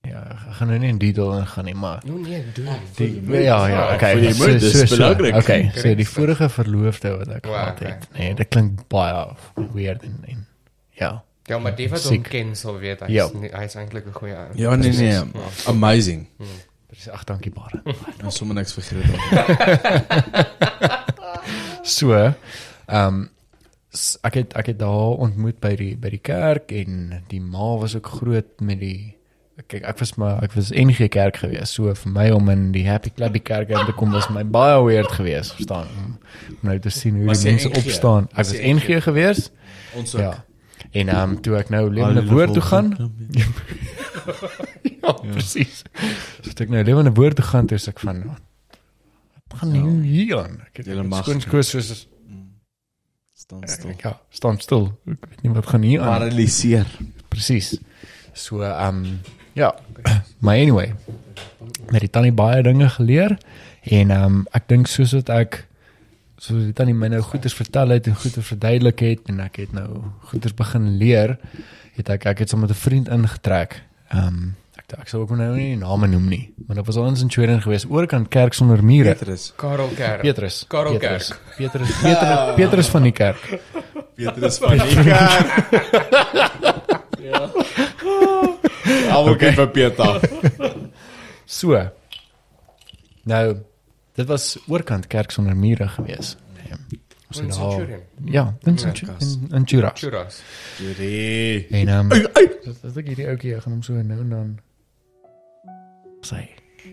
ja, 0.09 0.23
ek 0.31 0.55
gaan 0.59 0.69
nou 0.69 0.79
nie 0.79 0.89
in 0.89 0.99
detail 0.99 1.33
ingaan 1.39 1.65
nie, 1.65 1.75
maar 1.75 2.03
Nou 2.07 2.21
nee, 2.21 2.45
doen. 2.55 2.69
Die, 2.97 3.11
ja, 3.43 3.67
ja, 3.69 3.95
okay. 3.95 4.13
vir 4.15 4.21
die 4.21 4.33
so- 4.35 4.47
moed, 4.47 4.61
dis 4.61 4.73
so- 4.79 4.87
so. 4.87 4.97
belangrik. 4.97 5.35
Okay, 5.35 5.71
so 5.75 5.95
die 5.95 6.09
vorige 6.09 6.49
verloofde 6.49 7.17
wat 7.19 7.29
ek 7.29 7.45
Wow, 7.47 7.55
gehad 7.55 7.79
het. 7.79 8.09
Nee, 8.19 8.35
dit 8.35 8.49
klink 8.49 8.87
baie 8.89 9.27
weird 9.73 10.03
en, 10.03 10.19
en 10.27 10.47
ja. 10.91 11.23
Ja, 11.47 11.59
maar 11.59 11.77
die 11.77 11.89
wat 11.89 12.03
hom 12.03 12.13
Siek. 12.13 12.29
ken 12.29 12.55
sal 12.57 12.79
weet 12.79 13.01
hy 13.01 13.13
Ja. 13.13 13.25
is 13.27 13.33
nie- 13.33 13.53
hy 13.53 13.65
is 13.65 13.75
eintlik 13.75 14.07
'n 14.07 14.13
goeie 14.13 14.35
ou. 14.37 14.49
Ja, 14.55 14.75
nee 14.75 14.91
nee. 14.93 15.21
Amazing. 15.67 16.27
Presies, 16.89 17.09
ag 17.11 17.25
dankie 17.25 17.53
bare. 17.53 17.83
Nou 18.23 18.31
sommer 18.31 18.55
niks 18.57 18.73
vergeet 18.73 19.07
dan. 19.07 20.45
So, 21.83 22.13
ehm 22.13 22.35
um, 23.07 23.29
ek 24.23 24.35
het 24.35 24.53
ek 24.59 24.67
het 24.67 24.79
daar 24.79 25.15
ontmoet 25.23 25.61
by 25.61 25.75
die 25.77 25.97
by 25.97 26.11
die 26.11 26.19
kerk 26.21 26.73
en 26.73 27.23
die 27.31 27.41
ma 27.41 27.77
was 27.81 27.95
ook 27.97 28.07
groot 28.07 28.61
met 28.61 28.81
die 28.81 29.16
kyk 29.67 29.83
ek 29.89 29.99
was 29.99 30.15
maar 30.21 30.43
ek 30.45 30.53
was 30.53 30.71
NG 30.71 31.09
kerk 31.09 31.37
gewees. 31.41 31.73
So 31.73 31.95
vir 31.95 32.13
my 32.13 32.27
om 32.31 32.49
in 32.53 32.73
die 32.73 32.85
Happy 32.87 33.11
Clubby 33.11 33.41
kerk 33.41 33.71
in 33.73 33.87
te 33.89 33.93
kom 33.97 34.13
was 34.13 34.29
my 34.29 34.45
baie 34.45 34.77
weird 34.85 35.09
geweest, 35.17 35.55
verstaan? 35.57 35.87
Om 36.49 36.57
nou 36.69 36.79
te 36.79 36.91
sien 36.93 37.17
hoe 37.17 37.25
die 37.33 37.45
mense 37.49 37.69
NG? 37.71 37.77
opstaan. 37.85 38.29
Ek 38.33 38.37
Was 38.37 38.51
was 38.53 38.61
NG? 38.61 38.89
NG 38.89 39.03
geweest. 39.03 39.53
Ons 39.97 40.15
ook. 40.15 40.21
Ja. 40.21 40.45
En 40.93 41.09
ehm 41.09 41.31
um, 41.31 41.41
toe 41.41 41.57
ek 41.57 41.69
nou 41.73 41.87
lewende 41.91 42.27
woord 42.29 42.53
toe 42.53 42.63
gaan. 42.63 42.93
Ja, 45.07 45.13
presies. 45.13 45.85
So 46.43 46.51
toe 46.51 46.65
ek 46.67 46.71
nou 46.73 46.83
lewende 46.85 47.13
woord 47.15 47.37
toe 47.39 47.45
gaan, 47.47 47.67
toe 47.71 47.77
is 47.79 47.87
ek 47.89 48.01
van 48.03 48.25
wat 48.27 49.61
gaan 49.61 49.71
nou 49.71 49.93
hier 50.03 50.41
aan? 50.41 50.57
Ek 50.67 50.81
het 50.83 50.89
Julle 50.91 51.05
mag 51.07 51.23
skoon 51.23 51.39
nie. 51.39 51.47
skoon 51.47 51.63
soos 51.63 52.07
Staan 53.37 53.63
stil. 53.69 53.91
Ek, 53.93 54.01
ja, 54.03 54.13
staan 54.35 54.59
stil. 54.59 54.87
Ek 55.13 55.27
weet 55.31 55.43
nie 55.45 55.53
wat 55.55 55.67
gaan 55.71 55.85
hier 55.87 56.01
aan. 56.03 56.09
Paraliseer. 56.17 56.89
Presies. 57.31 57.77
So 58.35 58.63
ehm 58.67 59.05
um, 59.05 59.21
ja. 59.57 59.75
Maar 60.39 60.61
anyway, 60.61 60.93
met 61.91 62.03
die 62.05 62.11
tannie 62.11 62.33
baie 62.33 62.63
dinge 62.63 62.89
geleer 62.99 63.39
en 63.87 64.11
ehm 64.11 64.25
um, 64.25 64.45
ek 64.57 64.69
dink 64.69 64.91
soos 64.91 65.15
wat 65.17 65.31
ek 65.33 65.63
soos 66.43 66.67
die 66.67 66.75
tannie 66.77 66.95
my 66.95 67.09
nou 67.13 67.23
goeders 67.25 67.55
vertel 67.57 67.95
het 67.95 68.11
en 68.11 68.19
goeders 68.19 68.47
verduidelik 68.51 69.01
het 69.07 69.33
en 69.33 69.41
ek 69.47 69.63
het 69.65 69.73
nou 69.77 69.89
goeders 70.31 70.55
begin 70.59 70.97
leer, 71.01 71.37
het 71.97 72.13
ek 72.13 72.27
ek 72.35 72.45
het 72.45 72.53
sommer 72.53 72.69
met 72.69 72.77
'n 72.77 72.81
vriend 72.81 73.09
ingetrek. 73.09 73.81
Ehm 74.11 74.27
um, 74.27 74.55
ek 74.77 74.99
ek 75.01 75.09
sal 75.09 75.21
ook 75.21 75.31
nou 75.31 75.55
nie 75.57 75.77
name 75.77 76.07
noem 76.07 76.29
nie, 76.29 76.53
maar 76.67 76.77
dit 76.77 76.87
was 76.87 76.97
ons 76.97 77.23
in 77.23 77.31
Sweden 77.31 77.63
geweest 77.63 77.87
oorkant 77.89 78.29
kerk 78.29 78.53
sonder 78.55 78.85
mure. 78.85 79.15
Petrus. 79.15 79.53
Karel 79.57 79.89
Kerk. 79.89 80.21
Petrus. 80.21 80.65
Karel 80.69 80.99
Petrus. 80.99 81.33
Petrus. 81.57 81.91
Petrus. 82.03 82.55
Petrus 82.57 82.89
van 82.89 83.03
die 83.03 83.13
kerk. 83.13 83.61
Petrus 84.17 84.59
van 84.59 84.79
die 84.79 85.03
kerk. 85.05 85.65
ja. 87.27 87.43
Almal 89.15 89.33
Okay. 89.35 89.53
vir 89.59 89.71
Peter. 89.75 90.21
So. 91.47 91.79
Nou, 93.23 93.45
dit 94.19 94.27
was 94.27 94.57
oorkant 94.67 95.07
kerk 95.07 95.31
sonder 95.31 95.55
mure 95.57 95.87
geweest. 95.89 96.37
Nee. 96.57 96.75
Ons 97.29 97.39
het 97.41 97.55
Centurion. 97.55 98.01
Ja, 98.25 98.43
in 98.67 98.79
Centurion 98.79 99.17
in, 99.23 99.55
in 99.55 99.67
Churras. 99.67 100.01
Churras. 100.01 100.41
Juri. 100.83 101.67
En 101.71 101.89
ehm 101.89 102.13
um, 102.13 102.27
dis 102.83 102.99
ek 102.99 103.07
hierdie 103.13 103.29
ouetjie 103.31 103.55
gaan 103.63 103.77
hom 103.77 103.83
so 103.87 103.95
nou 104.03 104.19
en 104.25 104.31
dan 104.35 104.53
sê. 106.27 106.43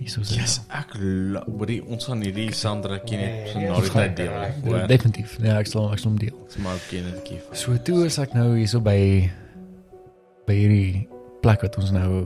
Sê. 0.10 0.22
Yes, 0.38 0.60
ek 0.74 0.94
lo- 1.02 1.44
hoorie 1.58 1.82
ons 1.86 2.06
gaan 2.10 2.22
hierdie 2.26 2.50
Sandra 2.58 2.98
ken 3.06 3.22
net 3.26 3.52
so 3.54 3.60
na 3.62 3.82
die 3.82 3.92
tyd 3.94 4.16
deel. 4.18 4.88
Definitief. 4.90 5.36
Ja, 5.42 5.58
ek 5.62 5.70
sal 5.70 5.90
ek 5.94 6.02
sal 6.02 6.12
hom 6.14 6.20
deel. 6.22 6.38
Ons 6.46 6.58
maak 6.66 6.82
kindertjie. 6.90 7.42
So 7.58 7.78
toe 7.90 8.06
is 8.10 8.18
ek 8.22 8.34
nou 8.38 8.52
hierso 8.58 8.82
by 8.86 9.00
by 10.48 10.56
hierdie 10.58 11.08
plek 11.44 11.64
wat 11.66 11.78
ons 11.80 11.92
nou 11.96 12.26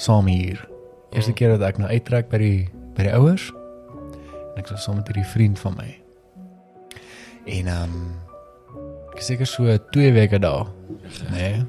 saam 0.00 0.28
hier. 0.30 0.60
Eerste 1.12 1.34
keer 1.36 1.56
dat 1.56 1.66
ek 1.72 1.80
nou 1.80 1.90
uittrek 1.90 2.30
by 2.32 2.40
die 2.40 2.68
by 2.96 3.06
die 3.08 3.14
ouers. 3.16 3.50
En 4.52 4.62
ek 4.62 4.70
was 4.72 4.84
saam 4.84 4.98
met 5.00 5.08
hierdie 5.10 5.28
vriend 5.32 5.60
van 5.62 5.76
my. 5.78 5.90
En 7.50 7.70
ehm 7.72 7.94
um, 7.94 8.10
ek 9.14 9.24
seker 9.26 9.48
so 9.48 9.76
2 9.92 10.12
weke 10.16 10.38
daar. 10.38 10.68
Nee. 11.32 11.64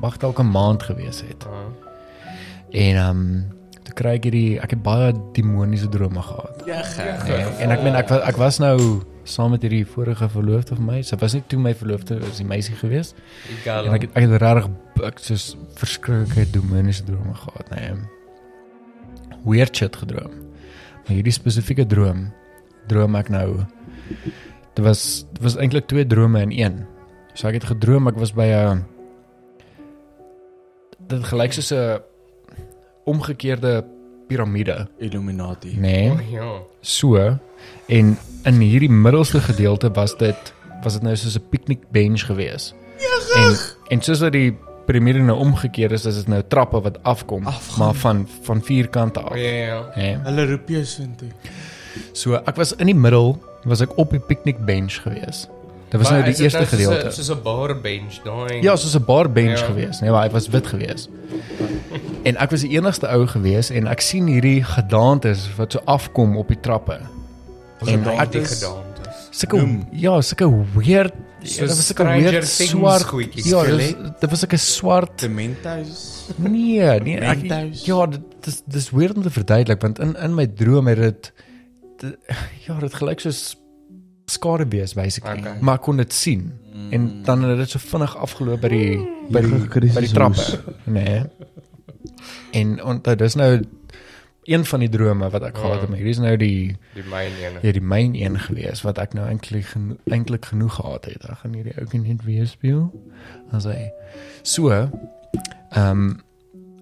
Mag 0.00 0.16
dalk 0.18 0.40
'n 0.40 0.50
maand 0.50 0.82
gewees 0.82 1.22
het. 1.26 1.46
Ah. 1.46 1.68
En 2.70 2.96
ehm 2.96 3.10
um, 3.10 3.52
toe 3.84 3.94
kry 3.94 4.14
ek 4.18 4.24
hierdie 4.30 4.60
ek 4.60 4.70
het 4.70 4.82
baie 4.82 5.12
demoniese 5.32 5.88
drome 5.88 6.22
gehad. 6.22 6.62
Ja. 6.66 6.82
Nee, 7.24 7.44
en 7.58 7.70
ek 7.70 7.82
meen 7.82 7.94
ek 7.94 8.10
ek 8.10 8.36
was 8.40 8.58
nou 8.58 9.02
saam 9.24 9.50
met 9.54 9.62
hierdie 9.64 9.84
vorige 9.88 10.28
verloofde 10.28 10.76
van 10.76 10.84
my. 10.84 11.02
Sy 11.02 11.16
was 11.20 11.34
nie 11.36 11.42
toe 11.48 11.58
my 11.58 11.74
verloofde, 11.74 12.18
was 12.20 12.40
die 12.40 12.46
meisie 12.48 12.76
gewees. 12.76 13.14
Die 13.48 13.72
En 13.72 13.94
ek 13.96 14.06
het, 14.06 14.16
ek 14.16 14.28
het 14.28 14.42
regtig 14.42 14.70
ek 15.04 15.18
soos 15.18 15.56
verskriklike 15.80 16.50
demoniese 16.52 17.04
drome 17.04 17.34
gehad, 17.34 17.70
nee. 17.74 17.92
Weird 19.44 19.76
shit 19.76 19.96
gedroom. 19.96 20.32
Maar 21.04 21.16
hierdie 21.18 21.34
spesifieke 21.34 21.86
droom 21.86 22.28
droom 22.88 23.16
ek 23.16 23.30
nou 23.32 23.64
dit 24.74 24.82
was 24.84 25.24
dit 25.32 25.42
was 25.44 25.56
eintlik 25.60 25.86
twee 25.88 26.06
drome 26.06 26.42
in 26.44 26.52
een. 26.52 26.82
So 27.34 27.48
ek 27.48 27.60
het 27.60 27.70
gedroom 27.72 28.10
ek 28.10 28.18
was 28.20 28.34
by 28.36 28.48
'n 28.52 28.84
dit 31.08 31.24
gelyk 31.24 31.52
soos 31.52 31.72
'n 31.72 32.00
omgekeerde 33.04 33.84
piramide, 34.28 34.88
Illuminati. 34.98 35.76
nê? 35.76 36.10
Oh, 36.10 36.20
ja. 36.32 36.62
So 36.80 37.38
en 37.88 38.16
in 38.44 38.60
hierdie 38.60 38.90
middelste 38.90 39.40
gedeelte 39.40 39.90
was 39.94 40.16
dit 40.18 40.52
was 40.82 40.92
dit 40.92 41.02
nou 41.02 41.16
soos 41.16 41.36
'n 41.38 41.42
piknik 41.50 41.80
bench 41.90 42.26
gewees. 42.26 42.74
En 43.36 43.56
en 43.88 44.00
soos 44.02 44.18
dat 44.18 44.32
die 44.32 44.56
piramide 44.86 45.18
nou 45.18 45.38
omgekeer 45.38 45.92
is, 45.92 46.04
is 46.04 46.14
dit 46.14 46.28
nou 46.28 46.42
trappe 46.48 46.80
wat 46.80 46.98
afkom, 47.02 47.46
Afgaan. 47.46 47.78
maar 47.78 47.94
van 47.94 48.28
van 48.42 48.62
vier 48.62 48.88
kante 48.88 49.20
af. 49.20 49.34
Ja, 49.36 49.50
ja. 49.50 49.82
Hè? 49.92 50.16
Hulle 50.24 50.46
roep 50.50 50.68
jou 50.68 50.84
soontoe. 50.84 51.28
So 52.12 52.34
ek 52.34 52.56
was 52.56 52.72
in 52.76 52.86
die 52.86 52.94
middel, 52.94 53.38
was 53.64 53.80
ek 53.80 53.98
op 53.98 54.10
die 54.10 54.20
piknik 54.20 54.58
bench 54.64 54.92
gewees. 55.02 55.48
Dit 55.88 56.00
was 56.02 56.10
Maar 56.10 56.20
nou 56.20 56.32
die 56.34 56.42
eerste 56.42 56.58
soos 56.58 56.68
'n- 56.72 56.76
gedeelte. 56.76 57.10
Soos 57.10 57.30
'n 57.30 57.42
bar 57.42 57.80
bench 57.80 58.20
daai. 58.24 58.62
Ja, 58.62 58.76
soos 58.76 58.94
'n 58.96 59.04
bar 59.04 59.30
bench 59.30 59.60
Ja. 59.60 59.66
gewees, 59.66 60.00
nee, 60.00 60.10
maar 60.10 60.24
ek 60.24 60.32
was 60.32 60.48
wit 60.48 60.66
gewees. 60.66 61.08
En 62.22 62.36
ek 62.36 62.50
was 62.50 62.60
die 62.60 62.70
enigste 62.76 63.08
ou 63.08 63.26
gewees 63.26 63.70
en 63.70 63.86
ek 63.86 64.00
sien 64.00 64.26
hierdie 64.26 64.62
gedaantes 64.64 65.48
wat 65.56 65.72
so 65.72 65.80
afkom 65.84 66.36
op 66.36 66.48
die 66.48 66.60
trappe. 66.60 67.00
En 67.92 68.04
ek 68.18 68.32
die 68.32 68.40
is- 68.40 68.54
gedaantes. 68.58 69.28
sulke 69.30 69.60
ja, 69.92 70.20
sulke 70.20 70.48
weird 70.74 71.12
ja, 71.44 71.66
dit 71.66 71.68
was 71.76 71.92
weird 71.96 72.46
Things 72.56 72.70
swart 72.70 73.02
goedjies, 73.04 73.44
Ja, 73.50 73.62
dit 74.20 74.30
was 74.30 74.38
sulke 74.40 74.56
swart 74.56 75.18
Dementos. 75.20 76.28
nee, 76.36 77.00
nee, 77.00 77.18
ek, 77.20 77.42
Mentos. 77.42 77.84
ja, 77.84 78.06
dit 78.06 78.20
dis 78.44 78.62
dis 78.66 78.90
weird 78.90 79.16
om 79.16 79.22
te 79.22 79.30
verduidelik 79.30 79.80
want 79.82 79.98
in 79.98 80.14
in 80.16 80.34
my 80.34 80.46
droom 80.46 80.86
het 80.86 81.32
dit 82.00 82.16
ja, 82.66 82.78
dit 82.80 82.94
gelyk 82.94 83.20
soos 83.20 83.56
skadubees 84.26 84.94
basically. 84.94 85.38
Okay. 85.38 85.58
Maar 85.60 85.74
ek 85.74 85.82
kon 85.82 85.96
dit 86.00 86.12
sien. 86.12 86.52
En 86.90 87.22
dan 87.24 87.42
het 87.44 87.58
dit 87.58 87.70
so 87.70 87.78
vinnig 87.78 88.16
afgeloop 88.16 88.60
by 88.60 88.68
die 88.68 88.96
by 89.30 89.40
die 89.44 89.90
by 89.92 90.00
die 90.00 90.08
trappe, 90.12 90.60
nê. 90.86 91.02
Nee. 91.04 91.22
En 92.52 92.72
onthou 92.84 93.14
dis 93.16 93.34
nou 93.38 93.50
een 94.44 94.64
van 94.64 94.80
die 94.80 94.88
drome 94.88 95.30
wat 95.30 95.42
ek 95.42 95.56
gehad 95.58 95.80
het, 95.80 95.88
maar 95.88 95.98
hierdie 95.98 96.14
is 96.14 96.20
nou 96.22 96.36
die 96.36 96.76
Die 96.94 97.04
myn 97.10 97.32
ene. 97.40 97.58
ja, 97.62 97.72
die 97.72 97.80
myn 97.82 98.14
een 98.14 98.38
gewees 98.38 98.82
wat 98.82 98.98
ek 98.98 99.14
nou 99.14 99.26
eintlik 99.28 99.64
geno 99.72 99.96
eintlik 100.10 100.44
genoeg 100.50 100.74
gehad 100.74 101.04
het. 101.04 101.24
Ek 101.24 101.38
gaan 101.44 101.54
hierdie 101.54 101.74
ou 101.80 101.86
net 102.02 102.24
weer 102.24 102.46
speel. 102.46 102.90
As 103.52 103.64
hy 103.64 103.90
so 104.42 104.70
ehm 104.70 104.90
um, 105.74 106.20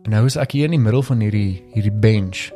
nou 0.02 0.24
is 0.26 0.36
ek 0.36 0.52
hier 0.56 0.64
in 0.66 0.74
die 0.74 0.82
middel 0.82 1.02
van 1.06 1.20
hierdie 1.22 1.62
hierdie 1.74 1.92
bench. 1.94 2.50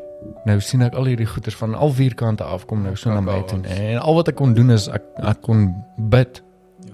Nou 0.44 0.60
sien 0.60 0.82
ek 0.82 0.94
al 0.98 1.06
hierdie 1.06 1.26
goeters 1.30 1.54
van 1.56 1.74
al 1.74 1.92
vier 1.94 2.14
kante 2.14 2.44
af 2.44 2.66
kom 2.66 2.82
nou 2.82 2.96
so 2.96 3.10
na 3.14 3.20
my 3.20 3.42
toe. 3.46 3.60
En 3.62 3.98
al 4.02 4.14
wat 4.14 4.28
ek 4.28 4.34
kon 4.34 4.54
doen 4.54 4.70
is 4.74 4.88
ek 4.88 5.02
ek 5.22 5.40
kon 5.46 5.68
bid. 5.96 6.42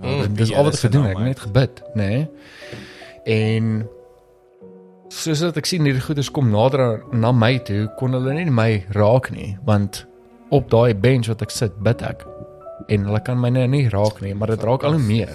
Mm, 0.03 0.35
Dis 0.37 0.53
al 0.53 0.65
wat 0.65 0.75
ek 0.75 0.81
gedoen 0.89 1.03
het, 1.07 1.13
ek 1.17 1.19
het 1.19 1.27
net 1.27 1.41
gebid, 1.41 1.83
nê. 1.95 2.09
Nee? 2.09 2.29
En 3.25 3.89
soos 5.13 5.43
dat 5.45 5.59
ek 5.61 5.69
sien 5.69 5.85
hierdie 5.87 6.03
goeders 6.05 6.31
kom 6.35 6.51
nader 6.53 7.03
na 7.13 7.33
my 7.37 7.57
toe, 7.67 7.85
kon 8.01 8.17
hulle 8.17 8.35
nie 8.37 8.49
my 8.51 8.71
raak 8.97 9.31
nie, 9.35 9.53
want 9.69 10.05
op 10.53 10.69
daai 10.73 10.95
bench 10.99 11.29
wat 11.33 11.45
ek 11.45 11.53
sit, 11.55 11.77
bid 11.85 12.03
ek. 12.07 12.25
En 12.93 13.07
hulle 13.09 13.21
kan 13.25 13.41
my 13.41 13.51
nou 13.55 13.67
nie 13.71 13.87
raak 13.93 14.21
nie, 14.25 14.35
maar 14.35 14.53
dit 14.53 14.65
raak 14.67 14.85
al 14.89 14.97
hoe 14.99 15.05
meer. 15.05 15.33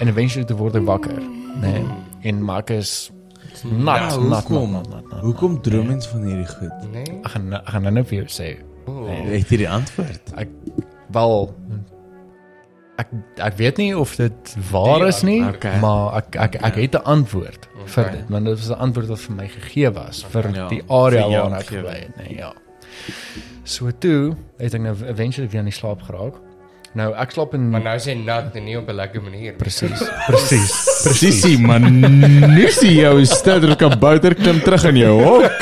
En 0.00 0.08
eventually 0.12 0.46
te 0.48 0.56
word 0.56 0.76
ek 0.78 0.86
wakker, 0.88 1.18
nê. 1.62 1.72
Nee? 1.80 1.84
En 2.28 2.40
maar 2.44 2.64
ek 2.64 2.74
is 2.76 2.94
nat, 3.64 4.00
Ja, 4.02 4.16
nat, 4.16 4.28
nat, 4.28 4.48
hoekom? 4.48 4.72
nat, 4.76 4.88
nat, 4.92 5.04
nat. 5.10 5.20
Hoekom 5.24 5.60
droom 5.64 5.86
mens 5.92 6.08
van 6.12 6.24
hierdie 6.28 6.48
goed? 6.50 6.88
Nee. 6.92 7.20
Ek 7.22 7.30
gaan 7.34 7.52
ek 7.56 7.70
gaan 7.74 7.88
nou 7.94 8.04
vir 8.04 8.18
jou 8.22 8.26
sê. 8.32 8.48
Oh. 8.86 9.06
Het 9.32 9.50
jy 9.50 9.60
die 9.64 9.70
antwoord? 9.70 10.32
Ek 10.38 10.52
wel 11.16 11.36
ek 12.98 13.08
ek 13.38 13.56
weet 13.56 13.76
nie 13.78 13.92
of 13.98 14.16
dit 14.16 14.56
waar 14.70 14.98
Die 15.00 15.08
is 15.08 15.22
nie, 15.22 15.42
okay. 15.44 15.78
maar 15.80 16.16
ek 16.22 16.36
ek 16.36 16.54
ek 16.64 16.74
het 16.74 16.94
'n 16.94 17.04
antwoord 17.04 17.68
vir 17.86 18.04
Okay. 18.04 18.16
dit, 18.16 18.24
want 18.28 18.44
dit 18.44 18.58
was 18.58 18.68
'n 18.70 18.80
antwoord 18.80 19.08
wat 19.08 19.18
vir 19.20 19.36
my 19.36 19.48
gegee 19.48 19.90
was 19.90 20.24
vir 20.24 20.50
Ja, 20.54 20.68
die 20.68 20.82
area 20.88 21.28
vir 21.28 21.40
waar 21.50 21.60
ek 21.60 21.66
gebly 21.66 21.98
het, 22.00 22.16
nee, 22.16 22.36
ja. 22.38 22.52
So 23.64 23.90
toe 23.90 24.36
het 24.58 24.74
ek 24.74 24.80
nou 24.80 24.94
eventually 25.08 25.48
weer 25.48 25.60
in 25.60 25.64
die 25.70 25.74
slaap 25.74 26.02
geraak. 26.02 26.34
Nou 26.94 27.12
ek 27.14 27.30
slaap 27.30 27.54
in 27.54 27.70
Maar 27.70 27.82
nou 27.82 27.96
is 27.96 28.04
hy 28.06 28.14
nat 28.14 28.56
en 28.56 28.64
nie 28.64 28.76
op 28.78 28.88
'n 28.88 28.94
lekker 28.96 29.22
manier. 29.22 29.52
nie. 29.52 29.58
presies, 29.58 30.00
presies. 30.28 31.02
Presies, 31.04 31.58
man. 31.58 32.00
Nu 32.54 32.70
sien 32.70 32.94
jou 32.94 33.24
steder 33.24 33.76
kabouter 33.76 34.34
klim 34.34 34.60
terug 34.60 34.84
in 34.84 34.96
jou 34.96 35.22
hok. 35.22 35.52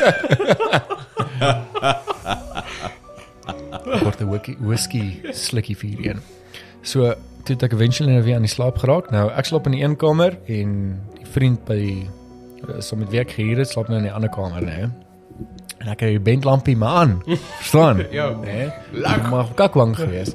word 4.04 4.20
'n 4.20 4.56
whisky, 4.60 5.20
slukkie 5.32 5.76
vir 5.76 5.90
een. 6.10 6.20
So 6.84 7.14
toe 7.44 7.56
ek 7.60 7.74
eventually 7.76 8.12
nou 8.12 8.24
weer 8.24 8.38
aan 8.38 8.46
die 8.46 8.52
slaap 8.52 8.78
geraak. 8.82 9.10
Nou 9.12 9.28
ek 9.32 9.48
slaap 9.48 9.68
in 9.68 9.76
die 9.76 9.82
een 9.84 9.96
kamer 10.00 10.36
en 10.52 10.76
die 11.18 11.28
vriend 11.34 11.64
by 11.68 11.76
die 11.80 12.02
eh, 12.04 12.80
so 12.84 12.96
met 13.00 13.12
werk 13.12 13.34
gehuur 13.36 13.62
het, 13.62 13.72
slaap 13.72 13.90
nou 13.92 14.00
in 14.00 14.08
die 14.08 14.14
ander 14.14 14.32
kamer, 14.32 14.64
né? 14.64 14.88
En 15.82 15.90
ek 15.92 16.04
het 16.04 16.14
die 16.16 16.22
bandlampie 16.24 16.76
maar 16.80 17.00
aan. 17.02 17.16
Verstaan? 17.60 18.04
Ja. 18.14 18.30
né? 18.40 18.70
Lekker 18.92 19.30
maar 19.32 19.52
kakwang 19.58 19.96
gewees. 19.98 20.34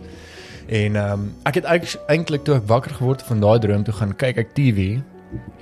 En 0.70 0.96
ehm 0.96 1.14
um, 1.14 1.30
ek 1.50 1.62
het 1.62 1.70
eintlik 2.08 2.44
toe 2.46 2.60
ek 2.60 2.68
wakker 2.70 2.94
geword 3.00 3.24
het 3.24 3.30
van 3.30 3.42
daai 3.42 3.58
droom 3.60 3.86
toe 3.86 3.96
gaan 3.98 4.14
kyk 4.16 4.44
ek 4.44 4.52
TV 4.58 5.00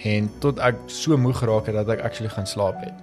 en 0.08 0.28
tot 0.44 0.60
ek 0.64 0.80
so 0.92 1.16
moeg 1.20 1.40
geraak 1.40 1.70
het 1.72 1.76
dat 1.80 1.94
ek 1.96 2.04
actually 2.04 2.32
gaan 2.32 2.48
slaap 2.48 2.82
het. 2.84 2.96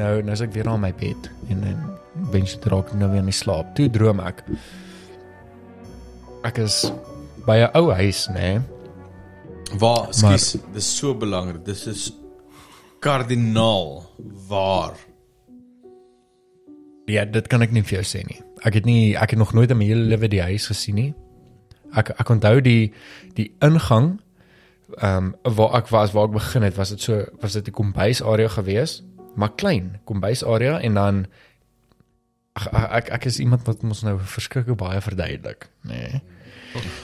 Nou 0.00 0.22
nou 0.22 0.32
is 0.32 0.40
ek 0.44 0.56
weer 0.56 0.68
aan 0.68 0.80
my 0.80 0.92
bed 0.96 1.28
en 1.52 1.60
en 1.68 1.84
wens 2.32 2.56
dit 2.56 2.72
raak 2.72 2.88
ek 2.92 2.96
nou 3.00 3.10
weer 3.12 3.24
in 3.24 3.28
die 3.28 3.36
slaap. 3.36 3.74
Toe 3.76 3.90
droom 3.92 4.24
ek. 4.24 4.40
Ek 6.44 6.58
is 6.60 6.92
by 7.46 7.64
'n 7.64 7.70
ou 7.74 7.90
huis, 7.92 8.28
nê? 8.28 8.60
Nee? 8.60 8.60
Waar, 9.80 10.12
skus, 10.14 10.56
dis 10.72 10.96
so 10.96 11.14
belangrik. 11.16 11.64
Dis 11.64 11.86
is 11.86 12.12
kardinaal 13.00 14.04
waar. 14.48 14.94
Ja, 17.06 17.24
dit 17.24 17.46
kan 17.46 17.62
ek 17.62 17.72
nie 17.72 17.82
vir 17.82 18.00
jou 18.00 18.04
sê 18.04 18.24
nie. 18.28 18.40
Ek 18.64 18.74
het 18.74 18.84
nie 18.88 19.16
ek 19.16 19.34
het 19.34 19.38
nog 19.38 19.52
nooit 19.52 19.70
in 19.70 19.80
my 19.80 19.88
hele 19.88 20.08
lewe 20.08 20.28
die 20.28 20.42
huis 20.42 20.68
gesien 20.72 20.94
nie. 20.94 21.14
Ek 21.96 22.14
ek 22.16 22.30
onthou 22.30 22.60
die 22.60 22.92
die 23.36 23.50
ingang 23.60 24.20
ehm 25.00 25.32
um, 25.44 25.54
waar 25.56 25.74
ek 25.80 25.88
was 25.88 26.12
waar 26.12 26.28
ek 26.28 26.36
begin 26.36 26.62
het, 26.62 26.76
was 26.76 26.92
dit 26.94 27.00
so 27.00 27.24
was 27.40 27.52
dit 27.52 27.68
'n 27.68 27.72
kombuisarea 27.72 28.48
gewees, 28.48 29.02
maar 29.34 29.56
klein 29.56 29.98
kombuisarea 30.04 30.80
en 30.80 30.94
dan 30.94 31.26
ek, 32.54 32.72
ek 32.72 33.08
ek 33.08 33.24
is 33.24 33.40
iemand 33.40 33.66
wat 33.66 33.82
ons 33.82 34.02
nou 34.02 34.18
verskriklik 34.18 34.76
baie 34.76 35.00
verduidelik, 35.00 35.68
nê. 35.82 36.12
Nee. 36.12 36.22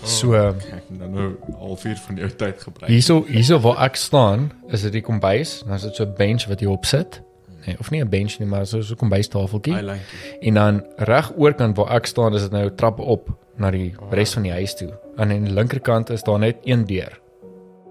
So 0.02 0.32
Ek 0.34 0.62
het 0.62 0.90
nou 0.98 1.08
nou 1.10 1.28
al 1.60 1.76
vier 1.76 1.96
van 2.06 2.16
jou 2.16 2.28
tyd 2.30 2.60
gebruik. 2.62 2.90
hierso 2.90 3.24
hierso 3.28 3.58
waar 3.60 3.78
ek 3.86 3.96
staan, 3.96 4.50
is 4.68 4.82
dit 4.82 4.92
die 4.92 5.02
kombuis, 5.02 5.62
dan 5.66 5.74
is 5.74 5.82
dit 5.82 5.94
so 5.96 6.04
'n 6.04 6.14
bench 6.16 6.46
wat 6.48 6.60
jy 6.60 6.66
op 6.66 6.84
sit. 6.84 7.22
Nee, 7.66 7.76
of 7.78 7.90
nie 7.90 8.00
'n 8.02 8.08
bench 8.08 8.38
nie, 8.38 8.48
maar 8.48 8.66
so 8.66 8.80
so 8.80 8.94
'n 8.94 8.96
kombuistafeltjie. 8.96 9.74
I 9.78 9.82
like. 9.82 10.00
En 10.40 10.54
dan 10.54 10.84
reg 10.96 11.32
oorkant 11.36 11.76
waar 11.76 11.90
ek 11.94 12.06
staan, 12.06 12.34
is 12.34 12.42
dit 12.42 12.50
nou 12.50 12.70
trappe 12.74 13.02
op 13.02 13.28
na 13.56 13.70
die 13.70 13.94
res 14.10 14.32
van 14.32 14.42
die 14.42 14.52
huis 14.52 14.74
toe. 14.74 14.88
En 15.16 15.30
aan 15.30 15.44
die 15.44 15.52
linkerkant 15.52 16.10
is 16.10 16.22
daar 16.22 16.38
net 16.38 16.56
een 16.64 16.84
deur. 16.86 17.20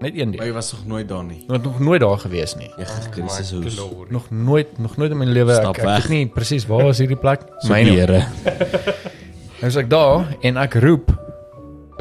Net 0.00 0.12
een 0.18 0.28
Maar 0.28 0.36
deur. 0.38 0.46
jy 0.46 0.52
was 0.52 0.72
nog 0.72 0.86
nooit 0.86 1.08
daar 1.08 1.24
nie. 1.24 1.44
Ek 1.48 1.52
het 1.52 1.62
nog 1.62 1.78
nooit 1.80 2.00
daar 2.00 2.18
gewees 2.18 2.54
nie. 2.56 2.70
Jy 2.76 2.84
My 2.84 3.10
Christus 3.10 3.50
hoes. 3.50 3.80
Nog 4.08 4.30
nooit 4.30 4.78
nog 4.78 4.96
nooit 4.96 5.10
in 5.10 5.18
my 5.18 5.24
lewe 5.24 5.52
ek, 5.52 5.76
ek 5.78 5.84
weet 5.84 6.08
nie 6.08 6.26
presies 6.26 6.66
waar 6.66 6.88
is 6.88 6.98
hierdie 6.98 7.16
plek. 7.18 7.40
So 7.58 7.68
Myne. 7.72 7.90
Here. 7.90 8.24
Nou 9.60 9.68
is 9.68 9.76
ek 9.76 9.90
daar 9.90 10.36
en 10.40 10.56
ek 10.56 10.74
roep 10.74 11.10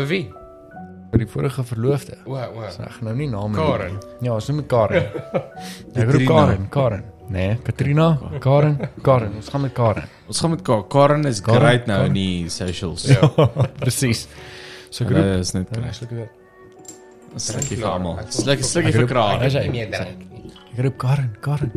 Wie? 0.07 0.29
vir 1.09 1.23
die 1.23 1.25
vorige 1.25 1.63
verloofde. 1.65 2.17
O, 2.29 2.35
o. 2.37 2.67
So 2.69 2.83
ek 2.85 2.91
gaan 2.99 3.07
nou 3.09 3.15
nie 3.17 3.25
name 3.31 3.55
Karen. 3.57 3.95
noem 3.95 4.01
nie. 4.21 4.27
Ja, 4.27 4.33
ons 4.35 4.47
noem 4.51 4.59
Karen. 4.69 5.07
ek 5.97 6.11
roep. 6.13 6.25
Karen, 6.29 6.67
Karen. 6.69 7.03
Nee, 7.33 7.55
Katrina, 7.65 8.05
Karen, 8.41 8.75
Karen. 9.05 9.33
Ons 9.39 9.49
gaan 9.49 9.61
met 9.65 9.73
Karen. 9.73 10.05
Ons 10.29 10.39
gaan 10.41 10.51
met 10.53 10.61
Ka- 10.65 10.83
Karen 10.89 11.25
is 11.25 11.41
Karen, 11.41 11.61
great 11.61 11.87
nou 11.89 11.97
Karen. 11.97 12.13
in 12.13 12.13
die 12.19 12.49
socials. 12.53 13.07
Ja. 13.09 13.25
Presies. 13.81 14.27
So 14.89 15.03
ek 15.05 15.09
roep 15.15 15.19
Hulle 15.23 15.39
is 15.39 15.53
net 15.57 15.73
Ja, 15.77 15.91
sluk 15.97 16.13
weer. 16.13 16.29
Slukkie 17.37 17.77
vir 17.81 17.89
almal. 17.89 18.21
Slukkie 18.33 18.65
slukkie 18.69 18.93
vir 18.93 19.05
Ek 19.07 19.11
kraal. 19.11 19.41
is 19.49 19.57
hy. 19.57 19.65
Meer 19.73 19.89
nie. 19.89 20.53
Ek 20.75 20.79
roep 20.85 20.97
Karen, 21.01 21.33
Karen. 21.41 21.73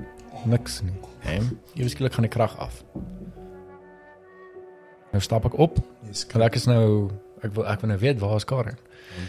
Niks 0.49 0.82
nie. 0.85 0.93
Nee, 1.24 1.40
ewe 1.81 1.89
skielik 1.93 2.12
gaan 2.16 2.24
die 2.28 2.32
krag 2.32 2.53
af. 2.61 2.82
Nou 5.12 5.20
stap 5.24 5.44
ek 5.49 5.57
op. 5.61 5.77
En 6.09 6.44
ek 6.49 6.57
is 6.61 6.69
nou 6.69 7.11
ek 7.43 7.52
wil 7.55 7.66
ek 7.66 7.81
wil 7.82 7.89
nou 7.93 7.98
weet 7.98 8.20
waar 8.23 8.36
is 8.36 8.44
Karen. 8.48 8.78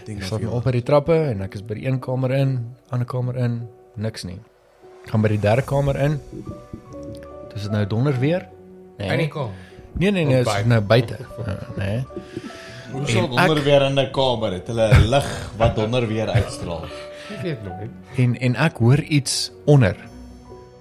Ek 0.08 0.24
stap 0.24 0.42
nou 0.42 0.54
op 0.56 0.64
by 0.64 0.72
die 0.72 0.84
trappe 0.86 1.16
en 1.32 1.42
ek 1.42 1.56
is 1.56 1.62
by 1.66 1.74
die 1.80 1.86
een 1.88 2.00
kamer 2.00 2.32
in, 2.32 2.58
ander 2.90 3.08
kamer 3.10 3.36
in, 3.38 3.62
niks 3.96 4.24
nie. 4.24 4.40
Ek 5.04 5.10
gaan 5.12 5.22
by 5.26 5.32
die 5.34 5.40
derde 5.44 5.62
kamer 5.68 5.98
in. 6.00 6.20
Dis 7.54 7.66
dit 7.68 7.72
nou 7.72 7.84
donder 7.90 8.16
weer? 8.20 8.48
En 8.98 9.20
ek 9.20 9.32
kom. 9.34 9.52
Nee 10.00 10.12
nee 10.12 10.26
nee, 10.26 10.38
dit 10.44 10.48
is 10.48 10.54
buite. 10.54 10.68
nou 10.70 10.82
buite. 10.82 11.18
Ja, 11.48 11.58
Nee. 11.78 12.04
Hoe 12.94 13.08
sal 13.10 13.28
donder 13.28 13.64
weer 13.66 13.82
in 13.90 13.98
'n 14.00 14.12
kamer 14.14 14.52
het? 14.54 14.68
Hulle 14.68 14.88
lig 15.10 15.28
wat 15.58 15.76
donder 15.76 16.08
weer 16.08 16.30
uitstraal. 16.30 16.86
Ek 17.34 17.42
weet 17.42 17.64
nooit. 17.64 17.90
En 18.18 18.36
en 18.40 18.56
ek 18.56 18.78
hoor 18.78 19.02
iets 19.02 19.52
onder 19.66 19.96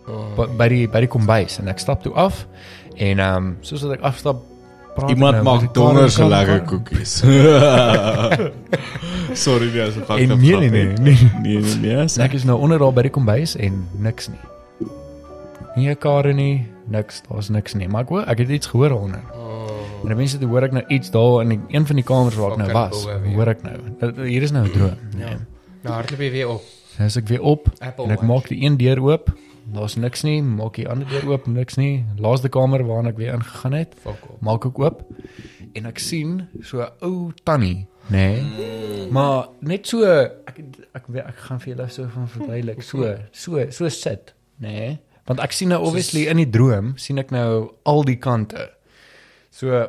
Oh. 0.08 0.34
by, 0.36 0.46
by 0.58 0.68
die 0.68 0.88
by 0.90 1.00
die 1.00 1.08
kombuis 1.08 1.58
en 1.62 1.68
ek 1.68 1.78
stap 1.78 2.02
toe 2.02 2.12
af 2.18 2.46
en 2.96 3.18
ehm 3.22 3.36
um, 3.36 3.56
soos 3.60 3.82
wat 3.86 3.92
ek 3.92 4.00
afstap 4.02 4.40
Iemand 5.08 5.18
met 5.18 5.34
die 5.34 5.42
maak 5.42 5.74
donder 5.74 6.10
se 6.10 6.16
Karen, 6.20 6.28
lekker 6.30 6.60
Karen. 6.60 6.66
koekies. 6.66 7.12
Sorry 9.44 9.70
nee, 9.72 9.82
as 9.82 9.96
ek 9.96 10.08
En 10.08 10.28
nee 10.38 10.56
nee 10.56 10.70
nee 10.70 10.70
nee. 10.70 11.16
nee 11.42 11.58
nee 11.60 11.74
nee. 11.80 11.96
En 11.96 12.08
ek 12.26 12.32
is 12.36 12.44
nou 12.44 12.58
onder 12.60 12.78
daar 12.82 12.92
by 12.92 13.02
die 13.08 13.10
kombuis 13.14 13.54
en 13.56 13.86
niks 14.04 14.28
nie. 14.28 14.40
Nie 15.76 15.88
'n 15.94 15.96
kar 15.98 16.28
nie, 16.34 16.66
niks, 16.92 17.22
daar's 17.30 17.48
niks 17.48 17.74
nie. 17.74 17.88
Maar 17.88 18.02
ek 18.04 18.08
hoor 18.08 18.24
ek 18.28 18.38
het 18.38 18.48
iets 18.48 18.66
gehoor 18.66 18.90
onder. 18.90 19.20
Oh. 19.32 19.48
En 20.02 20.08
dan 20.08 20.16
mense 20.16 20.38
toe 20.38 20.48
hoor 20.48 20.62
ek 20.62 20.72
nou 20.72 20.84
iets 20.88 21.10
daar 21.10 21.40
in 21.42 21.48
die, 21.48 21.60
een 21.68 21.86
van 21.86 21.96
die 21.96 22.04
kamers 22.04 22.34
waar 22.36 22.50
ek 22.52 22.56
nou 22.58 22.72
was. 22.72 23.06
Hoor 23.34 23.46
ek 23.48 23.62
nou. 23.62 23.76
Dat- 23.98 24.16
Hier 24.16 24.42
is 24.42 24.50
nou 24.52 24.66
'n 24.66 24.70
droom. 24.72 24.96
Nee. 25.16 25.36
Nou 25.82 25.94
hardloop 25.94 26.20
jy 26.20 26.30
weer 26.30 26.48
op. 26.48 26.62
Dan 26.98 27.06
is 27.06 27.16
ek 27.16 27.28
weer 27.28 27.40
op 27.40 27.68
Apple 27.80 28.04
en 28.04 28.10
ek 28.10 28.20
Watch. 28.20 28.28
maak 28.32 28.48
die 28.48 28.62
een 28.64 28.76
deur 28.76 29.00
oop. 29.02 29.32
Daar's 29.72 29.96
niks 29.96 30.22
nie. 30.22 30.42
Maak 30.42 30.76
die 30.76 30.88
ander 30.88 31.08
deur 31.08 31.30
oop, 31.32 31.46
niks 31.46 31.78
nie. 31.80 32.04
Laaste 32.20 32.50
kamer 32.52 32.84
waarna 32.84 33.12
ek 33.12 33.20
weer 33.20 33.34
ingegaan 33.34 33.76
het. 33.78 33.94
Maak 34.44 34.66
ek 34.68 34.78
oop 34.82 35.06
en 35.72 35.88
ek 35.88 35.98
sien 35.98 36.48
so 36.60 36.82
'n 36.82 36.90
ou 37.00 37.32
tannie, 37.44 37.86
nê? 38.10 38.42
Nee, 38.42 39.08
maar 39.10 39.48
net 39.60 39.86
so 39.86 40.04
ek 40.04 40.60
ek 40.94 41.06
weet 41.08 41.26
ek 41.26 41.38
gaan 41.46 41.60
vir 41.60 41.74
julle 41.74 41.88
so 41.88 42.06
van 42.08 42.28
verduidelik, 42.28 42.82
so 42.82 43.16
so 43.32 43.70
so 43.70 43.88
sit, 43.88 44.34
nê? 44.60 44.68
Nee? 44.68 44.98
Want 45.24 45.40
ek 45.40 45.52
sien 45.52 45.68
nou 45.68 45.80
obviously 45.86 46.26
in 46.26 46.36
die 46.36 46.50
droom 46.50 46.94
sien 46.96 47.18
ek 47.18 47.30
nou 47.30 47.72
al 47.84 48.04
die 48.04 48.18
kante. 48.18 48.70
So 49.50 49.88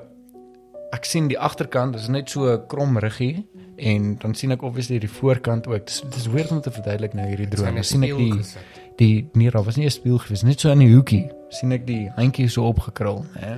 ek 0.94 1.06
sien 1.06 1.28
die 1.28 1.40
agterkant, 1.40 1.94
dis 1.98 2.08
net 2.08 2.30
so 2.30 2.46
'n 2.54 2.68
krom 2.68 2.98
ruggie 2.98 3.46
en 3.78 4.16
dan 4.22 4.36
sien 4.36 4.52
ek 4.52 4.62
obviously 4.62 5.00
die 5.00 5.10
voorkant 5.10 5.68
ook. 5.68 5.86
Dis 5.86 6.04
dis 6.10 6.28
weird 6.28 6.52
om 6.52 6.62
te 6.62 6.72
verduidelik 6.72 7.14
nou 7.14 7.28
hierdie 7.28 7.48
droom. 7.48 7.76
Dan 7.76 7.84
sien 7.84 8.04
ek 8.04 8.18
die 8.18 8.44
die 8.98 9.30
nee, 9.34 9.52
daar 9.52 9.64
was 9.64 9.76
nie 9.76 9.86
'n 9.86 9.90
spieël 9.92 10.18
gewees, 10.18 10.44
net 10.44 10.60
so 10.60 10.70
in 10.70 10.80
die 10.80 10.94
hoekie. 10.94 11.32
sien 11.50 11.72
ek 11.72 11.88
die 11.88 12.10
handjie 12.16 12.48
so 12.50 12.66
opgekrul, 12.66 13.26
hè? 13.38 13.58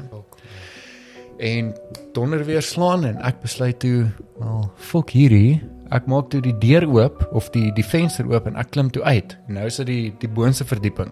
en 1.37 1.73
donder 2.13 2.45
weer 2.45 2.61
slaan 2.61 3.05
en 3.05 3.17
ek 3.17 3.41
besluit 3.41 3.79
toe, 3.79 4.05
wel, 4.39 4.71
fok 4.75 5.09
hierdie. 5.09 5.61
Ek 5.93 6.07
maak 6.09 6.29
toe 6.29 6.41
die 6.41 6.55
deur 6.57 6.87
oop 6.89 7.27
of 7.31 7.49
die 7.53 7.71
die 7.75 7.85
venster 7.85 8.27
oop 8.31 8.47
en 8.47 8.55
ek 8.55 8.71
klim 8.73 8.89
toe 8.91 9.03
uit. 9.03 9.37
En 9.47 9.59
nou 9.59 9.65
is 9.65 9.75
dit 9.75 9.87
die 9.87 10.13
die 10.19 10.29
boonste 10.31 10.65
verdieping. 10.65 11.11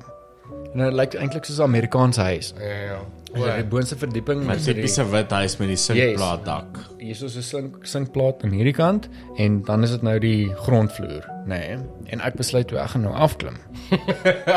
En 0.73 0.79
dit 0.79 0.93
lyk 0.93 1.13
eintlik 1.13 1.45
soos 1.45 1.57
'n 1.59 1.61
Amerikaanse 1.69 2.21
huis. 2.21 2.53
Ja 2.59 2.65
ja. 2.93 3.01
Het 3.33 3.55
die 3.55 3.63
boonste 3.65 3.95
verdieping 3.97 4.43
Maar 4.45 4.55
met 4.55 4.65
die 4.65 4.73
tipiese 4.73 5.09
wit 5.09 5.31
huis 5.31 5.57
met 5.57 5.67
die 5.67 5.75
sinkplaat 5.77 6.45
dak. 6.45 6.77
hier 6.99 7.11
is 7.11 7.17
so 7.19 7.25
'n 7.25 7.41
sink 7.41 7.75
sinkplaat 7.81 8.43
aan 8.43 8.51
hierdie 8.51 8.73
kant 8.73 9.09
en 9.37 9.61
dan 9.63 9.83
is 9.83 9.89
dit 9.91 10.01
nou 10.01 10.19
die 10.19 10.51
grondvloer, 10.55 11.25
nê. 11.45 11.47
Nee. 11.47 11.77
En 12.05 12.21
ek 12.21 12.33
besluit 12.35 12.67
toe 12.67 12.77
ek 12.77 12.89
gaan 12.89 13.01
nou 13.01 13.13
afklim. 13.13 13.55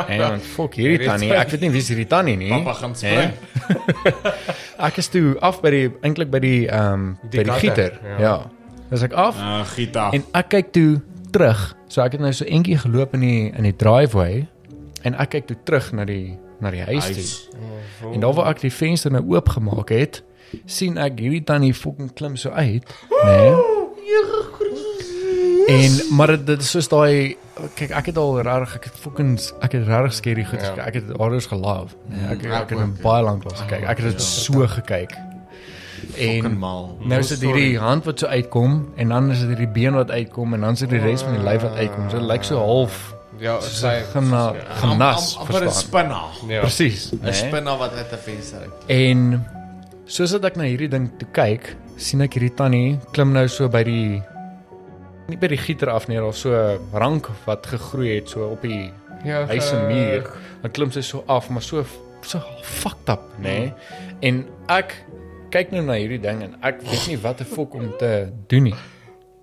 en 0.08 0.18
dan 0.18 0.40
fok 0.40 0.74
hierdie 0.74 1.06
tannie, 1.06 1.32
ek 1.32 1.48
weet 1.50 1.60
nie 1.60 1.70
wie 1.70 1.80
is 1.80 1.88
hierdie 1.88 2.06
tannie 2.06 2.36
nie. 2.36 2.48
Papa 2.50 2.72
gaan 2.72 2.94
spring. 2.96 3.32
Ek 4.78 4.98
is 5.00 5.08
toe 5.08 5.36
af 5.40 5.60
by 5.64 5.70
die 5.70 5.86
eintlik 6.04 6.30
by 6.30 6.38
die 6.42 6.66
ehm 6.68 6.92
um, 6.92 7.18
by 7.30 7.42
die 7.42 7.44
gutter, 7.44 7.58
gieter. 7.60 8.00
ja. 8.04 8.10
Ja. 8.10 8.20
ja. 8.20 8.50
Dis 8.90 9.02
ek 9.02 9.12
af 9.12 9.36
Ah, 9.40 9.64
Gita. 9.64 10.10
en 10.12 10.22
ek 10.34 10.48
kyk 10.48 10.72
toe 10.72 11.00
terug. 11.32 11.74
So 11.88 12.02
ek 12.02 12.12
het 12.12 12.20
nou 12.20 12.32
so 12.32 12.44
entjie 12.44 12.76
geloop 12.78 13.14
in 13.14 13.20
die 13.20 13.52
in 13.56 13.62
die 13.62 13.74
driveway 13.76 14.46
en 15.06 15.14
ek 15.22 15.30
kyk 15.36 15.46
toe 15.52 15.56
terug 15.68 15.92
na 15.96 16.04
die 16.08 16.34
na 16.60 16.70
die 16.72 16.82
huis 16.88 17.04
toe. 17.04 17.14
Huis. 17.20 17.34
En 18.14 18.20
daar 18.24 18.32
waar 18.38 18.50
ek 18.54 18.62
die 18.64 18.72
venster 18.72 19.12
nou 19.12 19.22
oopgemaak 19.36 19.90
het, 19.92 20.22
sien 20.64 20.96
ek 20.98 21.18
hierdie 21.20 21.42
tannie 21.44 21.74
fucking 21.76 22.12
klim 22.16 22.36
so 22.40 22.50
uit, 22.56 22.86
né? 23.10 23.34
Nee? 23.36 23.74
En 25.66 26.14
maar 26.14 26.26
dit- 26.44 26.60
is 26.62 26.70
soos 26.70 26.88
daai 26.88 27.36
kyk 27.74 27.90
ek 27.90 28.06
het 28.12 28.16
al 28.20 28.36
regtig 28.46 28.74
ek 28.76 28.84
het 28.84 28.98
fucking 29.02 29.32
ek 29.66 29.72
het 29.72 29.86
regtig 29.88 30.12
skerry 30.14 30.44
goed 30.44 30.60
Ja. 30.60 30.66
gekyk. 30.70 30.86
Ek 30.86 30.94
het 30.94 31.16
horrors 31.16 31.46
gelove. 31.50 31.96
Nee, 32.08 32.20
ek 32.30 32.44
ek 32.44 32.52
het 32.70 32.72
ook, 32.72 32.80
in 32.84 32.96
baie 33.02 33.22
lank 33.24 33.44
lank 33.44 33.56
gekyk. 33.56 33.82
Ek 33.88 33.98
het 33.98 34.12
dit 34.12 34.22
so 34.22 34.66
gekyk. 34.66 35.16
En 36.16 36.58
mal. 36.58 36.96
nou 37.02 37.18
is 37.20 37.28
dit 37.28 37.40
hierdie 37.40 37.78
hand 37.78 38.04
wat 38.04 38.18
so 38.18 38.26
uitkom 38.26 38.92
en 38.96 39.08
dan 39.08 39.30
is 39.30 39.40
dit 39.40 39.48
hierdie 39.48 39.68
been 39.68 39.94
wat 39.94 40.10
uitkom 40.10 40.54
en 40.54 40.60
dan 40.60 40.72
is 40.72 40.78
dit 40.78 40.90
die 40.90 41.00
res 41.00 41.22
van 41.22 41.32
die 41.34 41.42
lyf 41.42 41.62
wat 41.62 41.74
uitkom. 41.74 42.10
So 42.10 42.18
dit 42.18 42.28
lyk 42.28 42.44
so 42.44 42.58
half 42.58 43.15
Ja, 43.38 43.60
sy 43.60 44.02
gena, 44.12 44.54
genas, 44.80 45.36
Amper 45.36 45.54
'n 45.54 45.68
verstaan. 45.68 45.72
spinna. 45.72 46.22
Ja. 46.48 46.60
Presies. 46.60 47.10
'n 47.12 47.18
né? 47.22 47.32
Spinna 47.32 47.76
wat 47.76 47.92
uit 47.92 48.12
'n 48.12 48.18
venster 48.18 48.60
uit. 48.60 48.72
En 48.88 49.44
soos 50.04 50.32
ek 50.32 50.56
na 50.56 50.64
hierdie 50.64 50.88
ding 50.88 51.10
toe 51.18 51.28
kyk, 51.32 51.76
sien 51.96 52.20
ek 52.20 52.34
hierdie 52.34 52.54
tannie 52.54 52.98
klim 53.12 53.32
nou 53.32 53.48
so 53.48 53.68
by 53.68 53.82
die 53.82 54.22
nie 55.28 55.36
by 55.36 55.48
die 55.48 55.58
gieter 55.58 55.90
af 55.90 56.08
nie, 56.08 56.16
daar 56.16 56.34
so 56.34 56.50
'n 56.54 56.78
rank 56.92 57.28
wat 57.46 57.66
gegroei 57.66 58.14
het 58.14 58.28
so 58.28 58.50
op 58.50 58.62
die 58.62 58.92
Ja, 59.24 59.46
huis 59.46 59.68
se 59.68 59.76
muur. 59.76 60.30
Dan 60.62 60.70
klim 60.70 60.90
sy 60.92 61.00
so 61.00 61.24
af, 61.26 61.48
maar 61.50 61.62
so 61.62 61.84
so 62.22 62.40
fucked 62.62 63.08
up, 63.08 63.20
nê? 63.38 63.42
Nee? 63.42 63.72
En 64.20 64.46
ek 64.68 64.94
kyk 65.50 65.70
nou 65.72 65.82
na 65.82 65.92
hierdie 65.92 66.20
ding 66.20 66.42
en 66.42 66.56
ek 66.62 66.82
weet 66.82 67.06
nie 67.08 67.18
wat 67.22 67.40
'n 67.40 67.44
fok 67.44 67.74
om 67.74 67.92
te 67.98 68.28
doen 68.48 68.62
nie. 68.62 68.74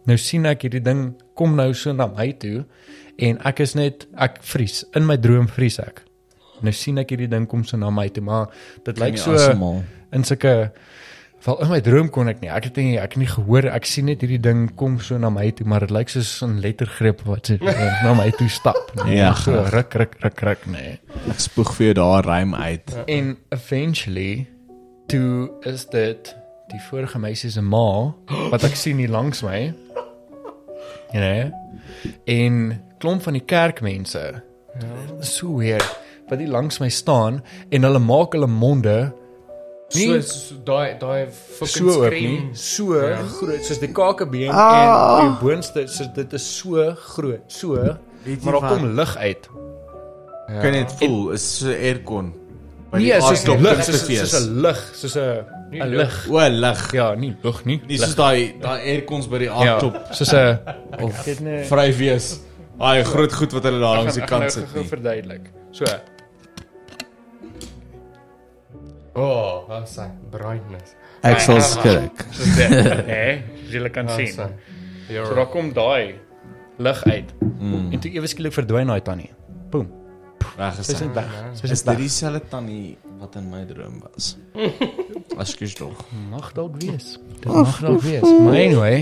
Nou 0.05 0.17
sien 0.17 0.45
ek 0.45 0.61
hierdie 0.61 0.81
ding 0.83 1.13
kom 1.35 1.55
nou 1.55 1.73
so 1.73 1.93
na 1.93 2.07
my 2.07 2.31
toe 2.33 2.65
en 3.18 3.38
ek 3.45 3.60
is 3.60 3.76
net 3.76 4.07
ek 4.18 4.41
vries. 4.41 4.84
In 4.95 5.06
my 5.06 5.18
droom 5.18 5.48
vries 5.48 5.80
ek. 5.80 6.03
Nou 6.61 6.72
sien 6.72 6.98
ek 6.98 7.10
hierdie 7.10 7.30
ding 7.30 7.48
kom 7.49 7.64
so 7.68 7.77
na 7.77 7.90
my 7.90 8.07
toe, 8.10 8.23
maar 8.23 8.48
dit 8.85 8.99
lyk 8.99 9.18
so 9.18 9.35
in 10.14 10.23
sulke 10.23 10.72
Wel 11.44 11.57
in 11.60 11.68
my 11.73 11.80
droom 11.84 12.07
kon 12.07 12.30
ek 12.31 12.38
nie. 12.40 12.48
Ek 12.56 12.69
het 12.69 12.77
nie 12.80 12.94
ek 12.95 13.18
het 13.18 13.19
nie 13.19 13.27
gehoor. 13.27 13.65
Ek 13.76 13.84
sien 13.84 14.06
net 14.07 14.22
hierdie 14.23 14.40
ding 14.40 14.61
kom 14.80 14.94
so 15.03 15.18
na 15.19 15.27
my 15.34 15.49
toe, 15.52 15.65
maar 15.68 15.84
dit 15.84 15.91
lyk 15.91 16.07
soos 16.14 16.30
'n 16.45 16.61
lettergreep 16.64 17.26
wat 17.27 17.49
so 17.52 17.57
na 17.60 18.14
my 18.15 18.30
toe 18.31 18.48
stap. 18.48 18.80
Nee, 19.03 19.18
Ja, 19.18 19.34
so 19.35 19.52
ruk 19.73 19.94
ruk 19.94 20.15
ruk 20.23 20.40
ruk 20.40 20.64
nee. 20.72 20.99
Ek 21.27 21.40
spoeg 21.44 21.73
vir 21.76 21.85
jou 21.85 21.94
daar 21.99 22.23
rym 22.23 22.56
uit. 22.56 22.95
En 23.07 23.35
eventually 23.52 24.48
toe 25.07 25.52
is 25.68 25.85
dit 25.91 26.35
die 26.72 26.80
vorige 26.90 27.19
meisie 27.19 27.52
se 27.52 27.61
ma 27.61 28.14
wat 28.49 28.64
ek 28.64 28.76
sien 28.80 28.98
hier 28.98 29.11
langs 29.11 29.44
my. 29.44 29.73
Ja. 31.11 31.19
Nee. 31.19 31.52
En 32.26 32.80
klomp 33.03 33.25
van 33.27 33.35
die 33.38 33.43
kerkmense. 33.45 34.23
Ja. 34.80 35.23
So 35.25 35.57
weird. 35.59 35.85
Wat 36.30 36.39
hier 36.39 36.51
langs 36.51 36.80
my 36.81 36.89
staan 36.89 37.41
en 37.69 37.84
hulle 37.84 37.99
maak 38.01 38.38
hulle 38.38 38.47
monde 38.47 39.11
So 39.93 40.15
so 40.25 40.55
daai 40.65 40.95
daai 40.97 41.27
fucking 41.30 41.67
so 41.69 42.05
scream. 42.07 42.31
nie. 42.31 42.55
So 42.57 42.95
ja. 42.97 43.09
Ja. 43.11 43.25
groot 43.38 43.67
soos 43.67 43.81
die 43.81 43.91
kakebeen 43.93 44.49
ah. 44.49 45.19
en 45.19 45.27
die 45.27 45.35
boonste 45.43 45.84
so 45.91 46.07
dit 46.15 46.34
is 46.34 46.47
so 46.57 46.88
groot. 47.13 47.43
So 47.47 47.75
maar 48.41 48.55
daar 48.57 48.69
kom 48.71 48.88
lug 48.97 49.17
uit. 49.17 49.49
Ja. 50.47 50.61
Kan 50.63 50.71
net 50.71 50.95
voel, 50.97 51.31
is 51.35 51.45
so 51.59 51.69
aircon. 51.69 52.31
By 52.91 53.01
Nee, 53.01 53.19
soos 53.21 53.43
'n 53.43 53.51
aardklop 53.51 53.61
lug, 53.67 53.84
soos 53.84 54.34
'n 54.39 54.61
lug, 54.65 54.81
soos 54.95 55.15
'n 55.17 55.45
Nie 55.71 55.81
'n 55.81 55.89
lug. 55.97 56.15
O, 56.30 56.39
lig. 56.49 56.81
Ja, 56.93 57.13
nie 57.15 57.35
lug 57.43 57.65
nie. 57.65 57.81
Nie 57.88 57.97
Lug. 57.97 58.07
soos 58.07 58.15
daai 58.15 58.55
daai 58.61 58.80
aircons 58.93 59.30
by 59.30 59.38
die 59.43 59.49
ja, 59.49 59.53
aardklop 59.53 59.95
soos 60.11 60.34
'n 60.34 60.59
of 61.01 61.23
dit 61.25 61.39
vry 61.69 61.88
wees. 61.97 62.39
Daai 62.79 63.03
groot 63.07 63.33
goed 63.33 63.51
wat 63.53 63.63
hulle 63.69 63.79
daar 63.83 63.99
langs 64.01 64.17
die 64.17 64.25
kant 64.27 64.51
sit 64.51 64.65
nou 64.73 64.81
nie. 64.83 64.89
verduidelik. 64.89 65.45
So, 65.71 65.85
Oh, 69.13 69.67
wat 69.69 69.85
sy 69.91 70.07
brightness. 70.33 70.95
Ek 71.23 71.37
sal 71.45 71.59
skrik. 71.61 72.23
soos 72.35 72.55
dit, 72.57 72.71
hè? 73.07 73.25
Jy 73.69 73.89
kan 73.93 74.09
Wat 74.09 74.17
sien. 74.17 74.55
Ja. 75.11 75.25
So 75.27 75.35
daar 75.37 75.49
kom 75.53 75.69
daai 75.75 76.15
lig 76.81 77.03
uit. 77.05 77.29
Mm. 77.59 77.91
En 77.93 78.01
toe 78.01 78.09
ewe 78.17 78.27
skielik 78.31 78.55
verdwyn 78.55 78.89
daai 78.89 79.03
tannie. 79.05 79.29
Boom. 79.69 79.91
Reg 80.57 80.79
Sy 80.81 80.95
is 80.95 81.03
net 81.05 81.13
weg. 81.17 81.29
Sy 81.59 81.67
Is 81.69 81.75
is 81.77 81.83
dit 81.85 81.91
weg. 81.91 82.01
dieselfde 82.01 82.41
tannie 82.49 82.97
wat 83.21 83.37
in 83.39 83.45
my 83.53 83.61
droom 83.69 84.01
was? 84.07 84.33
Askus 85.41 85.77
tog. 85.77 86.01
Mag 86.33 86.49
dalk 86.57 86.75
wees. 86.81 87.13
Dit 87.37 87.47
mag 87.53 87.77
dalk 87.85 88.01
wees. 88.05 88.25
Maar 88.25 88.57
anyway, 88.65 88.97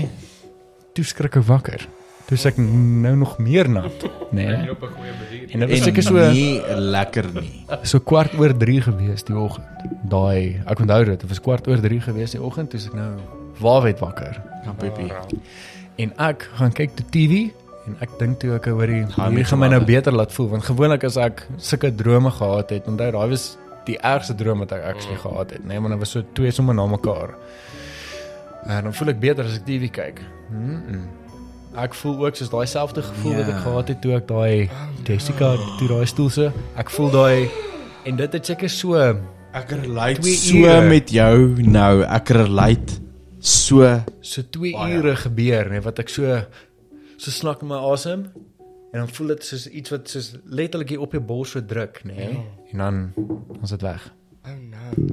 toe 0.96 1.04
skrik 1.08 1.40
ek 1.40 1.48
wakker. 1.48 1.88
Toe 2.26 2.36
is 2.38 2.44
ek 2.46 2.56
nou 2.56 3.16
nog 3.16 3.38
meer 3.42 3.68
nat, 3.68 4.02
né? 4.30 4.42
Jy 4.42 4.56
Nee? 4.56 4.70
op 4.70 4.82
'n 4.82 4.86
goeie 4.96 5.12
manier. 5.20 5.50
En 5.52 5.58
dit 5.60 5.68
was 5.68 5.78
En 5.78 5.84
seker 5.84 6.02
so 6.02 6.30
nie 6.32 6.62
lekker 6.76 7.24
nie. 7.34 7.64
so 7.82 7.98
kwart 8.00 8.34
oor 8.38 8.56
3 8.56 8.80
gewees 8.80 9.22
die 9.24 9.36
oggend. 9.36 9.66
Daai, 10.08 10.60
ek 10.66 10.78
onthou 10.80 11.04
dit, 11.04 11.20
dit 11.20 11.28
was 11.28 11.40
kwart 11.40 11.68
oor 11.68 11.80
3 11.80 12.00
gewees 12.00 12.30
die 12.30 12.42
oggend 12.42 12.70
toe 12.70 12.80
ek 12.80 12.94
nou 12.94 13.12
waarwet 13.60 13.98
wakker. 13.98 14.40
Kan 14.64 14.76
pipi. 14.76 15.10
En 15.96 16.12
ek 16.18 16.48
gaan 16.54 16.72
kyk 16.72 16.94
te 16.94 17.02
TV 17.10 17.50
en 17.86 17.96
ek 18.00 18.10
dink 18.18 18.38
toe 18.40 18.54
ek 18.54 18.64
hoor 18.64 18.86
die 18.86 19.04
Gaan 19.06 19.44
gaan 19.44 19.58
my 19.58 19.68
nou 19.68 19.84
beter 19.84 20.12
laat 20.12 20.32
voel 20.32 20.48
want 20.48 20.62
gewoonlik 20.64 21.04
as 21.04 21.16
ek 21.16 21.46
sulke 21.58 21.94
drome 21.94 22.30
gehad 22.30 22.70
het, 22.70 22.86
onthou 22.86 23.10
daai 23.10 23.28
was 23.28 23.58
die 23.84 23.98
ergste 23.98 24.34
droom 24.34 24.58
wat 24.58 24.72
ek 24.72 24.84
actually 24.84 25.18
gehad 25.18 25.50
het, 25.50 25.64
nee, 25.66 25.80
maar 25.80 25.90
dit 25.90 25.98
was 25.98 26.10
so 26.10 26.22
twee 26.32 26.50
sommer 26.50 26.74
na 26.74 26.86
mekaar. 26.86 27.34
En 28.66 28.84
dan 28.84 28.94
voel 28.94 29.08
ek 29.08 29.20
beter 29.20 29.44
as 29.44 29.56
ek 29.56 29.64
TV 29.66 29.90
kyk. 29.90 30.20
Mm 30.50 30.82
-mm. 30.86 31.21
Ek 31.76 31.94
voel 31.96 32.26
ook 32.26 32.36
soos 32.36 32.50
daai 32.52 32.66
selfde 32.68 33.02
gevoel 33.02 33.34
wat 33.40 33.48
ek 33.48 33.54
Ja. 33.56 33.60
gehad 33.64 33.88
het 33.88 34.00
toe 34.02 34.12
ek 34.16 34.26
daai 34.28 34.68
Jessica 35.04 35.56
toe 35.78 35.88
daai 35.88 36.06
stoel 36.06 36.28
se. 36.30 36.50
Ek 36.76 36.90
voel 36.90 37.10
daai 37.10 37.48
en 38.04 38.16
dit 38.16 38.32
het 38.32 38.46
seker 38.46 38.68
so 38.70 38.94
Ek 39.54 39.70
relate 39.70 40.22
so 40.22 40.56
ure. 40.56 40.88
met 40.88 41.10
jou 41.10 41.62
nou. 41.62 42.02
Ek 42.02 42.28
relate 42.28 43.00
so 43.40 44.02
so 44.20 44.42
2 44.42 44.72
Baie. 44.72 44.94
ure 44.98 45.16
gebeur, 45.16 45.70
nee, 45.70 45.80
wat 45.80 45.98
ek 45.98 46.08
so 46.08 46.42
so 47.16 47.30
snak 47.30 47.62
in 47.62 47.68
my 47.68 47.76
asem 47.92 48.26
en 48.92 49.00
dan 49.00 49.08
voel 49.08 49.26
dit 49.28 49.44
soos 49.44 49.66
iets 49.68 49.90
wat 49.90 50.08
soos 50.08 50.34
letterlik 50.44 50.88
hier 50.88 51.00
op 51.00 51.12
jou 51.12 51.22
bors 51.22 51.50
so 51.50 51.60
druk, 51.64 52.02
nê? 52.04 52.14
Nee? 52.14 52.38
En 52.72 52.78
dan 52.78 53.12
dan 53.48 53.62
is 53.62 53.70
dit 53.70 53.80
weg. 53.82 54.12
Oh 54.44 54.50
no. 54.52 55.06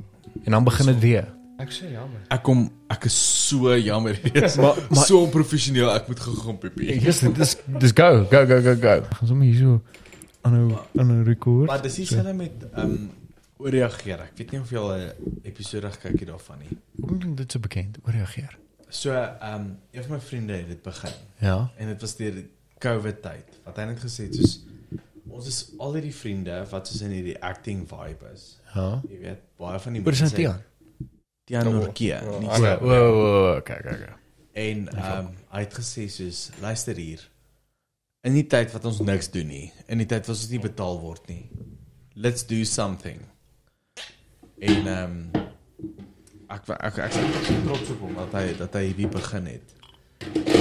En 0.44 0.52
dan 0.52 0.64
begin 0.64 0.86
dit 0.86 0.99
weer. 0.99 1.27
Ek 1.60 1.72
sê 1.76 1.90
jammer. 1.91 2.22
ek 2.31 2.41
kom 2.44 2.61
ek 2.90 3.06
is 3.10 3.15
so 3.49 3.73
jammer. 3.77 4.15
Yes. 4.34 4.56
Maar 4.56 4.77
maar 4.90 5.06
so 5.06 5.19
onprofessioneel. 5.26 5.90
Ek 5.91 6.07
moet 6.07 6.19
gou 6.23 6.36
gaan 6.40 6.57
pipi. 6.61 6.86
yes, 7.03 7.19
dis 7.36 7.56
dis 7.84 7.91
go, 7.98 8.23
go 8.31 8.45
go 8.48 8.61
go 8.68 8.76
go. 8.80 8.94
Gaan 9.19 9.27
sommer 9.27 9.45
hier 9.49 9.57
so 9.60 9.81
aanhou 10.48 10.77
aanhou 10.95 11.23
rekord. 11.27 11.68
Maar 11.68 11.81
dis 11.84 11.99
dieselfde 11.99 12.34
met 12.34 12.64
ehm 12.72 12.86
um, 12.95 13.10
ooreageer. 13.60 14.23
Ek 14.30 14.38
weet 14.40 14.52
nie 14.56 14.61
of 14.64 14.72
jy 14.72 14.80
al 14.80 14.94
'n 14.95 15.36
episode 15.44 15.91
gekyk 15.98 16.19
het 16.23 16.30
daarvan 16.31 16.60
nie. 16.64 16.77
Hoe 17.02 17.18
klink 17.18 17.38
dit 17.38 17.52
so 17.52 17.60
bekend? 17.60 17.99
Hoe 18.03 18.14
reageer? 18.15 18.56
So 18.90 19.11
ehm 19.11 19.53
um, 19.53 19.68
een 19.91 20.03
van 20.07 20.15
my 20.15 20.22
vriende 20.22 20.53
het 20.53 20.68
dit 20.68 20.81
begin 20.81 21.14
Ja. 21.44 21.69
en 21.77 21.88
dit 21.88 22.02
was 22.02 22.15
deur 22.15 22.31
die 22.40 22.48
COVID 22.80 23.22
tyd. 23.22 23.60
Wat 23.65 23.76
hy 23.77 23.84
net 23.91 23.99
gesê 23.99 24.30
het 24.31 24.36
soos 24.36 24.60
ons 25.30 25.48
is 25.48 25.60
al 25.80 25.94
hierdie 25.94 26.15
vriende 26.15 26.56
wat 26.72 26.88
soos 26.88 27.02
in 27.06 27.11
hierdie 27.14 27.36
acting 27.44 27.84
vibe 27.88 28.31
is. 28.34 28.57
Ja. 28.73 29.02
Jy 29.10 29.19
weet, 29.22 29.44
baie 29.60 29.80
van 29.80 29.94
die 29.94 30.02
Present 30.02 30.34
Tian 31.50 31.66
Norkie. 31.72 32.14
Oh, 32.14 32.44
oh, 32.44 32.56
so. 32.56 32.78
O, 32.82 32.90
o, 32.90 33.30
o, 33.58 33.62
kyk 33.66 33.82
kyk. 33.82 34.10
En 34.54 34.86
ehm 34.94 35.14
um, 35.16 35.30
hy 35.50 35.62
het 35.64 35.74
gesê 35.80 36.06
soos 36.14 36.44
luister 36.62 37.00
hier. 37.02 37.24
In 38.28 38.36
die 38.38 38.46
tyd 38.52 38.70
wat 38.76 38.86
ons 38.86 39.00
niks 39.02 39.32
doen 39.34 39.50
nie, 39.50 39.66
in 39.90 40.04
die 40.04 40.06
tyd 40.06 40.28
wat 40.30 40.36
ons 40.36 40.52
nie 40.52 40.62
betaal 40.62 41.02
word 41.02 41.26
nie. 41.32 41.48
Let's 42.14 42.46
do 42.46 42.62
something. 42.70 43.26
En 44.62 44.94
ehm 44.94 45.18
um, 45.18 45.50
ek 46.54 46.70
ek 46.78 47.02
ek 47.08 47.18
is 47.18 47.52
trots 47.66 47.94
op 47.98 48.06
hom 48.06 48.22
dat 48.22 48.38
hy 48.38 48.46
dat 48.62 48.78
hy 48.78 48.88
hierdie 48.92 49.12
begin 49.18 49.50
het. 49.56 49.76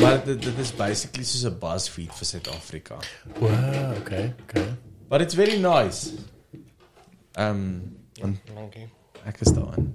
Maar 0.01 0.23
dit 0.25 0.41
dit 0.41 0.65
is 0.65 0.73
basically 0.73 1.29
soos 1.29 1.45
'n 1.53 1.59
BuzzFeed 1.61 2.17
vir 2.17 2.33
Suid-Afrika. 2.33 3.03
O, 3.41 3.53
okay, 4.01 4.33
okay. 4.47 4.69
But 5.13 5.21
it's 5.21 5.37
very 5.37 5.61
nice. 5.61 6.17
Ehm 7.37 7.67
um, 8.25 8.39
Dankie. 8.55 8.89
ek 9.29 9.45
is 9.45 9.53
daarin. 9.53 9.93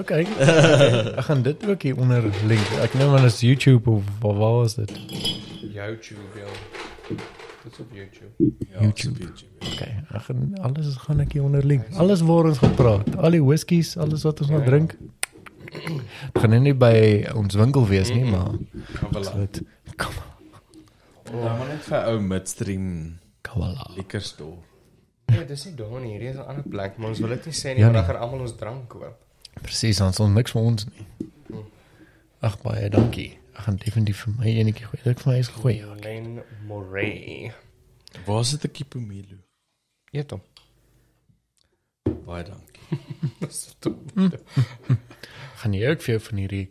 Okay. 0.00 0.24
Ek 1.18 1.24
gaan 1.28 1.42
dit 1.42 1.66
ook 1.68 1.82
hier 1.82 1.98
onder 1.98 2.22
link. 2.46 2.66
Ek 2.82 2.94
neem 2.94 3.14
aan 3.14 3.24
is 3.24 3.40
YouTube 3.40 3.90
of 3.90 4.02
waar 4.20 4.34
waar 4.40 4.64
is 4.64 4.74
dit? 4.74 4.90
YouTube 5.74 6.20
ja. 6.38 6.50
Dit's 7.64 7.78
op 7.80 7.92
YouTube. 7.92 8.32
Ja, 8.72 8.80
YouTube. 8.80 9.18
YouTube. 9.18 9.52
Okay, 9.72 9.92
ek 10.12 10.22
gaan 10.28 10.52
alles 10.60 10.96
gaan 11.06 11.20
ek 11.24 11.32
hier 11.32 11.42
onder 11.46 11.64
link. 11.64 11.86
Alles 11.96 12.20
waar 12.20 12.44
ons 12.50 12.58
gepraat, 12.60 13.08
al 13.16 13.30
die 13.38 13.40
whiskies, 13.44 13.94
alles 13.96 14.22
wat 14.28 14.42
ons 14.44 14.50
nou 14.52 14.60
drink. 14.66 14.96
Dit 15.64 16.42
gaan 16.44 16.54
nie 16.62 16.74
by 16.76 16.94
ons 17.34 17.56
winkel 17.56 17.86
wees 17.88 18.12
nie, 18.12 18.24
maar 18.28 18.52
Kavala. 19.00 19.32
dit 19.46 19.62
kom 19.96 20.20
Ja, 21.32 21.54
maar 21.56 21.66
net 21.72 21.82
vir 21.88 22.04
ou 22.12 22.20
midstream 22.20 22.86
Kavala. 23.42 23.88
liquor 23.96 24.20
store. 24.20 24.60
Ja, 25.32 25.42
dis 25.48 25.64
nie 25.64 25.74
daar 25.74 26.00
nie. 26.00 26.12
Hierdie 26.18 26.28
is 26.34 26.36
'n 26.36 26.44
ander 26.46 26.62
plek, 26.68 26.98
maar 26.98 27.08
ons 27.08 27.18
wil 27.20 27.28
dit 27.32 27.46
nie 27.46 27.54
sê 27.54 27.72
nie, 27.74 27.80
Ja, 27.80 27.88
want 27.88 27.94
dan 27.96 28.04
nee. 28.04 28.12
gaan 28.12 28.20
almal 28.22 28.40
ons 28.40 28.56
drank 28.56 28.88
koop. 28.88 29.23
Presies, 29.62 30.00
ons 30.00 30.20
ons 30.20 30.34
niks 30.34 30.52
vir 30.52 30.62
ons 30.62 30.86
nie. 30.86 31.06
Ag 32.44 32.58
baie 32.62 32.88
dankie. 32.92 33.38
Ek 33.54 33.64
gaan 33.68 33.76
definitief 33.76 34.24
vir 34.24 34.34
my 34.38 34.46
enetjie 34.50 34.84
gooi. 34.86 35.00
Dit 35.04 35.20
vir 35.22 35.32
my 35.32 35.38
is 35.38 35.48
goeie. 35.48 35.76
ja. 35.78 35.94
Len 36.04 36.42
Moray. 36.66 37.52
Waar 38.26 38.40
is 38.40 38.50
dit 38.50 38.64
'n 38.64 38.70
Kipomelo? 38.72 39.36
Eet 40.12 40.30
hom. 40.30 40.42
Baie 42.26 42.44
dankie. 42.44 42.82
Dis 43.40 43.74
toe. 43.78 43.94
Gaan 45.60 45.72
jy 45.74 45.88
ook 45.90 46.02
vir 46.02 46.14
jou 46.14 46.20
van 46.28 46.38
hierdie 46.38 46.68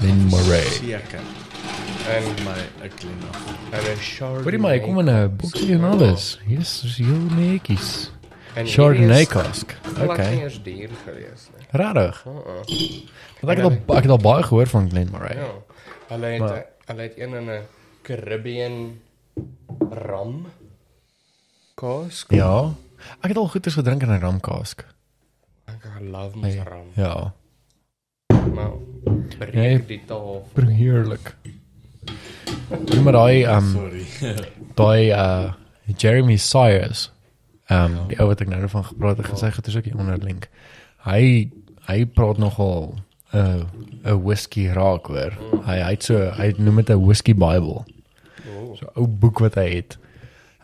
Lynn 0.00 0.26
Murray. 0.30 0.64
Seker. 0.76 1.20
En 2.10 2.22
Vir 2.22 2.44
my 2.44 2.60
'n 2.84 2.90
klein 2.96 3.22
af. 3.30 3.40
en 3.72 3.80
'n 3.80 3.96
Chardonnay. 3.96 4.42
Hoorie 4.42 4.58
maar, 4.58 4.80
kom 4.80 4.98
in 4.98 5.08
'n 5.10 5.36
boksie 5.36 5.72
en 5.74 5.84
alles. 5.84 6.38
Hier 6.46 6.58
is 6.60 6.82
is 6.84 6.96
heel 6.96 7.18
netjies. 7.36 8.10
En 8.54 8.66
Chardonnay 8.66 9.22
is 9.22 9.28
nie 9.96 10.08
Okay. 10.08 10.34
eers 10.42 10.62
duur 10.62 10.90
gewees 11.04 11.48
nie. 11.56 11.59
Rarig. 11.70 12.24
Uh 12.26 12.32
-uh. 12.34 12.64
Want 13.40 13.50
ek 13.52 13.56
het 13.56 13.64
al 13.64 13.96
ek 13.96 14.02
het 14.02 14.10
al 14.10 14.18
baie 14.18 14.42
gehoor 14.42 14.66
van 14.66 14.90
Glen 14.90 15.08
Murray. 15.10 15.36
Ja. 15.36 15.50
Hulle 16.08 16.26
het 16.26 16.38
Maar- 16.40 16.64
hulle 16.86 17.02
het 17.02 17.12
een 17.18 17.34
in 17.34 17.44
'n 17.50 17.62
Caribbean 18.02 18.98
rum 19.90 20.46
cask. 21.74 22.30
Ja. 22.30 22.72
Ek 23.20 23.28
het 23.28 23.36
al 23.36 23.48
goeders 23.48 23.74
gedrink 23.74 24.02
in 24.02 24.08
'n 24.10 24.20
ramkask. 24.20 24.84
Ek 25.64 25.84
love 26.00 26.36
my 26.38 26.48
Nee. 26.48 26.62
rum. 26.62 26.88
Ja. 26.94 27.32
Maar 28.54 28.70
breek 29.38 29.54
Nee. 29.54 29.86
die 29.86 30.02
taal. 30.06 30.48
Bro, 30.52 30.66
heerlik. 30.66 31.36
Hoorie 32.68 33.00
maar 33.00 33.12
daai 33.12 33.44
um 33.46 33.70
Sorry. 33.72 34.04
daai 34.80 35.10
uh 35.10 35.52
Jeremy 35.96 36.36
Sayers. 36.36 37.10
Um 37.70 37.96
die 38.08 38.18
ou 38.20 38.26
wat 38.28 38.40
ek 38.40 38.48
nou 38.48 38.68
van 38.68 38.84
gepraat 38.84 39.16
het, 39.16 39.26
gesê 39.26 39.50
het 39.54 39.66
is 39.66 39.76
ook 39.76 39.84
hier 39.84 39.98
onder 39.98 40.18
link. 40.18 40.48
Hy 41.04 41.50
hy 41.90 42.04
praat 42.06 42.38
nogal 42.38 42.94
'n 43.32 43.38
uh, 43.38 44.12
'n 44.12 44.22
whisky 44.22 44.68
raak 44.68 45.06
hoor. 45.06 45.34
Hy 45.66 45.78
hy 45.78 45.90
het 45.94 46.06
so 46.06 46.30
hy 46.38 46.52
noem 46.58 46.82
dit 46.82 46.90
'n 46.90 47.04
whisky 47.06 47.34
Bible. 47.34 47.84
Oh. 48.46 48.76
So 48.78 48.86
'n 48.86 49.02
ou 49.02 49.06
boek 49.06 49.38
wat 49.38 49.54
hy 49.54 49.68
het. 49.74 49.98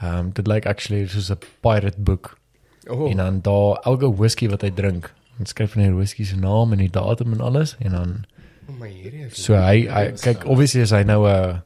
Um 0.03 0.32
dit 0.32 0.47
lyk 0.47 0.66
actually 0.66 1.07
soos 1.07 1.31
'n 1.31 1.39
pirate 1.61 2.01
boek. 2.01 2.39
Oh. 2.89 3.11
En 3.11 3.16
dan 3.16 3.40
daar 3.40 3.81
elke 3.85 4.11
whisky 4.16 4.48
wat 4.48 4.62
hy 4.62 4.70
drink, 4.70 5.12
dan 5.36 5.47
skryf 5.47 5.74
hy 5.74 5.82
die 5.82 5.94
whisky 5.94 6.24
se 6.24 6.36
naam 6.36 6.73
en 6.73 6.78
die 6.78 6.90
datum 6.90 7.32
en 7.32 7.40
alles 7.40 7.77
en 7.81 7.90
dan 7.90 8.24
oh 8.69 8.78
my 8.78 8.89
hierdie 8.89 9.27
is 9.27 9.44
so 9.44 9.55
hy, 9.55 9.86
hy 9.86 10.12
kyk 10.12 10.47
obviously 10.47 10.81
is 10.81 10.90
hy 10.90 11.03
nou 11.03 11.27
'n 11.27 11.62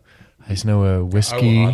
hy's 0.48 0.64
nou 0.64 0.84
'n 0.84 1.10
whisky 1.10 1.68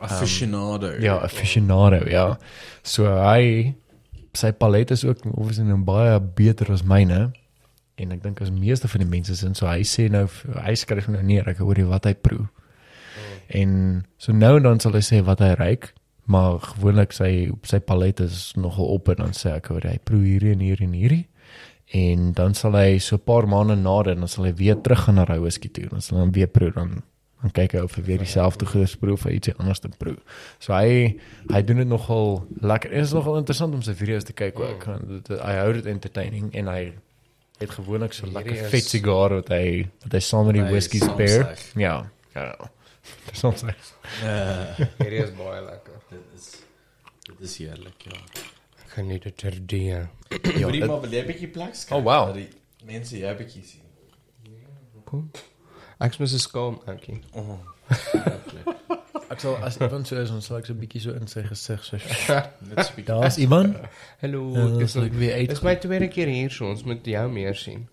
Aficionado. 0.00 0.92
ja, 1.00 1.18
aficionado, 1.18 2.08
ja. 2.08 2.38
So 2.82 3.04
hy 3.04 3.74
sy 4.38 4.52
palet 4.54 4.90
is 4.94 5.04
ook 5.04 5.24
obviously 5.34 5.66
nou 5.66 5.80
baie 5.84 6.18
beter 6.20 6.70
as 6.72 6.84
myne. 6.86 7.28
En 7.98 8.14
ek 8.14 8.22
dink 8.22 8.42
as 8.44 8.52
meeste 8.54 8.88
van 8.90 9.02
die 9.02 9.10
mense 9.10 9.34
sin 9.36 9.56
so 9.58 9.66
hy 9.66 9.82
sê 9.86 10.06
nou 10.12 10.26
hy 10.54 10.74
skryf 10.78 11.08
nou 11.10 11.22
neer 11.26 11.48
ek 11.50 11.62
hoor 11.64 11.80
jy 11.80 11.86
wat 11.90 12.06
hy 12.06 12.14
proe. 12.14 12.46
En 13.48 14.04
so 14.20 14.36
nou 14.36 14.58
en 14.58 14.68
dan 14.68 14.82
sal 14.82 14.94
hy 14.94 15.02
sê 15.04 15.22
wat 15.24 15.42
hy 15.42 15.54
ruik, 15.58 15.90
maar 16.28 16.60
gewoonlik 16.62 17.16
sy 17.16 17.48
sy 17.66 17.80
palet 17.80 18.20
is 18.20 18.52
nogal 18.60 18.92
op 18.98 19.08
en 19.14 19.24
dan 19.24 19.34
sê 19.36 19.56
ek 19.56 19.72
hoor 19.72 19.88
hy 19.88 19.96
proe 20.04 20.22
hierdie 20.22 20.54
en 20.54 20.64
hierdie 20.64 20.88
en 20.88 20.96
hierdie. 20.98 21.24
En 21.96 22.32
dan 22.36 22.54
sal 22.54 22.76
hy 22.76 22.98
so 23.00 23.16
'n 23.16 23.24
paar 23.24 23.48
maande 23.48 23.76
na 23.76 24.02
dit 24.02 24.18
dan 24.18 24.28
sal 24.28 24.44
hy 24.44 24.52
weer 24.52 24.76
terug 24.76 25.04
gaan 25.04 25.14
na 25.16 25.24
whisky 25.40 25.68
toe. 25.68 25.88
Dan 25.88 26.00
sal 26.00 26.18
hy 26.18 26.30
weer 26.30 26.46
proe 26.46 26.70
dan 26.70 27.02
dan 27.42 27.50
kyk 27.54 27.72
hy 27.72 27.78
of 27.86 27.94
hy 27.94 28.02
weer 28.02 28.18
dieselfde 28.18 28.66
goeie 28.66 28.96
proe 28.98 29.12
of 29.12 29.22
hy 29.24 29.30
iets 29.38 29.48
anders 29.58 29.78
te 29.80 29.88
proe. 29.88 30.16
So 30.58 30.72
hy 30.74 31.18
hy 31.52 31.62
doen 31.62 31.76
dit 31.76 31.86
nogal 31.88 32.46
lekker. 32.60 32.90
En 32.90 32.96
Dit 32.98 33.06
is 33.06 33.12
nogal 33.12 33.36
interessant 33.38 33.74
om 33.74 33.82
sy 33.82 33.94
video's 33.94 34.24
te 34.24 34.32
kyk 34.32 34.58
ook. 34.58 34.84
want 34.84 35.08
dit- 35.08 35.26
dit- 35.28 35.40
Hy 35.40 35.52
hou 35.60 35.72
dit 35.72 35.86
entertaining 35.86 36.54
en 36.54 36.66
hy 36.66 36.92
het 37.60 37.70
gewoonlik 37.70 38.12
so 38.12 38.26
Hierdie 38.26 38.34
lekker 38.44 38.64
is- 38.64 38.70
vet 38.70 38.84
sigaar 38.84 39.30
wat 39.34 39.48
hy 39.48 39.88
wat 40.02 40.12
hy 40.12 40.18
saam 40.20 40.46
met 40.46 40.54
die 40.54 40.62
Hy 40.64 40.70
whisky 40.70 40.98
saam 40.98 41.10
spare. 41.14 41.56
seg. 41.56 41.72
Ja. 41.76 42.10
Ja. 42.34 42.54
Soms 43.32 43.62
hy. 43.62 43.74
Uh, 44.22 44.74
hierdie 44.98 45.22
is 45.22 45.30
baie 45.36 45.62
lekker. 45.64 45.94
dit 46.10 46.20
is 46.34 46.56
dit 47.26 47.40
is 47.40 47.56
heerlik, 47.58 48.02
ja. 48.02 48.18
Ek 48.84 48.90
geniet 48.94 49.22
dit 49.22 49.36
terdee. 49.36 49.86
Ja, 49.88 50.08
Hoorie 50.64 50.80
dit- 50.80 50.86
maar 50.90 51.00
wil 51.00 51.10
jy 51.10 51.22
'n 51.22 51.26
bietjie 51.26 51.48
plek 51.52 51.74
skep? 51.74 51.96
Oh, 51.96 52.02
wow. 52.02 52.26
dat 52.26 52.34
die 52.34 52.48
Mense 52.84 53.16
jy 53.18 53.26
'n 53.30 53.36
bietjie 53.36 53.62
sien. 53.64 53.82
Kom. 55.98 56.06
Ek's 56.06 56.18
mos 56.22 56.34
skaam 56.42 56.78
ouetjie. 56.86 57.20
Oh. 57.34 57.58
Ek 59.28 59.40
sal 59.42 59.56
as 59.66 59.76
iemand 59.76 60.06
so 60.08 60.16
is, 60.16 60.30
dan 60.30 60.40
sal 60.42 60.56
ek 60.58 60.66
so 60.68 60.72
'n 60.72 60.78
bietjie 60.80 61.00
so 61.02 61.10
in 61.12 61.26
sy 61.26 61.42
gesig 61.42 61.82
so. 61.84 61.96
Net 61.98 62.86
so 62.86 62.92
'n 62.92 62.96
bietjie. 62.96 63.04
Daar's 63.04 63.36
iemand. 63.38 63.76
Hallo, 64.22 64.52
dan 64.54 64.78
dis 64.78 64.96
ek 64.96 65.12
weer 65.12 65.34
uit. 65.34 65.48
Dis 65.48 65.62
my 65.62 65.74
tweede 65.76 66.08
keer 66.08 66.26
hier, 66.28 66.50
so 66.50 66.70
ons 66.70 66.84
moet 66.84 67.04
jou 67.04 67.28
meer 67.30 67.54
sien. 67.54 67.88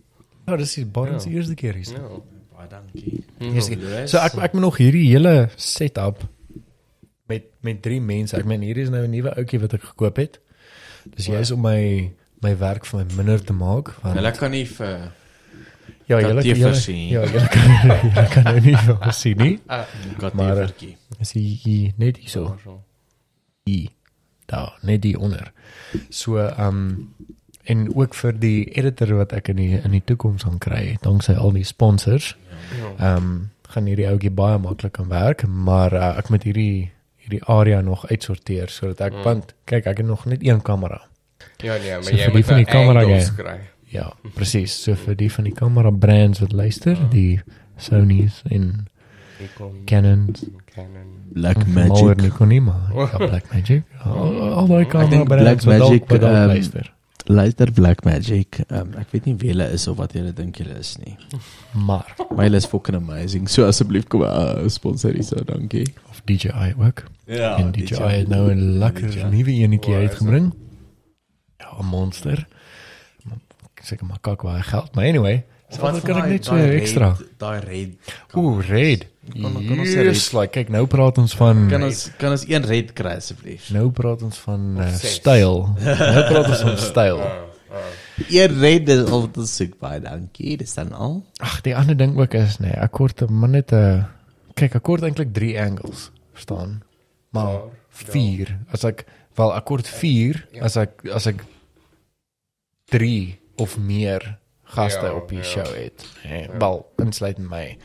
Ja, 0.48 0.56
dis 0.56 0.76
die 0.76 0.86
Barnes 0.86 1.24
Ja. 1.26 1.32
eerste 1.32 1.56
keer 1.56 1.74
hier. 1.74 1.92
Ja. 1.92 2.22
Baie 2.56 2.68
dankie. 2.70 3.24
Eerste 3.40 3.76
keer. 3.76 4.08
So 4.08 4.18
ek 4.20 4.34
ek 4.38 4.54
moet 4.54 4.62
nog 4.62 4.78
hierdie 4.78 5.10
hele 5.10 5.50
setup 5.56 6.24
met 7.28 7.44
met 7.62 7.82
drie 7.82 8.00
mense. 8.02 8.38
Ek 8.38 8.46
meen 8.46 8.62
hierdie 8.62 8.84
is 8.84 8.90
nou 8.90 9.04
'n 9.04 9.10
nuwe 9.12 9.34
ouetjie 9.36 9.60
wat 9.60 9.74
ek 9.74 9.82
gekoop 9.82 10.16
het. 10.18 10.40
Dis 11.16 11.26
juist 11.26 11.52
om 11.52 11.62
my 11.62 12.12
my 12.42 12.56
werk 12.58 12.86
vir 12.86 13.04
my 13.06 13.14
minder 13.16 13.40
te 13.44 13.54
maak 13.54 13.90
want 14.04 14.16
Hulle 14.16 14.32
kan 14.32 14.52
nie 14.52 14.66
vir 14.66 15.12
ja, 16.08 16.20
julle 16.22 16.42
julle 16.44 16.72
ja, 17.10 17.24
julle 17.26 17.48
kan 17.50 17.72
julle 18.04 18.26
kan 18.34 18.44
nou 18.44 18.60
nie 18.60 18.76
ons 18.96 19.22
sien 19.22 19.38
nie. 19.38 19.60
Maar. 20.34 20.70
Is 21.20 21.32
hier 21.34 21.94
net 21.98 22.18
hier 22.18 22.30
so. 22.30 22.56
Hier. 23.66 23.90
Daar, 24.46 24.78
net 24.82 25.02
die 25.02 25.16
onder. 25.20 25.52
So 26.10 26.38
ehm 26.38 26.68
um, 26.68 27.14
en 27.66 27.88
ook 27.96 28.14
vir 28.14 28.36
die 28.38 28.66
editor 28.78 29.16
wat 29.18 29.32
ek 29.34 29.48
in 29.50 29.58
die 29.58 29.80
in 29.80 29.92
die 29.96 30.04
toekoms 30.06 30.44
gaan 30.46 30.60
kry, 30.62 30.98
danksy 31.02 31.34
al 31.34 31.52
die 31.58 31.66
sponsors. 31.66 32.36
Ehm 33.00 33.16
um, 33.16 33.32
gaan 33.74 33.88
hierdie 33.90 34.06
ouetjie 34.08 34.30
baie 34.32 34.60
maklik 34.62 34.94
kan 35.00 35.08
werk, 35.10 35.48
maar 35.48 35.94
uh, 35.94 36.12
ek 36.20 36.30
moet 36.30 36.44
hierdie 36.46 36.92
hierdie 37.26 37.42
area 37.50 37.82
nog 37.82 38.06
uitsorteer 38.12 38.70
sodat 38.70 39.02
ek 39.08 39.14
Mm. 39.14 39.24
want 39.24 39.54
kyk, 39.66 39.86
ek 39.90 39.98
het 39.98 40.06
nog 40.06 40.26
net 40.26 40.46
een 40.46 40.62
kamera. 40.62 41.02
Ja 41.64 41.78
nee, 41.78 41.92
maar 41.92 42.04
So 42.04 42.16
jy 42.16 42.30
moet 42.32 42.46
van 42.46 42.58
die 42.58 42.66
nou 42.66 43.36
kry. 43.36 43.60
Ja, 43.94 44.14
presies. 44.34 44.76
So 44.84 44.96
vir 44.96 45.16
die 45.16 45.30
van 45.32 45.48
die 45.48 45.54
kamera 45.54 45.92
brands 45.92 46.42
wat 46.44 46.52
luister, 46.52 46.98
die 47.12 47.42
Sony's 47.78 48.42
en 48.50 48.88
Canon. 49.86 50.34
Black 51.36 51.68
Mauer 51.68 52.16
Nikon 52.16 52.48
nie, 52.48 52.62
maar 52.62 52.92
ja, 52.96 53.18
Black 53.30 53.54
Magic. 53.54 53.84
Al, 54.04 54.42
al 54.52 54.68
daai 54.68 54.86
kamera 54.86 55.24
brands 55.24 55.44
Black 55.44 55.64
wat 55.64 55.80
Magic, 55.80 56.08
dalk 56.08 56.12
wat 56.12 56.22
dalk 56.22 56.36
ehm, 56.36 56.48
luister. 56.54 56.92
Luister 57.26 57.72
Black 57.72 58.04
Magic. 58.06 58.60
Um, 58.70 58.94
ek 59.02 59.14
weet 59.16 59.26
nie 59.26 59.34
wie 59.42 59.50
hulle 59.50 59.66
is 59.74 59.88
of 59.90 59.98
wat 59.98 60.14
julle 60.14 60.34
dink 60.38 60.60
julle 60.62 60.76
is 60.78 60.94
nie. 61.02 61.16
Maar 61.74 62.12
hulle 62.38 62.62
is 62.62 62.68
fucking 62.70 63.00
amazing. 63.00 63.50
So 63.50 63.66
asseblief 63.66 64.06
kom 64.14 64.26
uh, 64.28 64.68
sponsor 64.70 65.16
hier 65.18 65.26
so, 65.26 65.42
dankie. 65.48 65.88
of 66.12 66.22
DJI 66.30 66.76
ook. 66.78 67.06
Ja, 67.26 67.56
en 67.58 67.72
DJI 67.74 68.12
het 68.22 68.30
nou 68.30 68.52
'n 68.54 68.78
lekker 68.84 69.10
DJI. 69.10 69.32
nuwe 69.34 69.58
enetjie 69.66 69.96
is 69.96 70.10
uitgebring. 70.10 70.54
Ja, 71.58 71.74
'n 71.82 71.90
monster. 71.90 72.46
Ek 73.86 74.00
sê 74.02 74.08
maar 74.08 74.18
kak 74.26 74.42
baie 74.44 74.64
geld, 74.66 74.96
maar 74.96 75.06
anyway, 75.06 75.44
Wat 75.82 76.02
kan 76.06 76.18
ek 76.22 76.28
net 76.30 76.46
so 76.46 76.56
ekstra. 76.56 77.18
Daai 77.42 77.60
red. 77.60 77.96
Ooh, 78.38 78.62
red. 78.62 79.08
Kan- 79.34 79.54
kan 79.68 79.80
ons 79.82 79.94
red- 79.98 80.34
like 80.34 80.52
kyk 80.54 80.70
nou 80.70 80.86
praat 80.88 81.18
ons 81.18 81.34
van 81.36 81.68
Kan 81.70 81.84
ons 81.84 82.12
kan 82.18 82.32
ons 82.32 82.46
een 82.48 82.64
red 82.64 82.94
kry 82.94 83.16
asseblief? 83.18 83.72
nou 83.74 83.90
praat 83.92 84.22
ons 84.22 84.38
van 84.38 84.78
uh, 84.80 84.92
styl. 84.94 85.66
nou 85.78 86.24
praat 86.30 86.48
ons 86.50 86.62
van 86.62 86.78
styl. 86.78 87.20
Een 88.30 88.60
red 88.62 88.88
is 88.90 89.10
al 89.12 89.26
te 89.32 89.44
soek 89.46 89.74
baie 89.80 90.00
dankie. 90.00 90.56
Dis 90.58 90.74
dan 90.78 90.94
al. 90.94 91.26
Ag, 91.44 91.62
die 91.66 91.76
ander 91.76 91.98
ding 91.98 92.16
ook 92.18 92.34
is 92.34 92.58
nee, 92.64 92.72
ek 92.72 92.92
kort 92.92 93.26
maar 93.30 93.50
net 93.50 93.74
'n 93.74 94.06
kyk, 94.56 94.76
ek 94.76 94.84
kort 94.84 95.04
eintlik 95.04 95.34
3 95.34 95.60
angles, 95.60 96.12
verstaan? 96.34 96.82
Maar 97.32 97.52
Ja, 97.52 97.62
4 97.90 98.58
as 98.72 98.84
ek 98.86 99.06
wel 99.36 99.52
ek 99.56 99.66
kort 99.66 99.88
4 99.88 100.48
Ja. 100.54 100.64
as 100.64 100.78
ek 100.78 100.92
as 101.14 101.28
ek 101.28 101.44
3 102.92 103.36
of 103.58 103.78
meer 103.78 104.38
gaste 104.64 105.06
Ja, 105.06 105.14
op 105.14 105.30
die 105.30 105.38
ja. 105.38 105.44
show 105.44 105.66
het. 105.76 106.06
Nee, 106.24 106.50
wel 106.60 106.92
insluitend 106.98 107.50
my. 107.50 107.78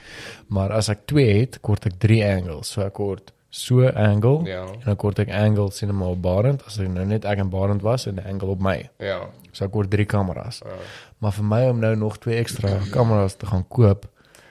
Maar 0.49 0.73
as 0.73 0.89
ek 0.89 1.07
2 1.07 1.39
het, 1.41 1.59
kort 1.61 1.85
ek 1.87 1.99
3 1.99 2.25
angles. 2.25 2.71
So 2.73 2.83
ek 2.83 2.93
kort 2.93 3.33
so 3.51 3.83
angle 3.89 4.45
Ja. 4.47 4.63
en 4.65 4.81
dan 4.85 4.97
kort 4.97 5.19
ek 5.19 5.29
angle 5.35 5.71
cinema 5.75 6.07
op 6.07 6.23
Barend 6.23 6.63
as 6.67 6.79
ek 6.79 6.89
nou 6.89 7.05
net 7.07 7.25
ek 7.25 7.39
en 7.39 7.51
Barend 7.51 7.83
was 7.83 8.07
en 8.07 8.15
'n 8.15 8.27
angle 8.27 8.49
op 8.49 8.61
my. 8.61 8.89
Ja. 8.99 9.29
So 9.53 9.65
ek 9.65 9.71
kort 9.73 9.91
3 9.91 10.05
kameras. 10.07 10.63
Ja. 10.65 10.73
Maar 11.19 11.33
vir 11.33 11.45
my 11.45 11.69
om 11.69 11.79
nou 11.79 11.97
nog 11.97 12.19
twee 12.19 12.37
ekstra 12.39 12.79
kameras 12.91 13.35
te 13.37 13.47
gaan 13.47 13.69
koop 13.69 14.09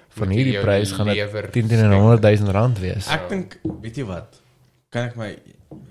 van 0.10 0.30
hierdie 0.30 0.60
prys 0.62 0.92
gaan 0.92 1.06
dit 1.06 1.16
lewer 1.16 1.50
10 1.52 1.70
en 1.72 1.92
100 1.94 2.22
000 2.40 2.52
rand 2.52 2.80
wees. 2.80 3.08
Ek 3.08 3.30
dink, 3.30 3.60
weet 3.82 3.96
jy 3.96 4.04
wat? 4.06 4.42
Kan 4.90 5.04
ek 5.06 5.16
my 5.16 5.38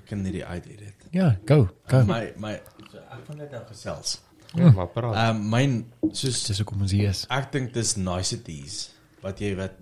kan 0.09 0.22
nie 0.22 0.32
die 0.32 0.44
uitedit. 0.44 0.94
Ja, 1.10 1.36
go, 1.46 1.68
go. 1.86 2.05
My 2.05 2.32
my 2.36 2.60
so 2.92 2.98
ek 2.98 3.24
van 3.26 3.36
net 3.36 3.50
nou 3.50 3.62
gesels. 3.68 4.20
Ja, 4.56 4.70
maar 4.70 4.88
praat. 4.88 5.14
Ehm 5.14 5.36
um, 5.36 5.48
myn 5.52 5.74
soos 6.12 6.44
Dis 6.46 6.58
hoekom 6.62 6.80
ons 6.86 6.92
hier 6.92 7.08
is. 7.10 7.24
ek 7.28 7.50
dink 7.52 7.72
dis 7.74 7.96
niceties 8.00 8.78
wat 9.20 9.40
jy 9.42 9.52
wat 9.58 9.74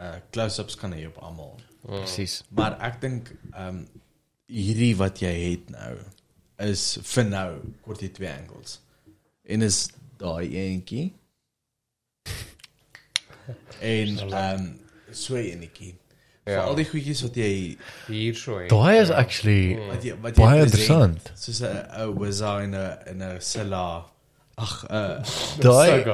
uh 0.00 0.14
close-ups 0.32 0.76
kan 0.80 0.92
hê 0.96 1.06
op 1.08 1.18
almal. 1.18 1.56
Presies. 1.86 2.40
Maar 2.48 2.78
ek 2.88 3.00
dink 3.00 3.30
ehm 3.52 3.68
um, 3.68 3.86
hierdie 4.46 4.94
wat 4.96 5.18
jy 5.20 5.32
het 5.50 5.70
nou 5.74 5.94
is 6.64 6.98
vir 7.02 7.24
nou 7.28 7.48
kort 7.84 8.00
jy 8.00 8.08
twee 8.14 8.30
angles. 8.30 8.78
En 9.44 9.62
is 9.62 9.90
daai 10.18 10.48
eentjie. 10.56 11.12
En 13.80 14.18
ehm 14.18 14.60
um, 14.60 14.66
so 15.12 15.36
enetjie. 15.36 15.94
Ja. 16.46 16.60
Vir 16.60 16.68
al 16.70 16.76
die 16.78 16.84
goedjies 16.86 17.22
wat 17.26 17.34
jy 17.34 17.76
Hier 18.06 18.34
so. 18.38 18.58
hè. 18.60 18.68
Daai 18.70 19.00
is 19.00 19.10
actually 19.10 19.74
wat 19.88 20.04
jy 20.06 20.12
wat 20.22 20.36
baie 20.38 20.60
present, 20.62 20.62
interessant. 20.62 21.32
Soos 21.34 21.60
'n 21.66 21.80
ou 22.04 22.12
wizard 22.20 22.62
in 22.68 22.74
'n 22.74 22.98
in 23.10 23.22
'n 23.22 23.40
silla. 23.40 24.04
Ag, 24.54 24.84
'n 24.88 25.24
Daai. 25.60 26.04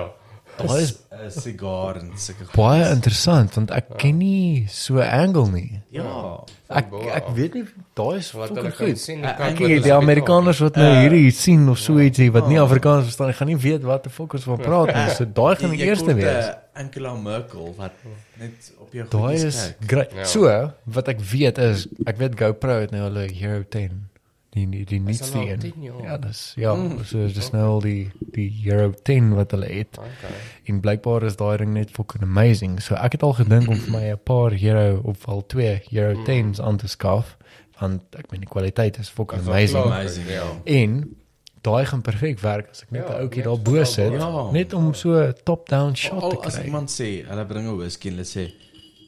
Daai 0.69 0.83
is 0.83 0.93
'n 1.13 1.31
sigaar 1.41 1.97
en 2.01 2.11
sulke 2.17 2.47
baie 2.57 2.85
interessant 2.91 3.55
want 3.57 3.71
ek 3.71 3.87
ken 3.99 4.19
nie 4.19 4.67
so 4.69 4.99
'n 4.99 5.09
angle 5.09 5.51
nie. 5.51 5.81
Ja. 5.91 6.41
Ek 6.73 6.87
ek 7.15 7.27
weet 7.37 7.55
nie 7.55 7.65
daai 7.95 8.17
is 8.19 8.33
wat 8.33 8.49
hulle 8.49 8.63
kan 8.63 8.73
goed. 8.73 8.99
sien. 8.99 9.25
Ek 9.25 9.39
wat 9.39 9.57
die, 9.59 9.93
Amerikaners 9.93 10.59
wat 10.65 10.77
nou 10.77 10.89
Uh, 10.89 11.01
hierdie 11.03 11.31
sien 11.31 11.69
of 11.69 11.79
so 11.79 11.99
ietsie 12.01 12.31
wat 12.33 12.49
nie 12.49 12.59
Afrikaans 12.61 13.05
verstaan, 13.05 13.29
ek 13.31 13.37
gaan 13.37 13.49
nie 13.49 13.57
weet 13.61 13.83
wat 13.83 14.05
die 14.05 14.11
fuck 14.13 14.35
ons 14.35 14.45
van 14.45 14.59
praat 14.59 14.95
nie. 14.95 15.09
So 15.15 15.25
daai 15.25 15.57
gaan 15.57 15.71
die 15.77 15.85
eerste 15.85 16.15
wees. 16.15 16.47
uh, 16.47 16.55
Angela 16.75 17.15
Merkel 17.15 17.75
wat 17.77 17.93
net 18.41 18.73
op 18.81 18.93
jou 18.93 19.05
Daai 19.09 19.37
goedjies 19.37 19.45
is 19.45 19.75
great. 19.87 20.13
Ja. 20.17 20.25
So, 20.25 20.73
wat 20.87 21.09
ek 21.09 21.21
weet 21.21 21.59
is 21.59 21.87
ek 22.07 22.17
weet 22.19 22.35
GoPro 22.41 22.81
het 22.81 22.91
nou 22.91 23.03
hulle 23.03 23.29
Hero 23.33 23.63
10. 23.69 24.09
Die 24.53 24.67
die, 24.69 24.85
die 24.85 24.99
nuutste 25.01 25.39
al 25.39 25.47
een. 25.49 25.59
10 25.59 25.83
jaar? 25.83 26.03
Ja, 26.05 26.17
dis 26.19 26.41
ja, 26.61 26.75
so 27.09 27.25
dis 27.27 27.51
nou 27.55 27.63
al 27.65 27.81
die 27.81 28.11
die 28.35 28.51
Hero 28.63 28.91
10 29.03 29.31
wat 29.35 29.51
hulle 29.51 29.67
het. 29.71 29.97
Okay. 29.99 30.35
En 30.69 30.81
blykbaar 30.85 31.23
is 31.25 31.37
daai 31.41 31.57
ding 31.63 31.73
net 31.73 31.91
fucking 31.91 32.23
amazing. 32.23 32.75
So 32.85 32.95
ek 32.95 33.13
het 33.17 33.23
al 33.23 33.33
gedink 33.39 33.69
om 33.73 33.77
vir 33.81 33.91
my 33.95 34.03
'n 34.13 34.21
paar 34.25 34.53
Hero 34.53 35.01
of 35.05 35.25
al 35.29 35.47
twee 35.47 35.81
Hero 35.89 36.23
10s 36.25 36.61
aan 36.61 36.77
te 36.77 36.89
skaf 36.89 37.37
want 37.81 38.03
ek 38.15 38.31
meen 38.31 38.41
die 38.41 38.49
kwaliteit 38.49 38.99
is 38.99 39.09
fucking 39.09 39.41
al 39.41 39.49
amazing. 39.49 39.85
Amazing. 39.85 40.29
Ja. 40.29 40.45
En 40.65 41.17
daai 41.63 41.85
gaan 41.87 42.03
perfek 42.03 42.39
werk 42.41 42.69
as 42.71 42.83
ek 42.83 42.91
net 42.91 43.09
'n 43.09 43.13
Ja, 43.13 43.19
ouetjie 43.19 43.37
net 43.37 43.45
daar 43.45 43.63
bo 43.63 43.85
sit, 43.85 44.13
Ja. 44.13 44.51
net 44.53 44.73
om 44.75 44.95
so 44.95 45.17
'n 45.17 45.35
top-down 45.45 45.95
shot 45.97 46.23
Al 46.23 46.31
te 46.31 46.47
as 46.47 46.55
kry. 46.55 46.65
iemand 46.67 46.91
sê, 46.91 47.25
hulle 47.27 47.47
bring 47.47 47.67
'n 47.69 47.77
whisky 47.79 48.09
en 48.09 48.15
hulle 48.15 48.27
sê, 48.27 48.53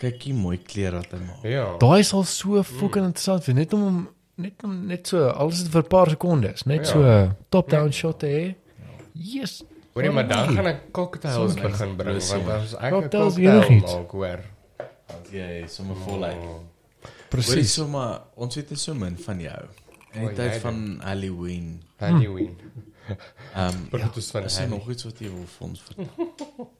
kyk 0.00 0.22
hoe 0.24 0.32
mooi 0.34 0.56
klere 0.58 0.96
wat 0.96 1.10
hy 1.12 1.18
maak. 1.18 1.42
Ja. 1.44 1.76
Daai 1.78 2.02
sal 2.02 2.22
so 2.24 2.62
fucking 2.62 3.04
interessant 3.04 3.44
wees 3.46 3.56
net 3.56 3.72
om 3.74 3.80
hom- 3.82 4.08
net 4.36 4.65
om 4.65 4.86
net 4.86 5.06
so 5.06 5.27
alles 5.28 5.62
is 5.62 5.69
vir 5.69 5.82
'n 5.82 5.89
paar 5.89 6.09
sekondes, 6.11 6.65
net 6.66 6.86
Ja. 6.86 6.93
so 6.93 7.02
'n 7.02 7.36
top-down 7.48 7.90
shot 7.93 8.19
te 8.19 8.27
hê. 8.27 8.55
Yes. 9.12 9.62
Hoorie, 9.94 10.11
maar 10.11 10.28
dan 10.28 10.36
Waarom 10.39 10.55
gaan 10.55 10.65
nie? 10.65 10.73
ek 10.73 10.93
cocktails 10.93 11.35
Soms 11.52 11.55
begin 11.55 11.97
bring 11.97 12.11
plus, 12.11 12.31
want 12.31 12.47
ja. 12.47 12.56
as 12.56 12.74
ek 12.74 12.81
'n 12.82 12.90
Cocktails, 12.90 13.35
cocktail 13.35 13.62
enigiets. 13.62 13.93
maak, 13.94 14.11
hoor. 14.11 14.40
Want 15.06 15.28
jy 15.31 15.65
sommer 15.66 15.97
vol 15.97 16.24
uit. 16.24 16.35
Hoorie 16.35 16.66
Presies. 17.28 17.73
sommer, 17.74 18.20
ons 18.35 18.55
weet 18.55 18.78
so 18.78 18.94
min 18.94 19.16
van 19.19 19.40
jou. 19.40 19.62
In 20.12 20.20
die 20.20 20.28
Oh, 20.28 20.35
tyd 20.35 20.52
jy 20.52 20.61
van 20.61 21.01
Halloween. 21.02 21.82
Halloween. 21.97 22.56
Ehm 23.55 23.74
Wat 23.90 24.16
is 24.16 24.31
van 24.31 24.44
is 24.44 24.55
er 24.56 24.61
Halloween? 24.61 24.78
nog 24.78 24.90
iets 24.90 25.05
wat 25.05 25.19
jy 25.19 25.28
wil 25.31 25.47
vir 25.47 25.66
ons 25.69 25.82
vertel? 25.82 26.09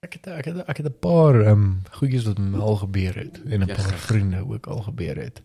Ek 0.00 0.12
het 0.12 0.26
ek 0.28 0.44
het 0.44 0.56
ek 0.68 0.76
het 0.76 0.86
'n 0.86 0.98
paar 1.00 1.40
ehm 1.40 1.48
um, 1.50 1.82
goedjies 1.90 2.24
wat 2.24 2.38
met 2.38 2.50
my 2.52 2.58
al 2.60 2.76
gebeur 2.76 3.14
het 3.14 3.40
en 3.44 3.60
'n 3.62 3.66
Ja, 3.66 3.74
paar 3.74 3.84
graag. 3.84 4.00
vriende 4.00 4.44
ook 4.48 4.66
al 4.66 4.82
gebeur 4.82 5.16
het. 5.16 5.42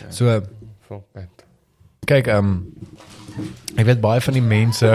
Ja. 0.00 0.10
So 0.10 0.42
Pet. 0.88 1.44
kyk 2.06 2.28
ehm 2.28 2.52
um, 2.52 2.56
ek 3.76 3.86
weet 3.88 4.00
baie 4.04 4.20
van 4.20 4.36
die 4.36 4.44
mense 4.44 4.90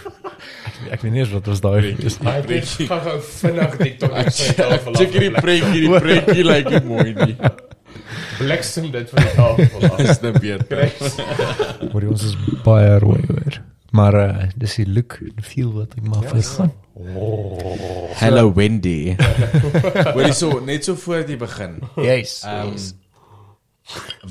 ek, 0.68 0.74
ek 0.92 1.00
weet 1.02 1.12
nie 1.12 1.24
eens 1.24 1.32
wat 1.34 1.50
was 1.50 1.62
daai 1.64 1.92
is. 1.96 2.18
Hy 2.22 2.38
het 2.44 2.72
gou 2.92 3.18
vinnig 3.32 3.76
die 3.82 3.94
tot 4.02 4.16
Check 4.36 5.14
hierdie 5.16 5.34
preekie, 5.34 5.86
die 5.86 6.00
preekie 6.06 6.46
lyk 6.46 6.72
nie 6.76 6.84
mooi 6.86 7.10
nie. 7.16 7.36
bliksem 8.38 8.90
dit 8.90 9.10
van 9.10 9.22
die 9.22 9.34
tafel 9.36 9.90
af. 9.90 9.96
Dis 10.00 10.22
nou 10.22 10.32
beter. 10.38 10.92
Hoor 11.92 12.04
jy, 12.04 12.08
ons 12.12 12.24
is 12.30 12.38
baie 12.66 12.96
rooi 13.02 13.20
hoor. 13.28 13.60
Maar 13.92 14.18
uh, 14.22 14.46
dis 14.56 14.78
die 14.80 14.88
look 14.88 15.18
en 15.20 15.44
feel 15.44 15.72
wat 15.76 15.92
ek 15.98 16.06
maar 16.08 16.24
vir 16.30 16.40
gaan. 16.48 16.72
Hello 18.20 18.52
Wendy. 18.56 19.14
Hoorie 20.14 20.34
so, 20.36 20.60
net 20.64 20.88
so 20.88 20.96
voor 20.96 21.26
jy 21.28 21.38
begin. 21.40 21.78
Yes. 22.00 22.40
Ehm 22.46 22.76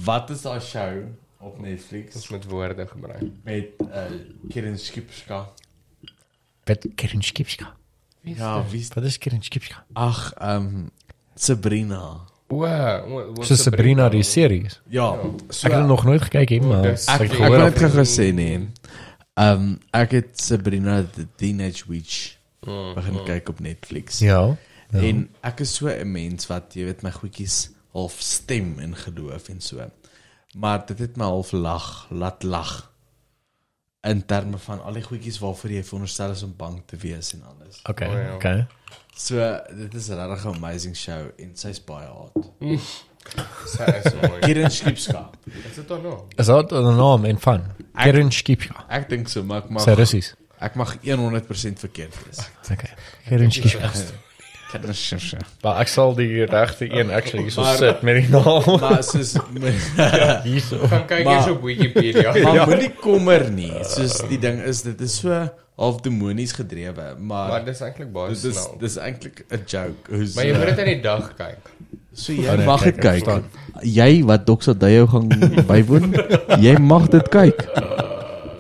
wat 0.04 0.30
is 0.30 0.42
daai 0.42 0.60
show 0.60 1.04
op 1.40 1.60
Netflix 1.62 2.16
Ons 2.16 2.30
moet 2.30 2.46
woorde 2.46 2.88
gebruik. 2.88 3.24
met 3.44 3.66
uh 3.82 4.06
Kieran 4.50 4.78
Skipska? 4.78 5.50
Wat 6.64 6.88
Kerinskipska. 6.96 7.74
Ja, 8.22 8.64
wie 8.70 8.80
is 8.80 8.88
Wat 8.94 9.04
is 9.04 9.18
Kerinskipska? 9.18 9.86
Ag, 9.94 10.34
ehm 10.38 10.88
Sabrina. 11.36 12.28
O, 12.48 12.66
o, 12.66 13.44
So 13.44 13.56
Sabrina 13.56 14.10
die 14.10 14.24
series. 14.24 14.82
Ja, 14.88 15.16
so 15.50 15.68
Ek 15.68 15.74
het 15.74 15.88
nog 15.88 16.04
nooit 16.04 16.22
gekyk 16.22 16.50
nie, 16.50 16.62
maar 16.62 16.86
ek 16.86 17.00
ek 17.00 17.08
het 17.08 17.32
ek 17.32 17.38
gehoor 17.40 17.64
net 17.64 17.80
gou 17.80 17.90
gesê 17.96 18.28
nee. 18.36 18.68
Ehm 19.40 19.78
ek 19.96 20.12
het 20.20 20.42
Sabrina 20.42 21.02
the 21.16 21.28
Teenage 21.36 21.88
Witch 21.88 22.36
begin 22.62 23.24
kyk 23.26 23.50
op 23.50 23.60
Netflix. 23.60 24.20
Ja. 24.20 24.58
ja. 24.92 25.00
En 25.00 25.30
ek 25.42 25.64
is 25.66 25.74
so 25.76 25.88
'n 25.88 26.12
mens 26.12 26.48
wat 26.52 26.76
jy 26.76 26.86
weet 26.86 27.02
my 27.02 27.12
goedjies 27.12 27.72
half 27.92 28.16
stem 28.20 28.80
in 28.80 28.96
geloof 28.96 29.50
en 29.50 29.62
so. 29.62 29.90
Maar 30.58 30.86
dit 30.86 31.00
het 31.00 31.16
my 31.18 31.24
half 31.26 31.52
lag, 31.52 32.08
laat 32.10 32.44
lag. 32.44 32.92
In 34.02 34.26
terme 34.26 34.58
van 34.58 34.82
al 34.84 34.94
die 34.94 35.04
goedjies 35.04 35.40
waarvoor 35.40 35.70
jy 35.72 35.84
veronderstel 35.84 36.32
is 36.32 36.44
om 36.44 36.54
bang 36.58 36.82
te 36.86 36.96
wees 36.98 37.34
en 37.34 37.44
alles. 37.44 37.80
Okay, 37.90 38.08
O, 38.10 38.18
ja. 38.18 38.34
okay. 38.36 38.68
So 39.16 39.60
dit 39.76 39.94
is 39.94 40.08
'n 40.10 40.14
regtig 40.18 40.46
amazing 40.56 40.96
show 40.98 41.30
en 41.38 41.52
sy's 41.56 41.84
baie 41.84 42.08
hard. 42.08 42.34
Mooi. 42.62 44.40
Kieran 44.42 44.72
Skipska. 44.72 45.30
Is 45.70 45.76
dit 45.76 45.88
dan 45.88 46.02
nou? 46.02 46.20
Is 46.36 46.46
dat 46.46 46.72
'n 46.72 46.96
naam 46.96 47.26
en 47.26 47.40
van? 47.40 47.62
Ek- 47.94 48.04
Kerinskipska. 48.04 48.86
Ek 48.90 49.10
dink 49.10 49.28
so, 49.28 49.44
maar 49.44 49.64
ek 49.64 49.70
mag 49.70 49.84
Sy 49.84 49.90
Russies. 49.92 50.34
ek 50.60 50.76
mag 50.76 50.98
100% 51.02 51.80
verkeerd 51.80 52.16
wees. 52.26 52.50
Okay. 52.72 52.90
Kieran 53.28 53.52
Skipska. 53.52 53.92
Maar 55.62 55.80
ek 55.84 55.88
sal 55.92 56.14
die 56.16 56.46
regte 56.46 56.88
een 56.92 57.12
actually 57.12 57.50
so 57.50 57.62
Maar- 57.62 57.76
sit 57.78 58.02
met 58.02 58.16
die 58.22 58.30
naam 58.30 58.64
Maar 58.84 59.04
soos 59.04 59.34
hierso. 60.48 60.78
Gaan 60.88 61.06
kyk 61.10 61.24
Maar- 61.26 61.36
eers 61.36 61.50
op 61.52 61.62
Wikipedia. 61.64 62.32
maar 62.44 62.54
ja. 62.56 62.66
moenie 62.66 62.92
kommer 63.02 63.50
nie. 63.52 63.74
Soos 63.84 64.22
die 64.30 64.40
ding 64.40 64.62
is 64.64 64.82
dit 64.88 65.02
is 65.02 65.18
so 65.20 65.50
half 65.82 66.02
demonies 66.06 66.52
gedrewe, 66.54 67.16
maar, 67.18 67.48
Maar 67.50 67.64
dis 67.66 67.80
eintlik 67.82 68.12
baie 68.14 68.34
dit 68.36 68.44
is 68.44 68.56
snaaks. 68.58 68.80
dis 68.80 68.98
eintlik 68.98 69.46
'n 69.50 69.64
joke. 69.66 70.14
Hoe's 70.16 70.36
Maar 70.36 70.46
jy 70.46 70.54
moet 70.58 70.66
dit 70.70 70.80
aan 70.80 70.86
die 70.94 71.02
dag 71.02 71.34
kyk. 71.38 71.72
so 72.14 72.34
jy 72.34 72.48
Oh, 72.50 72.56
nee, 72.58 72.66
mag 72.66 72.82
kyk, 72.84 72.96
dit 73.02 73.06
ek 73.06 73.24
kyk. 73.24 73.44
Jy 73.82 74.24
wat 74.28 74.46
Doxa 74.46 74.74
Dayo 74.74 75.08
gaan 75.08 75.28
bywoon, 75.68 76.14
jy 76.60 76.76
mag 76.80 77.08
dit 77.10 77.30
kyk. 77.30 77.66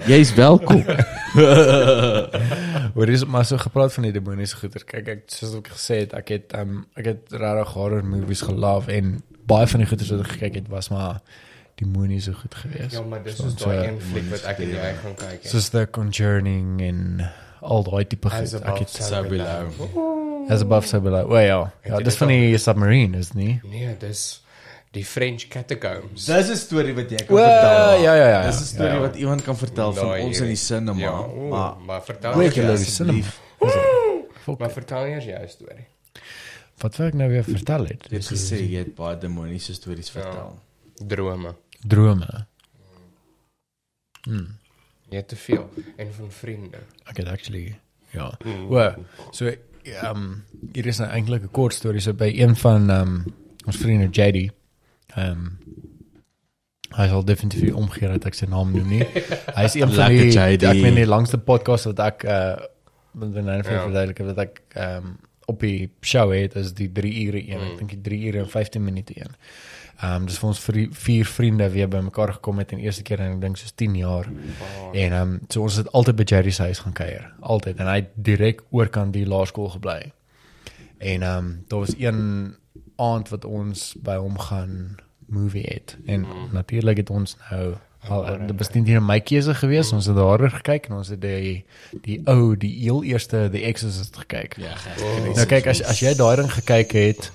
Jy's 0.09 0.33
welkom. 0.33 0.81
Hoor 2.95 3.05
dis 3.05 3.25
maar 3.25 3.45
so 3.45 3.57
gepraat 3.61 3.93
van 3.93 4.07
die 4.07 4.13
demoniese 4.15 4.57
goeter. 4.59 4.83
Kyk 4.87 5.11
ek 5.13 5.21
soos 5.31 5.53
ek 5.59 5.69
gesê 5.75 6.01
het, 6.03 6.15
ek 6.17 6.33
het 6.33 6.55
um, 6.57 6.81
ek 6.99 7.11
het 7.11 7.35
regtig 7.37 7.73
horror 7.77 8.03
movies 8.05 8.41
gelove 8.47 8.91
en 8.95 9.19
baie 9.49 9.67
van 9.69 9.83
die 9.83 9.87
goeters 9.89 10.11
wat 10.13 10.25
ek 10.25 10.33
gekyk 10.35 10.59
het 10.61 10.67
was 10.73 10.89
maar 10.93 11.21
demoniese 11.81 12.33
goed 12.37 12.55
geweest. 12.63 12.97
Ja, 12.97 13.05
maar 13.07 13.23
dis 13.25 13.37
So, 13.39 13.47
is 13.49 13.55
daai 13.61 13.87
een 13.87 14.01
fliek 14.11 14.27
wat 14.33 14.43
ek 14.51 14.61
en 14.65 14.73
jy 14.75 14.91
gaan 15.03 15.15
kyk. 15.21 15.47
Soos 15.53 15.69
The 15.73 15.85
Conjuring 15.93 16.81
en 16.85 17.01
al 17.61 17.85
daai 17.87 18.05
tipe 18.09 18.29
goed. 18.33 18.55
Ek 18.61 18.83
het 18.83 18.95
so 18.97 19.23
below. 19.29 19.69
As 20.51 20.65
above 20.65 20.89
so 20.89 21.01
below. 21.01 21.29
O 21.31 21.39
ja, 21.39 21.61
ja, 21.85 22.01
dis 22.05 22.17
van 22.19 22.33
die 22.33 22.57
submarine 22.61 23.21
is 23.21 23.33
nie. 23.37 23.59
Nee, 23.69 23.93
dis 24.01 24.41
die 24.91 25.05
French 25.05 25.47
catacombs. 25.47 26.25
Dis 26.25 26.49
'n 26.49 26.55
storie 26.57 26.93
wat 26.93 27.09
jy 27.09 27.17
kan 27.25 27.35
O, 27.35 27.39
vertel. 27.39 28.01
ja 28.03 28.13
ja 28.15 28.27
ja. 28.29 28.41
Dis 28.45 28.59
'n 28.59 28.65
storie 28.65 28.89
ja, 28.89 28.95
ja. 28.95 29.01
wat 29.01 29.15
iemand 29.15 29.41
kan 29.43 29.57
vertel 29.57 29.93
van 29.93 30.07
Daai 30.07 30.23
ons 30.23 30.39
in 30.39 30.47
die 30.47 30.55
sinema, 30.55 30.99
Ja, 30.99 31.11
o, 31.19 31.47
maar 31.49 31.75
maar 31.85 32.03
vertel 32.03 32.41
eers 32.41 32.55
jou- 32.55 32.75
die 32.75 32.85
cinema? 32.85 33.25
Fuck. 34.43 34.59
Maar 34.59 34.71
vertel 34.71 35.05
eers 35.05 35.25
jou 35.25 35.47
storie. 35.47 35.85
Wat 36.81 36.95
wil 36.97 37.07
ek 37.07 37.13
nou 37.13 37.29
weer 37.29 37.43
vertel 37.43 37.85
het? 37.85 38.07
jy 38.09 38.17
het 38.17 38.25
gesê 38.27 38.57
jy 38.69 38.77
het 38.77 38.95
baie 38.95 39.17
demoniese 39.17 39.73
stories 39.73 40.09
vertel. 40.09 40.59
Drome. 41.07 41.55
drome. 41.87 42.45
Hmm. 44.23 44.57
Jy 45.09 45.17
het 45.17 45.27
te 45.27 45.35
veel 45.35 45.69
en 45.97 46.13
van 46.13 46.31
vriende. 46.31 46.77
Ek 47.09 47.17
het 47.17 47.27
actually 47.27 47.79
ja. 48.11 48.31
Mm. 48.45 48.67
O, 48.71 48.93
so 49.31 49.45
ehm 49.83 50.15
um, 50.15 50.43
hier 50.73 50.85
is 50.85 50.97
nou 50.97 51.09
eintlik 51.09 51.43
'n 51.43 51.51
kort 51.51 51.73
storie 51.73 51.99
so 52.01 52.13
by 52.13 52.31
een 52.35 52.55
van 52.55 52.89
ehm 52.89 53.01
um, 53.07 53.25
ons 53.65 53.77
vriende 53.77 54.07
JD. 54.11 54.51
Ehm 55.15 55.31
um, 55.31 55.57
hy 56.91 57.05
sal 57.07 57.23
definitief 57.23 57.73
omgee 57.79 58.07
dat 58.11 58.25
ek 58.27 58.35
sy 58.35 58.45
naam 58.51 58.73
noem 58.75 58.87
nie. 58.91 59.05
Hy 59.57 59.63
is 59.63 59.75
een 59.79 59.93
van 59.95 60.09
die 60.11 60.25
JD. 60.33 60.65
ek 60.67 60.81
meen 60.83 60.97
die 60.99 61.07
langste 61.07 61.37
podcast 61.39 61.87
wat 61.87 61.99
ek 62.03 62.23
uh 62.27 62.55
met 63.15 63.33
my 63.35 63.41
naam 63.43 63.61
Ja. 63.63 63.81
verduidelik 63.83 64.17
het 64.17 64.27
wat 64.27 64.37
ek 64.47 64.61
ehm 64.75 65.05
um, 65.05 65.17
op 65.51 65.59
die 65.59 65.89
show 66.05 66.29
het 66.31 66.53
is 66.55 66.69
die 66.73 66.87
3 66.91 67.11
ure 67.27 67.39
een. 67.47 67.59
Mm. 67.59 67.71
Ek 67.71 67.77
dink 67.81 67.89
die 67.95 68.01
3 68.01 68.19
ure 68.29 68.39
en 68.39 68.49
15 68.49 68.83
minute 68.83 69.15
een. 69.17 69.31
Ehm 70.01 70.15
um, 70.21 70.25
dis 70.27 70.37
vir 70.39 70.47
ons 70.49 70.59
vri, 70.67 70.85
vier 70.91 71.25
vriende 71.25 71.69
weer 71.73 71.87
bymekaar 71.91 72.33
gekom 72.37 72.57
het 72.59 72.71
en 72.71 72.79
eerste 72.79 73.03
keer 73.03 73.19
in 73.19 73.33
ek 73.37 73.41
dink 73.41 73.57
soos 73.59 73.71
10 73.75 73.95
jaar. 73.95 74.27
En 74.93 75.11
ehm 75.11 75.21
um, 75.21 75.39
so 75.49 75.61
ons 75.63 75.75
het 75.79 75.91
altyd 75.91 76.15
by 76.15 76.23
Jerry 76.27 76.51
se 76.51 76.63
huis 76.63 76.79
gaan 76.79 76.93
kuier, 76.93 77.33
altyd 77.39 77.79
en 77.79 77.87
hy 77.87 77.95
het 78.03 78.11
direk 78.15 78.63
oorkant 78.71 79.13
die 79.13 79.25
laerskool 79.27 79.69
gebly. 79.75 80.11
En 80.99 81.21
ehm 81.23 81.37
um, 81.37 81.51
daar 81.67 81.79
was 81.79 81.95
een 81.97 82.55
aand 83.01 83.31
wat 83.33 83.45
ons 83.45 83.95
by 84.03 84.15
hom 84.21 84.37
gaan 84.49 84.75
movie 85.31 85.65
het. 85.65 85.97
En 86.05 86.19
mm. 86.27 86.51
natuurlik 86.53 86.97
het 87.03 87.09
ons 87.09 87.37
nou 87.49 87.73
al 88.09 88.23
dit 88.47 88.57
was 88.57 88.71
nie 88.73 88.81
net 88.81 89.03
my 89.05 89.19
keuse 89.21 89.53
gewees, 89.59 89.91
ons 89.93 90.07
het 90.09 90.15
daaroor 90.17 90.49
gekyk 90.55 90.87
en 90.89 90.95
ons 91.01 91.11
het 91.13 91.21
die 91.21 91.59
die 92.05 92.17
ou, 92.25 92.55
die 92.57 92.71
heel 92.81 93.03
eerste 93.05 93.43
The 93.53 93.61
Exorcist 93.69 94.17
gekyk. 94.23 94.57
Ja, 94.57 94.73
Oh. 95.01 95.35
Nou 95.35 95.45
kyk 95.45 95.67
as 95.69 95.83
as 95.85 96.01
jy 96.01 96.15
daai 96.17 96.35
ding 96.41 96.49
gekyk 96.51 96.95
het, 96.97 97.29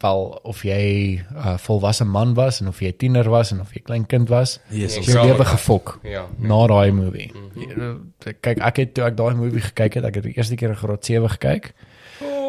wel 0.00 0.40
of 0.42 0.62
jy 0.64 1.20
'n 1.20 1.36
uh, 1.36 1.56
volwasse 1.58 2.04
man 2.04 2.34
was 2.34 2.60
en 2.60 2.68
of 2.68 2.80
jy 2.80 2.92
tiener 2.92 3.28
was 3.30 3.52
en 3.52 3.60
of 3.60 3.72
jy 3.74 3.80
klein 3.84 4.06
kind 4.06 4.28
was, 4.28 4.58
Yes, 4.70 4.96
jy 4.96 5.12
Ja, 5.12 5.24
lewe 5.24 5.44
gefok 5.44 5.98
Ja. 6.02 6.26
na 6.38 6.66
daai 6.66 6.90
movie. 6.92 7.32
Ja, 7.54 7.96
Kyk, 8.40 8.58
ek 8.58 8.76
het 8.76 8.94
toe 8.94 9.04
ek 9.04 9.16
daai 9.16 9.34
movie 9.34 9.60
gekyk 9.60 9.94
het, 9.94 10.04
ek 10.04 10.14
het 10.14 10.24
die 10.24 10.36
eerste 10.36 10.54
keer 10.54 10.68
in 10.68 10.76
graad 10.76 11.04
7 11.04 11.28
gekyk. 11.30 11.74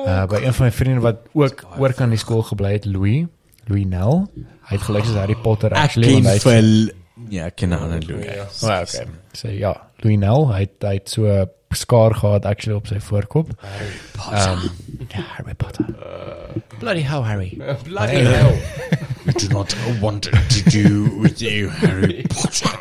Uh 0.06 0.26
by 0.28 0.40
een 0.44 0.54
van 0.54 0.66
my 0.66 0.72
vriende 0.72 1.02
wat 1.02 1.18
ook 1.34 1.64
oor 1.78 1.94
kan 1.94 2.10
die 2.10 2.18
skool 2.18 2.42
gebly 2.44 2.72
het, 2.78 2.86
Louis, 2.86 3.26
Louis 3.68 3.86
Nel. 3.86 4.28
Hy 4.70 4.76
het 4.78 4.82
gelyk 4.88 5.06
soos 5.06 5.16
Harry 5.20 5.36
Potter 5.36 5.74
actually 5.74 6.14
want 6.14 6.26
hy 6.26 6.34
het- 6.56 6.94
ja, 7.30 7.46
ek 7.46 7.56
ken 7.56 7.74
aan 7.74 8.06
Louis. 8.08 8.26
Ja. 8.26 8.48
Oh, 8.64 8.82
okay. 8.82 9.06
So 9.34 9.48
ja, 9.50 9.76
Louis 10.02 10.18
Nel, 10.18 10.48
hy 10.54 10.60
het, 10.60 10.78
hy 10.82 10.94
het 10.94 11.10
so 11.10 11.46
skaar 11.72 12.16
gehad 12.16 12.46
actually 12.46 12.76
op 12.78 12.88
sy 12.88 13.00
voorkop. 13.00 13.52
Ehm 14.32 14.58
um, 14.66 14.70
ja, 15.10 15.22
Harry 15.38 15.54
Potter. 15.56 15.86
Bloody 16.80 17.02
hell, 17.04 17.22
Harry. 17.24 17.58
Bloody 17.84 18.24
hell. 18.26 18.56
We 19.26 19.34
do 19.34 19.48
not 19.54 19.76
want 20.02 20.24
to 20.32 20.64
do 20.70 21.20
with 21.22 21.40
you, 21.42 21.70
Harry 21.70 22.26
Potter. 22.34 22.74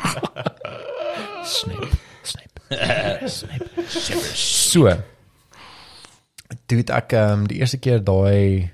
Snape. 1.43 1.93
Snape. 2.23 2.59
Snape. 3.29 3.69
So. 4.33 4.89
Toe 6.65 6.77
het 6.81 6.89
ek 6.89 7.15
um, 7.17 7.47
die 7.47 7.59
eerste 7.59 7.77
keer 7.77 8.03
daai 8.03 8.71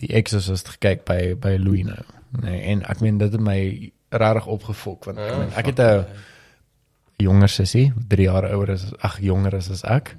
die 0.00 0.12
Exorcist 0.12 0.68
gekyk 0.68 1.04
by 1.08 1.34
by 1.40 1.56
Louis 1.60 1.84
nou. 1.84 2.02
Nee, 2.42 2.60
en 2.72 2.82
ek 2.88 3.00
meen 3.00 3.18
dit 3.18 3.32
het 3.32 3.40
my 3.40 3.60
regtig 4.16 4.46
opgefok 4.46 5.08
want 5.08 5.20
ek, 5.20 5.36
meen, 5.38 5.52
ek 5.56 5.70
het 5.72 5.80
'n 5.80 6.04
jonger 7.16 7.48
sussie, 7.48 7.92
3 8.08 8.28
jaar 8.28 8.44
ouer 8.52 8.74
is 8.74 8.92
ag 9.00 9.20
jonger 9.20 9.54
is 9.54 9.70
as 9.70 9.84
ek. 9.84 10.16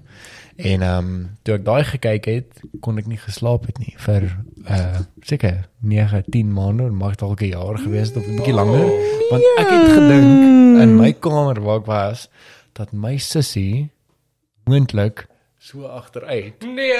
En 0.57 0.81
ehm 0.81 1.05
um, 1.05 1.37
toe 1.43 1.55
ek 1.55 1.65
daai 1.65 1.83
gekyk 1.83 2.25
het, 2.25 2.61
kon 2.81 2.97
ek 2.97 3.05
nie 3.05 3.19
geslaap 3.21 3.67
het 3.69 3.77
nie 3.77 3.93
vir 3.97 4.23
uh 4.65 4.99
seker 5.21 5.67
9, 5.81 6.23
10 6.33 6.53
maande, 6.53 6.89
mag 6.89 7.15
dalk 7.15 7.41
'n 7.41 7.53
jaar 7.53 7.77
gewees 7.77 8.09
het 8.09 8.17
of 8.17 8.25
'n 8.27 8.35
bietjie 8.35 8.57
langer, 8.57 8.87
want 9.29 9.43
ek 9.61 9.69
het 9.69 9.89
gedink 9.93 10.81
in 10.81 10.97
my 10.97 11.13
kamer 11.13 11.61
waar 11.61 11.79
ek 11.79 11.85
was 11.85 12.29
dat 12.73 12.93
my 12.93 13.17
sussie 13.17 13.91
moontlik 14.65 15.27
so 15.67 15.83
agteruit 15.91 16.63
Nee. 16.63 16.95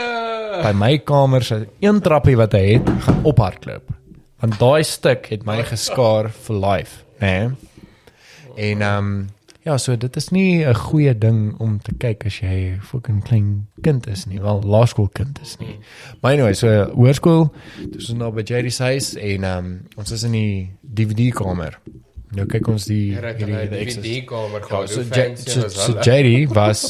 by 0.63 0.73
my 0.75 0.97
kamer 1.07 1.43
se 1.43 1.67
een 1.79 2.01
trappie 2.03 2.35
wat 2.35 2.51
hy 2.57 2.73
het, 2.73 2.89
gaan 3.05 3.23
ophardloop. 3.23 3.93
Want 4.41 4.57
daai 4.59 4.83
stuk 4.83 5.29
het 5.31 5.45
my 5.47 5.61
geskaar 5.63 6.27
vir 6.47 6.59
life, 6.59 7.03
né? 7.21 7.31
Nee? 7.47 8.71
En 8.73 8.81
ehm 8.81 9.07
um, 9.07 9.29
ja, 9.67 9.77
so 9.77 9.95
dit 9.97 10.15
is 10.15 10.29
nie 10.35 10.65
'n 10.65 10.75
goeie 10.75 11.13
ding 11.17 11.55
om 11.59 11.79
te 11.81 11.93
kyk 11.97 12.25
as 12.25 12.39
jy 12.39 12.77
fucking 12.81 13.23
klein 13.23 13.67
kind 13.81 14.07
is 14.07 14.25
nie, 14.25 14.41
wel 14.41 14.61
laerskoolkind 14.61 15.39
is 15.41 15.57
nie. 15.59 15.79
Maar 16.21 16.31
anyway, 16.31 16.53
so 16.53 16.67
hoërskool, 16.95 17.49
dis 17.91 18.09
nou 18.13 18.31
by 18.31 18.41
Jerry 18.43 18.69
se 18.69 18.83
huis 18.83 19.15
en 19.15 19.43
ehm 19.43 19.65
um, 19.65 19.81
ons 19.95 20.11
is 20.11 20.23
in 20.23 20.31
die 20.31 20.71
DVD 20.81 21.33
kamer. 21.33 21.79
Nou 22.37 22.45
kyk 22.49 22.67
ons 22.69 22.85
die 22.89 23.15
Hy 23.15 23.21
het 23.31 23.39
hulle 23.41 23.61
die 23.71 23.79
Exorcist. 23.81 24.03
DVD 24.05 24.25
kamer 24.29 24.59
Ja, 24.61 24.65
gehad. 24.67 24.89
so, 24.89 25.01
Ja, 25.01 25.29
so, 25.35 25.61
was 25.63 25.77
so 25.77 25.93
hulle? 25.93 26.03
JD 26.05 26.53
was 26.53 26.83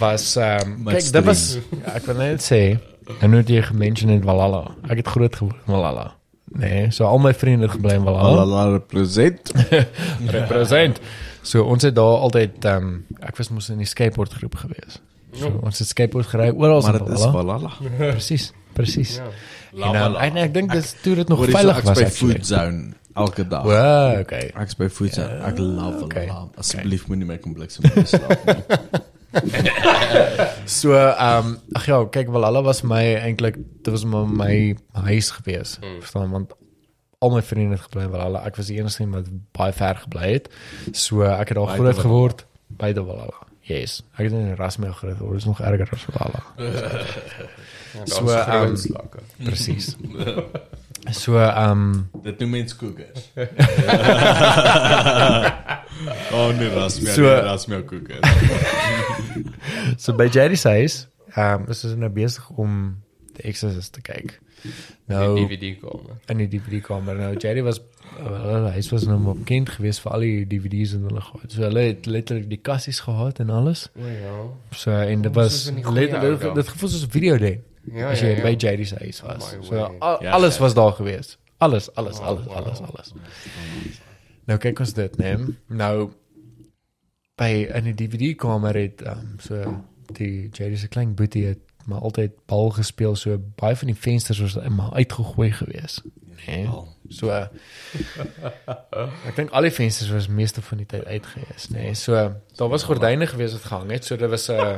was 0.00 0.26
um, 0.36 0.76
kyk 0.86 1.08
dit 1.16 1.24
was 1.26 1.42
ja, 1.56 1.94
ek 1.96 2.06
wil 2.06 2.20
net 2.20 2.44
sê 2.44 2.60
en 3.22 3.30
nou 3.34 3.40
jy 3.46 3.62
gemention 3.62 4.10
in 4.10 4.22
Valhalla. 4.26 4.62
Ek 4.90 4.98
het 5.02 5.08
groot 5.14 5.34
geword 5.38 5.58
in 5.66 5.72
Valhalla. 5.74 6.06
Nee, 6.56 6.86
so 6.94 7.04
al 7.06 7.18
my 7.22 7.32
vriende 7.34 7.66
het 7.66 7.74
gebly 7.76 7.94
in 7.98 8.04
Valhalla. 8.06 8.42
Alla 8.46 8.62
represent. 8.76 9.50
Represent. 10.36 11.00
So 11.46 11.62
ons 11.66 11.82
het 11.86 11.94
daar 11.94 12.22
altyd 12.26 12.64
um, 12.70 12.92
ek 13.22 13.38
was 13.38 13.50
mos 13.54 13.68
in 13.74 13.78
die 13.82 13.86
skateboard 13.90 14.34
groep 14.38 14.54
gewees. 14.62 15.00
So 15.36 15.50
ons 15.62 15.78
het 15.82 15.90
skateboard 15.90 16.30
gery 16.32 16.50
oral 16.54 16.82
Maar 16.82 17.00
in 17.00 17.04
dit 17.10 17.18
is 17.18 17.26
Valhalla. 17.26 17.72
Valhalla. 17.78 18.12
Presies, 18.14 18.52
presies. 18.78 19.16
Ja. 19.20 19.90
En 19.92 19.98
um, 20.02 20.16
en 20.22 20.38
ek 20.46 20.54
dink 20.54 20.72
dit 20.72 20.94
toe 21.02 21.14
dit 21.18 21.28
nog 21.28 21.44
so, 21.44 21.50
veilig 21.52 21.82
was 21.82 21.98
by 21.98 22.06
actually. 22.06 22.38
Food 22.38 22.46
Zone 22.46 22.94
elke 23.16 23.46
dag. 23.48 23.64
Wow, 23.64 24.20
okay. 24.20 24.50
Ek's 24.54 24.76
by 24.78 24.88
Food 24.92 25.16
Zone. 25.16 25.40
Ek 25.48 25.58
love 25.58 26.04
okay, 26.04 26.26
Valhalla. 26.26 26.50
Asseblief 26.60 27.06
moenie 27.10 27.28
my 27.28 27.38
komplekse 27.42 27.82
moet 27.84 28.08
slaap 28.08 28.44
nie. 28.46 28.62
So 30.66 30.94
ehm 30.96 31.46
um, 31.46 31.56
ag 31.76 31.86
ja, 31.86 31.98
kyk 32.08 32.30
Valhalla 32.32 32.62
was 32.64 32.80
vir 32.80 32.88
my 32.88 33.02
eintlik 33.20 33.58
dit 33.58 33.90
was 33.92 34.04
maar 34.08 34.28
my 34.28 34.76
huis 35.06 35.30
gewees. 35.38 35.76
Mm. 35.82 35.98
Verstaan 36.04 36.30
want 36.32 36.54
al 37.18 37.34
my 37.34 37.42
vriende 37.42 37.76
het 37.76 37.84
gebly 37.88 38.06
in 38.06 38.14
Valhalla. 38.14 38.44
Ek 38.48 38.56
was 38.56 38.70
die 38.72 38.78
enigste 38.80 39.04
een 39.04 39.12
wat 39.16 39.28
baie 39.56 39.74
ver 39.76 40.00
gebly 40.04 40.30
het. 40.38 40.48
So 40.92 41.26
ek 41.26 41.52
het 41.52 41.60
Buite 41.60 41.76
groot 41.76 42.00
geword 42.06 42.46
by 42.80 42.92
die 42.96 43.04
Valhalla. 43.04 43.44
Yes. 43.66 44.00
Ek 44.14 44.28
het 44.28 44.36
in 44.38 44.52
Erasmus 44.54 44.96
groot 45.00 45.18
geword. 45.18 45.38
Dit 45.40 45.44
is 45.44 45.50
nog 45.52 45.60
erger 45.60 45.92
as 45.92 46.08
Valhalla. 46.10 46.42
Ja, 47.96 48.02
So, 48.04 48.26
so 48.26 48.32
ehm, 48.32 48.74
um. 48.92 49.46
Presies. 49.46 49.96
So 51.10 51.38
ehm 51.38 51.70
um, 51.70 52.22
Dit 52.22 52.38
noem 52.38 52.50
mens 52.50 52.76
koekers. 52.76 53.30
oh 56.32 56.48
nee, 56.58 56.68
rasmia, 56.68 57.12
So- 57.12 57.14
so, 57.14 57.22
nee, 57.22 57.40
rasmia 57.42 57.80
koekers. 57.82 58.20
so 60.02 60.12
by 60.14 60.28
Jerry 60.28 60.56
huis, 60.62 61.06
ehm 61.34 61.62
um, 61.62 61.68
is 61.70 61.84
ons 61.84 61.94
nou 62.00 62.10
besig 62.10 62.48
om 62.56 62.96
The 63.36 63.42
Exorcist 63.50 63.92
te 63.92 64.00
kyk. 64.00 64.38
Nou 65.06 65.34
Die 65.36 65.44
DVD 65.46 65.74
kamer. 65.80 66.16
in 66.32 66.36
die 66.40 66.48
DVD 66.48 66.80
kamer. 66.82 67.14
Nou 67.20 67.36
Jerry 67.38 67.62
was 67.62 67.80
uh, 68.18 68.66
hy 68.72 68.82
was 68.90 69.04
nou 69.06 69.18
maar 69.20 69.36
bekend 69.36 69.68
geweest 69.76 70.00
vir 70.02 70.12
al 70.16 70.24
die 70.24 70.46
DVD's 70.48 70.94
en 70.96 71.04
hulle 71.10 71.20
gehad. 71.20 71.52
So 71.52 71.62
hulle 71.66 71.80
het 71.90 72.06
letterlik 72.08 72.48
die 72.50 72.60
kassies 72.64 73.00
gehad 73.04 73.38
en 73.44 73.50
alles. 73.50 73.86
O 74.00 74.06
ja. 74.08 74.36
So 74.72 74.90
en 74.96 75.22
dit 75.22 75.30
Oh, 75.30 75.36
was 75.42 75.66
in 75.70 75.74
die 75.82 75.92
letterlik 75.92 76.54
dit 76.56 76.68
gevoel 76.74 76.88
soos 76.94 77.04
'n 77.06 77.10
video 77.18 77.36
ding. 77.38 77.60
Ja, 77.92 78.10
as 78.10 78.20
ja, 78.20 78.26
jy 78.26 78.36
ja. 78.36 78.42
by 78.42 78.54
Jerry 78.56 78.84
se 78.84 78.96
huis 78.98 79.20
was. 79.22 79.52
My 79.56 79.64
So 79.64 79.82
al, 79.98 80.22
Ja, 80.22 80.30
alles 80.30 80.56
ja. 80.56 80.62
was 80.62 80.74
daar 80.74 80.92
geweest. 80.92 81.38
Alles, 81.58 81.94
alles, 81.94 82.18
Oh, 82.18 82.26
alles, 82.26 82.46
wow. 82.46 82.56
alles, 82.56 82.80
alles. 82.80 83.12
Nou 84.46 84.58
kyk 84.58 84.78
ons 84.78 84.92
dit, 84.94 85.16
né? 85.16 85.36
Nou 85.66 86.10
by 87.36 87.66
in 87.74 87.84
die 87.90 87.94
DVD 87.94 88.34
kamer 88.36 88.76
het 88.78 89.02
um, 89.06 89.36
so 89.42 89.76
die 90.16 90.48
Jerry 90.52 90.76
se 90.76 90.88
klein 90.88 91.14
boetie 91.14 91.46
het 91.46 91.58
maar 91.86 92.00
altyd 92.00 92.32
bal 92.46 92.70
gespeel 92.70 93.16
so 93.16 93.38
baie 93.60 93.76
van 93.76 93.86
die 93.86 93.96
vensters 93.96 94.38
was 94.40 94.56
maar 94.68 94.92
uitgegooi 94.92 95.52
geweest. 95.52 96.02
Né? 96.46 96.66
So 97.08 97.28
uh, 97.30 97.46
ek 99.26 99.36
dink 99.36 99.50
al 99.54 99.68
die 99.68 99.74
vensters 99.74 100.10
was 100.10 100.26
meeste 100.28 100.62
van 100.62 100.82
die 100.82 100.86
tyd 100.90 101.04
uitgewees, 101.06 101.68
nê. 101.70 101.90
Nee. 101.90 101.94
So 101.94 102.16
daar 102.58 102.72
was 102.72 102.86
gordyne 102.88 103.26
gewees 103.30 103.54
wat 103.54 103.68
gehang 103.70 103.90
het. 103.94 104.04
So 104.04 104.16
dit 104.16 104.30
was 104.30 104.48
'n 104.48 104.52
uh, 104.52 104.76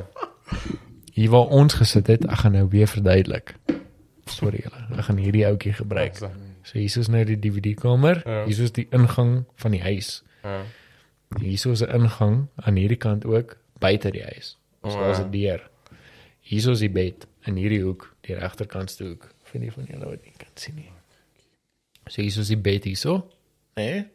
hier 1.18 1.30
waar 1.34 1.48
ons 1.50 1.74
gesit 1.74 2.06
het. 2.06 2.26
Ek 2.30 2.44
gaan 2.44 2.54
nou 2.54 2.66
weer 2.70 2.86
verduidelik. 2.90 3.54
Sorry 4.30 4.60
julle. 4.62 4.82
Ek 4.98 5.06
gaan 5.08 5.18
hierdie 5.18 5.46
ouetjie 5.48 5.72
gebruik. 5.78 6.18
So 6.68 6.76
hier 6.78 6.98
is 7.00 7.08
nou 7.10 7.24
die 7.26 7.38
DVD 7.40 7.74
kamer. 7.80 8.20
Ja. 8.26 8.44
Hier 8.46 8.60
is 8.66 8.72
die 8.76 8.86
ingang 8.94 9.44
van 9.56 9.74
die 9.74 9.82
huis. 9.82 10.22
Ja. 10.44 10.60
Hier 11.40 11.52
is 11.72 11.82
'n 11.82 11.90
ingang 11.90 12.46
aan 12.56 12.76
hierdie 12.76 12.96
kant 13.00 13.24
ook 13.24 13.56
buite 13.80 14.10
die 14.10 14.22
huis. 14.22 14.56
So 14.82 14.88
Oh, 14.94 15.00
daar's 15.00 15.18
ja. 15.18 15.24
'n 15.24 15.30
deur. 15.30 15.70
Hier 16.40 16.70
is 16.70 16.78
die 16.78 16.90
bed 16.90 17.26
in 17.44 17.56
hierdie 17.56 17.82
hoek, 17.82 18.14
die 18.20 18.34
regterkantste 18.34 19.04
hoek. 19.04 19.28
Vir 19.42 19.60
die 19.60 19.72
van 19.72 19.84
julle 19.88 20.04
wat 20.04 20.22
nie 20.24 20.32
kan 20.36 20.48
sien 20.54 20.74
nie. 20.74 20.90
So 22.06 22.22
hier 22.22 22.38
is 22.38 22.48
die 22.48 22.56
bed 22.56 22.84
hierso. 22.84 23.30
Nee. 23.76 24.06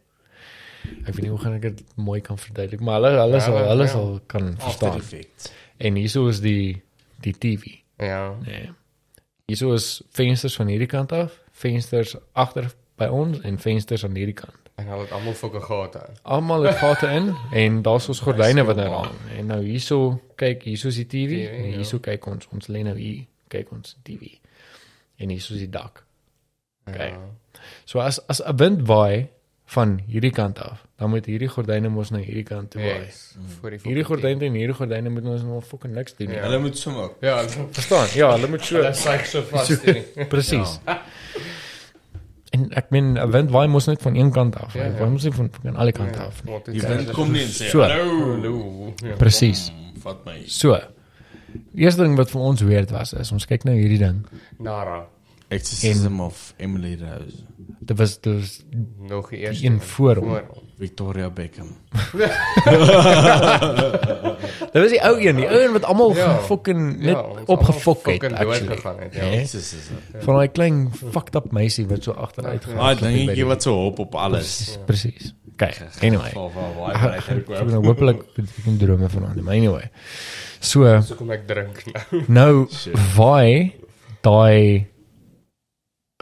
Ek 1.08 1.14
weet 1.16 1.22
nie 1.22 1.30
hoe 1.30 1.40
gaan 1.40 1.54
ek 1.54 1.62
dit 1.62 1.84
mooi 1.96 2.22
kan 2.22 2.38
verduidelik, 2.38 2.82
maar 2.82 3.02
hulle 3.02 3.20
hulle 3.20 3.34
Ja, 3.34 3.40
sal 3.40 3.58
ja. 3.58 3.68
hulle 3.68 3.88
sal 3.88 4.20
kan 4.28 4.56
verstaan. 4.58 5.02
En 5.78 5.96
hierso 5.96 6.28
is 6.28 6.42
die 6.42 6.82
die 7.24 7.36
TV. 7.38 7.80
Ja. 7.98 8.36
Nee. 8.46 8.72
Hierso 9.46 9.74
is 9.74 10.02
vensters 10.16 10.56
van 10.56 10.68
hierdie 10.72 10.88
kant 10.88 11.12
af, 11.12 11.40
vensters 11.52 12.16
agter 12.32 12.72
by 13.02 13.10
ons 13.12 13.42
en 13.44 13.60
vensters 13.60 14.06
aan 14.06 14.16
hierdie 14.16 14.38
kant. 14.38 14.60
En 14.76 14.88
hulle 14.90 15.06
het 15.06 15.12
almal 15.12 15.34
fucking 15.38 15.64
gate. 15.64 16.02
Almal 16.22 16.64
het 16.64 16.80
gate 16.82 17.08
in 17.08 17.34
en 17.52 17.82
daar's 17.86 18.08
ons 18.10 18.20
gordyne 18.20 18.64
wat 18.66 18.80
nou 18.80 18.90
hang. 18.90 19.20
En 19.38 19.52
nou 19.52 19.60
hierso, 19.66 20.22
kyk, 20.36 20.64
hierso 20.64 20.90
is 20.90 20.98
die 21.04 21.06
TV 21.06 21.44
TV, 21.44 21.52
en 21.60 21.68
ja. 21.70 21.76
hierso 21.76 22.00
kyk 22.02 22.26
ons, 22.32 22.48
ons 22.56 22.72
lê 22.74 22.82
nou 22.86 22.96
hier, 22.98 23.26
kyk 23.54 23.72
ons 23.76 23.98
TV. 24.08 24.34
En 25.22 25.30
hierso 25.30 25.54
is 25.54 25.66
die 25.68 25.70
dak. 25.70 26.02
Okay. 26.90 27.14
Ja. 27.14 27.62
So 27.86 28.00
as 28.00 28.20
as 28.28 28.42
'n 28.42 28.58
wind 28.58 28.88
waai 28.88 29.30
van 29.66 30.00
hierdie 30.08 30.32
kant 30.32 30.60
af, 30.60 30.84
dan 31.00 31.10
moet 31.10 31.26
hierdie 31.26 31.48
gordyne 31.50 31.90
mos 31.90 32.10
na 32.12 32.18
hierdie 32.20 32.44
kant 32.44 32.70
toe 32.72 32.82
waai. 32.82 33.06
Yes. 33.06 33.36
Voor 33.60 33.70
die 33.72 33.80
Hierdie 33.84 34.04
gordyne 34.04 34.46
en 34.46 34.54
hierdie 34.54 34.76
gordyne 34.76 35.10
moet 35.10 35.26
ons 35.26 35.44
nog 35.44 35.66
fucking 35.66 35.94
niks 35.96 36.16
doen 36.16 36.28
nie. 36.28 36.36
Ja. 36.38 36.44
Hulle 36.44 36.60
moet 36.60 36.78
swem 36.78 36.96
ook. 36.96 37.16
Ja, 37.22 37.38
Verstaan? 37.72 38.08
Ja, 38.16 38.32
hulle 38.36 38.48
moet 38.48 38.62
so 38.66 38.76
hulle 38.76 38.92
sê 38.94 39.16
so 39.26 39.42
vas 39.50 39.68
hierdie. 39.72 40.04
Presies. 40.34 40.80
En 42.54 42.68
ek 42.78 42.92
meen 42.94 43.16
'n 43.18 43.32
wind 43.32 43.50
waai 43.50 43.68
mos 43.68 43.86
net 43.90 44.02
van 44.02 44.16
een 44.16 44.32
kant 44.32 44.56
af. 44.56 44.74
Ja, 44.74 44.84
Ja, 44.84 44.92
ja. 44.92 44.98
Waai 45.00 45.10
mos 45.10 45.24
nie 45.24 45.32
van 45.34 45.50
van 45.62 45.76
alle 45.76 45.92
kante 45.92 46.20
af 46.20 46.44
nie. 46.44 46.60
Die 46.74 46.82
wind 46.88 47.12
kom 47.12 47.32
nie 47.32 47.42
en 47.42 47.48
sê 47.50 47.70
So. 47.72 47.82
hallo. 47.82 48.36
Hallo. 48.36 48.94
Ja. 49.04 49.16
Presies. 49.18 49.72
Mm, 49.72 50.02
Vat 50.02 50.26
my. 50.26 50.44
So. 50.46 50.78
Die 51.74 51.84
eerste 51.86 52.02
ding 52.04 52.16
wat 52.18 52.30
vir 52.30 52.42
ons 52.42 52.62
weird 52.62 52.92
was 52.92 53.14
is 53.14 53.32
ons 53.32 53.46
kyk 53.46 53.64
nou 53.66 53.74
hierdie 53.76 53.98
ding. 54.00 54.26
Nara. 54.60 55.08
Exorcism 55.54 56.20
of 56.22 56.54
Emily 56.58 56.98
Rose. 57.02 57.36
Dit 57.80 57.98
was 57.98 58.20
dit 58.20 58.34
was 58.40 58.64
Nog 59.10 59.30
die 59.30 59.40
eerste. 59.40 59.66
een 59.66 59.82
voor 59.82 60.16
hom. 60.16 60.40
Victoria 60.78 61.30
Beckham. 61.30 61.68
Dit 64.74 64.82
was 64.82 64.90
die 64.92 65.02
ou 65.06 65.20
een, 65.22 65.36
die 65.38 65.48
ou 65.48 65.60
een 65.64 65.72
wat 65.76 65.84
almal 65.84 66.16
Ja. 66.16 66.38
fucking 66.48 66.98
net 66.98 67.16
Ja, 67.16 67.22
opgefok 67.46 68.06
het 68.06 68.14
fucking 68.14 68.38
dood 68.38 68.48
actually. 68.48 68.76
gegaan 68.76 69.00
het, 69.00 69.14
ja. 69.16 69.24
Jesus 69.30 69.74
is 69.74 69.88
dit. 70.12 70.24
Van 70.24 70.36
daai 70.36 70.48
klein 70.52 70.92
fucked 71.12 71.36
up 71.36 71.52
meisie 71.52 71.86
wat 71.88 72.04
so 72.04 72.12
agteruit 72.12 72.66
gaan. 72.66 72.78
Ah, 72.78 72.98
dingetjie 73.00 73.46
wat 73.46 73.62
so 73.62 73.74
hop 73.76 74.00
op 74.00 74.16
alles. 74.16 74.78
Presies. 74.86 75.34
Kyk, 75.56 75.78
anyway. 76.02 76.32
Van 76.34 76.50
bereik 76.54 77.18
Ek 77.18 77.26
herkoop. 77.30 77.68
nou 77.70 77.86
hopelik 77.86 78.24
ek 78.38 78.46
kan 78.64 78.78
drome 78.78 79.10
vanaand. 79.10 79.42
Maar 79.42 79.54
anyway. 79.54 79.90
So 80.60 81.02
So 81.02 81.16
kom 81.16 81.32
ek 81.32 81.48
drink 81.48 81.84
nou. 81.86 82.24
nou 82.28 82.68
waai 83.16 83.74
daai 84.22 84.88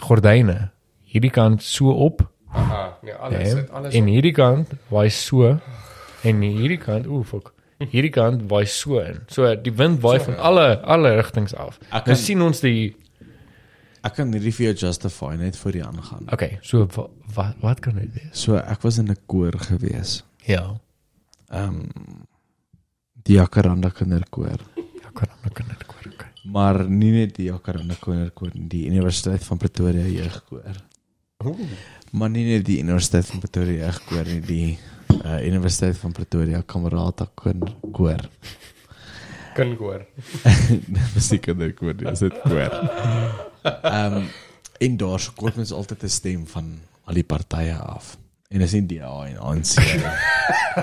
gordyne 0.02 0.72
hierdie 1.14 1.32
kant 1.34 1.64
so 1.64 1.92
op 1.92 2.28
Aha, 2.52 2.98
nee, 3.02 3.14
alles 3.14 3.54
het 3.54 3.70
alles 3.72 3.94
en 3.96 4.04
op. 4.04 4.10
hierdie 4.10 4.36
kant 4.36 4.74
waai 4.92 5.10
so 5.10 5.58
en 6.24 6.42
hierdie 6.42 6.78
kant 6.82 7.08
ooh 7.08 7.24
fuck 7.24 7.54
hierdie 7.90 8.12
kant 8.14 8.44
waai 8.52 8.66
so 8.70 9.00
in. 9.02 9.22
So 9.32 9.48
die 9.56 9.74
wind 9.78 10.02
waai 10.04 10.20
van 10.22 10.38
alle 10.38 10.66
alle 10.86 11.16
rigtings 11.18 11.56
af. 11.56 11.80
Ek 11.90 11.92
Nou 11.92 12.02
kan 12.12 12.20
sien 12.20 12.42
ons 12.46 12.62
die 12.62 12.96
ek 14.06 14.16
kan 14.18 14.34
hierdie 14.34 14.54
vir 14.54 14.68
jou 14.72 14.88
justify 14.88 15.36
net 15.40 15.58
vir 15.58 15.78
die 15.78 15.84
aangaan. 15.86 16.28
Okay, 16.34 16.60
so 16.62 16.86
wat 16.96 17.10
wat, 17.36 17.56
wat 17.62 17.82
kan 17.82 17.98
dit 18.02 18.12
wees? 18.14 18.34
So 18.38 18.58
ek 18.58 18.84
was 18.84 19.00
in 19.02 19.10
'n 19.10 19.18
koor 19.26 19.58
gewees. 19.58 20.24
Ja. 20.46 20.78
Ehm 21.50 21.82
um, 21.82 22.28
die 23.24 23.38
Jacaranda 23.38 23.90
kinderkoor. 23.90 24.60
Ja, 25.02 25.10
kan 25.14 25.28
Maar 26.52 26.84
nie 26.90 27.12
net 27.16 27.36
die 27.38 27.48
Jacaranda 27.50 27.96
kinderkoor 28.02 28.52
nie, 28.54 28.68
die 28.72 28.86
Universiteit 28.90 29.44
van 29.48 29.60
Pretoria 29.62 30.08
jeugkoor. 30.08 30.80
Maar 32.12 32.30
nie 32.34 32.44
net 32.50 32.66
die 32.68 32.82
Universiteit 32.84 33.30
van 33.30 33.40
Pretoria 33.40 33.86
jeugkoor 33.86 34.28
nie, 34.28 34.42
die 34.46 34.66
uh, 35.22 35.40
Universiteit 35.48 35.98
van 36.02 36.12
Pretoria 36.12 36.62
Kamerata 36.62 37.30
koor. 37.36 38.28
kan 39.56 39.76
hoor. 39.76 40.06
Dit 40.96 41.14
was 41.16 41.28
die 41.32 41.40
kinderkoor, 41.44 41.96
dis 42.00 42.24
dit 42.24 42.40
koor. 42.46 42.78
Ehm 43.64 44.22
um, 44.22 44.32
en 44.82 44.96
daar 44.98 45.20
se 45.22 45.30
koop 45.38 45.56
mens 45.60 45.72
altyd 45.72 46.04
'n 46.04 46.10
stem 46.10 46.46
van 46.48 46.80
al 47.06 47.14
die 47.14 47.24
partye 47.24 47.76
af. 47.76 48.18
En 48.50 48.60
dis 48.60 48.72
nie 48.74 48.86
DA 48.86 49.28
en 49.28 49.38
ANC. 49.38 49.78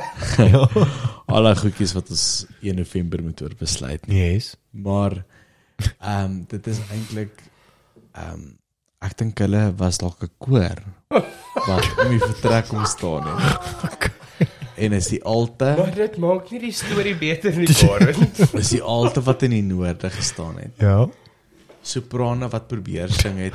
Alle 1.35 1.55
goedjies 1.57 1.93
wat 1.93 2.11
ons 2.11 2.47
1 2.63 2.77
November 2.77 3.23
moet 3.23 3.43
oor 3.43 3.57
besluit 3.59 4.07
nie. 4.07 4.21
Yes. 4.23 4.55
Maar 4.71 5.25
ehm 6.01 6.25
um, 6.25 6.45
dit 6.49 6.67
is 6.67 6.79
eintlik 6.93 7.35
ehm 8.13 8.33
um, 8.35 8.47
ek 9.01 9.13
dink 9.21 9.39
hulle 9.39 9.61
was 9.79 9.99
dalk 10.03 10.23
'n 10.23 10.31
koor 10.39 10.79
wat 11.67 11.87
om 12.05 12.09
die 12.11 12.19
vertrek 12.23 12.73
om 12.73 12.85
staan 12.85 13.27
het. 13.29 14.11
En 14.79 14.93
is 14.95 15.09
die 15.11 15.19
alte, 15.25 15.75
Maar 15.77 15.95
dit 15.95 16.17
maak 16.23 16.51
nie 16.55 16.61
die 16.61 16.73
storie 16.73 17.17
beter 17.19 17.57
nie, 17.57 17.67
Karen. 17.67 18.29
is 18.63 18.69
die 18.71 18.83
alte 18.83 19.21
wat 19.27 19.43
in 19.43 19.51
die 19.51 19.63
noorde 19.67 20.11
gestaan 20.11 20.59
het. 20.63 20.71
Ja. 20.79 21.09
soprane 21.83 22.49
wat 22.49 22.69
probeer 22.69 23.09
sing 23.11 23.39
het 23.39 23.55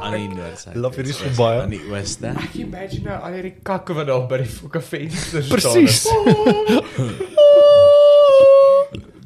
aan 0.00 0.12
die 0.16 0.28
noordsyde. 0.28 0.78
Love 0.80 0.96
hierdie 0.96 1.12
so 1.14 1.30
baie. 1.36 1.60
aan 1.62 1.70
die 1.70 1.82
ooste. 1.92 2.26
Ek 2.40 2.54
imagine 2.54 3.10
nou 3.10 3.18
al 3.28 3.32
hierdie 3.36 3.54
kakke 3.62 3.94
wat 3.94 4.06
daar 4.10 4.26
by 4.30 4.38
die 4.42 4.48
fucking 4.50 4.82
venster 4.82 5.42
staan. 5.42 5.54
Presies. 5.54 6.06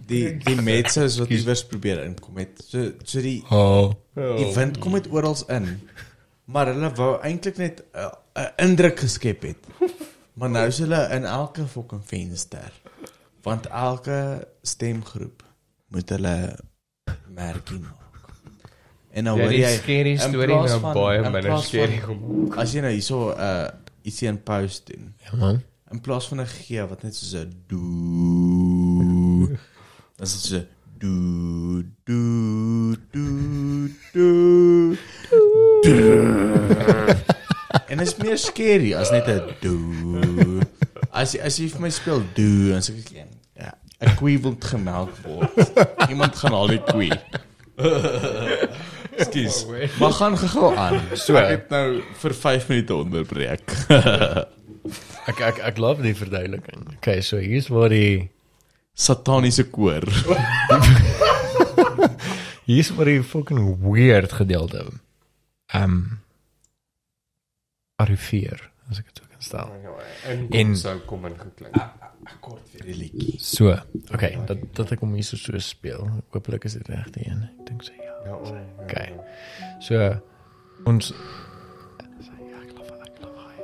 Die 0.06 0.36
die 0.38 0.56
metsos 0.62 1.18
wat 1.18 1.28
iewers 1.32 1.64
probeer 1.66 2.04
inkom 2.04 2.36
het. 2.36 2.62
So 2.68 2.92
so 3.04 3.20
die 3.20 3.42
Oh. 3.50 3.92
die 4.14 4.50
wind 4.54 4.78
kom 4.78 4.94
uit 4.94 5.08
oral 5.10 5.36
in. 5.48 5.80
Maar 6.44 6.66
hulle 6.66 6.90
wou 6.94 7.20
eintlik 7.22 7.56
net 7.56 7.82
'n 7.94 8.10
'n 8.36 8.52
indruk 8.56 8.98
geskep 9.00 9.42
het. 9.42 9.56
Maar 10.34 10.50
nou 10.50 10.66
is 10.66 10.78
hulle 10.78 11.08
in 11.12 11.24
elke 11.24 11.66
fucking 11.66 12.02
venster. 12.04 12.72
Want 13.42 13.66
elke 13.66 14.48
stemgroep 14.62 15.42
moet 15.88 16.08
hulle 16.08 16.58
merkie 17.28 17.78
maak. 17.78 18.02
En 19.12 19.24
nou 19.24 19.36
Ja, 19.36 19.42
hoor 19.42 19.50
die 19.52 19.60
jy 19.60 19.66
in 20.10 20.18
storie 20.18 20.54
nou 20.56 20.80
baie 20.92 21.22
in 21.22 21.32
minder 21.32 21.50
van- 21.50 21.62
gemaak. 21.62 22.56
As 22.58 22.72
jy 22.72 22.80
nou 22.80 22.92
hierso 22.92 23.30
'n 23.30 23.38
uh, 23.40 23.68
ietsie 24.02 24.28
in 24.28 24.42
post 24.42 24.86
doen 24.86 25.14
Ja 25.24 25.36
man. 25.36 25.62
in 25.92 26.00
plaas 26.00 26.28
van 26.28 26.40
'n 26.40 26.46
G 26.46 26.68
wat 26.88 27.02
net 27.02 27.14
soos 27.14 27.34
'n 27.34 27.52
doe. 27.66 28.73
Dan 30.24 30.32
is 30.32 30.42
dit 30.42 30.50
so 30.50 30.66
doe 30.98 31.84
doe 32.04 32.96
doe 33.12 33.90
doe. 34.12 34.96
doe. 35.82 37.16
En 37.88 37.98
dit 38.00 38.06
is 38.06 38.16
meer 38.16 38.38
scary 38.38 38.94
as 38.96 39.10
net 39.12 39.28
'n 39.28 39.52
doe. 39.60 40.62
As 41.12 41.34
jy 41.34 41.42
as 41.44 41.58
jy 41.60 41.68
vir 41.68 41.80
my 41.84 41.90
speel 41.92 42.24
doe 42.38 42.72
en 42.72 42.80
sê 42.80 42.96
ek 42.96 43.12
ja, 43.52 43.76
'n 44.00 44.16
koei 44.16 44.40
wil 44.40 44.56
gemelk 44.56 45.12
word. 45.28 45.52
Iemand 46.08 46.40
gaan 46.40 46.56
al 46.56 46.72
die 46.72 46.80
koei. 46.88 47.12
Skus. 49.28 49.66
Maar 50.00 50.12
gaan 50.12 50.38
gou 50.38 50.72
aan. 50.72 51.00
So 51.20 51.36
ek 51.36 51.50
het 51.50 51.68
nou 51.68 52.00
vir 52.00 52.34
5 52.34 52.68
minute 52.72 52.94
onderbreek. 52.94 53.76
Ek 55.28 55.40
ek 55.40 55.60
ek 55.60 55.76
love 55.76 56.02
die 56.02 56.16
verduideliking. 56.16 56.96
Okay, 56.96 57.20
so 57.20 57.36
hier's 57.36 57.68
waar 57.68 57.92
die 57.92 58.33
Sataniese 58.94 59.64
koor. 59.70 60.04
hier's 62.68 62.92
waar 62.94 63.08
die 63.10 63.22
fucking 63.26 63.64
weird 63.82 64.32
gedeelte. 64.32 64.84
Um 65.74 66.20
arriveer, 68.00 68.58
as 68.90 68.98
ek 69.00 69.06
dit 69.12 69.20
so 69.22 69.28
kan 69.30 69.42
stel. 69.44 69.70
En 70.26 70.48
En- 70.50 70.50
kom 70.50 70.74
sou 70.78 70.96
kom 71.08 71.26
in 71.30 71.36
geklink. 71.38 71.76
Kort 72.40 72.64
vir 72.72 72.86
die 72.88 72.94
liedjie. 72.96 73.34
So, 73.40 73.68
okay, 74.14 74.32
dat 74.48 74.62
dat 74.76 74.92
ek 74.96 75.02
hom 75.04 75.12
hier 75.14 75.26
so 75.26 75.36
so 75.36 75.58
speel. 75.60 76.06
Hoopelik 76.32 76.64
is 76.64 76.78
dit 76.78 76.88
reg 76.88 77.10
die 77.14 77.26
een. 77.28 77.42
Ek 77.60 77.66
dink 77.68 77.84
so 77.84 77.92
ja. 77.98 78.12
Ja, 78.24 78.38
ja. 78.48 78.62
Okay. 78.86 79.08
So 79.84 80.00
ons 80.88 81.10
ja, 81.12 82.62
ek 82.62 82.70
glo 82.72 82.84
ek 83.04 83.18
glo 83.20 83.30
hy. 83.36 83.56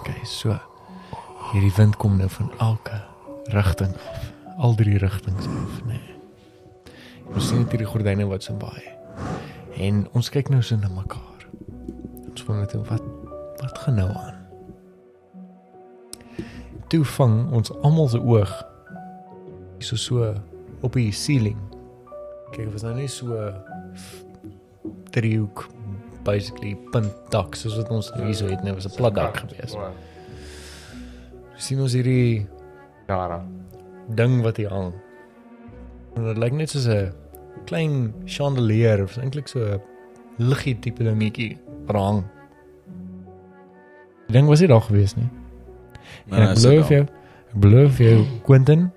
Okay, 0.00 0.20
so 0.24 0.56
hierdie 1.52 1.74
wind 1.76 1.98
kom 2.00 2.16
nou 2.16 2.30
van 2.32 2.48
elke 2.64 2.96
rigting 3.44 3.94
af. 3.96 4.32
Al 4.58 4.74
drie 4.74 4.98
rigtings 4.98 5.46
af, 5.46 5.84
nee. 5.86 6.00
Ons 7.32 7.48
sien 7.48 7.62
net 7.62 7.72
hierdie 7.72 7.88
gordyne 7.88 8.26
wat 8.28 8.44
so 8.44 8.54
baie. 8.60 8.92
En 9.80 10.04
ons 10.16 10.28
kyk 10.30 10.50
nou 10.52 10.60
so 10.62 10.76
na 10.76 10.90
mekaar. 10.92 11.46
Ons 12.28 12.44
wonder 12.46 12.66
net 12.66 12.88
wat 12.90 13.08
wat 13.62 13.78
gaan 13.78 13.94
nou 14.00 14.08
aan? 14.10 14.38
Toe 16.90 17.04
vang 17.16 17.36
ons 17.54 17.72
almal 17.80 18.08
se 18.12 18.20
oog 18.20 18.52
so 19.82 19.96
so 19.96 20.32
op 20.82 20.98
die 20.98 21.12
ceiling. 21.14 21.58
Kyk, 22.52 22.66
dit 22.66 22.72
was 22.74 22.84
nou 22.86 22.94
nie 22.98 23.08
so 23.10 23.38
driehoek 25.14 25.66
basically 26.26 26.76
punt 26.92 27.10
dak 27.34 27.56
soos 27.58 27.76
wat 27.80 27.90
ons 27.90 28.10
hier 28.14 28.34
so 28.36 28.50
het, 28.50 28.62
net 28.62 28.74
was 28.78 28.86
'n 28.86 28.96
plat 28.96 29.14
dak 29.14 29.36
gewees. 29.36 29.74
Wow. 29.74 29.92
sien 31.56 31.80
ons 31.80 31.92
hierdie 31.92 32.46
Nara. 33.08 33.42
ding 34.14 34.42
wat 34.42 34.56
hier 34.56 34.68
hang. 34.68 34.92
En 36.16 36.24
dit 36.24 36.38
lyk 36.38 36.52
net 36.52 36.70
soos 36.70 36.86
'n 36.86 37.12
klein 37.64 38.14
chandelier 38.24 39.02
of 39.02 39.16
eintlik 39.16 39.48
so 39.48 39.60
'n 39.60 39.80
liggie 40.38 40.78
tipe 40.78 41.04
dingetjie 41.04 41.56
wat 41.86 41.96
hang. 41.96 42.24
Die 44.26 44.32
ding 44.32 44.46
was 44.46 44.60
nie 44.60 44.68
daar 44.68 44.80
gewees 44.80 45.14
nie. 45.16 45.28
En 46.30 46.42
ek 46.42 46.56
is 46.56 46.62
dit 46.62 46.70
beloof 46.70 46.88
daar. 46.88 46.98
jou, 46.98 47.06
ek 47.52 47.60
beloof 47.60 47.98
jou 47.98 48.24
Quentin, 48.44 48.90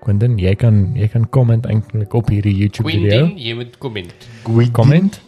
Quentin, 0.00 0.38
jy 0.38 0.54
kan 0.54 0.92
jy 0.94 1.08
kan 1.08 1.28
comment 1.30 1.66
eintlik 1.66 2.12
op 2.14 2.28
hierdie 2.28 2.54
YouTube 2.56 2.90
video. 2.90 3.08
Quentin, 3.08 3.38
jy 3.38 3.54
moet 3.54 3.78
komment. 3.78 4.14
Goeie 4.44 4.70
comment. 4.70 5.20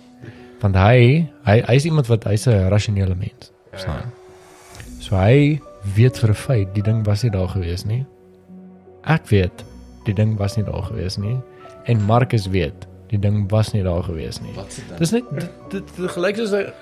Want 0.61 0.77
hy 0.77 1.29
hy 1.45 1.61
hy's 1.67 1.85
iemand 1.85 2.07
wat 2.07 2.25
hy's 2.25 2.47
'n 2.47 2.69
rasionele 2.69 3.15
mens. 3.15 3.53
Verstaan? 3.71 4.13
So 4.99 5.17
hy 5.17 5.61
weet 5.95 6.19
vir 6.19 6.31
'n 6.31 6.35
feit 6.35 6.75
die 6.75 6.83
ding 6.83 7.05
was 7.07 7.23
nie 7.23 7.31
daar 7.31 7.49
gewees 7.49 7.85
nie. 7.85 8.05
Ek 9.05 9.27
weet 9.29 9.65
die 10.05 10.15
ding 10.15 10.37
was 10.39 10.57
nie 10.57 10.65
daar 10.65 10.83
gewees 10.83 11.17
nie 11.17 11.37
en 11.85 12.03
Marcus 12.07 12.47
weet 12.49 12.87
die 13.09 13.19
ding 13.19 13.51
was 13.51 13.73
nie 13.73 13.83
daar 13.83 14.03
gewees 14.03 14.41
nie. 14.41 14.53
Dis 14.99 15.11
net 15.13 15.25
dit 15.35 15.51
dit, 15.71 15.97
dit 15.97 16.11
gelyk 16.11 16.37
soos 16.37 16.53
'n 16.53 16.73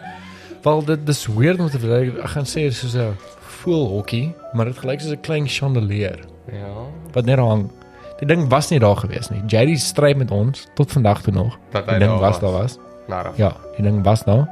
wel 0.62 0.85
dit 0.85 1.06
dis 1.06 1.26
weird 1.26 1.60
om 1.60 1.68
te 1.68 1.78
verduidelik. 1.78 2.22
Ek 2.24 2.31
gaan 2.31 2.44
sê 2.44 2.70
soos 2.72 2.94
'n 2.97 3.14
voelhokkie, 3.40 4.35
maar 4.52 4.64
dit 4.66 4.78
gelyk 4.78 5.01
soos 5.01 5.12
'n 5.12 5.20
klein 5.20 5.47
chandelier 5.48 6.18
Ja. 6.52 6.86
wat 7.12 7.24
net 7.24 7.39
hang. 7.39 7.70
Die 8.18 8.26
ding 8.26 8.48
was 8.48 8.70
nie 8.70 8.78
daar 8.78 8.97
gewees 8.97 9.28
nie. 9.31 9.43
Jerry 9.47 9.74
stry 9.76 10.14
met 10.16 10.31
ons 10.31 10.66
tot 10.74 10.93
vandag 10.93 11.22
toe 11.22 11.32
nog. 11.32 11.59
Dat 11.70 11.86
Die 11.89 11.98
ding 11.98 12.10
daar 12.10 12.20
was 12.20 12.39
was. 12.39 12.40
daar 12.40 12.52
was. 12.52 12.78
Nara. 13.09 13.32
Ja, 13.36 13.56
die 13.76 13.82
ding 13.82 14.02
was 14.05 14.24
daar. 14.24 14.48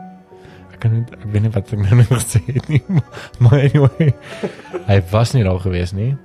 Kan 0.82 0.92
nie 0.96 1.02
ek 1.14 1.24
weet 1.30 1.42
nie 1.44 1.50
wat 1.54 1.72
ek 1.72 1.78
nou 1.78 1.96
nog 2.00 2.08
gesê 2.10 2.40
het 2.48 2.68
nie. 2.72 2.82
Maar 3.42 3.60
anyway, 3.68 4.08
hy 4.88 4.98
was 5.12 5.32
nie 5.36 5.44
daar 5.46 5.60
gewees 5.62 5.92
nie. 5.94 6.16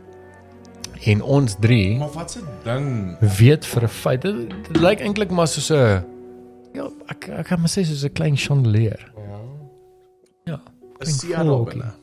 En 1.08 1.22
ons 1.22 1.56
drie 1.62 1.98
Maar 2.02 2.10
wat 2.16 2.38
'n 2.40 2.48
ding. 2.66 2.88
weet 3.38 3.66
vir 3.66 3.84
'n 3.84 3.88
feit 4.02 4.22
dit, 4.22 4.50
dit 4.68 4.78
lyk 4.82 5.00
eintlik 5.06 5.30
maar 5.32 5.48
soos 5.48 5.70
'n 5.72 6.04
ja, 6.74 6.90
ek 7.10 7.30
ek 7.30 7.46
kan 7.48 7.60
maar 7.60 7.70
sê 7.70 7.86
soos 7.86 8.04
'n 8.04 8.14
klein 8.14 8.38
chandelier. 8.38 9.00
Ja. 9.16 9.40
Ja. 10.54 10.60
'n 11.44 11.66
binne. 11.66 11.94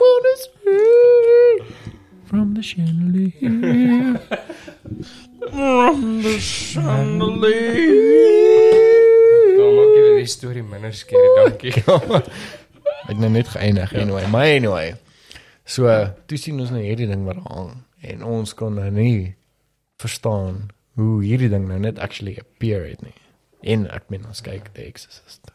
Wanna 0.00 0.34
swing 0.42 1.60
from 2.24 2.54
the 2.54 2.62
chandelier. 2.62 4.20
From 5.38 6.22
the 6.22 6.36
chandelier. 6.40 7.54
Dan 9.58 9.74
maak 9.76 9.92
jy 9.94 10.06
die 10.18 10.30
storie 10.30 10.64
minder 10.66 10.94
skerry, 10.94 11.28
dankie. 11.38 11.74
Ek 11.78 13.12
het 13.12 13.20
nou 13.22 13.30
net 13.30 13.50
geëindig 13.54 13.94
anyway. 13.94 14.26
Maar 14.32 14.50
anyway. 14.56 14.96
So, 15.68 15.86
toe 16.26 16.38
sien 16.40 16.58
ons 16.60 16.72
nou 16.74 16.82
hierdie 16.82 17.06
ding 17.10 17.22
wat 17.28 17.38
hang 17.46 17.70
en 18.08 18.24
ons 18.26 18.54
kon 18.58 18.74
nou 18.78 18.88
nie 18.94 19.36
verstaan 20.02 20.68
hoe 20.98 21.22
hierdie 21.22 21.50
ding 21.52 21.68
nou 21.70 21.78
net 21.82 21.98
actually 22.02 22.34
appear 22.42 22.82
het 22.88 23.02
nie. 23.06 23.14
En 23.62 23.86
ek 23.94 24.10
meen 24.10 24.26
ons 24.26 24.42
kyk 24.42 24.72
The 24.74 24.86
Exorcist. 24.90 25.52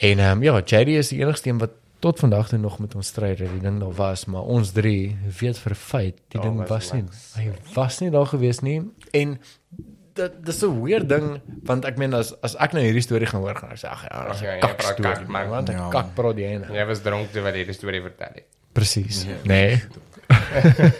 En 0.00 0.18
ehm 0.18 0.38
um, 0.38 0.42
ja, 0.42 0.58
Jerry 0.66 0.98
is 0.98 1.12
die 1.14 1.20
enigste 1.22 1.50
een 1.50 1.62
wat 1.62 1.78
tot 2.00 2.18
vandag 2.18 2.48
toe 2.48 2.58
nog 2.58 2.78
met 2.78 2.94
ons 2.94 3.06
stry 3.06 3.34
dat 3.36 3.48
die 3.52 3.60
ding 3.60 3.78
daar 3.80 3.92
was, 3.94 4.24
maar 4.26 4.42
ons 4.42 4.72
drie 4.72 5.16
weet 5.40 5.58
vir 5.58 5.74
feit 5.74 6.16
die 6.28 6.40
Daar 6.40 6.42
ding 6.48 6.56
was 6.58 6.68
was 6.68 6.92
nie. 6.92 7.04
Hy 7.36 7.52
was 7.74 8.00
nie 8.00 8.10
daar 8.10 8.26
gewees 8.26 8.60
nie 8.64 8.80
en 9.12 9.38
dit 10.14 10.32
dis 10.44 10.62
'n 10.64 10.82
weird 10.82 11.08
ding 11.08 11.40
want 11.62 11.84
ek 11.84 11.98
meen 11.98 12.14
as 12.14 12.32
as 12.42 12.56
ek 12.56 12.72
nou 12.72 12.82
hierdie 12.84 13.02
storie 13.02 13.26
gaan 13.26 13.40
hoor 13.40 13.54
gaan 13.54 13.70
ek 13.70 13.78
sê 13.78 13.88
ag 13.88 14.02
ja, 14.02 14.26
Ag 14.30 14.40
ja, 14.42 14.54
jy 14.54 14.60
kak 14.60 14.76
praat 14.78 14.92
storie 14.98 15.14
kak, 15.14 15.28
man. 15.28 15.48
want 15.48 15.68
'n 15.68 15.72
Ja. 15.72 15.88
kak 15.90 16.14
praat 16.14 16.36
jy 16.36 16.58
nou. 16.58 16.72
Jy 16.74 16.86
was 16.86 17.00
dronk 17.00 17.30
terwyl 17.32 17.54
jy 17.54 17.64
die 17.64 17.72
storie 17.74 18.02
vertel 18.02 18.32
het. 18.34 18.44
Presies. 18.72 19.26
Nee. 19.44 19.82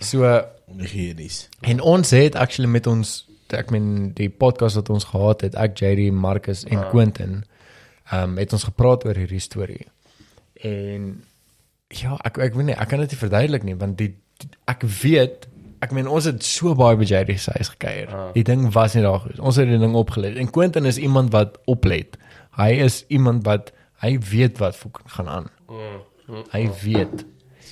so 0.00 0.42
Onhygiënies. 0.68 1.48
en 1.60 1.80
ons 1.80 2.10
het 2.10 2.34
actually 2.34 2.70
met 2.70 2.86
ons 2.86 3.24
ek 3.48 3.70
meen 3.72 4.12
die 4.12 4.28
podcast 4.28 4.74
wat 4.76 4.90
ons 4.92 5.04
gehad 5.08 5.40
het, 5.40 5.54
ek 5.56 5.78
JD, 5.80 6.10
Marcus 6.12 6.64
en 6.68 6.82
Quentin, 6.90 7.44
ehm 8.12 8.22
um, 8.22 8.36
het 8.36 8.52
ons 8.52 8.64
gepraat 8.64 9.04
oor 9.04 9.14
hierdie 9.16 9.40
storie. 9.40 9.86
En 10.62 11.24
ja, 11.88 12.16
ek 12.24 12.38
ek 12.38 12.54
weet 12.54 12.66
nie, 12.66 12.74
ek 12.76 12.88
kan 12.88 12.98
dit 13.00 13.10
nie 13.10 13.18
verduidelik 13.20 13.62
nie 13.64 13.76
want 13.76 13.98
die, 13.98 14.14
die 14.42 14.48
ek 14.66 14.82
weet 15.02 15.48
Ek 15.80 15.92
meen 15.94 16.08
ons 16.10 16.24
het 16.26 16.42
so 16.42 16.72
baie 16.74 16.96
by 16.98 17.04
JD 17.06 17.36
se 17.38 17.52
huis 17.54 17.68
gekuier. 17.70 18.08
Ah. 18.10 18.32
Die 18.34 18.42
ding 18.42 18.64
was 18.74 18.94
nie 18.98 19.02
daar 19.04 19.20
gewees. 19.22 19.38
Ons 19.38 19.56
het 19.60 19.68
die 19.70 19.78
ding 19.78 19.94
opgelet. 19.94 20.34
En 20.36 20.50
Quentin 20.50 20.84
is 20.90 20.98
iemand 20.98 21.30
wat 21.30 21.54
oplet. 21.70 22.16
Hy 22.58 22.72
is 22.82 23.04
iemand 23.14 23.44
wat 23.46 23.70
hy 24.02 24.18
weet 24.18 24.58
wat 24.58 24.74
fucking 24.74 25.06
gaan 25.06 25.28
aan. 25.28 25.46
Hy 26.50 26.64
weet. 26.82 27.22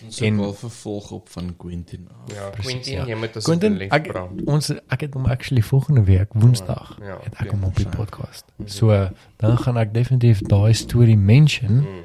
Ons 0.06 0.20
En- 0.20 0.32
het 0.36 0.40
wel 0.40 0.52
vervolg 0.54 1.10
op 1.10 1.28
van 1.28 1.56
Quentin. 1.56 2.06
af. 2.10 2.34
Ja, 2.36 2.48
Precies, 2.50 2.70
Quentin, 2.72 2.92
ja. 2.94 3.06
jy 3.06 3.14
moet 3.18 3.30
Quentin, 3.42 3.72
asseblief 3.72 3.92
ek 3.92 4.48
ons 4.48 4.70
ek 4.70 5.00
het 5.00 5.14
hom 5.14 5.26
actually 5.26 5.62
volgende 5.62 6.04
week 6.04 6.28
Woensdag 6.32 6.98
Ja, 7.02 7.18
het 7.24 7.34
ek 7.42 7.50
hom 7.50 7.64
op 7.64 7.74
die 7.76 7.86
ja. 7.90 7.96
podcast. 7.96 8.44
So 8.66 9.08
dan 9.36 9.58
gaan 9.58 9.76
ek 9.82 9.94
definitief 9.94 10.40
daai 10.46 10.74
storie 10.74 11.16
mention 11.18 11.72
Mm. 11.82 12.02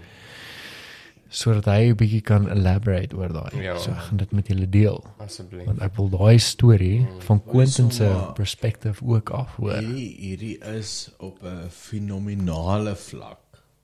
Sodat 1.32 1.66
hy 1.72 1.90
'n 1.92 1.96
bietjie 1.96 2.22
kan 2.28 2.50
elaborate 2.52 3.16
oor 3.16 3.32
daai. 3.32 3.56
Ja. 3.64 3.78
So 3.80 3.92
ek 3.92 3.98
gaan 4.08 4.18
dit 4.20 4.32
met 4.36 4.48
julle 4.52 4.68
deel 4.70 5.00
Asseblief. 5.24 5.66
want 5.66 5.82
ek 5.82 5.96
wil 5.98 6.10
daai 6.12 6.38
storie 6.40 7.00
Mm. 7.00 7.22
van 7.22 7.42
Quentin 7.46 7.92
se 7.92 8.10
perspektief 8.36 9.02
ook 9.02 9.30
afhoor. 9.30 9.80
Hierdie 9.80 10.16
hierdie 10.20 10.58
is 10.78 11.12
op 11.20 11.40
'n 11.44 11.70
fenominale 11.70 12.96
vlak. 12.96 13.40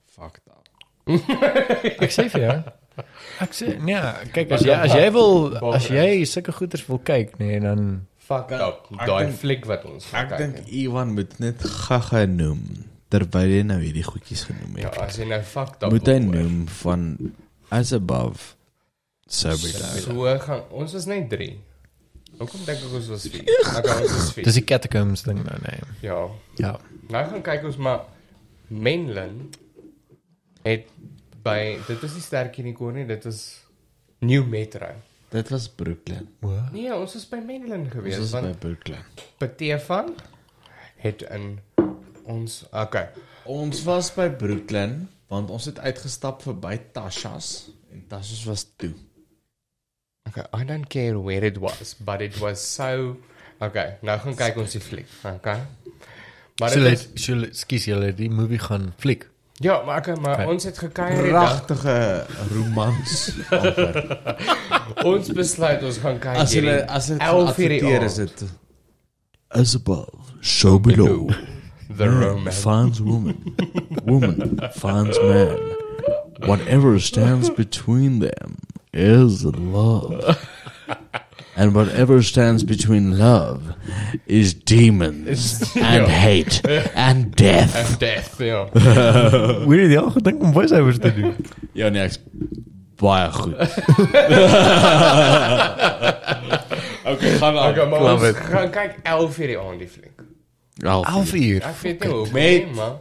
Fucked 0.06 0.42
up. 0.46 0.68
Ek 2.04 2.10
sê 2.12 2.28
vir 2.30 2.40
jou 2.40 2.62
Ek 3.40 3.52
sê 3.54 3.78
nee, 3.80 4.00
kyk 4.34 4.50
as 4.52 4.62
jy 4.66 4.74
as 4.74 4.92
jy 4.92 5.10
wil 5.14 5.56
as 5.74 5.86
jy 5.88 6.24
sulke 6.26 6.52
goeders 6.52 6.84
wil 6.88 6.98
kyk, 6.98 7.38
nee, 7.38 7.60
dan 7.60 8.06
Fuck 8.18 8.50
up. 8.52 8.88
Daai 9.06 9.30
fliek 9.32 9.64
wat 9.64 9.84
ons 9.86 10.12
Ek 10.12 10.36
dink. 10.36 10.56
Iwan 10.68 11.14
moet 11.14 11.38
net 11.40 11.62
gaga 11.64 12.26
noem 12.26 12.60
terwyl 13.12 13.52
hy 13.56 13.62
nou 13.66 13.78
hierdie 13.82 14.04
goedjies 14.06 14.42
genoem 14.48 14.76
Ja, 14.80 14.90
het. 14.92 14.98
as 15.06 15.18
jy 15.20 15.28
nou 15.30 15.40
fucked 15.42 15.82
up 15.86 15.92
moet 15.94 16.10
hy 16.10 16.18
noem 16.24 16.66
van 16.82 17.06
as 17.74 17.92
above 17.96 18.54
so 19.28 19.52
below. 19.60 19.96
So 20.04 20.28
gaan 20.44 20.62
ons 20.70 20.92
was 20.96 21.06
net 21.08 21.28
3. 21.32 21.48
Hoekom 22.38 22.64
dink 22.64 22.78
ek 22.78 22.92
ons 22.94 23.08
was 23.10 23.26
4? 23.28 23.42
Okay, 23.80 23.96
ons 24.02 24.12
was 24.14 24.32
4. 24.36 24.44
dis 24.48 24.58
die 24.60 24.64
catacombs 24.64 25.24
ding 25.26 25.40
nou 25.44 25.58
nee. 25.64 25.80
Ja. 26.04 26.20
Ja. 26.62 26.74
Nou 27.08 27.24
gaan 27.32 27.42
kyk 27.44 27.64
ons 27.68 27.76
maar 27.80 28.04
Menlyn 28.68 29.48
het 30.64 30.88
by 31.44 31.78
dit 31.88 32.02
is 32.04 32.16
nie 32.18 32.24
sterk 32.24 32.58
kon 32.76 32.94
nie, 32.98 33.06
dit 33.08 33.24
is 33.30 33.40
New 34.20 34.44
Metro. 34.46 34.88
Dit 35.30 35.48
was 35.52 35.68
Brooklyn. 35.68 36.28
Nee, 36.72 36.90
ons 36.94 37.14
was 37.14 37.24
by 37.28 37.38
Menlyn 37.44 37.86
Ons 37.86 37.92
gewees 37.92 38.18
was 38.18 38.32
by 38.32 38.52
Brooklyn. 38.58 39.04
Petefan 39.38 40.14
het 41.04 41.22
in 41.30 41.58
ons 42.28 42.60
okay. 42.72 43.08
Ons 43.48 43.80
was 43.88 44.10
by 44.16 44.28
Brooklyn 44.28 45.06
want 45.32 45.50
ons 45.52 45.64
het 45.68 45.78
uitgestap 45.84 46.42
verby 46.44 46.76
Tasha's 46.96 47.68
en 47.92 48.04
Tasha's 48.08 48.44
was 48.48 48.66
toe. 48.80 48.92
Okay, 50.28 50.44
I 50.52 50.64
don't 50.68 50.88
care 50.92 51.16
where 51.20 51.44
it 51.46 51.56
was, 51.60 51.94
but 52.00 52.20
it 52.24 52.36
was 52.40 52.60
so 52.60 53.16
Okay, 53.60 53.96
nou 54.06 54.14
gaan 54.22 54.36
kyk 54.38 54.58
ons 54.62 54.76
die 54.76 54.80
fliek. 54.84 55.08
Okay. 55.26 55.56
Maar 56.60 56.70
So 56.70 56.82
dit 56.84 56.92
is, 56.94 57.24
so 57.24 57.48
skus 57.58 57.88
julle 57.88 58.12
die 58.14 58.28
movie 58.30 58.58
gaan 58.62 58.92
fliek. 59.02 59.24
ja, 59.60 59.80
maar 59.86 59.98
okay, 59.98 60.14
maar 60.22 60.34
Okay. 60.38 60.46
ons 60.52 60.64
het 60.68 60.78
gekuier 60.78 61.22
die. 61.22 61.32
Pragtige 61.32 62.26
romans. 62.52 63.16
Ons 65.10 65.28
besluit 65.34 65.82
ons 65.82 65.98
gaan 66.02 66.18
kyk 66.22 66.38
as 66.44 66.54
hulle 66.56 66.76
as 66.86 67.06
dit 67.10 67.18
11 67.20 67.58
uur 67.58 67.74
die 67.74 67.80
adverteer 67.82 68.00
aand. 68.00 68.10
is 68.10 68.14
dit 68.22 68.44
as 69.62 69.74
above 69.74 70.34
so 70.40 70.78
below. 70.78 71.26
The 71.98 72.06
Man 72.06 72.20
romance. 72.20 72.60
finds 72.62 73.00
woman. 73.00 73.54
Woman 74.04 74.60
finds 74.74 75.18
man. 75.20 75.58
Whatever 76.46 76.98
stands 77.00 77.50
between 77.50 78.20
them 78.20 78.58
is 78.92 79.44
love. 79.44 80.38
And 81.56 81.74
whatever 81.74 82.22
stands 82.22 82.62
between 82.62 83.18
love 83.18 83.74
is 84.26 84.54
demons 84.54 85.74
and 85.76 86.06
hate 86.06 86.62
and 86.94 87.34
death. 87.34 87.74
And 87.74 87.98
death, 87.98 88.38
ja. 88.40 88.68
Hoe 89.64 89.76
het 89.76 89.90
jy 89.90 89.98
al 89.98 90.10
gedink 90.14 90.42
om 90.42 90.52
voiceovers 90.54 90.98
te 91.02 91.10
doen? 91.14 91.34
Ja, 91.74 91.88
nee, 91.90 92.02
ek's 92.06 92.20
baie 93.02 93.26
goed. 93.34 93.54
okay, 97.10 97.30
gaan 97.42 97.58
aan. 97.58 97.70
Okay, 97.74 97.88
Love 97.90 98.28
it. 98.28 98.36
gaan 98.36 98.70
kyk 98.70 98.96
11 99.02 99.38
uur 99.38 99.46
die 99.46 99.58
aand 99.58 99.78
die 99.82 99.88
fliek. 99.88 100.14
11 100.82 101.32
uur. 101.34 101.62
Ek 101.62 101.76
weet 101.82 102.00
nie 102.04 102.08
hoe 102.12 102.26
Met- 102.32 102.64
nie, 102.66 102.74
maar 102.74 102.92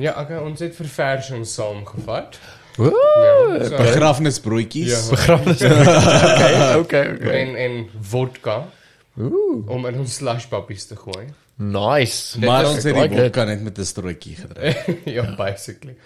Ja, 0.00 0.14
okay, 0.20 0.38
ons 0.38 0.60
het 0.60 0.76
verversings 0.76 1.54
saamgevat. 1.54 2.38
Ooh, 2.78 2.92
Ja, 3.22 3.64
so, 3.68 3.76
Begrafnisbroodjies. 3.76 4.90
Ja. 4.92 5.08
begrafnis. 5.10 5.62
okay, 5.62 6.78
okay, 6.78 7.14
okay. 7.14 7.40
en 7.46 7.56
en 7.56 7.88
vodka 8.00 8.66
Ooh, 9.18 9.68
om 9.68 9.86
in 9.86 9.98
ons 9.98 10.14
slushpuppies 10.14 10.86
te 10.86 10.96
gooi. 10.96 11.26
Nice. 11.60 12.38
Maar 12.40 12.66
ons 12.68 12.82
het 12.88 12.94
die 12.96 13.08
vodka 13.18 13.44
net 13.44 13.60
met 13.62 13.78
'n 13.78 13.84
strootjie 13.84 14.36
gedrink. 14.36 14.98
ja, 15.16 15.24
basically. 15.36 15.96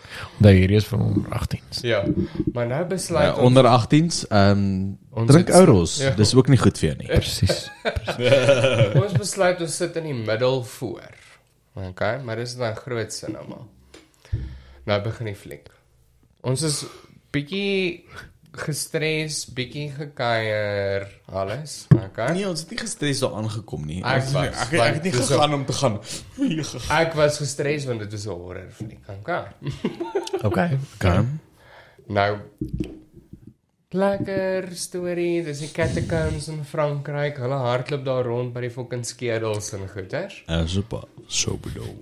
Daai 0.42 0.54
hierdie 0.58 0.76
is 0.76 0.84
van 0.90 1.00
onder 1.00 1.30
18s. 1.40 1.80
Ja. 1.86 2.02
Maar 2.52 2.66
nou 2.66 2.84
besluit 2.90 3.24
Ja, 3.26 3.34
ons 3.34 3.46
onder 3.46 3.64
18s, 3.64 4.26
ehm 4.28 4.92
Ons 5.14 5.30
drink 5.30 5.50
ouros. 5.50 5.96
ja. 6.02 6.10
Dis 6.10 6.34
ook 6.34 6.48
nie 6.48 6.58
goed 6.58 6.78
vir 6.78 6.88
jou 6.88 6.98
nie. 6.98 7.06
Presies. 7.06 7.70
ons 9.02 9.12
besluit 9.12 9.60
ons 9.60 9.76
sit 9.76 9.96
in 9.96 10.02
die 10.10 10.14
middel 10.14 10.64
voor. 10.64 11.10
Okay, 11.74 12.18
maar 12.22 12.36
dis 12.36 12.56
dan 12.56 12.74
groot 12.76 13.12
sin 13.12 13.32
nou 13.32 13.46
maar. 13.48 13.66
Nou 14.84 15.00
begin 15.02 15.26
die 15.26 15.34
fliek. 15.38 15.68
Ons 16.42 16.62
is 16.62 16.84
bietjie 17.30 18.04
gestres, 18.56 19.44
bietjie 19.54 19.88
gekuier, 19.94 21.06
alles. 21.32 21.76
Okay. 21.90 22.32
Nee, 22.36 22.46
ons 22.48 22.64
het 22.64 22.74
nie 22.74 22.80
gestres 22.80 23.22
daar 23.24 23.38
aangekom 23.40 23.86
nie. 23.88 24.00
Ek 24.02 24.26
was, 24.30 24.34
ek, 24.40 24.58
ek, 24.66 24.74
want 24.78 24.98
het 24.98 25.08
nie 25.08 25.14
gegaan 25.16 25.56
om 25.56 25.64
te 25.68 25.78
gaan. 25.78 25.96
Ek 27.00 27.16
was 27.18 27.40
gestres 27.42 27.88
want 27.90 28.04
dit 28.04 28.18
is 28.18 28.26
'n 28.26 28.36
horror 28.36 28.70
fliek. 28.70 29.00
Okay. 29.24 29.44
Okay. 30.44 30.78
Kan. 30.98 31.40
Nou 32.06 32.38
lekker 33.94 34.68
storie, 34.76 35.42
dis 35.46 35.62
die 35.62 35.70
catacombs 35.72 36.48
in 36.52 36.64
Frankryk. 36.66 37.38
Hulle 37.38 37.60
hardloop 37.62 38.04
daar 38.04 38.26
rond 38.26 38.52
by 38.54 38.66
die 38.66 38.72
fucking 38.74 39.04
skedels 39.06 39.72
en 39.76 39.88
goeters. 39.88 40.42
As 40.46 40.76
above, 40.76 41.08
so 41.28 41.56
below. 41.56 41.94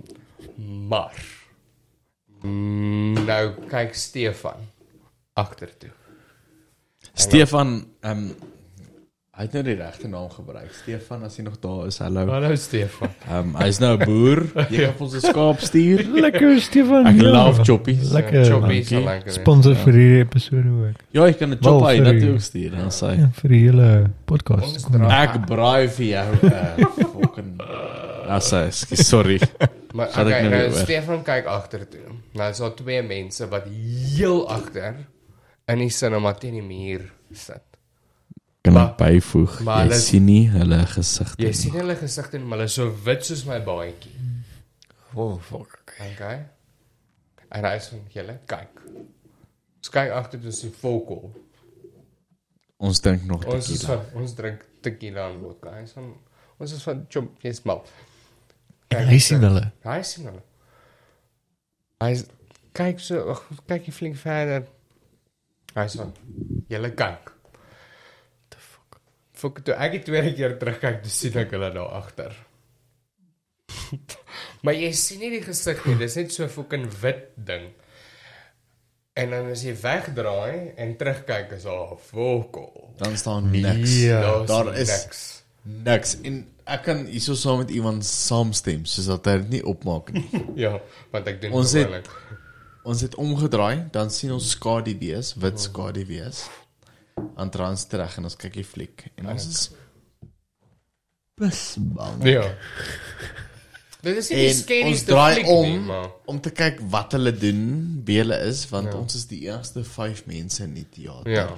Maar 0.89 1.17
mm, 2.43 3.25
nou 3.27 3.43
kyk 3.69 3.95
Stefan 3.95 4.69
agtertoe. 5.39 5.93
Stefan, 7.15 7.85
ehm 8.01 8.33
Hy 9.33 9.47
het 9.47 9.55
nou 9.57 9.63
die 9.65 9.75
regte 9.79 10.09
naam 10.13 10.27
gebruik. 10.29 10.75
Stefan 10.77 11.23
as 11.25 11.39
hy 11.39 11.43
nog 11.47 11.55
daar 11.59 11.87
is. 11.89 11.97
Hallo. 12.05 12.27
Hallo 12.29 12.53
Stefan. 12.61 13.09
Ehm 13.25 13.39
um, 13.49 13.55
hy's 13.63 13.79
nou 13.81 13.95
'n 13.97 14.05
boer. 14.05 14.43
Jy 14.69 14.85
kan 14.85 15.01
ons 15.07 15.15
'n 15.17 15.23
skaap 15.25 15.61
stuur. 15.65 16.03
Lekker 16.27 16.61
Stefan. 16.61 17.07
Ek 17.09 17.17
ja. 17.17 17.31
love 17.33 17.65
choppies. 17.65 18.13
Lekker. 18.13 18.45
Sal 18.45 18.61
lekker. 18.61 19.33
Sponsor 19.33 19.75
vir 19.75 19.93
hierdie 19.99 20.21
episode 20.21 20.69
ook. 20.69 21.01
Ja, 21.17 21.25
jy 21.27 21.33
kan 21.33 21.49
'n 21.49 21.59
chop 21.63 21.81
hy 21.87 21.97
vir 21.97 22.05
dat 22.05 22.13
die- 22.13 22.27
jy 22.27 22.35
ook 22.35 22.45
stuur. 22.45 22.71
Dan 22.77 22.93
sê 22.93 23.11
Ja, 23.19 23.29
vir 23.41 23.49
die 23.49 23.63
hele 23.65 24.11
podcast. 24.27 24.87
Ek 25.09 25.47
braai 25.47 25.89
vir 25.89 26.07
jou 26.07 26.29
'n 26.29 26.53
uh, 26.53 26.87
fucking 27.17 27.61
Asa, 28.29 28.67
ekskuus, 28.67 29.09
sorry. 29.09 29.41
Maar 29.95 30.09
ek 30.09 30.17
okay, 30.17 30.43
nou 30.43 30.51
nou. 30.51 30.85
Stefan 30.85 31.23
kyk 31.25 31.47
agtertoe. 31.47 32.13
Nou 32.35 32.51
is 32.51 32.59
daar 32.59 32.75
twee 32.75 33.03
mense 33.03 33.49
wat 33.49 33.65
heel 34.15 34.49
agter 34.49 34.95
in 35.69 35.79
die 35.79 35.91
cinema 35.91 36.33
teen 36.35 36.55
die 36.59 36.63
muur 36.63 37.05
sit. 37.33 37.63
Kan 38.63 38.73
Maar- 38.75 38.91
ek 38.91 38.97
byvoeg? 38.99 39.61
maar 39.67 39.83
Jy 39.85 39.89
hulle- 39.89 40.01
sien 40.01 40.25
nie 40.25 40.49
hulle 40.51 40.87
gesigte. 40.87 41.43
Jy 41.43 41.53
sien 41.53 41.73
hulle 41.73 41.97
gesigte 41.97 42.37
en 42.37 42.51
hulle 42.51 42.63
is 42.65 42.75
so 42.75 42.91
wit 43.05 43.25
soos 43.25 43.45
my 43.45 43.61
baadjie. 43.61 44.13
Oh, 45.15 45.39
fuck. 45.41 45.95
Okay. 46.01 46.45
En 47.51 47.65
hy 47.65 47.79
sê 47.79 47.99
julle 48.15 48.39
kyk. 48.47 48.81
Ons 49.83 49.91
kyk 49.91 50.11
agter 50.13 50.41
toe 50.41 50.53
sien 50.53 50.73
Volkel. 50.73 51.33
Ons 52.79 53.01
dink 53.01 53.23
nog 53.25 53.45
Ons 53.47 53.69
is 53.71 53.81
tequila. 53.81 54.03
van 54.13 54.23
ons 54.23 54.35
drink 54.35 54.65
tequila 54.83 55.29
en 55.31 55.41
vodka. 55.41 55.71
Hy 55.77 55.83
is 55.83 55.93
van 55.93 56.15
ons 56.59 56.73
is 56.73 56.83
van 56.83 57.07
chop, 57.11 57.43
jy's 57.43 57.63
mal. 57.65 57.85
En 58.91 59.07
hy 59.09 59.19
sien 59.19 59.41
hulle. 59.41 59.73
Hy 59.85 60.03
sien 60.03 60.25
hulle. 60.27 60.43
Hy 62.01 62.15
kyk 62.75 63.01
so, 63.01 63.31
ag, 63.31 63.43
kyk 63.69 63.87
jy 63.87 63.93
flink 63.93 64.17
verder. 64.17 64.67
Hy 65.75 65.87
sê 65.89 66.07
julle 66.73 66.91
kyk. 66.97 67.33
The 68.53 68.61
fuck. 68.61 68.99
Fuck 69.43 69.61
toe 69.67 69.77
ek 69.77 69.99
die 69.99 70.03
tweede 70.09 70.33
keer 70.37 70.57
terugkyk, 70.61 71.03
dis 71.05 71.21
sien 71.25 71.39
ek 71.43 71.55
hulle 71.57 71.71
daar 71.75 71.95
agter. 72.01 72.35
maar 74.65 74.77
jy 74.77 74.91
sien 74.97 75.23
nie 75.23 75.33
die 75.37 75.45
gesig 75.45 75.81
nie, 75.87 75.97
dis 76.01 76.17
net 76.21 76.35
so 76.35 76.45
'n 76.45 76.53
fucking 76.53 76.89
wit 77.03 77.31
ding. 77.37 77.71
En 79.17 79.33
dan 79.35 79.51
as 79.53 79.65
jy 79.65 79.75
wegdraai 79.77 80.73
en 80.81 80.97
terugkyk 80.97 81.53
is 81.59 81.65
daar 81.69 81.93
'n 81.97 82.01
volkel. 82.13 82.95
Dan 83.01 83.17
staan 83.17 83.51
niks. 83.51 83.97
Ja, 84.01 84.45
daar 84.49 84.73
is 84.77 85.43
niks 85.63 86.17
en 86.27 86.47
ek 86.67 86.83
kan 86.87 87.05
hierso 87.07 87.35
saam 87.39 87.59
met 87.63 87.71
iemand 87.71 88.05
saamstem 88.07 88.85
soos 88.85 89.07
dat 89.11 89.27
hy 89.27 89.37
dit 89.43 89.51
nie 89.59 89.65
opmaak 89.67 90.13
nie. 90.15 90.27
Ja, 90.65 90.77
want 91.11 91.27
ek 91.31 91.41
doen 91.43 91.53
Ons 91.59 91.75
het-. 91.79 92.11
Ons 92.85 93.01
het 93.01 93.15
omgedraai, 93.15 93.89
dan 93.95 94.11
sien 94.11 94.33
ons 94.35 94.51
skaduwees, 94.57 95.35
wit 95.43 95.61
skaduwees 95.61 96.45
aan 97.37 97.51
trans 97.51 97.85
terug 97.87 98.17
en 98.19 98.25
ons 98.25 98.37
kyk 98.37 98.55
die 98.59 98.65
fliek 98.67 99.05
en 99.17 99.29
ons 99.35 99.47
is 99.47 99.63
besbang. 101.39 102.23
Ja. 102.27 102.45
Dit 104.03 104.17
is 104.19 104.31
nie 104.33 104.39
die 104.41 104.49
ons 104.51 104.63
scarieste 104.65 105.13
draai 105.13 105.35
fliek 105.37 105.51
om 105.53 105.67
nie, 105.69 105.79
maar 105.87 106.09
om 106.31 106.41
te 106.43 106.51
kyk 106.55 106.81
wat 106.91 107.15
hulle 107.17 107.33
doen, 107.39 107.61
wie 108.07 108.19
hulle 108.23 108.39
is 108.49 108.65
want 108.73 108.91
Ja. 108.93 108.99
ons 108.99 109.15
is 109.15 109.27
die 109.31 109.45
eerste 109.47 109.85
5 109.87 110.25
mense 110.27 110.65
in 110.65 110.75
die 110.75 110.87
teater. 110.91 111.31
ja. 111.33 111.49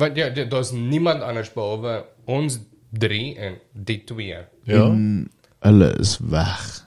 Want 0.00 0.16
ja, 0.16 0.30
daar's 0.30 0.70
niemand 0.72 1.20
anders 1.22 1.50
behalwe 1.52 2.06
ons 2.24 2.58
drie 2.90 3.34
en 3.36 3.58
die 3.74 3.98
twee. 4.04 4.38
Ja. 4.64 4.84
En 4.86 5.28
hulle 5.60 5.90
is 6.00 6.16
weg. 6.22 6.86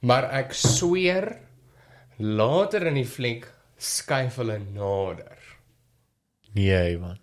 Maar 0.00 0.24
ek 0.32 0.52
sweer 0.52 1.36
later 2.18 2.86
in 2.86 2.98
die 3.00 3.08
fliek 3.08 3.46
skuif 3.78 4.38
hulle 4.40 4.58
nader. 4.58 5.40
Nee, 6.54 6.96
man. 6.98 7.18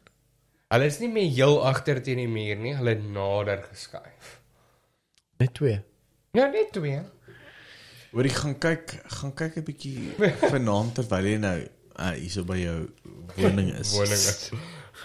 Hulle 0.72 0.88
is 0.88 1.00
nie 1.02 1.10
meer 1.12 1.32
heel 1.32 1.58
agter 1.68 2.02
teen 2.04 2.22
die 2.24 2.30
muur 2.32 2.60
nie, 2.60 2.76
hulle 2.78 2.96
nader 3.00 3.64
geskuif. 3.70 4.38
Net 5.42 5.56
twee. 5.58 5.80
Ja, 6.38 6.48
net 6.52 6.72
twee. 6.76 7.02
Hoor 8.12 8.28
ek 8.28 8.38
gaan 8.44 8.58
kyk, 8.60 8.94
gaan 9.20 9.34
kyk 9.40 9.58
'n 9.60 9.66
bietjie 9.68 10.30
vanaand 10.52 10.94
terwyl 11.00 11.28
jy 11.28 11.38
nou 11.40 11.58
uh, 11.64 12.12
hierso 12.18 12.44
by 12.48 12.60
jou 12.60 12.78
woning 13.38 13.72
is. 13.72 13.94
Woning 13.98 14.24
is. 14.32 14.52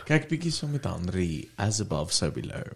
Kyk 0.06 0.26
bietjie 0.30 0.52
so 0.54 0.66
met 0.70 0.86
Henry 0.86 1.46
as 1.56 1.80
above 1.80 2.14
so 2.14 2.30
below. 2.34 2.66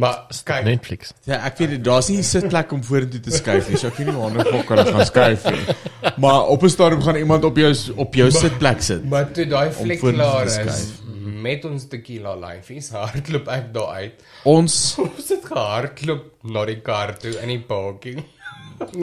Maar 0.00 0.26
kyk, 0.32 0.64
Netflix. 0.64 1.12
Ja, 1.28 1.42
ek 1.46 1.60
weet 1.60 1.76
dit, 1.76 1.84
daar's 1.84 2.08
nie 2.08 2.18
'n 2.20 2.26
sitplek 2.26 2.72
om 2.72 2.82
vorentoe 2.84 3.20
te 3.20 3.32
skuif 3.36 3.68
nie. 3.68 3.76
So 3.76 3.88
ek 3.88 4.00
weet 4.00 4.08
nie 4.10 4.16
waar 4.16 4.32
nou 4.32 4.44
hulle 4.44 4.84
gaan 4.92 5.06
skuif 5.06 5.44
nie. 5.52 5.89
Maar 6.16 6.46
op 6.46 6.62
'n 6.62 6.68
stadium 6.68 7.02
gaan 7.02 7.16
iemand 7.16 7.44
op 7.44 7.56
jou 7.56 7.74
op 7.96 8.14
jou 8.14 8.30
sitplek 8.30 8.82
sit. 8.82 9.04
maar 9.08 9.30
toe 9.32 9.46
daai 9.46 9.70
vorentoe 9.72 10.12
klaar 10.12 10.46
is 10.46 10.98
met 11.40 11.64
ons 11.64 11.86
tequila 11.88 12.34
lyfies, 12.36 12.90
hardloop 12.90 13.48
ek 13.48 13.72
daar 13.74 13.92
uit. 14.02 14.12
Ons 14.44 14.74
Ons 15.06 15.28
het 15.28 15.44
gehardloop 15.44 16.24
na 16.42 16.64
die 16.64 16.80
kar 16.80 17.16
toe 17.18 17.32
in 17.42 17.48
die 17.48 17.60
parking. 17.60 18.24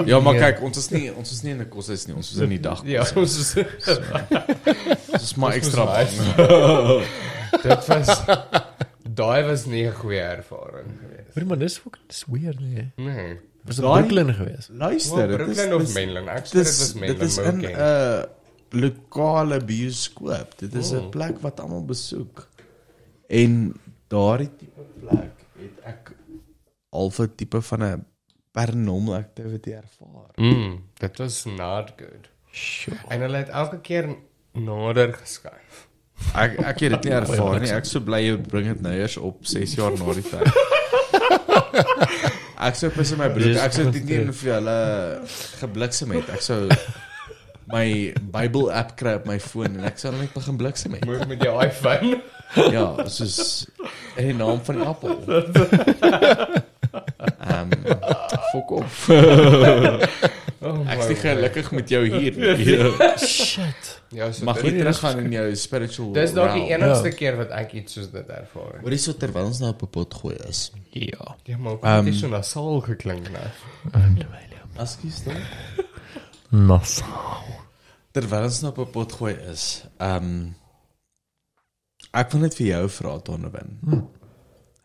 Ja, 0.06 0.19
maar 0.19 0.34
kyk, 0.36 0.61
ons 0.61 0.78
is 0.78 0.90
nie 0.90 1.11
ons 1.14 1.32
is 1.32 1.41
nie 1.44 1.52
in 1.53 1.61
'n 1.61 1.69
koshuis 1.69 2.06
nie. 2.07 2.15
Ons 2.15 2.32
is 2.34 2.38
in 2.41 2.49
die 2.49 2.60
dag. 2.60 2.82
Ja, 2.86 3.06
ons 3.15 3.38
is 3.38 3.56
Ons 5.14 5.24
is 5.24 5.36
maar 5.36 5.53
ekstra 5.53 5.86
bang. 5.86 6.10
dit 7.64 7.86
was 7.88 8.24
daai 9.18 9.44
was 9.45 9.65
nie 9.65 9.86
'n 9.88 9.94
goeie 9.94 10.22
ervaring 10.22 10.90
geweest. 11.02 11.36
Hoor 11.36 11.45
maar, 11.45 11.57
dis 11.57 11.78
fucking 11.78 12.03
dis 12.07 12.24
weird, 12.28 12.60
nee. 12.60 12.91
Nee. 12.95 13.38
Was 13.68 13.76
dit 13.76 13.85
Brooklyn 13.85 14.34
geweest? 14.34 14.69
Luister, 14.72 15.30
is 15.30 15.35
Brooklyn 15.35 15.73
of 15.76 15.94
Mainland? 15.94 16.27
Ek 16.27 16.45
sê 16.48 16.52
dit 16.61 16.65
was 16.65 16.94
Mainland. 16.94 17.19
dit 17.19 17.27
is 17.30 17.38
in. 17.38 17.57
'n 17.61 18.81
lokale 18.81 19.60
bioskoop. 19.64 20.57
Dit 20.60 20.73
is 20.76 20.91
'n 20.91 20.95
Oh. 21.06 21.10
plek 21.10 21.39
wat 21.41 21.60
almal 21.60 21.85
besoek. 21.85 22.48
En 23.27 23.73
daardie 24.07 24.49
tipe 24.57 24.81
plek 25.02 25.35
het 25.60 25.80
ek 25.85 26.11
alfe 26.89 27.27
tipe 27.35 27.61
van 27.61 27.84
'n 27.84 28.06
paranormal 28.52 29.15
activity 29.15 29.72
ervaar. 29.72 30.31
Mm, 30.35 30.80
dit 30.99 31.18
was 31.18 31.45
not 31.45 31.94
good. 31.98 32.30
Sure. 32.52 32.98
En 33.10 33.22
hulle 33.22 33.38
het 33.38 33.49
elke 33.49 33.80
keer 33.81 34.15
nader 34.53 35.14
geskuif. 35.14 35.88
Ek 36.34 36.57
ek 36.60 36.80
het 36.80 36.91
dit 36.91 37.03
nie 37.03 37.14
ervaar 37.14 37.60
nie. 37.60 37.69
Ek 37.72 37.85
so 37.85 37.99
bly 37.99 38.19
jy 38.26 38.38
bring 38.38 38.68
dit 38.68 38.81
nou 38.81 38.94
eers 38.94 39.18
op 39.18 39.45
6 39.45 39.76
jaar 39.76 39.91
na 39.91 40.14
die 40.14 40.23
tyd. 40.23 40.48
Ek 42.67 42.77
sou 42.79 42.89
pis 42.89 43.11
in 43.13 43.19
my 43.21 43.27
broek. 43.34 43.57
Ek 43.61 43.75
sou 43.75 43.85
dit 43.93 44.07
nie 44.07 44.23
vir 44.39 44.55
hulle 44.55 44.77
gebliksem 45.61 46.15
het. 46.17 46.31
Ek 46.34 46.41
sou 46.45 46.63
my 47.69 47.85
Bible 48.34 48.71
app 48.73 48.95
kry 48.99 49.17
op 49.19 49.27
my 49.29 49.38
foon 49.43 49.77
en 49.77 49.85
ek 49.89 49.99
sou 50.01 50.13
net 50.15 50.34
begin 50.34 50.57
bliksem 50.59 50.97
het. 50.97 51.05
Moet 51.05 51.27
met 51.29 51.43
jou 51.43 51.53
iPhone. 51.63 52.21
Ja, 52.71 52.88
soos 53.11 53.67
in 54.15 54.31
die 54.31 54.38
naam 54.39 54.63
van 54.65 54.81
die 54.81 54.88
appel. 54.88 55.19
Ehm 57.39 57.69
fok 58.51 58.72
op. 58.72 58.85
Oh, 60.59 60.80
Ek 60.89 60.97
is 61.03 61.07
nie 61.11 61.15
gelukkig 61.22 61.68
met 61.72 61.89
jou 61.93 61.99
hier. 62.09 62.34
nie. 62.57 62.77
Shit. 63.22 63.89
Ja, 64.09 64.31
so 64.34 64.43
Mag 64.47 64.57
jy 64.65 64.72
teruggaan 64.80 65.19
in 65.22 65.31
jou 65.31 65.43
spiritual 65.55 66.09
Dis 66.15 66.34
dalk 66.34 66.55
die 66.55 66.64
enigste 66.73 67.11
Ja. 67.11 67.15
keer 67.15 67.38
wat 67.38 67.51
ek 67.51 67.73
iets 67.77 67.93
soos 67.93 68.07
dit 68.11 68.27
ervaar 68.34 68.72
het. 68.73 68.81
Hoorie 68.81 68.97
so 68.97 69.14
terwyl 69.14 69.45
ons 69.51 69.59
nou 69.61 69.69
op 69.76 69.84
'n 69.85 69.88
pot 69.93 70.14
gooi 70.14 70.35
is. 70.49 70.72
Ja. 70.91 71.35
Ja, 71.45 71.57
maar 71.57 71.77
Ehm, 71.84 72.05
dit 72.05 72.14
is 72.15 72.19
so 72.19 72.27
nasaal 72.27 72.81
geklink 72.81 73.30
nou. 73.30 73.47
Ekskuus 74.81 75.23
dan. 75.23 75.38
Nas. 76.49 77.01
Terwyl 78.11 78.43
ons 78.49 78.61
nou 78.61 78.72
op 78.73 78.80
'n 78.88 78.91
pot 78.91 79.11
gooi 79.11 79.38
is, 79.51 79.84
ehm 79.99 80.53
ek 82.14 82.31
wil 82.31 82.41
net 82.41 82.55
vir 82.55 82.68
jou 82.68 82.89
vra 82.89 83.19
Donovan. 83.23 83.77
Hmm. 83.85 84.07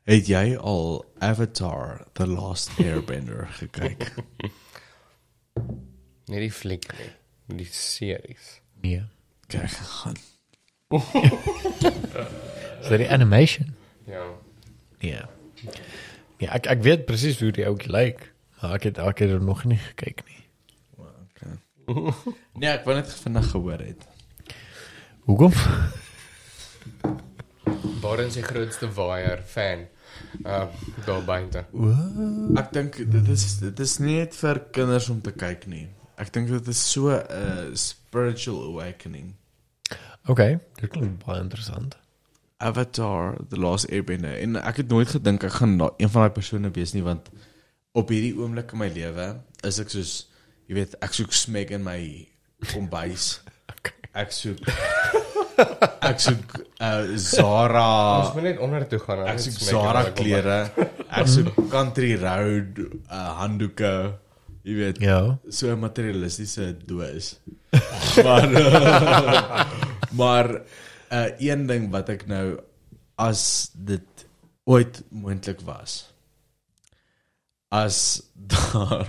Het 0.04 0.26
jy 0.26 0.56
al 0.58 1.04
Avatar: 1.18 2.06
The 2.12 2.26
Last 2.26 2.70
Airbender 2.78 3.46
gekyk? 3.58 4.14
Nie 6.30 6.40
die 6.42 6.52
fliek 6.52 6.86
nie, 6.98 7.10
die 7.60 7.68
series. 7.70 8.60
Nee. 8.82 9.04
Kyk 9.52 9.70
gegaan. 9.70 10.16
Is 12.80 12.88
dit 12.88 12.98
die 13.04 13.10
animation? 13.10 13.74
Ja. 14.08 14.24
Nee. 14.98 15.22
Ja, 16.42 16.50
ek 16.56 16.66
ek 16.66 16.82
weet 16.82 17.06
presies 17.06 17.38
hoe 17.42 17.52
die 17.54 17.66
ouetjie 17.68 17.92
lyk, 17.94 18.24
maar 18.58 18.78
ek 18.78 18.88
het 18.90 18.98
ek 19.02 19.22
het 19.22 19.36
er 19.36 19.42
nog 19.42 19.62
nie 19.68 19.78
gekyk 19.78 20.24
nie. 20.26 20.40
Nee, 22.58 22.70
ek 22.76 22.86
wou 22.88 22.96
net 22.96 23.10
vinnig 23.22 23.50
gehoor 23.54 23.82
het. 23.82 24.06
Hoekom? 25.28 25.54
Baron 28.02 28.30
se 28.34 28.42
grootste 28.42 28.88
waier 28.96 29.42
fan. 29.46 29.86
Uh 30.44 30.66
daar 31.06 31.22
buite. 31.24 31.64
Ek 32.59 32.72
dink 32.72 32.97
dit 33.12 33.28
is 33.28 33.59
dit 33.60 33.80
is 33.80 33.98
nie 33.98 34.16
net 34.18 34.34
vir 34.34 34.60
kinders 34.72 35.09
om 35.12 35.20
te 35.20 35.32
kyk 35.32 35.66
nie. 35.66 35.89
Ek 36.16 36.32
dink 36.32 36.48
dit 36.48 36.68
is 36.68 36.80
so 36.93 37.09
'n 37.10 37.24
uh, 37.30 37.74
spiritual 37.74 38.62
awakening. 38.72 39.34
Okay, 40.28 40.59
dit 40.80 40.90
klink 40.90 41.24
baie 41.26 41.40
interessant. 41.40 41.97
Avatar 42.62 43.36
The 43.51 43.56
Last 43.59 43.90
Airbender 43.90 44.39
en 44.39 44.56
ek 44.56 44.76
het 44.76 44.89
nooit 44.89 45.09
gedink 45.09 45.43
ek 45.44 45.52
gaan 45.52 45.76
na- 45.76 45.90
een 45.98 46.09
van 46.10 46.22
daai 46.22 46.30
persone 46.36 46.70
wees 46.70 46.93
nie 46.94 47.02
want 47.02 47.28
op 47.93 48.09
hierdie 48.09 48.36
oomblik 48.39 48.72
in 48.72 48.78
my 48.78 48.89
lewe 48.89 49.40
is 49.66 49.78
ek 49.82 49.90
soos 49.90 50.28
jy 50.68 50.74
weet 50.74 50.94
ek 51.02 51.12
soek 51.12 51.32
smeg 51.32 51.70
in 51.70 51.82
my 51.82 52.28
kombuis. 52.72 53.40
Ek 54.14 54.30
soek 54.30 54.59
ek 56.10 56.20
soek 56.20 56.55
uh, 56.80 57.16
Zara 57.16 57.86
Ons 58.22 58.34
moet 58.34 58.43
net 58.51 58.59
onder 58.59 58.86
toe 58.90 58.98
gaan. 59.02 59.24
Ek 59.32 59.39
soek 59.44 59.59
Zara 59.60 60.02
klere. 60.16 60.59
Ek 61.09 61.26
soek 61.30 61.55
Country 61.72 62.14
Road 62.20 62.78
uh, 62.78 63.39
handdoeke. 63.43 63.93
Jy 64.62 64.74
weet, 64.78 65.01
Ja. 65.02 65.39
so 65.51 65.72
'n 65.74 65.78
materialistiese 65.82 66.76
doos. 66.86 67.39
maar 68.24 68.47
uh, 68.52 69.64
maar 70.12 70.48
uh, 71.10 71.28
een 71.39 71.66
ding 71.66 71.90
wat 71.90 72.09
ek 72.09 72.26
nou 72.30 72.60
as 73.16 73.70
dit 73.74 74.26
ooit 74.64 75.02
moontlik 75.10 75.60
was 75.66 76.11
as 77.72 78.22
daar 78.52 79.06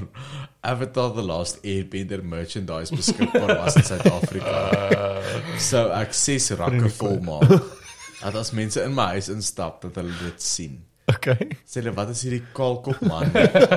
Avatar 0.62 1.14
the 1.14 1.22
Last 1.22 1.60
Airbender 1.64 2.24
merchandise 2.24 2.96
beskikbaar 2.96 3.58
was 3.58 3.76
in 3.76 3.84
Suid-Afrika. 3.84 5.20
sou 5.70 5.90
ek 5.92 6.16
ses 6.16 6.48
rakke 6.56 6.88
vol 7.02 7.20
maak. 7.26 7.52
Dat 8.22 8.38
as 8.40 8.54
mense 8.56 8.80
in 8.80 8.96
my 8.96 9.10
huis 9.18 9.28
instap 9.34 9.82
dat 9.84 10.00
hulle 10.00 10.16
dit 10.22 10.44
sien. 10.44 10.78
Okay. 11.12 11.50
Sê 11.68 11.82
hulle 11.82 11.92
wat 11.98 12.14
is 12.14 12.22
hierdie 12.24 12.46
kaalkop 12.56 13.02
man 13.04 13.28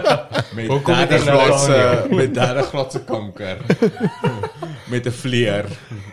met 0.57 0.69
Hoekom 0.71 0.95
het 0.95 1.11
hy 1.11 1.19
30 1.25 1.27
nou 1.27 1.73
daar 1.73 2.05
met 2.15 2.37
30 2.37 2.69
graadse 2.71 3.03
kanker 3.09 3.65
met 4.93 5.11
'n 5.11 5.17
vleer. 5.25 5.67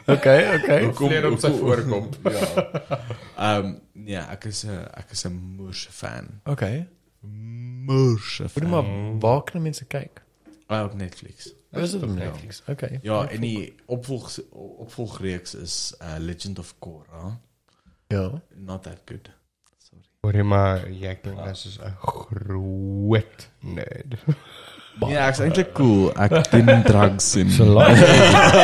Okay, 0.09 0.41
okay. 0.57 0.81
Vleer 0.97 1.29
op 1.29 1.37
sy 1.37 1.53
voorkop. 1.59 2.17
Ja. 2.25 2.65
Ehm 3.37 3.61
um, 3.61 3.77
ja, 4.09 4.25
ek 4.33 4.49
is 4.49 4.65
'n 4.65 4.81
ek 4.97 5.13
is 5.13 5.25
'n 5.29 5.37
moerse 5.37 5.93
fan. 5.93 6.41
Okay. 6.49 6.87
Moerse 7.85 8.45
Moet 8.53 8.69
maar 8.69 9.19
waar 9.19 9.43
kan 9.43 9.61
mense 9.61 9.85
kyk? 9.85 10.21
Ah, 10.67 10.83
op 10.83 10.93
Netflix. 10.93 11.53
Is 11.71 11.91
dit 11.91 12.03
op 12.03 12.09
op 12.09 12.15
Netflix? 12.15 12.61
Okay. 12.67 12.99
Ja, 13.01 13.27
en 13.27 13.41
die 13.41 13.75
opvolg 13.85 14.39
opvolgreeks 14.51 15.55
is 15.55 15.95
uh, 16.01 16.15
Legend 16.17 16.59
of 16.59 16.73
Korra. 16.79 17.39
Ja. 18.07 18.41
Not 18.55 18.83
that 18.83 19.01
good. 19.05 19.29
Sorry. 19.77 20.03
Hoor 20.21 20.35
jy 20.37 20.45
maar 20.47 20.85
jy 20.89 21.15
klink 21.21 21.39
as 21.39 21.65
'n 21.81 21.95
groot 21.99 23.49
nerd. 23.59 24.15
Ja, 24.93 25.23
ek's 25.27 25.39
eintlik 25.41 25.71
cool. 25.73 26.11
Ek 26.21 26.51
doen 26.51 26.83
drugs 26.89 27.31
en 27.35 27.49
So 27.51 27.65
lank. 27.65 27.97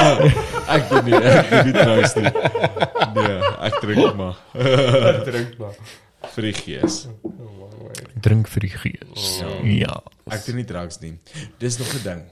ek 0.76 0.84
doen 0.92 1.08
nie 1.08 1.16
ek 1.18 1.50
doen 1.50 1.66
nie 1.66 1.74
drugs 1.74 2.14
nie. 2.20 2.30
Nee, 3.16 3.40
ek 3.66 3.80
drink 3.82 4.14
maar 4.20 4.38
Drink 5.26 5.58
maar. 5.58 5.74
Vir 6.36 6.44
die 6.50 6.54
gees. 6.54 7.08
Drink 8.22 8.48
vir 8.52 8.66
die 8.66 8.72
gees. 8.74 9.28
Ja. 9.64 10.00
Ek 10.30 10.46
doen 10.46 10.56
nie 10.60 10.66
drugs 10.68 11.00
nie. 11.02 11.14
Dis 11.60 11.78
nog 11.80 11.94
'n 11.96 12.04
ding. 12.04 12.24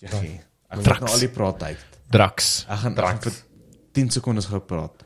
Ja. 0.00 0.08
Ek 0.08 0.80
Drugs. 0.80 0.84
praat 0.88 1.00
nou 1.00 1.12
al 1.12 1.18
die 1.18 1.28
praat 1.28 1.58
tyd. 1.58 1.78
Drax. 2.10 2.64
Ek 2.68 2.78
gaan 2.78 2.94
gaan 2.96 3.18
vir 3.20 3.32
10 3.92 4.10
sekondes 4.10 4.46
gou 4.46 4.60
praat. 4.60 5.02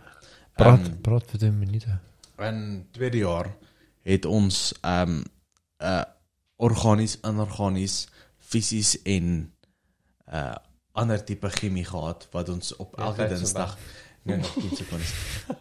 Praat, 0.56 0.80
Ehm, 0.86 1.00
praat 1.02 1.26
vir 1.30 1.38
10 1.40 1.58
minute. 1.58 1.98
in 2.38 2.86
tweede 2.92 3.18
jaar 3.18 3.56
het 4.04 4.24
ons 4.24 4.74
ehm 4.82 5.08
um, 5.10 5.24
uh 5.80 6.04
organies, 6.56 7.18
inorganies, 7.24 8.06
fisies 8.38 8.96
en 9.04 9.52
uh 10.32 10.54
ander 10.92 11.24
tipe 11.24 11.48
chemie 11.50 11.84
gehad 11.84 12.28
wat 12.32 12.48
ons 12.48 12.76
op 12.76 12.94
elke 12.98 13.16
tyd 13.16 13.30
so 13.30 13.34
Dinsdag 13.36 13.76
nee 14.24 14.36
nog 14.40 14.52
10 14.52 14.76
sekondes. 14.76 15.12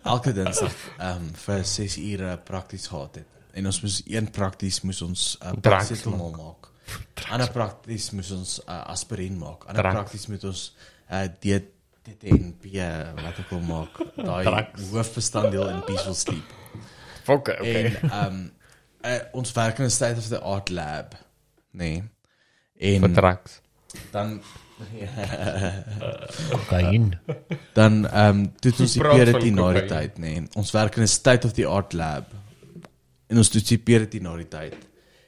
Elke 0.03 0.34
Dinsdag 0.34 0.76
ehm 0.98 1.27
um, 1.27 1.30
vir 1.45 1.65
6 1.65 1.98
ure 1.98 2.38
prakties 2.48 2.88
gehad 2.88 3.22
het. 3.22 3.27
En 3.53 3.65
ons 3.69 3.81
moes 3.81 4.02
een 4.06 4.30
prakties 4.31 4.81
moes 4.81 5.02
ons 5.06 5.26
uh, 5.41 5.52
Drugs 5.52 5.61
paracetamol 5.61 6.31
maak. 6.31 6.72
Ander 7.30 7.52
prakties 7.52 8.10
moes 8.11 8.31
ons 8.31 8.57
uh, 8.65 8.80
aspirien 8.95 9.38
maak. 9.38 9.68
Ander 9.69 9.91
prakties 9.91 10.27
moet 10.31 10.44
ons 10.49 10.65
uh 11.11 11.27
dit 11.44 11.69
DTNP 12.03 12.73
wat 13.22 13.38
ek 13.40 13.52
wil 13.53 13.61
maak. 13.68 13.99
Daai 14.18 14.68
hoofbestanddeel 14.91 15.69
in 15.72 15.84
peaceful 15.88 16.18
sleep. 16.18 16.57
Okay, 17.27 17.56
En 17.56 17.85
ehm 18.10 18.26
um, 18.26 18.41
uh, 19.03 19.19
ons 19.40 19.52
werk 19.56 19.80
in 19.80 19.85
'n 19.85 19.91
state 19.91 20.19
of 20.19 20.27
the 20.27 20.40
art 20.40 20.69
lab. 20.69 21.15
Nee. 21.72 22.03
En 22.77 23.02
Vertraks. 23.02 23.61
dan 24.11 24.41
Kokain. 26.52 27.20
dan 27.74 28.06
ehm 28.08 28.40
um, 28.40 28.41
ons 28.64 28.94
die 28.94 29.02
Praat 29.02 29.16
van 29.16 29.26
periode 29.26 29.52
na 29.52 29.68
die 29.78 29.86
tyd, 29.90 30.18
nê. 30.18 30.34
Nee. 30.40 30.48
Ons 30.60 30.74
werk 30.76 30.98
in 30.98 31.04
'n 31.04 31.12
state 31.12 31.48
of 31.48 31.54
the 31.54 31.66
art 31.68 31.94
lab. 31.94 32.34
En 33.28 33.38
ons 33.38 33.50
doen 33.50 33.64
die 33.68 33.78
periode 33.78 34.22
na 34.22 34.36
die 34.38 34.48
tyd. 34.48 34.78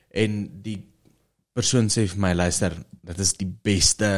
En 0.09 0.61
die 0.61 0.79
persoon 1.53 1.89
sê 1.89 2.07
vir 2.07 2.19
my, 2.19 2.33
luister, 2.33 2.75
dit 3.01 3.19
is 3.19 3.33
die 3.33 3.47
beste 3.47 4.09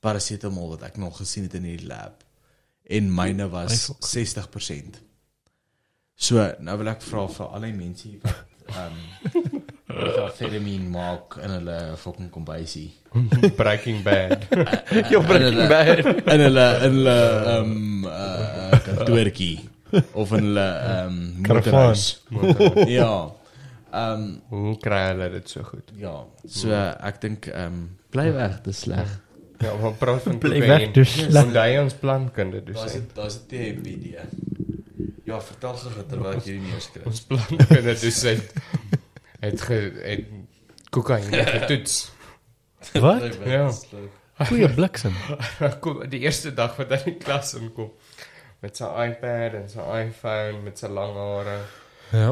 parasetamol 0.00 0.74
wat 0.76 0.82
ek 0.90 0.96
nog 0.96 1.16
gesien 1.16 1.48
het 1.48 1.54
in 1.54 1.64
hierdie 1.64 1.88
lab. 1.88 2.24
En 2.86 3.14
myne 3.14 3.48
was 3.50 3.90
60%. 4.14 5.00
So, 6.14 6.40
nou 6.60 6.76
wil 6.80 6.88
ek 6.88 7.02
vra 7.02 7.26
vir 7.28 7.46
al 7.46 7.66
die 7.68 7.76
mense 7.76 8.12
wat 8.22 8.44
ehm 8.66 8.92
um, 8.92 9.65
fetamine 10.36 10.88
maak 10.92 11.36
in 11.42 11.50
hulle 11.58 11.76
fucking 11.96 12.30
kombuisie. 12.30 12.90
Breaking 13.60 14.02
Bad. 14.04 14.46
Jou 15.10 15.22
Breaking 15.24 15.68
Bad. 15.70 16.04
in 16.34 16.40
hulle 16.46 16.66
in 16.88 16.92
hulle 17.00 17.16
ehm 17.54 17.72
um, 17.72 18.04
uh, 18.10 18.78
kantoortjie 18.84 19.58
of 20.12 20.32
in 20.36 20.44
hulle 20.50 20.66
ehm 20.92 21.08
um, 21.08 21.20
motorhuis. 21.48 22.06
ja. 22.92 23.12
Ehm 23.92 24.24
um, 24.24 24.26
Hoe 24.50 24.74
kry 24.82 25.02
hulle 25.12 25.30
dit 25.38 25.48
so 25.48 25.62
goed? 25.62 25.92
ja, 25.96 26.16
so 26.44 26.72
ek 27.10 27.20
dink 27.22 27.46
ehm 27.52 27.72
um, 27.72 27.86
bly 28.12 28.28
weg, 28.36 28.60
dis 28.66 28.80
sleg. 28.86 29.14
Ja, 29.62 29.70
maar 29.80 29.94
praat 29.96 30.20
van 30.26 30.36
Bly 30.38 30.58
kokain. 30.60 30.68
weg, 30.68 30.90
dis 30.92 31.12
sleg. 31.16 31.32
Want 31.32 31.56
hy 31.56 31.78
ons 31.80 31.94
plankunde 31.96 32.60
dus. 32.66 32.76
Daar's 32.76 32.96
'n 32.98 33.06
daar's 33.16 33.36
'n 33.40 33.46
TMPD. 33.48 34.04
Ja, 35.26 35.40
vertel 35.40 35.74
gou 35.80 36.04
terwyl 36.10 36.36
ek 36.36 36.44
hierdie 36.44 36.62
nuus 36.68 36.90
kry. 36.92 37.02
Ons 37.08 37.20
plankunde 37.30 37.94
dus 38.02 38.20
hy 38.28 38.34
het 39.40 39.60
ge 39.60 39.78
het 40.02 40.26
kokain 40.90 41.22
getoets. 41.32 42.12
Wat? 43.04 43.38
Ja. 43.44 43.70
Goeie 44.36 44.68
bliksem. 44.68 45.14
Kom 45.82 46.02
die 46.08 46.20
eerste 46.26 46.52
dag 46.54 46.76
wat 46.76 46.90
hy 46.92 46.98
in 46.98 47.14
die 47.14 47.22
klas 47.24 47.54
inkom 47.56 47.94
met 48.60 48.76
sy 48.76 48.88
iPad 49.06 49.56
en 49.56 49.70
sy 49.72 49.86
iPhone 50.02 50.60
met 50.64 50.80
sy 50.80 50.90
lang 50.92 51.16
hare. 51.16 51.56
Ja. 52.12 52.30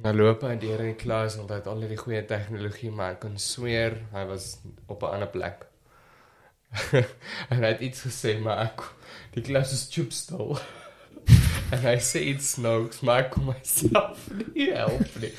Nou 0.00 0.12
loop 0.16 0.42
hy 0.48 0.54
deur 0.58 0.82
in 0.82 0.94
die 0.94 0.98
klas 0.98 1.36
en 1.36 1.48
hy 1.50 1.60
het 1.60 1.68
al 1.70 1.82
hierdie 1.84 2.00
goeie 2.00 2.22
tegnologie, 2.26 2.90
maar 2.94 3.16
ek 3.16 3.22
kan 3.26 3.36
sweer 3.38 3.98
hy 4.14 4.24
was 4.30 4.54
op 4.88 5.02
'n 5.04 5.14
ander 5.18 5.30
plek. 5.30 5.66
en 7.50 7.58
hy 7.62 7.66
het 7.66 7.82
iets 7.84 8.06
gesê, 8.06 8.38
maar 8.40 8.70
ek 8.70 8.86
die 9.34 9.44
klas 9.44 9.74
is 9.76 9.88
chop 9.92 10.14
stil. 10.14 10.58
En 11.72 11.78
hy 11.84 11.96
sê 12.02 12.20
iets 12.32 12.52
snaaks, 12.56 13.00
maar 13.06 13.24
ek 13.24 13.30
kom 13.34 13.50
myself 13.50 14.26
nie 14.54 14.70
help 14.74 15.16
nie. 15.22 15.30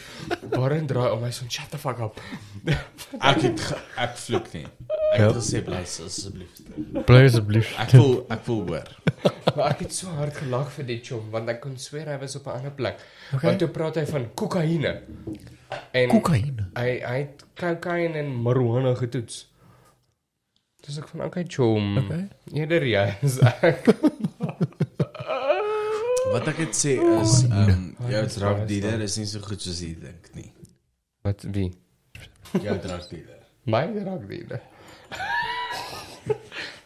Waarin 0.55 0.87
draai 0.87 1.11
om 1.15 1.23
hy 1.23 1.31
so 1.35 1.45
shut 1.49 1.69
the 1.71 1.77
fuck 1.81 1.99
up. 1.99 2.19
Ek 3.31 3.41
het 3.41 3.61
ek 3.97 4.17
vloek 4.21 4.51
nie. 4.53 4.65
Ek 5.11 5.19
Ja. 5.19 5.27
het 5.27 5.35
gesê 5.41 5.59
bly 5.65 5.81
asseblief. 5.83 6.59
Bly 7.07 7.23
asseblief. 7.27 7.71
Ek 7.83 7.89
voel 7.97 8.13
ek 8.31 8.43
voel 8.47 8.61
hoor. 8.69 8.91
Maar 9.55 9.73
ek 9.73 9.79
het 9.83 9.93
so 9.93 10.07
hard 10.15 10.37
gelag 10.37 10.69
vir 10.71 10.85
die 10.87 10.99
chom 11.03 11.25
want 11.33 11.49
ek 11.51 11.59
kon 11.63 11.73
sweer 11.81 12.07
hy 12.07 12.17
was 12.21 12.35
op 12.39 12.45
'n 12.47 12.53
ander 12.61 12.71
plek. 12.71 13.01
Okay. 13.33 13.41
Want 13.49 13.59
toe 13.59 13.67
praat 13.67 13.95
hy 13.99 14.05
van 14.05 14.29
kokaine. 14.35 14.93
En 15.91 16.09
Kokain. 16.09 16.67
hy 16.77 16.89
hy 17.03 17.17
het 17.25 17.43
kokain 17.59 18.15
en 18.15 18.31
marijuana 18.43 18.93
getoets. 18.95 19.47
Dis 20.85 20.97
ek 20.97 21.07
van 21.11 21.25
okay 21.27 21.43
chom. 21.47 21.97
Okay. 22.05 22.23
Eerder 22.53 22.85
jy 22.87 23.05
is 23.21 23.39
ek. 23.41 23.91
Wat 26.31 26.47
ek 26.51 26.57
het 26.65 26.75
sê 26.77 26.95
is 27.21 27.33
ehm 27.49 27.69
um, 27.75 28.09
jou 28.11 28.23
drug 28.35 28.65
dealer 28.69 29.01
is 29.07 29.17
nie 29.19 29.27
so 29.29 29.39
goed 29.45 29.61
soos 29.61 29.79
jy 29.83 29.93
dink 29.99 30.29
nie. 30.37 30.51
Wat 31.25 31.43
wie? 31.55 31.69
Jou 32.63 32.77
drug 32.83 33.07
dealer. 33.11 33.39
My 33.65 33.85
drug 33.95 34.27
dealer. 34.29 34.61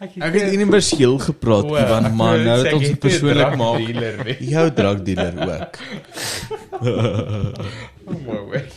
Ek 0.06 0.12
het 0.36 0.52
in 0.54 0.62
'n 0.66 0.72
verskil 0.72 1.18
gepraat 1.24 1.70
O, 1.72 1.78
Ivan, 1.80 2.10
maar 2.20 2.38
nou 2.44 2.58
sê 2.66 2.74
ons 2.76 2.84
jy 2.84 2.90
dit 2.90 2.96
het 2.96 3.00
persoonlik 3.00 3.56
maak. 3.62 3.78
dealer. 3.80 4.16
Jou 4.44 4.66
drug 4.80 5.04
dealer 5.04 5.34
ook. 5.54 5.74
Oh 8.06 8.20
my 8.22 8.38
word. 8.50 8.74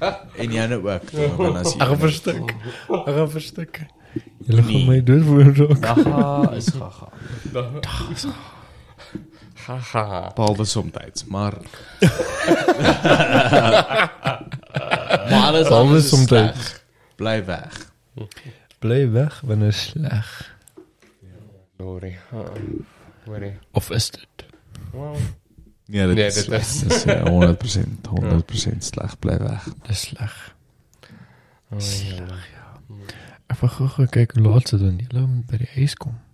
En 0.40 0.52
jy 0.52 0.66
nou 0.70 0.78
ook. 0.86 1.10
Dan 1.12 1.56
as 1.58 1.74
jy 1.74 1.96
verstik. 1.98 2.52
Ek 2.88 3.08
gaan 3.16 3.30
verstik. 3.30 3.80
Nee. 4.46 4.62
gaan 4.62 4.86
my 4.88 5.00
dood 5.02 5.24
veroorsaak. 5.26 5.82
Gaga 5.84 6.54
is 6.56 6.70
gaga. 6.72 7.10
Haha. 9.68 10.32
Behalwe 10.34 10.64
soms, 10.64 11.24
maar 11.28 11.52
Maar 15.28 15.44
alles 15.44 15.68
Behalwe 15.68 15.74
anders 15.74 16.02
is 16.04 16.08
somtyds. 16.08 16.28
sleg. 16.60 16.84
Bly 17.16 17.44
weg. 17.44 17.90
Bly 18.78 19.10
weg 19.10 19.40
wanneer 19.44 19.72
sleg. 19.72 20.56
Sorry. 21.78 22.18
Sorry. 23.26 23.58
Of 23.72 23.90
is 23.90 24.10
dit? 24.10 24.46
Well, 24.92 25.16
Ja, 25.84 26.06
dit 26.06 26.14
Nee, 26.16 26.26
is 26.26 26.34
dit 26.34 26.44
sleg. 26.44 26.60
is- 26.60 26.78
Dit 26.80 26.92
is 26.92 27.02
ja, 27.02 27.22
100% 27.30 28.06
100% 28.06 28.84
sleg 28.84 29.18
bly 29.18 29.38
weg. 29.38 29.68
Dis 29.86 30.00
sleg. 30.00 30.54
oh, 31.70 31.78
Ek 33.48 33.58
wil 33.60 33.68
gou 33.68 33.88
gou 33.88 34.06
kyk 34.12 34.32
hoe 34.36 34.42
laat 34.44 34.70
dit 34.70 34.80
dan 34.80 34.96
julle 35.00 35.26
moet 35.26 35.46
by 35.48 35.56
die 35.56 35.68
huis 35.74 35.94
kom. 35.96 36.12
Ja, 36.12 36.18
maar 36.18 36.27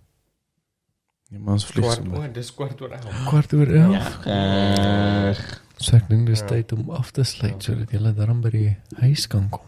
ons 1.47 1.65
vlieg 1.65 1.83
Kwart 1.85 1.97
sommer. 1.97 2.17
oor, 2.19 2.27
dis 2.33 2.51
kwart 2.53 2.81
oor 2.81 2.89
11. 2.89 3.25
Kwart 3.27 3.53
oor 3.53 3.67
11. 3.67 4.25
Ja. 4.25 5.33
So 5.77 5.95
ek 5.97 6.07
dink 6.09 6.27
dis 6.27 6.39
Ja. 6.39 6.47
tyd 6.47 6.71
om 6.73 6.89
af 6.91 7.11
te 7.11 7.23
sluit 7.23 7.63
sodat 7.63 7.91
jy 7.91 7.99
dan 8.13 8.41
by 8.41 8.49
die 8.49 8.77
huis 9.01 9.27
kan 9.27 9.49
kom. 9.49 9.65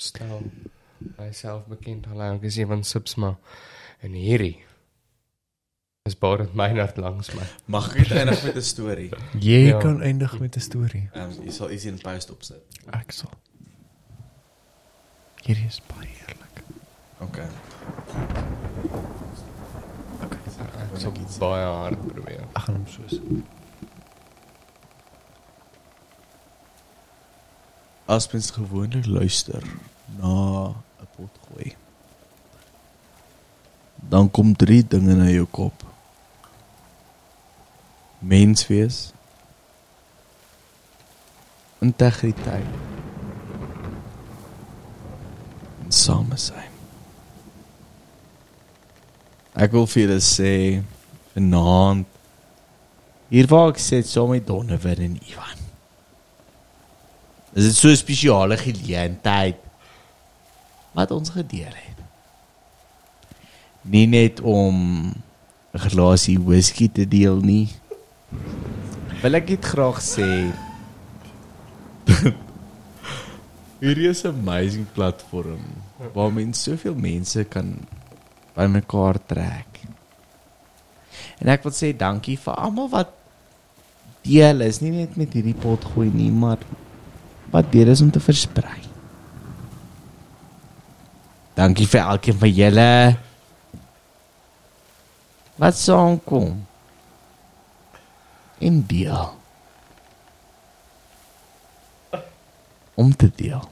Stel 0.00 0.42
myself 1.18 1.66
bekend. 1.66 2.06
Hallo, 2.06 2.34
ek 2.36 2.42
is 2.44 2.56
Evan 2.58 2.82
Sipsma. 2.84 3.36
En 4.02 4.12
hierdie 4.12 4.58
is 6.06 6.14
Barend 6.14 6.54
Meinert 6.54 6.96
langs 6.96 7.34
my. 7.34 7.42
Mag 7.66 7.96
ek 7.96 8.10
eindig 8.10 8.44
met 8.44 8.56
'n 8.56 8.62
storie? 8.62 9.10
Jy 9.40 9.68
Ja. 9.68 9.80
kan 9.80 10.00
eindig 10.02 10.38
met 10.40 10.56
'n 10.56 10.60
storie. 10.60 11.08
Ehm 11.14 11.30
um, 11.30 11.44
jy 11.44 11.50
sal 11.50 11.70
iets 11.70 11.84
in 11.84 11.98
post 11.98 12.30
opsit. 12.30 12.62
Ek 12.92 13.12
sal. 13.12 13.30
Hierdie 15.44 15.66
is 15.66 15.80
baie 15.88 16.08
eerlik. 16.28 16.62
Okay. 17.20 17.48
Ek 20.56 21.00
sal 21.00 21.12
baie 21.40 21.66
hard 21.66 22.00
probeer. 22.06 22.44
Ek 22.54 22.62
gaan 22.64 22.78
hom 22.78 22.86
soos. 22.88 23.18
As 28.06 28.28
mens 28.32 28.52
gewoonlik 28.54 29.08
luister 29.10 29.64
na 30.20 30.72
'n 30.72 31.08
potgooi, 31.16 31.74
dan 33.96 34.30
kom 34.30 34.56
drie 34.56 34.86
dinge 34.86 35.14
na 35.14 35.28
jou 35.30 35.46
kop. 35.50 35.84
Mens 38.18 38.66
wees, 38.66 39.12
integriteit 41.78 42.72
en 45.84 45.92
samesyn. 45.92 46.75
Ek 49.56 49.72
wil 49.72 49.86
vir 49.88 50.02
julle 50.02 50.20
sê 50.20 50.52
vanaand 51.32 52.04
hier 53.32 53.48
waar 53.48 53.70
ek 53.72 53.78
sit 53.80 54.08
saam 54.08 54.34
met 54.34 54.44
Donovan 54.46 55.00
en 55.06 55.14
Ivan. 55.24 55.62
Dit 57.56 57.72
so 57.74 57.88
'n 57.88 57.96
spesiale 57.96 58.56
geleentheid 58.60 59.56
wat 60.92 61.10
ons 61.10 61.30
gedeel 61.32 61.72
het. 61.72 61.98
Nie 63.80 64.06
net 64.06 64.40
om 64.40 64.76
'n 65.72 65.84
glasie 65.88 66.38
whisky 66.38 66.88
te 66.88 67.08
deel 67.08 67.40
nie. 67.40 67.68
Wil 69.22 69.34
ek 69.34 69.46
dit 69.46 69.64
graag 69.64 70.02
sê. 70.04 70.52
Hierdie 73.80 74.08
is 74.08 74.24
'n 74.24 74.36
amazing 74.36 74.86
platform 74.92 75.64
waar 76.12 76.32
mens 76.32 76.62
soveel 76.62 76.94
mense 76.94 77.44
kan 77.44 77.88
bymekaar 78.56 79.20
trek. 79.28 79.82
En 81.40 81.52
ek 81.52 81.66
wil 81.66 81.74
sê 81.76 81.92
dankie 81.96 82.38
vir 82.40 82.56
almal 82.56 82.90
wat 82.92 83.12
deel 84.26 84.64
is, 84.66 84.80
nie 84.82 84.92
net 84.94 85.16
met 85.20 85.36
hierdie 85.36 85.56
pot 85.56 85.84
gooi 85.92 86.08
nie, 86.10 86.32
maar 86.32 86.62
wat 87.52 87.70
deur 87.72 87.92
is 87.92 88.02
om 88.02 88.10
te 88.10 88.22
versprei. 88.22 88.80
Dankie 91.56 91.86
vir 91.88 92.02
elkeen 92.02 92.36
van 92.36 92.52
julle. 92.52 92.90
Wat 95.56 95.76
saamkom. 95.76 96.66
En 98.58 98.82
deel. 98.86 99.32
Om 102.94 103.16
te 103.16 103.30
deel. 103.36 103.64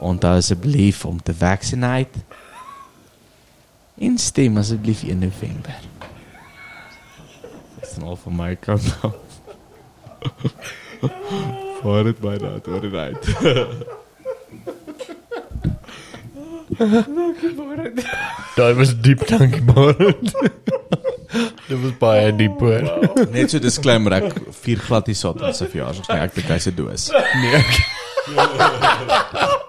Onthou 0.00 0.36
asseblief 0.36 1.04
om 1.04 1.22
te 1.22 1.34
vaccinate. 1.34 2.24
En 4.00 4.18
stem 4.18 4.56
asseblief 4.56 5.02
1 5.04 5.18
November. 5.18 5.76
Dis 7.80 7.96
nou 8.00 8.16
van 8.22 8.36
my 8.36 8.56
kant 8.56 8.96
af. 9.02 9.14
Voor 11.82 12.04
dit 12.04 12.18
by 12.20 12.36
dat 12.40 12.68
oor 12.68 12.80
die 12.80 12.96
uit. 12.96 13.28
Daai 18.56 18.74
was 18.80 18.96
diep 19.04 19.26
dankie 19.28 19.62
Barend. 19.68 20.32
Dit 21.68 21.78
was 21.82 21.96
baie 22.00 22.32
diep 22.36 22.60
hoor. 22.64 22.88
Net 23.36 23.52
so 23.52 23.60
disclaimer 23.60 24.16
ek 24.22 24.40
vier 24.64 24.80
glad 24.88 25.12
nie 25.12 25.18
sat 25.18 25.36
op 25.36 25.52
sy 25.56 25.68
verjaarsdag 25.68 26.08
nie. 26.08 26.22
Ek 26.24 26.36
dink 26.40 26.48
hy's 26.56 26.72
'n 26.72 26.76
doos. 26.80 27.10
Nee. 27.44 27.60
Ek 28.40 29.59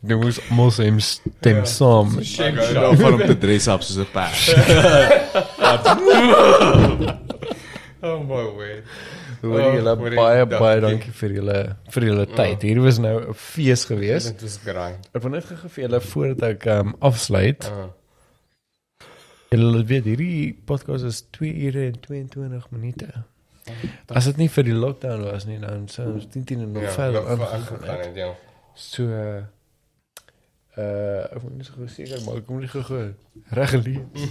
Dit 0.00 0.16
moes 0.16 0.38
mos 0.50 0.76
hem 0.80 1.00
stem 1.04 1.64
saam. 1.68 2.14
Ek 2.18 2.60
hou 2.78 2.94
van 2.96 3.12
om 3.18 3.20
te 3.26 3.36
dress 3.38 3.68
up 3.68 3.82
soos 3.84 3.98
'n 4.00 4.06
pers. 4.14 4.48
Oh 8.02 8.16
my 8.24 8.44
word. 8.56 8.84
Hoor 9.42 9.74
julle 9.74 9.90
Oh, 9.92 9.96
baie 10.00 10.40
dankie. 10.46 10.58
baie 10.60 10.80
dankie 10.80 11.10
vir 11.12 11.32
julle 11.36 11.56
vir 11.92 12.02
julle 12.08 12.24
tyd. 12.32 12.62
Hier 12.64 12.80
was 12.80 12.98
nou 12.98 13.12
'n 13.28 13.34
fees 13.34 13.84
gewees. 13.84 14.24
Dit 14.32 14.40
was 14.42 14.56
grind. 14.64 15.08
Ek 15.14 15.22
wil 15.22 15.30
net 15.36 15.44
gou 15.44 15.68
vir 15.68 15.84
julle 15.84 16.00
voordat 16.00 16.42
ek 16.50 16.66
um, 16.66 16.94
afsluit. 17.00 17.64
Uh, 17.68 17.88
Julle 19.50 19.82
weet 19.84 20.04
hierdie 20.06 20.54
podcast 20.64 21.04
is 21.04 21.24
2 21.32 21.50
ure 21.66 21.86
en 21.86 21.96
22 22.00 22.70
minute. 22.70 23.08
As 24.08 24.24
dit 24.24 24.36
nie 24.36 24.48
vir 24.48 24.64
die 24.64 24.74
lockdown 24.74 25.24
was 25.24 25.44
nie, 25.44 25.58
dan 25.58 25.88
sou 25.88 26.06
ons 26.14 26.26
10 26.30 26.44
10 26.44 26.60
en 26.62 26.72
nog 26.72 26.82
ja, 26.82 26.90
verder 26.90 27.26
aangegaan 27.28 27.98
het, 27.98 28.14
ja. 28.16 28.30
So 28.80 29.04
uh 29.04 29.44
uh 30.80 31.36
ek 31.36 31.42
moet 31.44 31.56
net 31.60 31.68
gou 31.74 31.88
seker 31.90 32.22
maak 32.24 32.40
ek 32.40 32.48
moet 32.48 32.64
nie 32.64 32.72
gou 32.72 33.02
reg 33.58 33.70
gelees. 33.74 34.00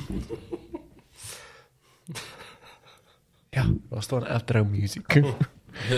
ja, 3.58 3.64
daar 3.92 4.04
staan 4.04 4.26
outro 4.26 4.66
music. 4.66 5.22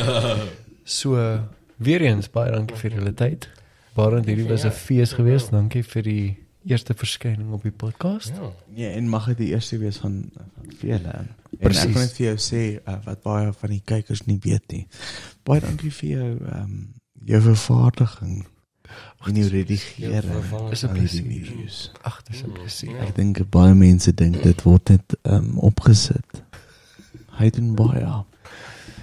so 0.98 1.16
uh, 1.16 1.42
weer 1.78 2.02
eens 2.02 2.30
baie 2.30 2.52
dankie 2.52 2.78
vir 2.84 3.00
julle 3.00 3.14
tyd. 3.16 3.50
Barend 3.96 4.28
hierdie 4.28 4.48
was 4.50 4.66
'n 4.68 4.76
fees 4.76 5.14
geweest. 5.16 5.52
Dankie 5.52 5.84
vir 5.84 6.04
die 6.04 6.38
eerste 6.66 6.94
verskyning 6.94 7.52
op 7.54 7.64
die 7.64 7.72
podcast. 7.72 8.36
Ja. 8.36 8.52
Nee, 8.68 8.90
en 8.90 9.10
mag 9.10 9.26
dit 9.32 9.38
die 9.38 9.52
eerste 9.56 9.78
wees 9.78 9.98
van 9.98 10.30
van 10.36 10.76
vele. 10.78 11.10
En 11.10 11.36
Presies. 11.60 11.84
ek 11.84 11.94
wil 11.94 12.02
net 12.02 12.14
vir 12.18 12.26
jou 12.26 12.38
sê 12.38 12.64
uh, 12.86 12.98
wat 13.06 13.22
baie 13.24 13.54
van 13.54 13.70
die 13.70 13.82
kykers 13.86 14.26
nie 14.26 14.40
weet 14.44 14.72
nie. 14.72 14.88
Baie 15.44 15.62
dankie 15.62 15.92
vir 15.92 16.10
jou 16.10 16.32
ehm 16.40 16.64
um, 16.64 17.01
jou 17.25 17.41
vervaardiging 17.41 18.45
en 19.25 19.35
jou 19.35 19.48
redigering. 19.50 20.43
Is 20.72 20.83
'n 20.83 20.91
plesier. 20.93 21.53
Ag, 22.01 22.24
dis 22.24 22.43
'n 22.43 22.51
plesier. 22.51 23.00
Ek 23.01 23.16
dink 23.16 23.50
baie 23.50 23.74
mense 23.74 24.14
dink 24.14 24.43
dit 24.43 24.61
word 24.64 24.90
net 24.90 25.16
um, 25.24 25.58
opgesit. 25.59 26.43
Hy 27.38 27.50
doen 27.50 27.75
baie. 27.75 28.24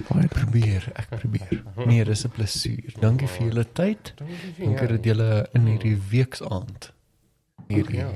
Baie 0.08 0.28
probeer, 0.28 0.92
ek 0.94 1.08
probeer. 1.08 1.62
Nee, 1.86 2.05
dis 2.05 2.24
'n 2.24 2.28
plesier. 2.30 2.94
Dankie 3.00 3.28
vir 3.28 3.47
julle 3.47 3.64
tyd. 3.72 4.14
Dankie 4.58 4.86
dat 4.88 5.05
julle 5.05 5.48
in 5.55 5.66
hierdie 5.66 5.98
weeksaand 6.10 6.92
hierdie 7.68 7.97
Ja. 7.98 8.10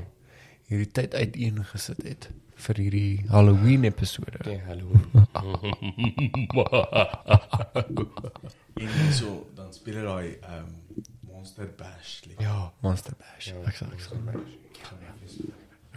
hierdie 0.67 0.91
tyd 0.91 1.13
uiteengesit 1.13 2.03
het 2.03 2.29
vir 2.55 2.75
hierdie 2.75 3.25
Halloween 3.29 3.83
episode. 3.83 4.39
Ja, 4.45 4.59
hallo. 4.67 4.91
En 8.73 8.87
hierso 8.89 9.45
dan 9.73 9.81
speel 9.81 9.97
hy 9.97 10.05
daai 10.05 10.29
ehm 10.41 10.65
um, 10.69 11.03
Monster 11.33 11.67
Bash 11.77 12.21
lied. 12.27 12.39
Ja, 12.39 12.71
Monster 12.79 13.13
Bash. 13.17 13.47
Ja, 13.49 13.55
Ek 13.67 13.75
sal 13.75 13.89
ek 13.91 14.01
sal. 14.05 14.19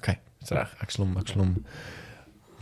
Okay, 0.00 0.16
dis 0.40 0.50
reg. 0.56 0.72
Ek 0.82 0.90
slom 0.94 1.12
ek 1.20 1.28
slom 1.28 1.52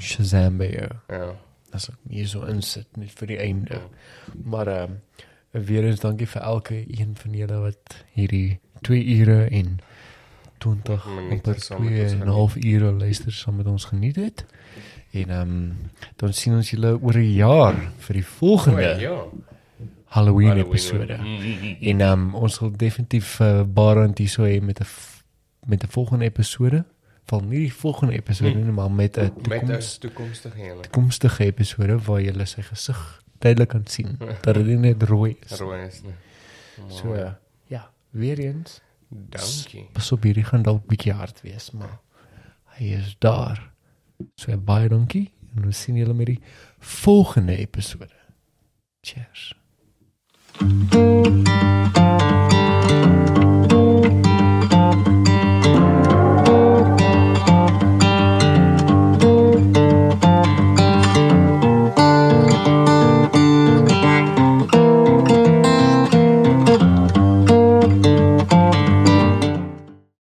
Shazam 0.02 0.58
by 0.58 0.68
jou. 0.72 0.90
Ja. 1.14 1.28
As 1.74 1.86
ek 1.92 2.00
hier 2.10 2.26
so 2.28 2.48
insit 2.50 2.98
net 2.98 3.14
vir 3.20 3.30
die 3.30 3.38
einde. 3.46 3.80
Maar 4.42 4.72
ehm 4.74 4.98
weer 5.54 5.86
eens 5.86 6.02
dankie 6.02 6.26
vir 6.26 6.42
elke 6.42 6.80
een 6.82 7.12
van 7.14 7.34
julle 7.38 7.58
wat 7.62 7.92
hierdie 8.16 8.58
2 8.82 9.04
ure 9.20 9.36
en 9.54 9.76
20 10.64 11.04
Minute 11.06 11.36
amper 11.36 11.60
saam 11.62 11.84
met 11.84 12.00
ons 12.02 12.10
2 12.10 12.22
en 12.24 12.26
'n 12.26 12.34
half 12.40 12.56
ure 12.58 12.90
luister 12.90 13.32
saam 13.32 13.56
met 13.62 13.70
ons 13.70 13.84
geniet 13.84 14.16
het. 14.16 14.44
En 15.12 15.30
ehm 15.30 15.40
um, 15.40 15.90
dan 16.16 16.32
sien 16.34 16.58
ons 16.58 16.70
julle 16.70 16.98
oor 16.98 17.14
'n 17.22 17.34
jaar 17.38 17.76
vir 17.98 18.14
die 18.18 18.26
volgende 18.26 18.94
O, 18.96 18.98
ja. 18.98 19.18
Halloween, 20.14 20.48
Halloween. 20.48 20.66
episode. 20.66 21.16
Mm. 21.16 21.76
En 21.80 22.00
ehm 22.00 22.20
um, 22.20 22.34
ons 22.34 22.54
sal 22.54 22.70
definitief 22.76 23.40
uh, 23.40 23.62
Barend 23.66 24.18
hier 24.18 24.28
so 24.28 24.44
hê 24.46 24.60
met 24.62 24.80
'n 24.80 24.86
met 25.66 25.82
'n 25.82 25.90
volgende 25.90 26.24
episode. 26.24 26.84
Val 27.24 27.40
nie 27.40 27.58
die 27.58 27.72
volgende 27.72 28.12
episode 28.12 28.54
nie, 28.54 28.72
maar 28.72 28.90
met 28.90 29.18
'n 29.18 29.32
toekoms, 29.42 29.98
toekomstige 29.98 30.56
hele. 30.56 30.82
toekomstige 30.82 31.44
episode 31.44 31.98
waar 31.98 32.20
jy 32.20 32.44
sy 32.44 32.62
gesig 32.62 33.22
duidelik 33.38 33.68
kan 33.68 33.86
sien 33.86 34.18
dat 34.44 34.54
dit 34.54 34.78
net 34.78 35.02
rooi 35.02 35.36
is. 35.46 35.58
Rooi 35.58 35.86
is 35.86 36.02
nie. 36.02 36.14
So 36.88 37.14
uh, 37.14 37.32
ja, 37.66 37.90
weer 38.10 38.38
eens. 38.38 38.80
Dankie. 39.08 39.88
Pas 39.92 40.12
op 40.12 40.22
hierdie 40.22 40.44
gaan 40.44 40.62
dalk 40.62 40.86
bietjie 40.86 41.12
hard 41.12 41.40
wees, 41.40 41.70
maar 41.70 41.98
hy 42.64 42.84
is 42.84 43.16
daar. 43.18 43.72
So 44.34 44.58
baie 44.58 44.88
dankie 44.88 45.32
en 45.56 45.64
ons 45.64 45.80
sien 45.80 45.96
julle 45.96 46.14
met 46.14 46.26
die 46.26 46.40
volgende 46.78 47.56
episode. 47.56 48.14
Cheers. 49.00 49.63
Thank 50.60 50.94
you. 50.94 52.33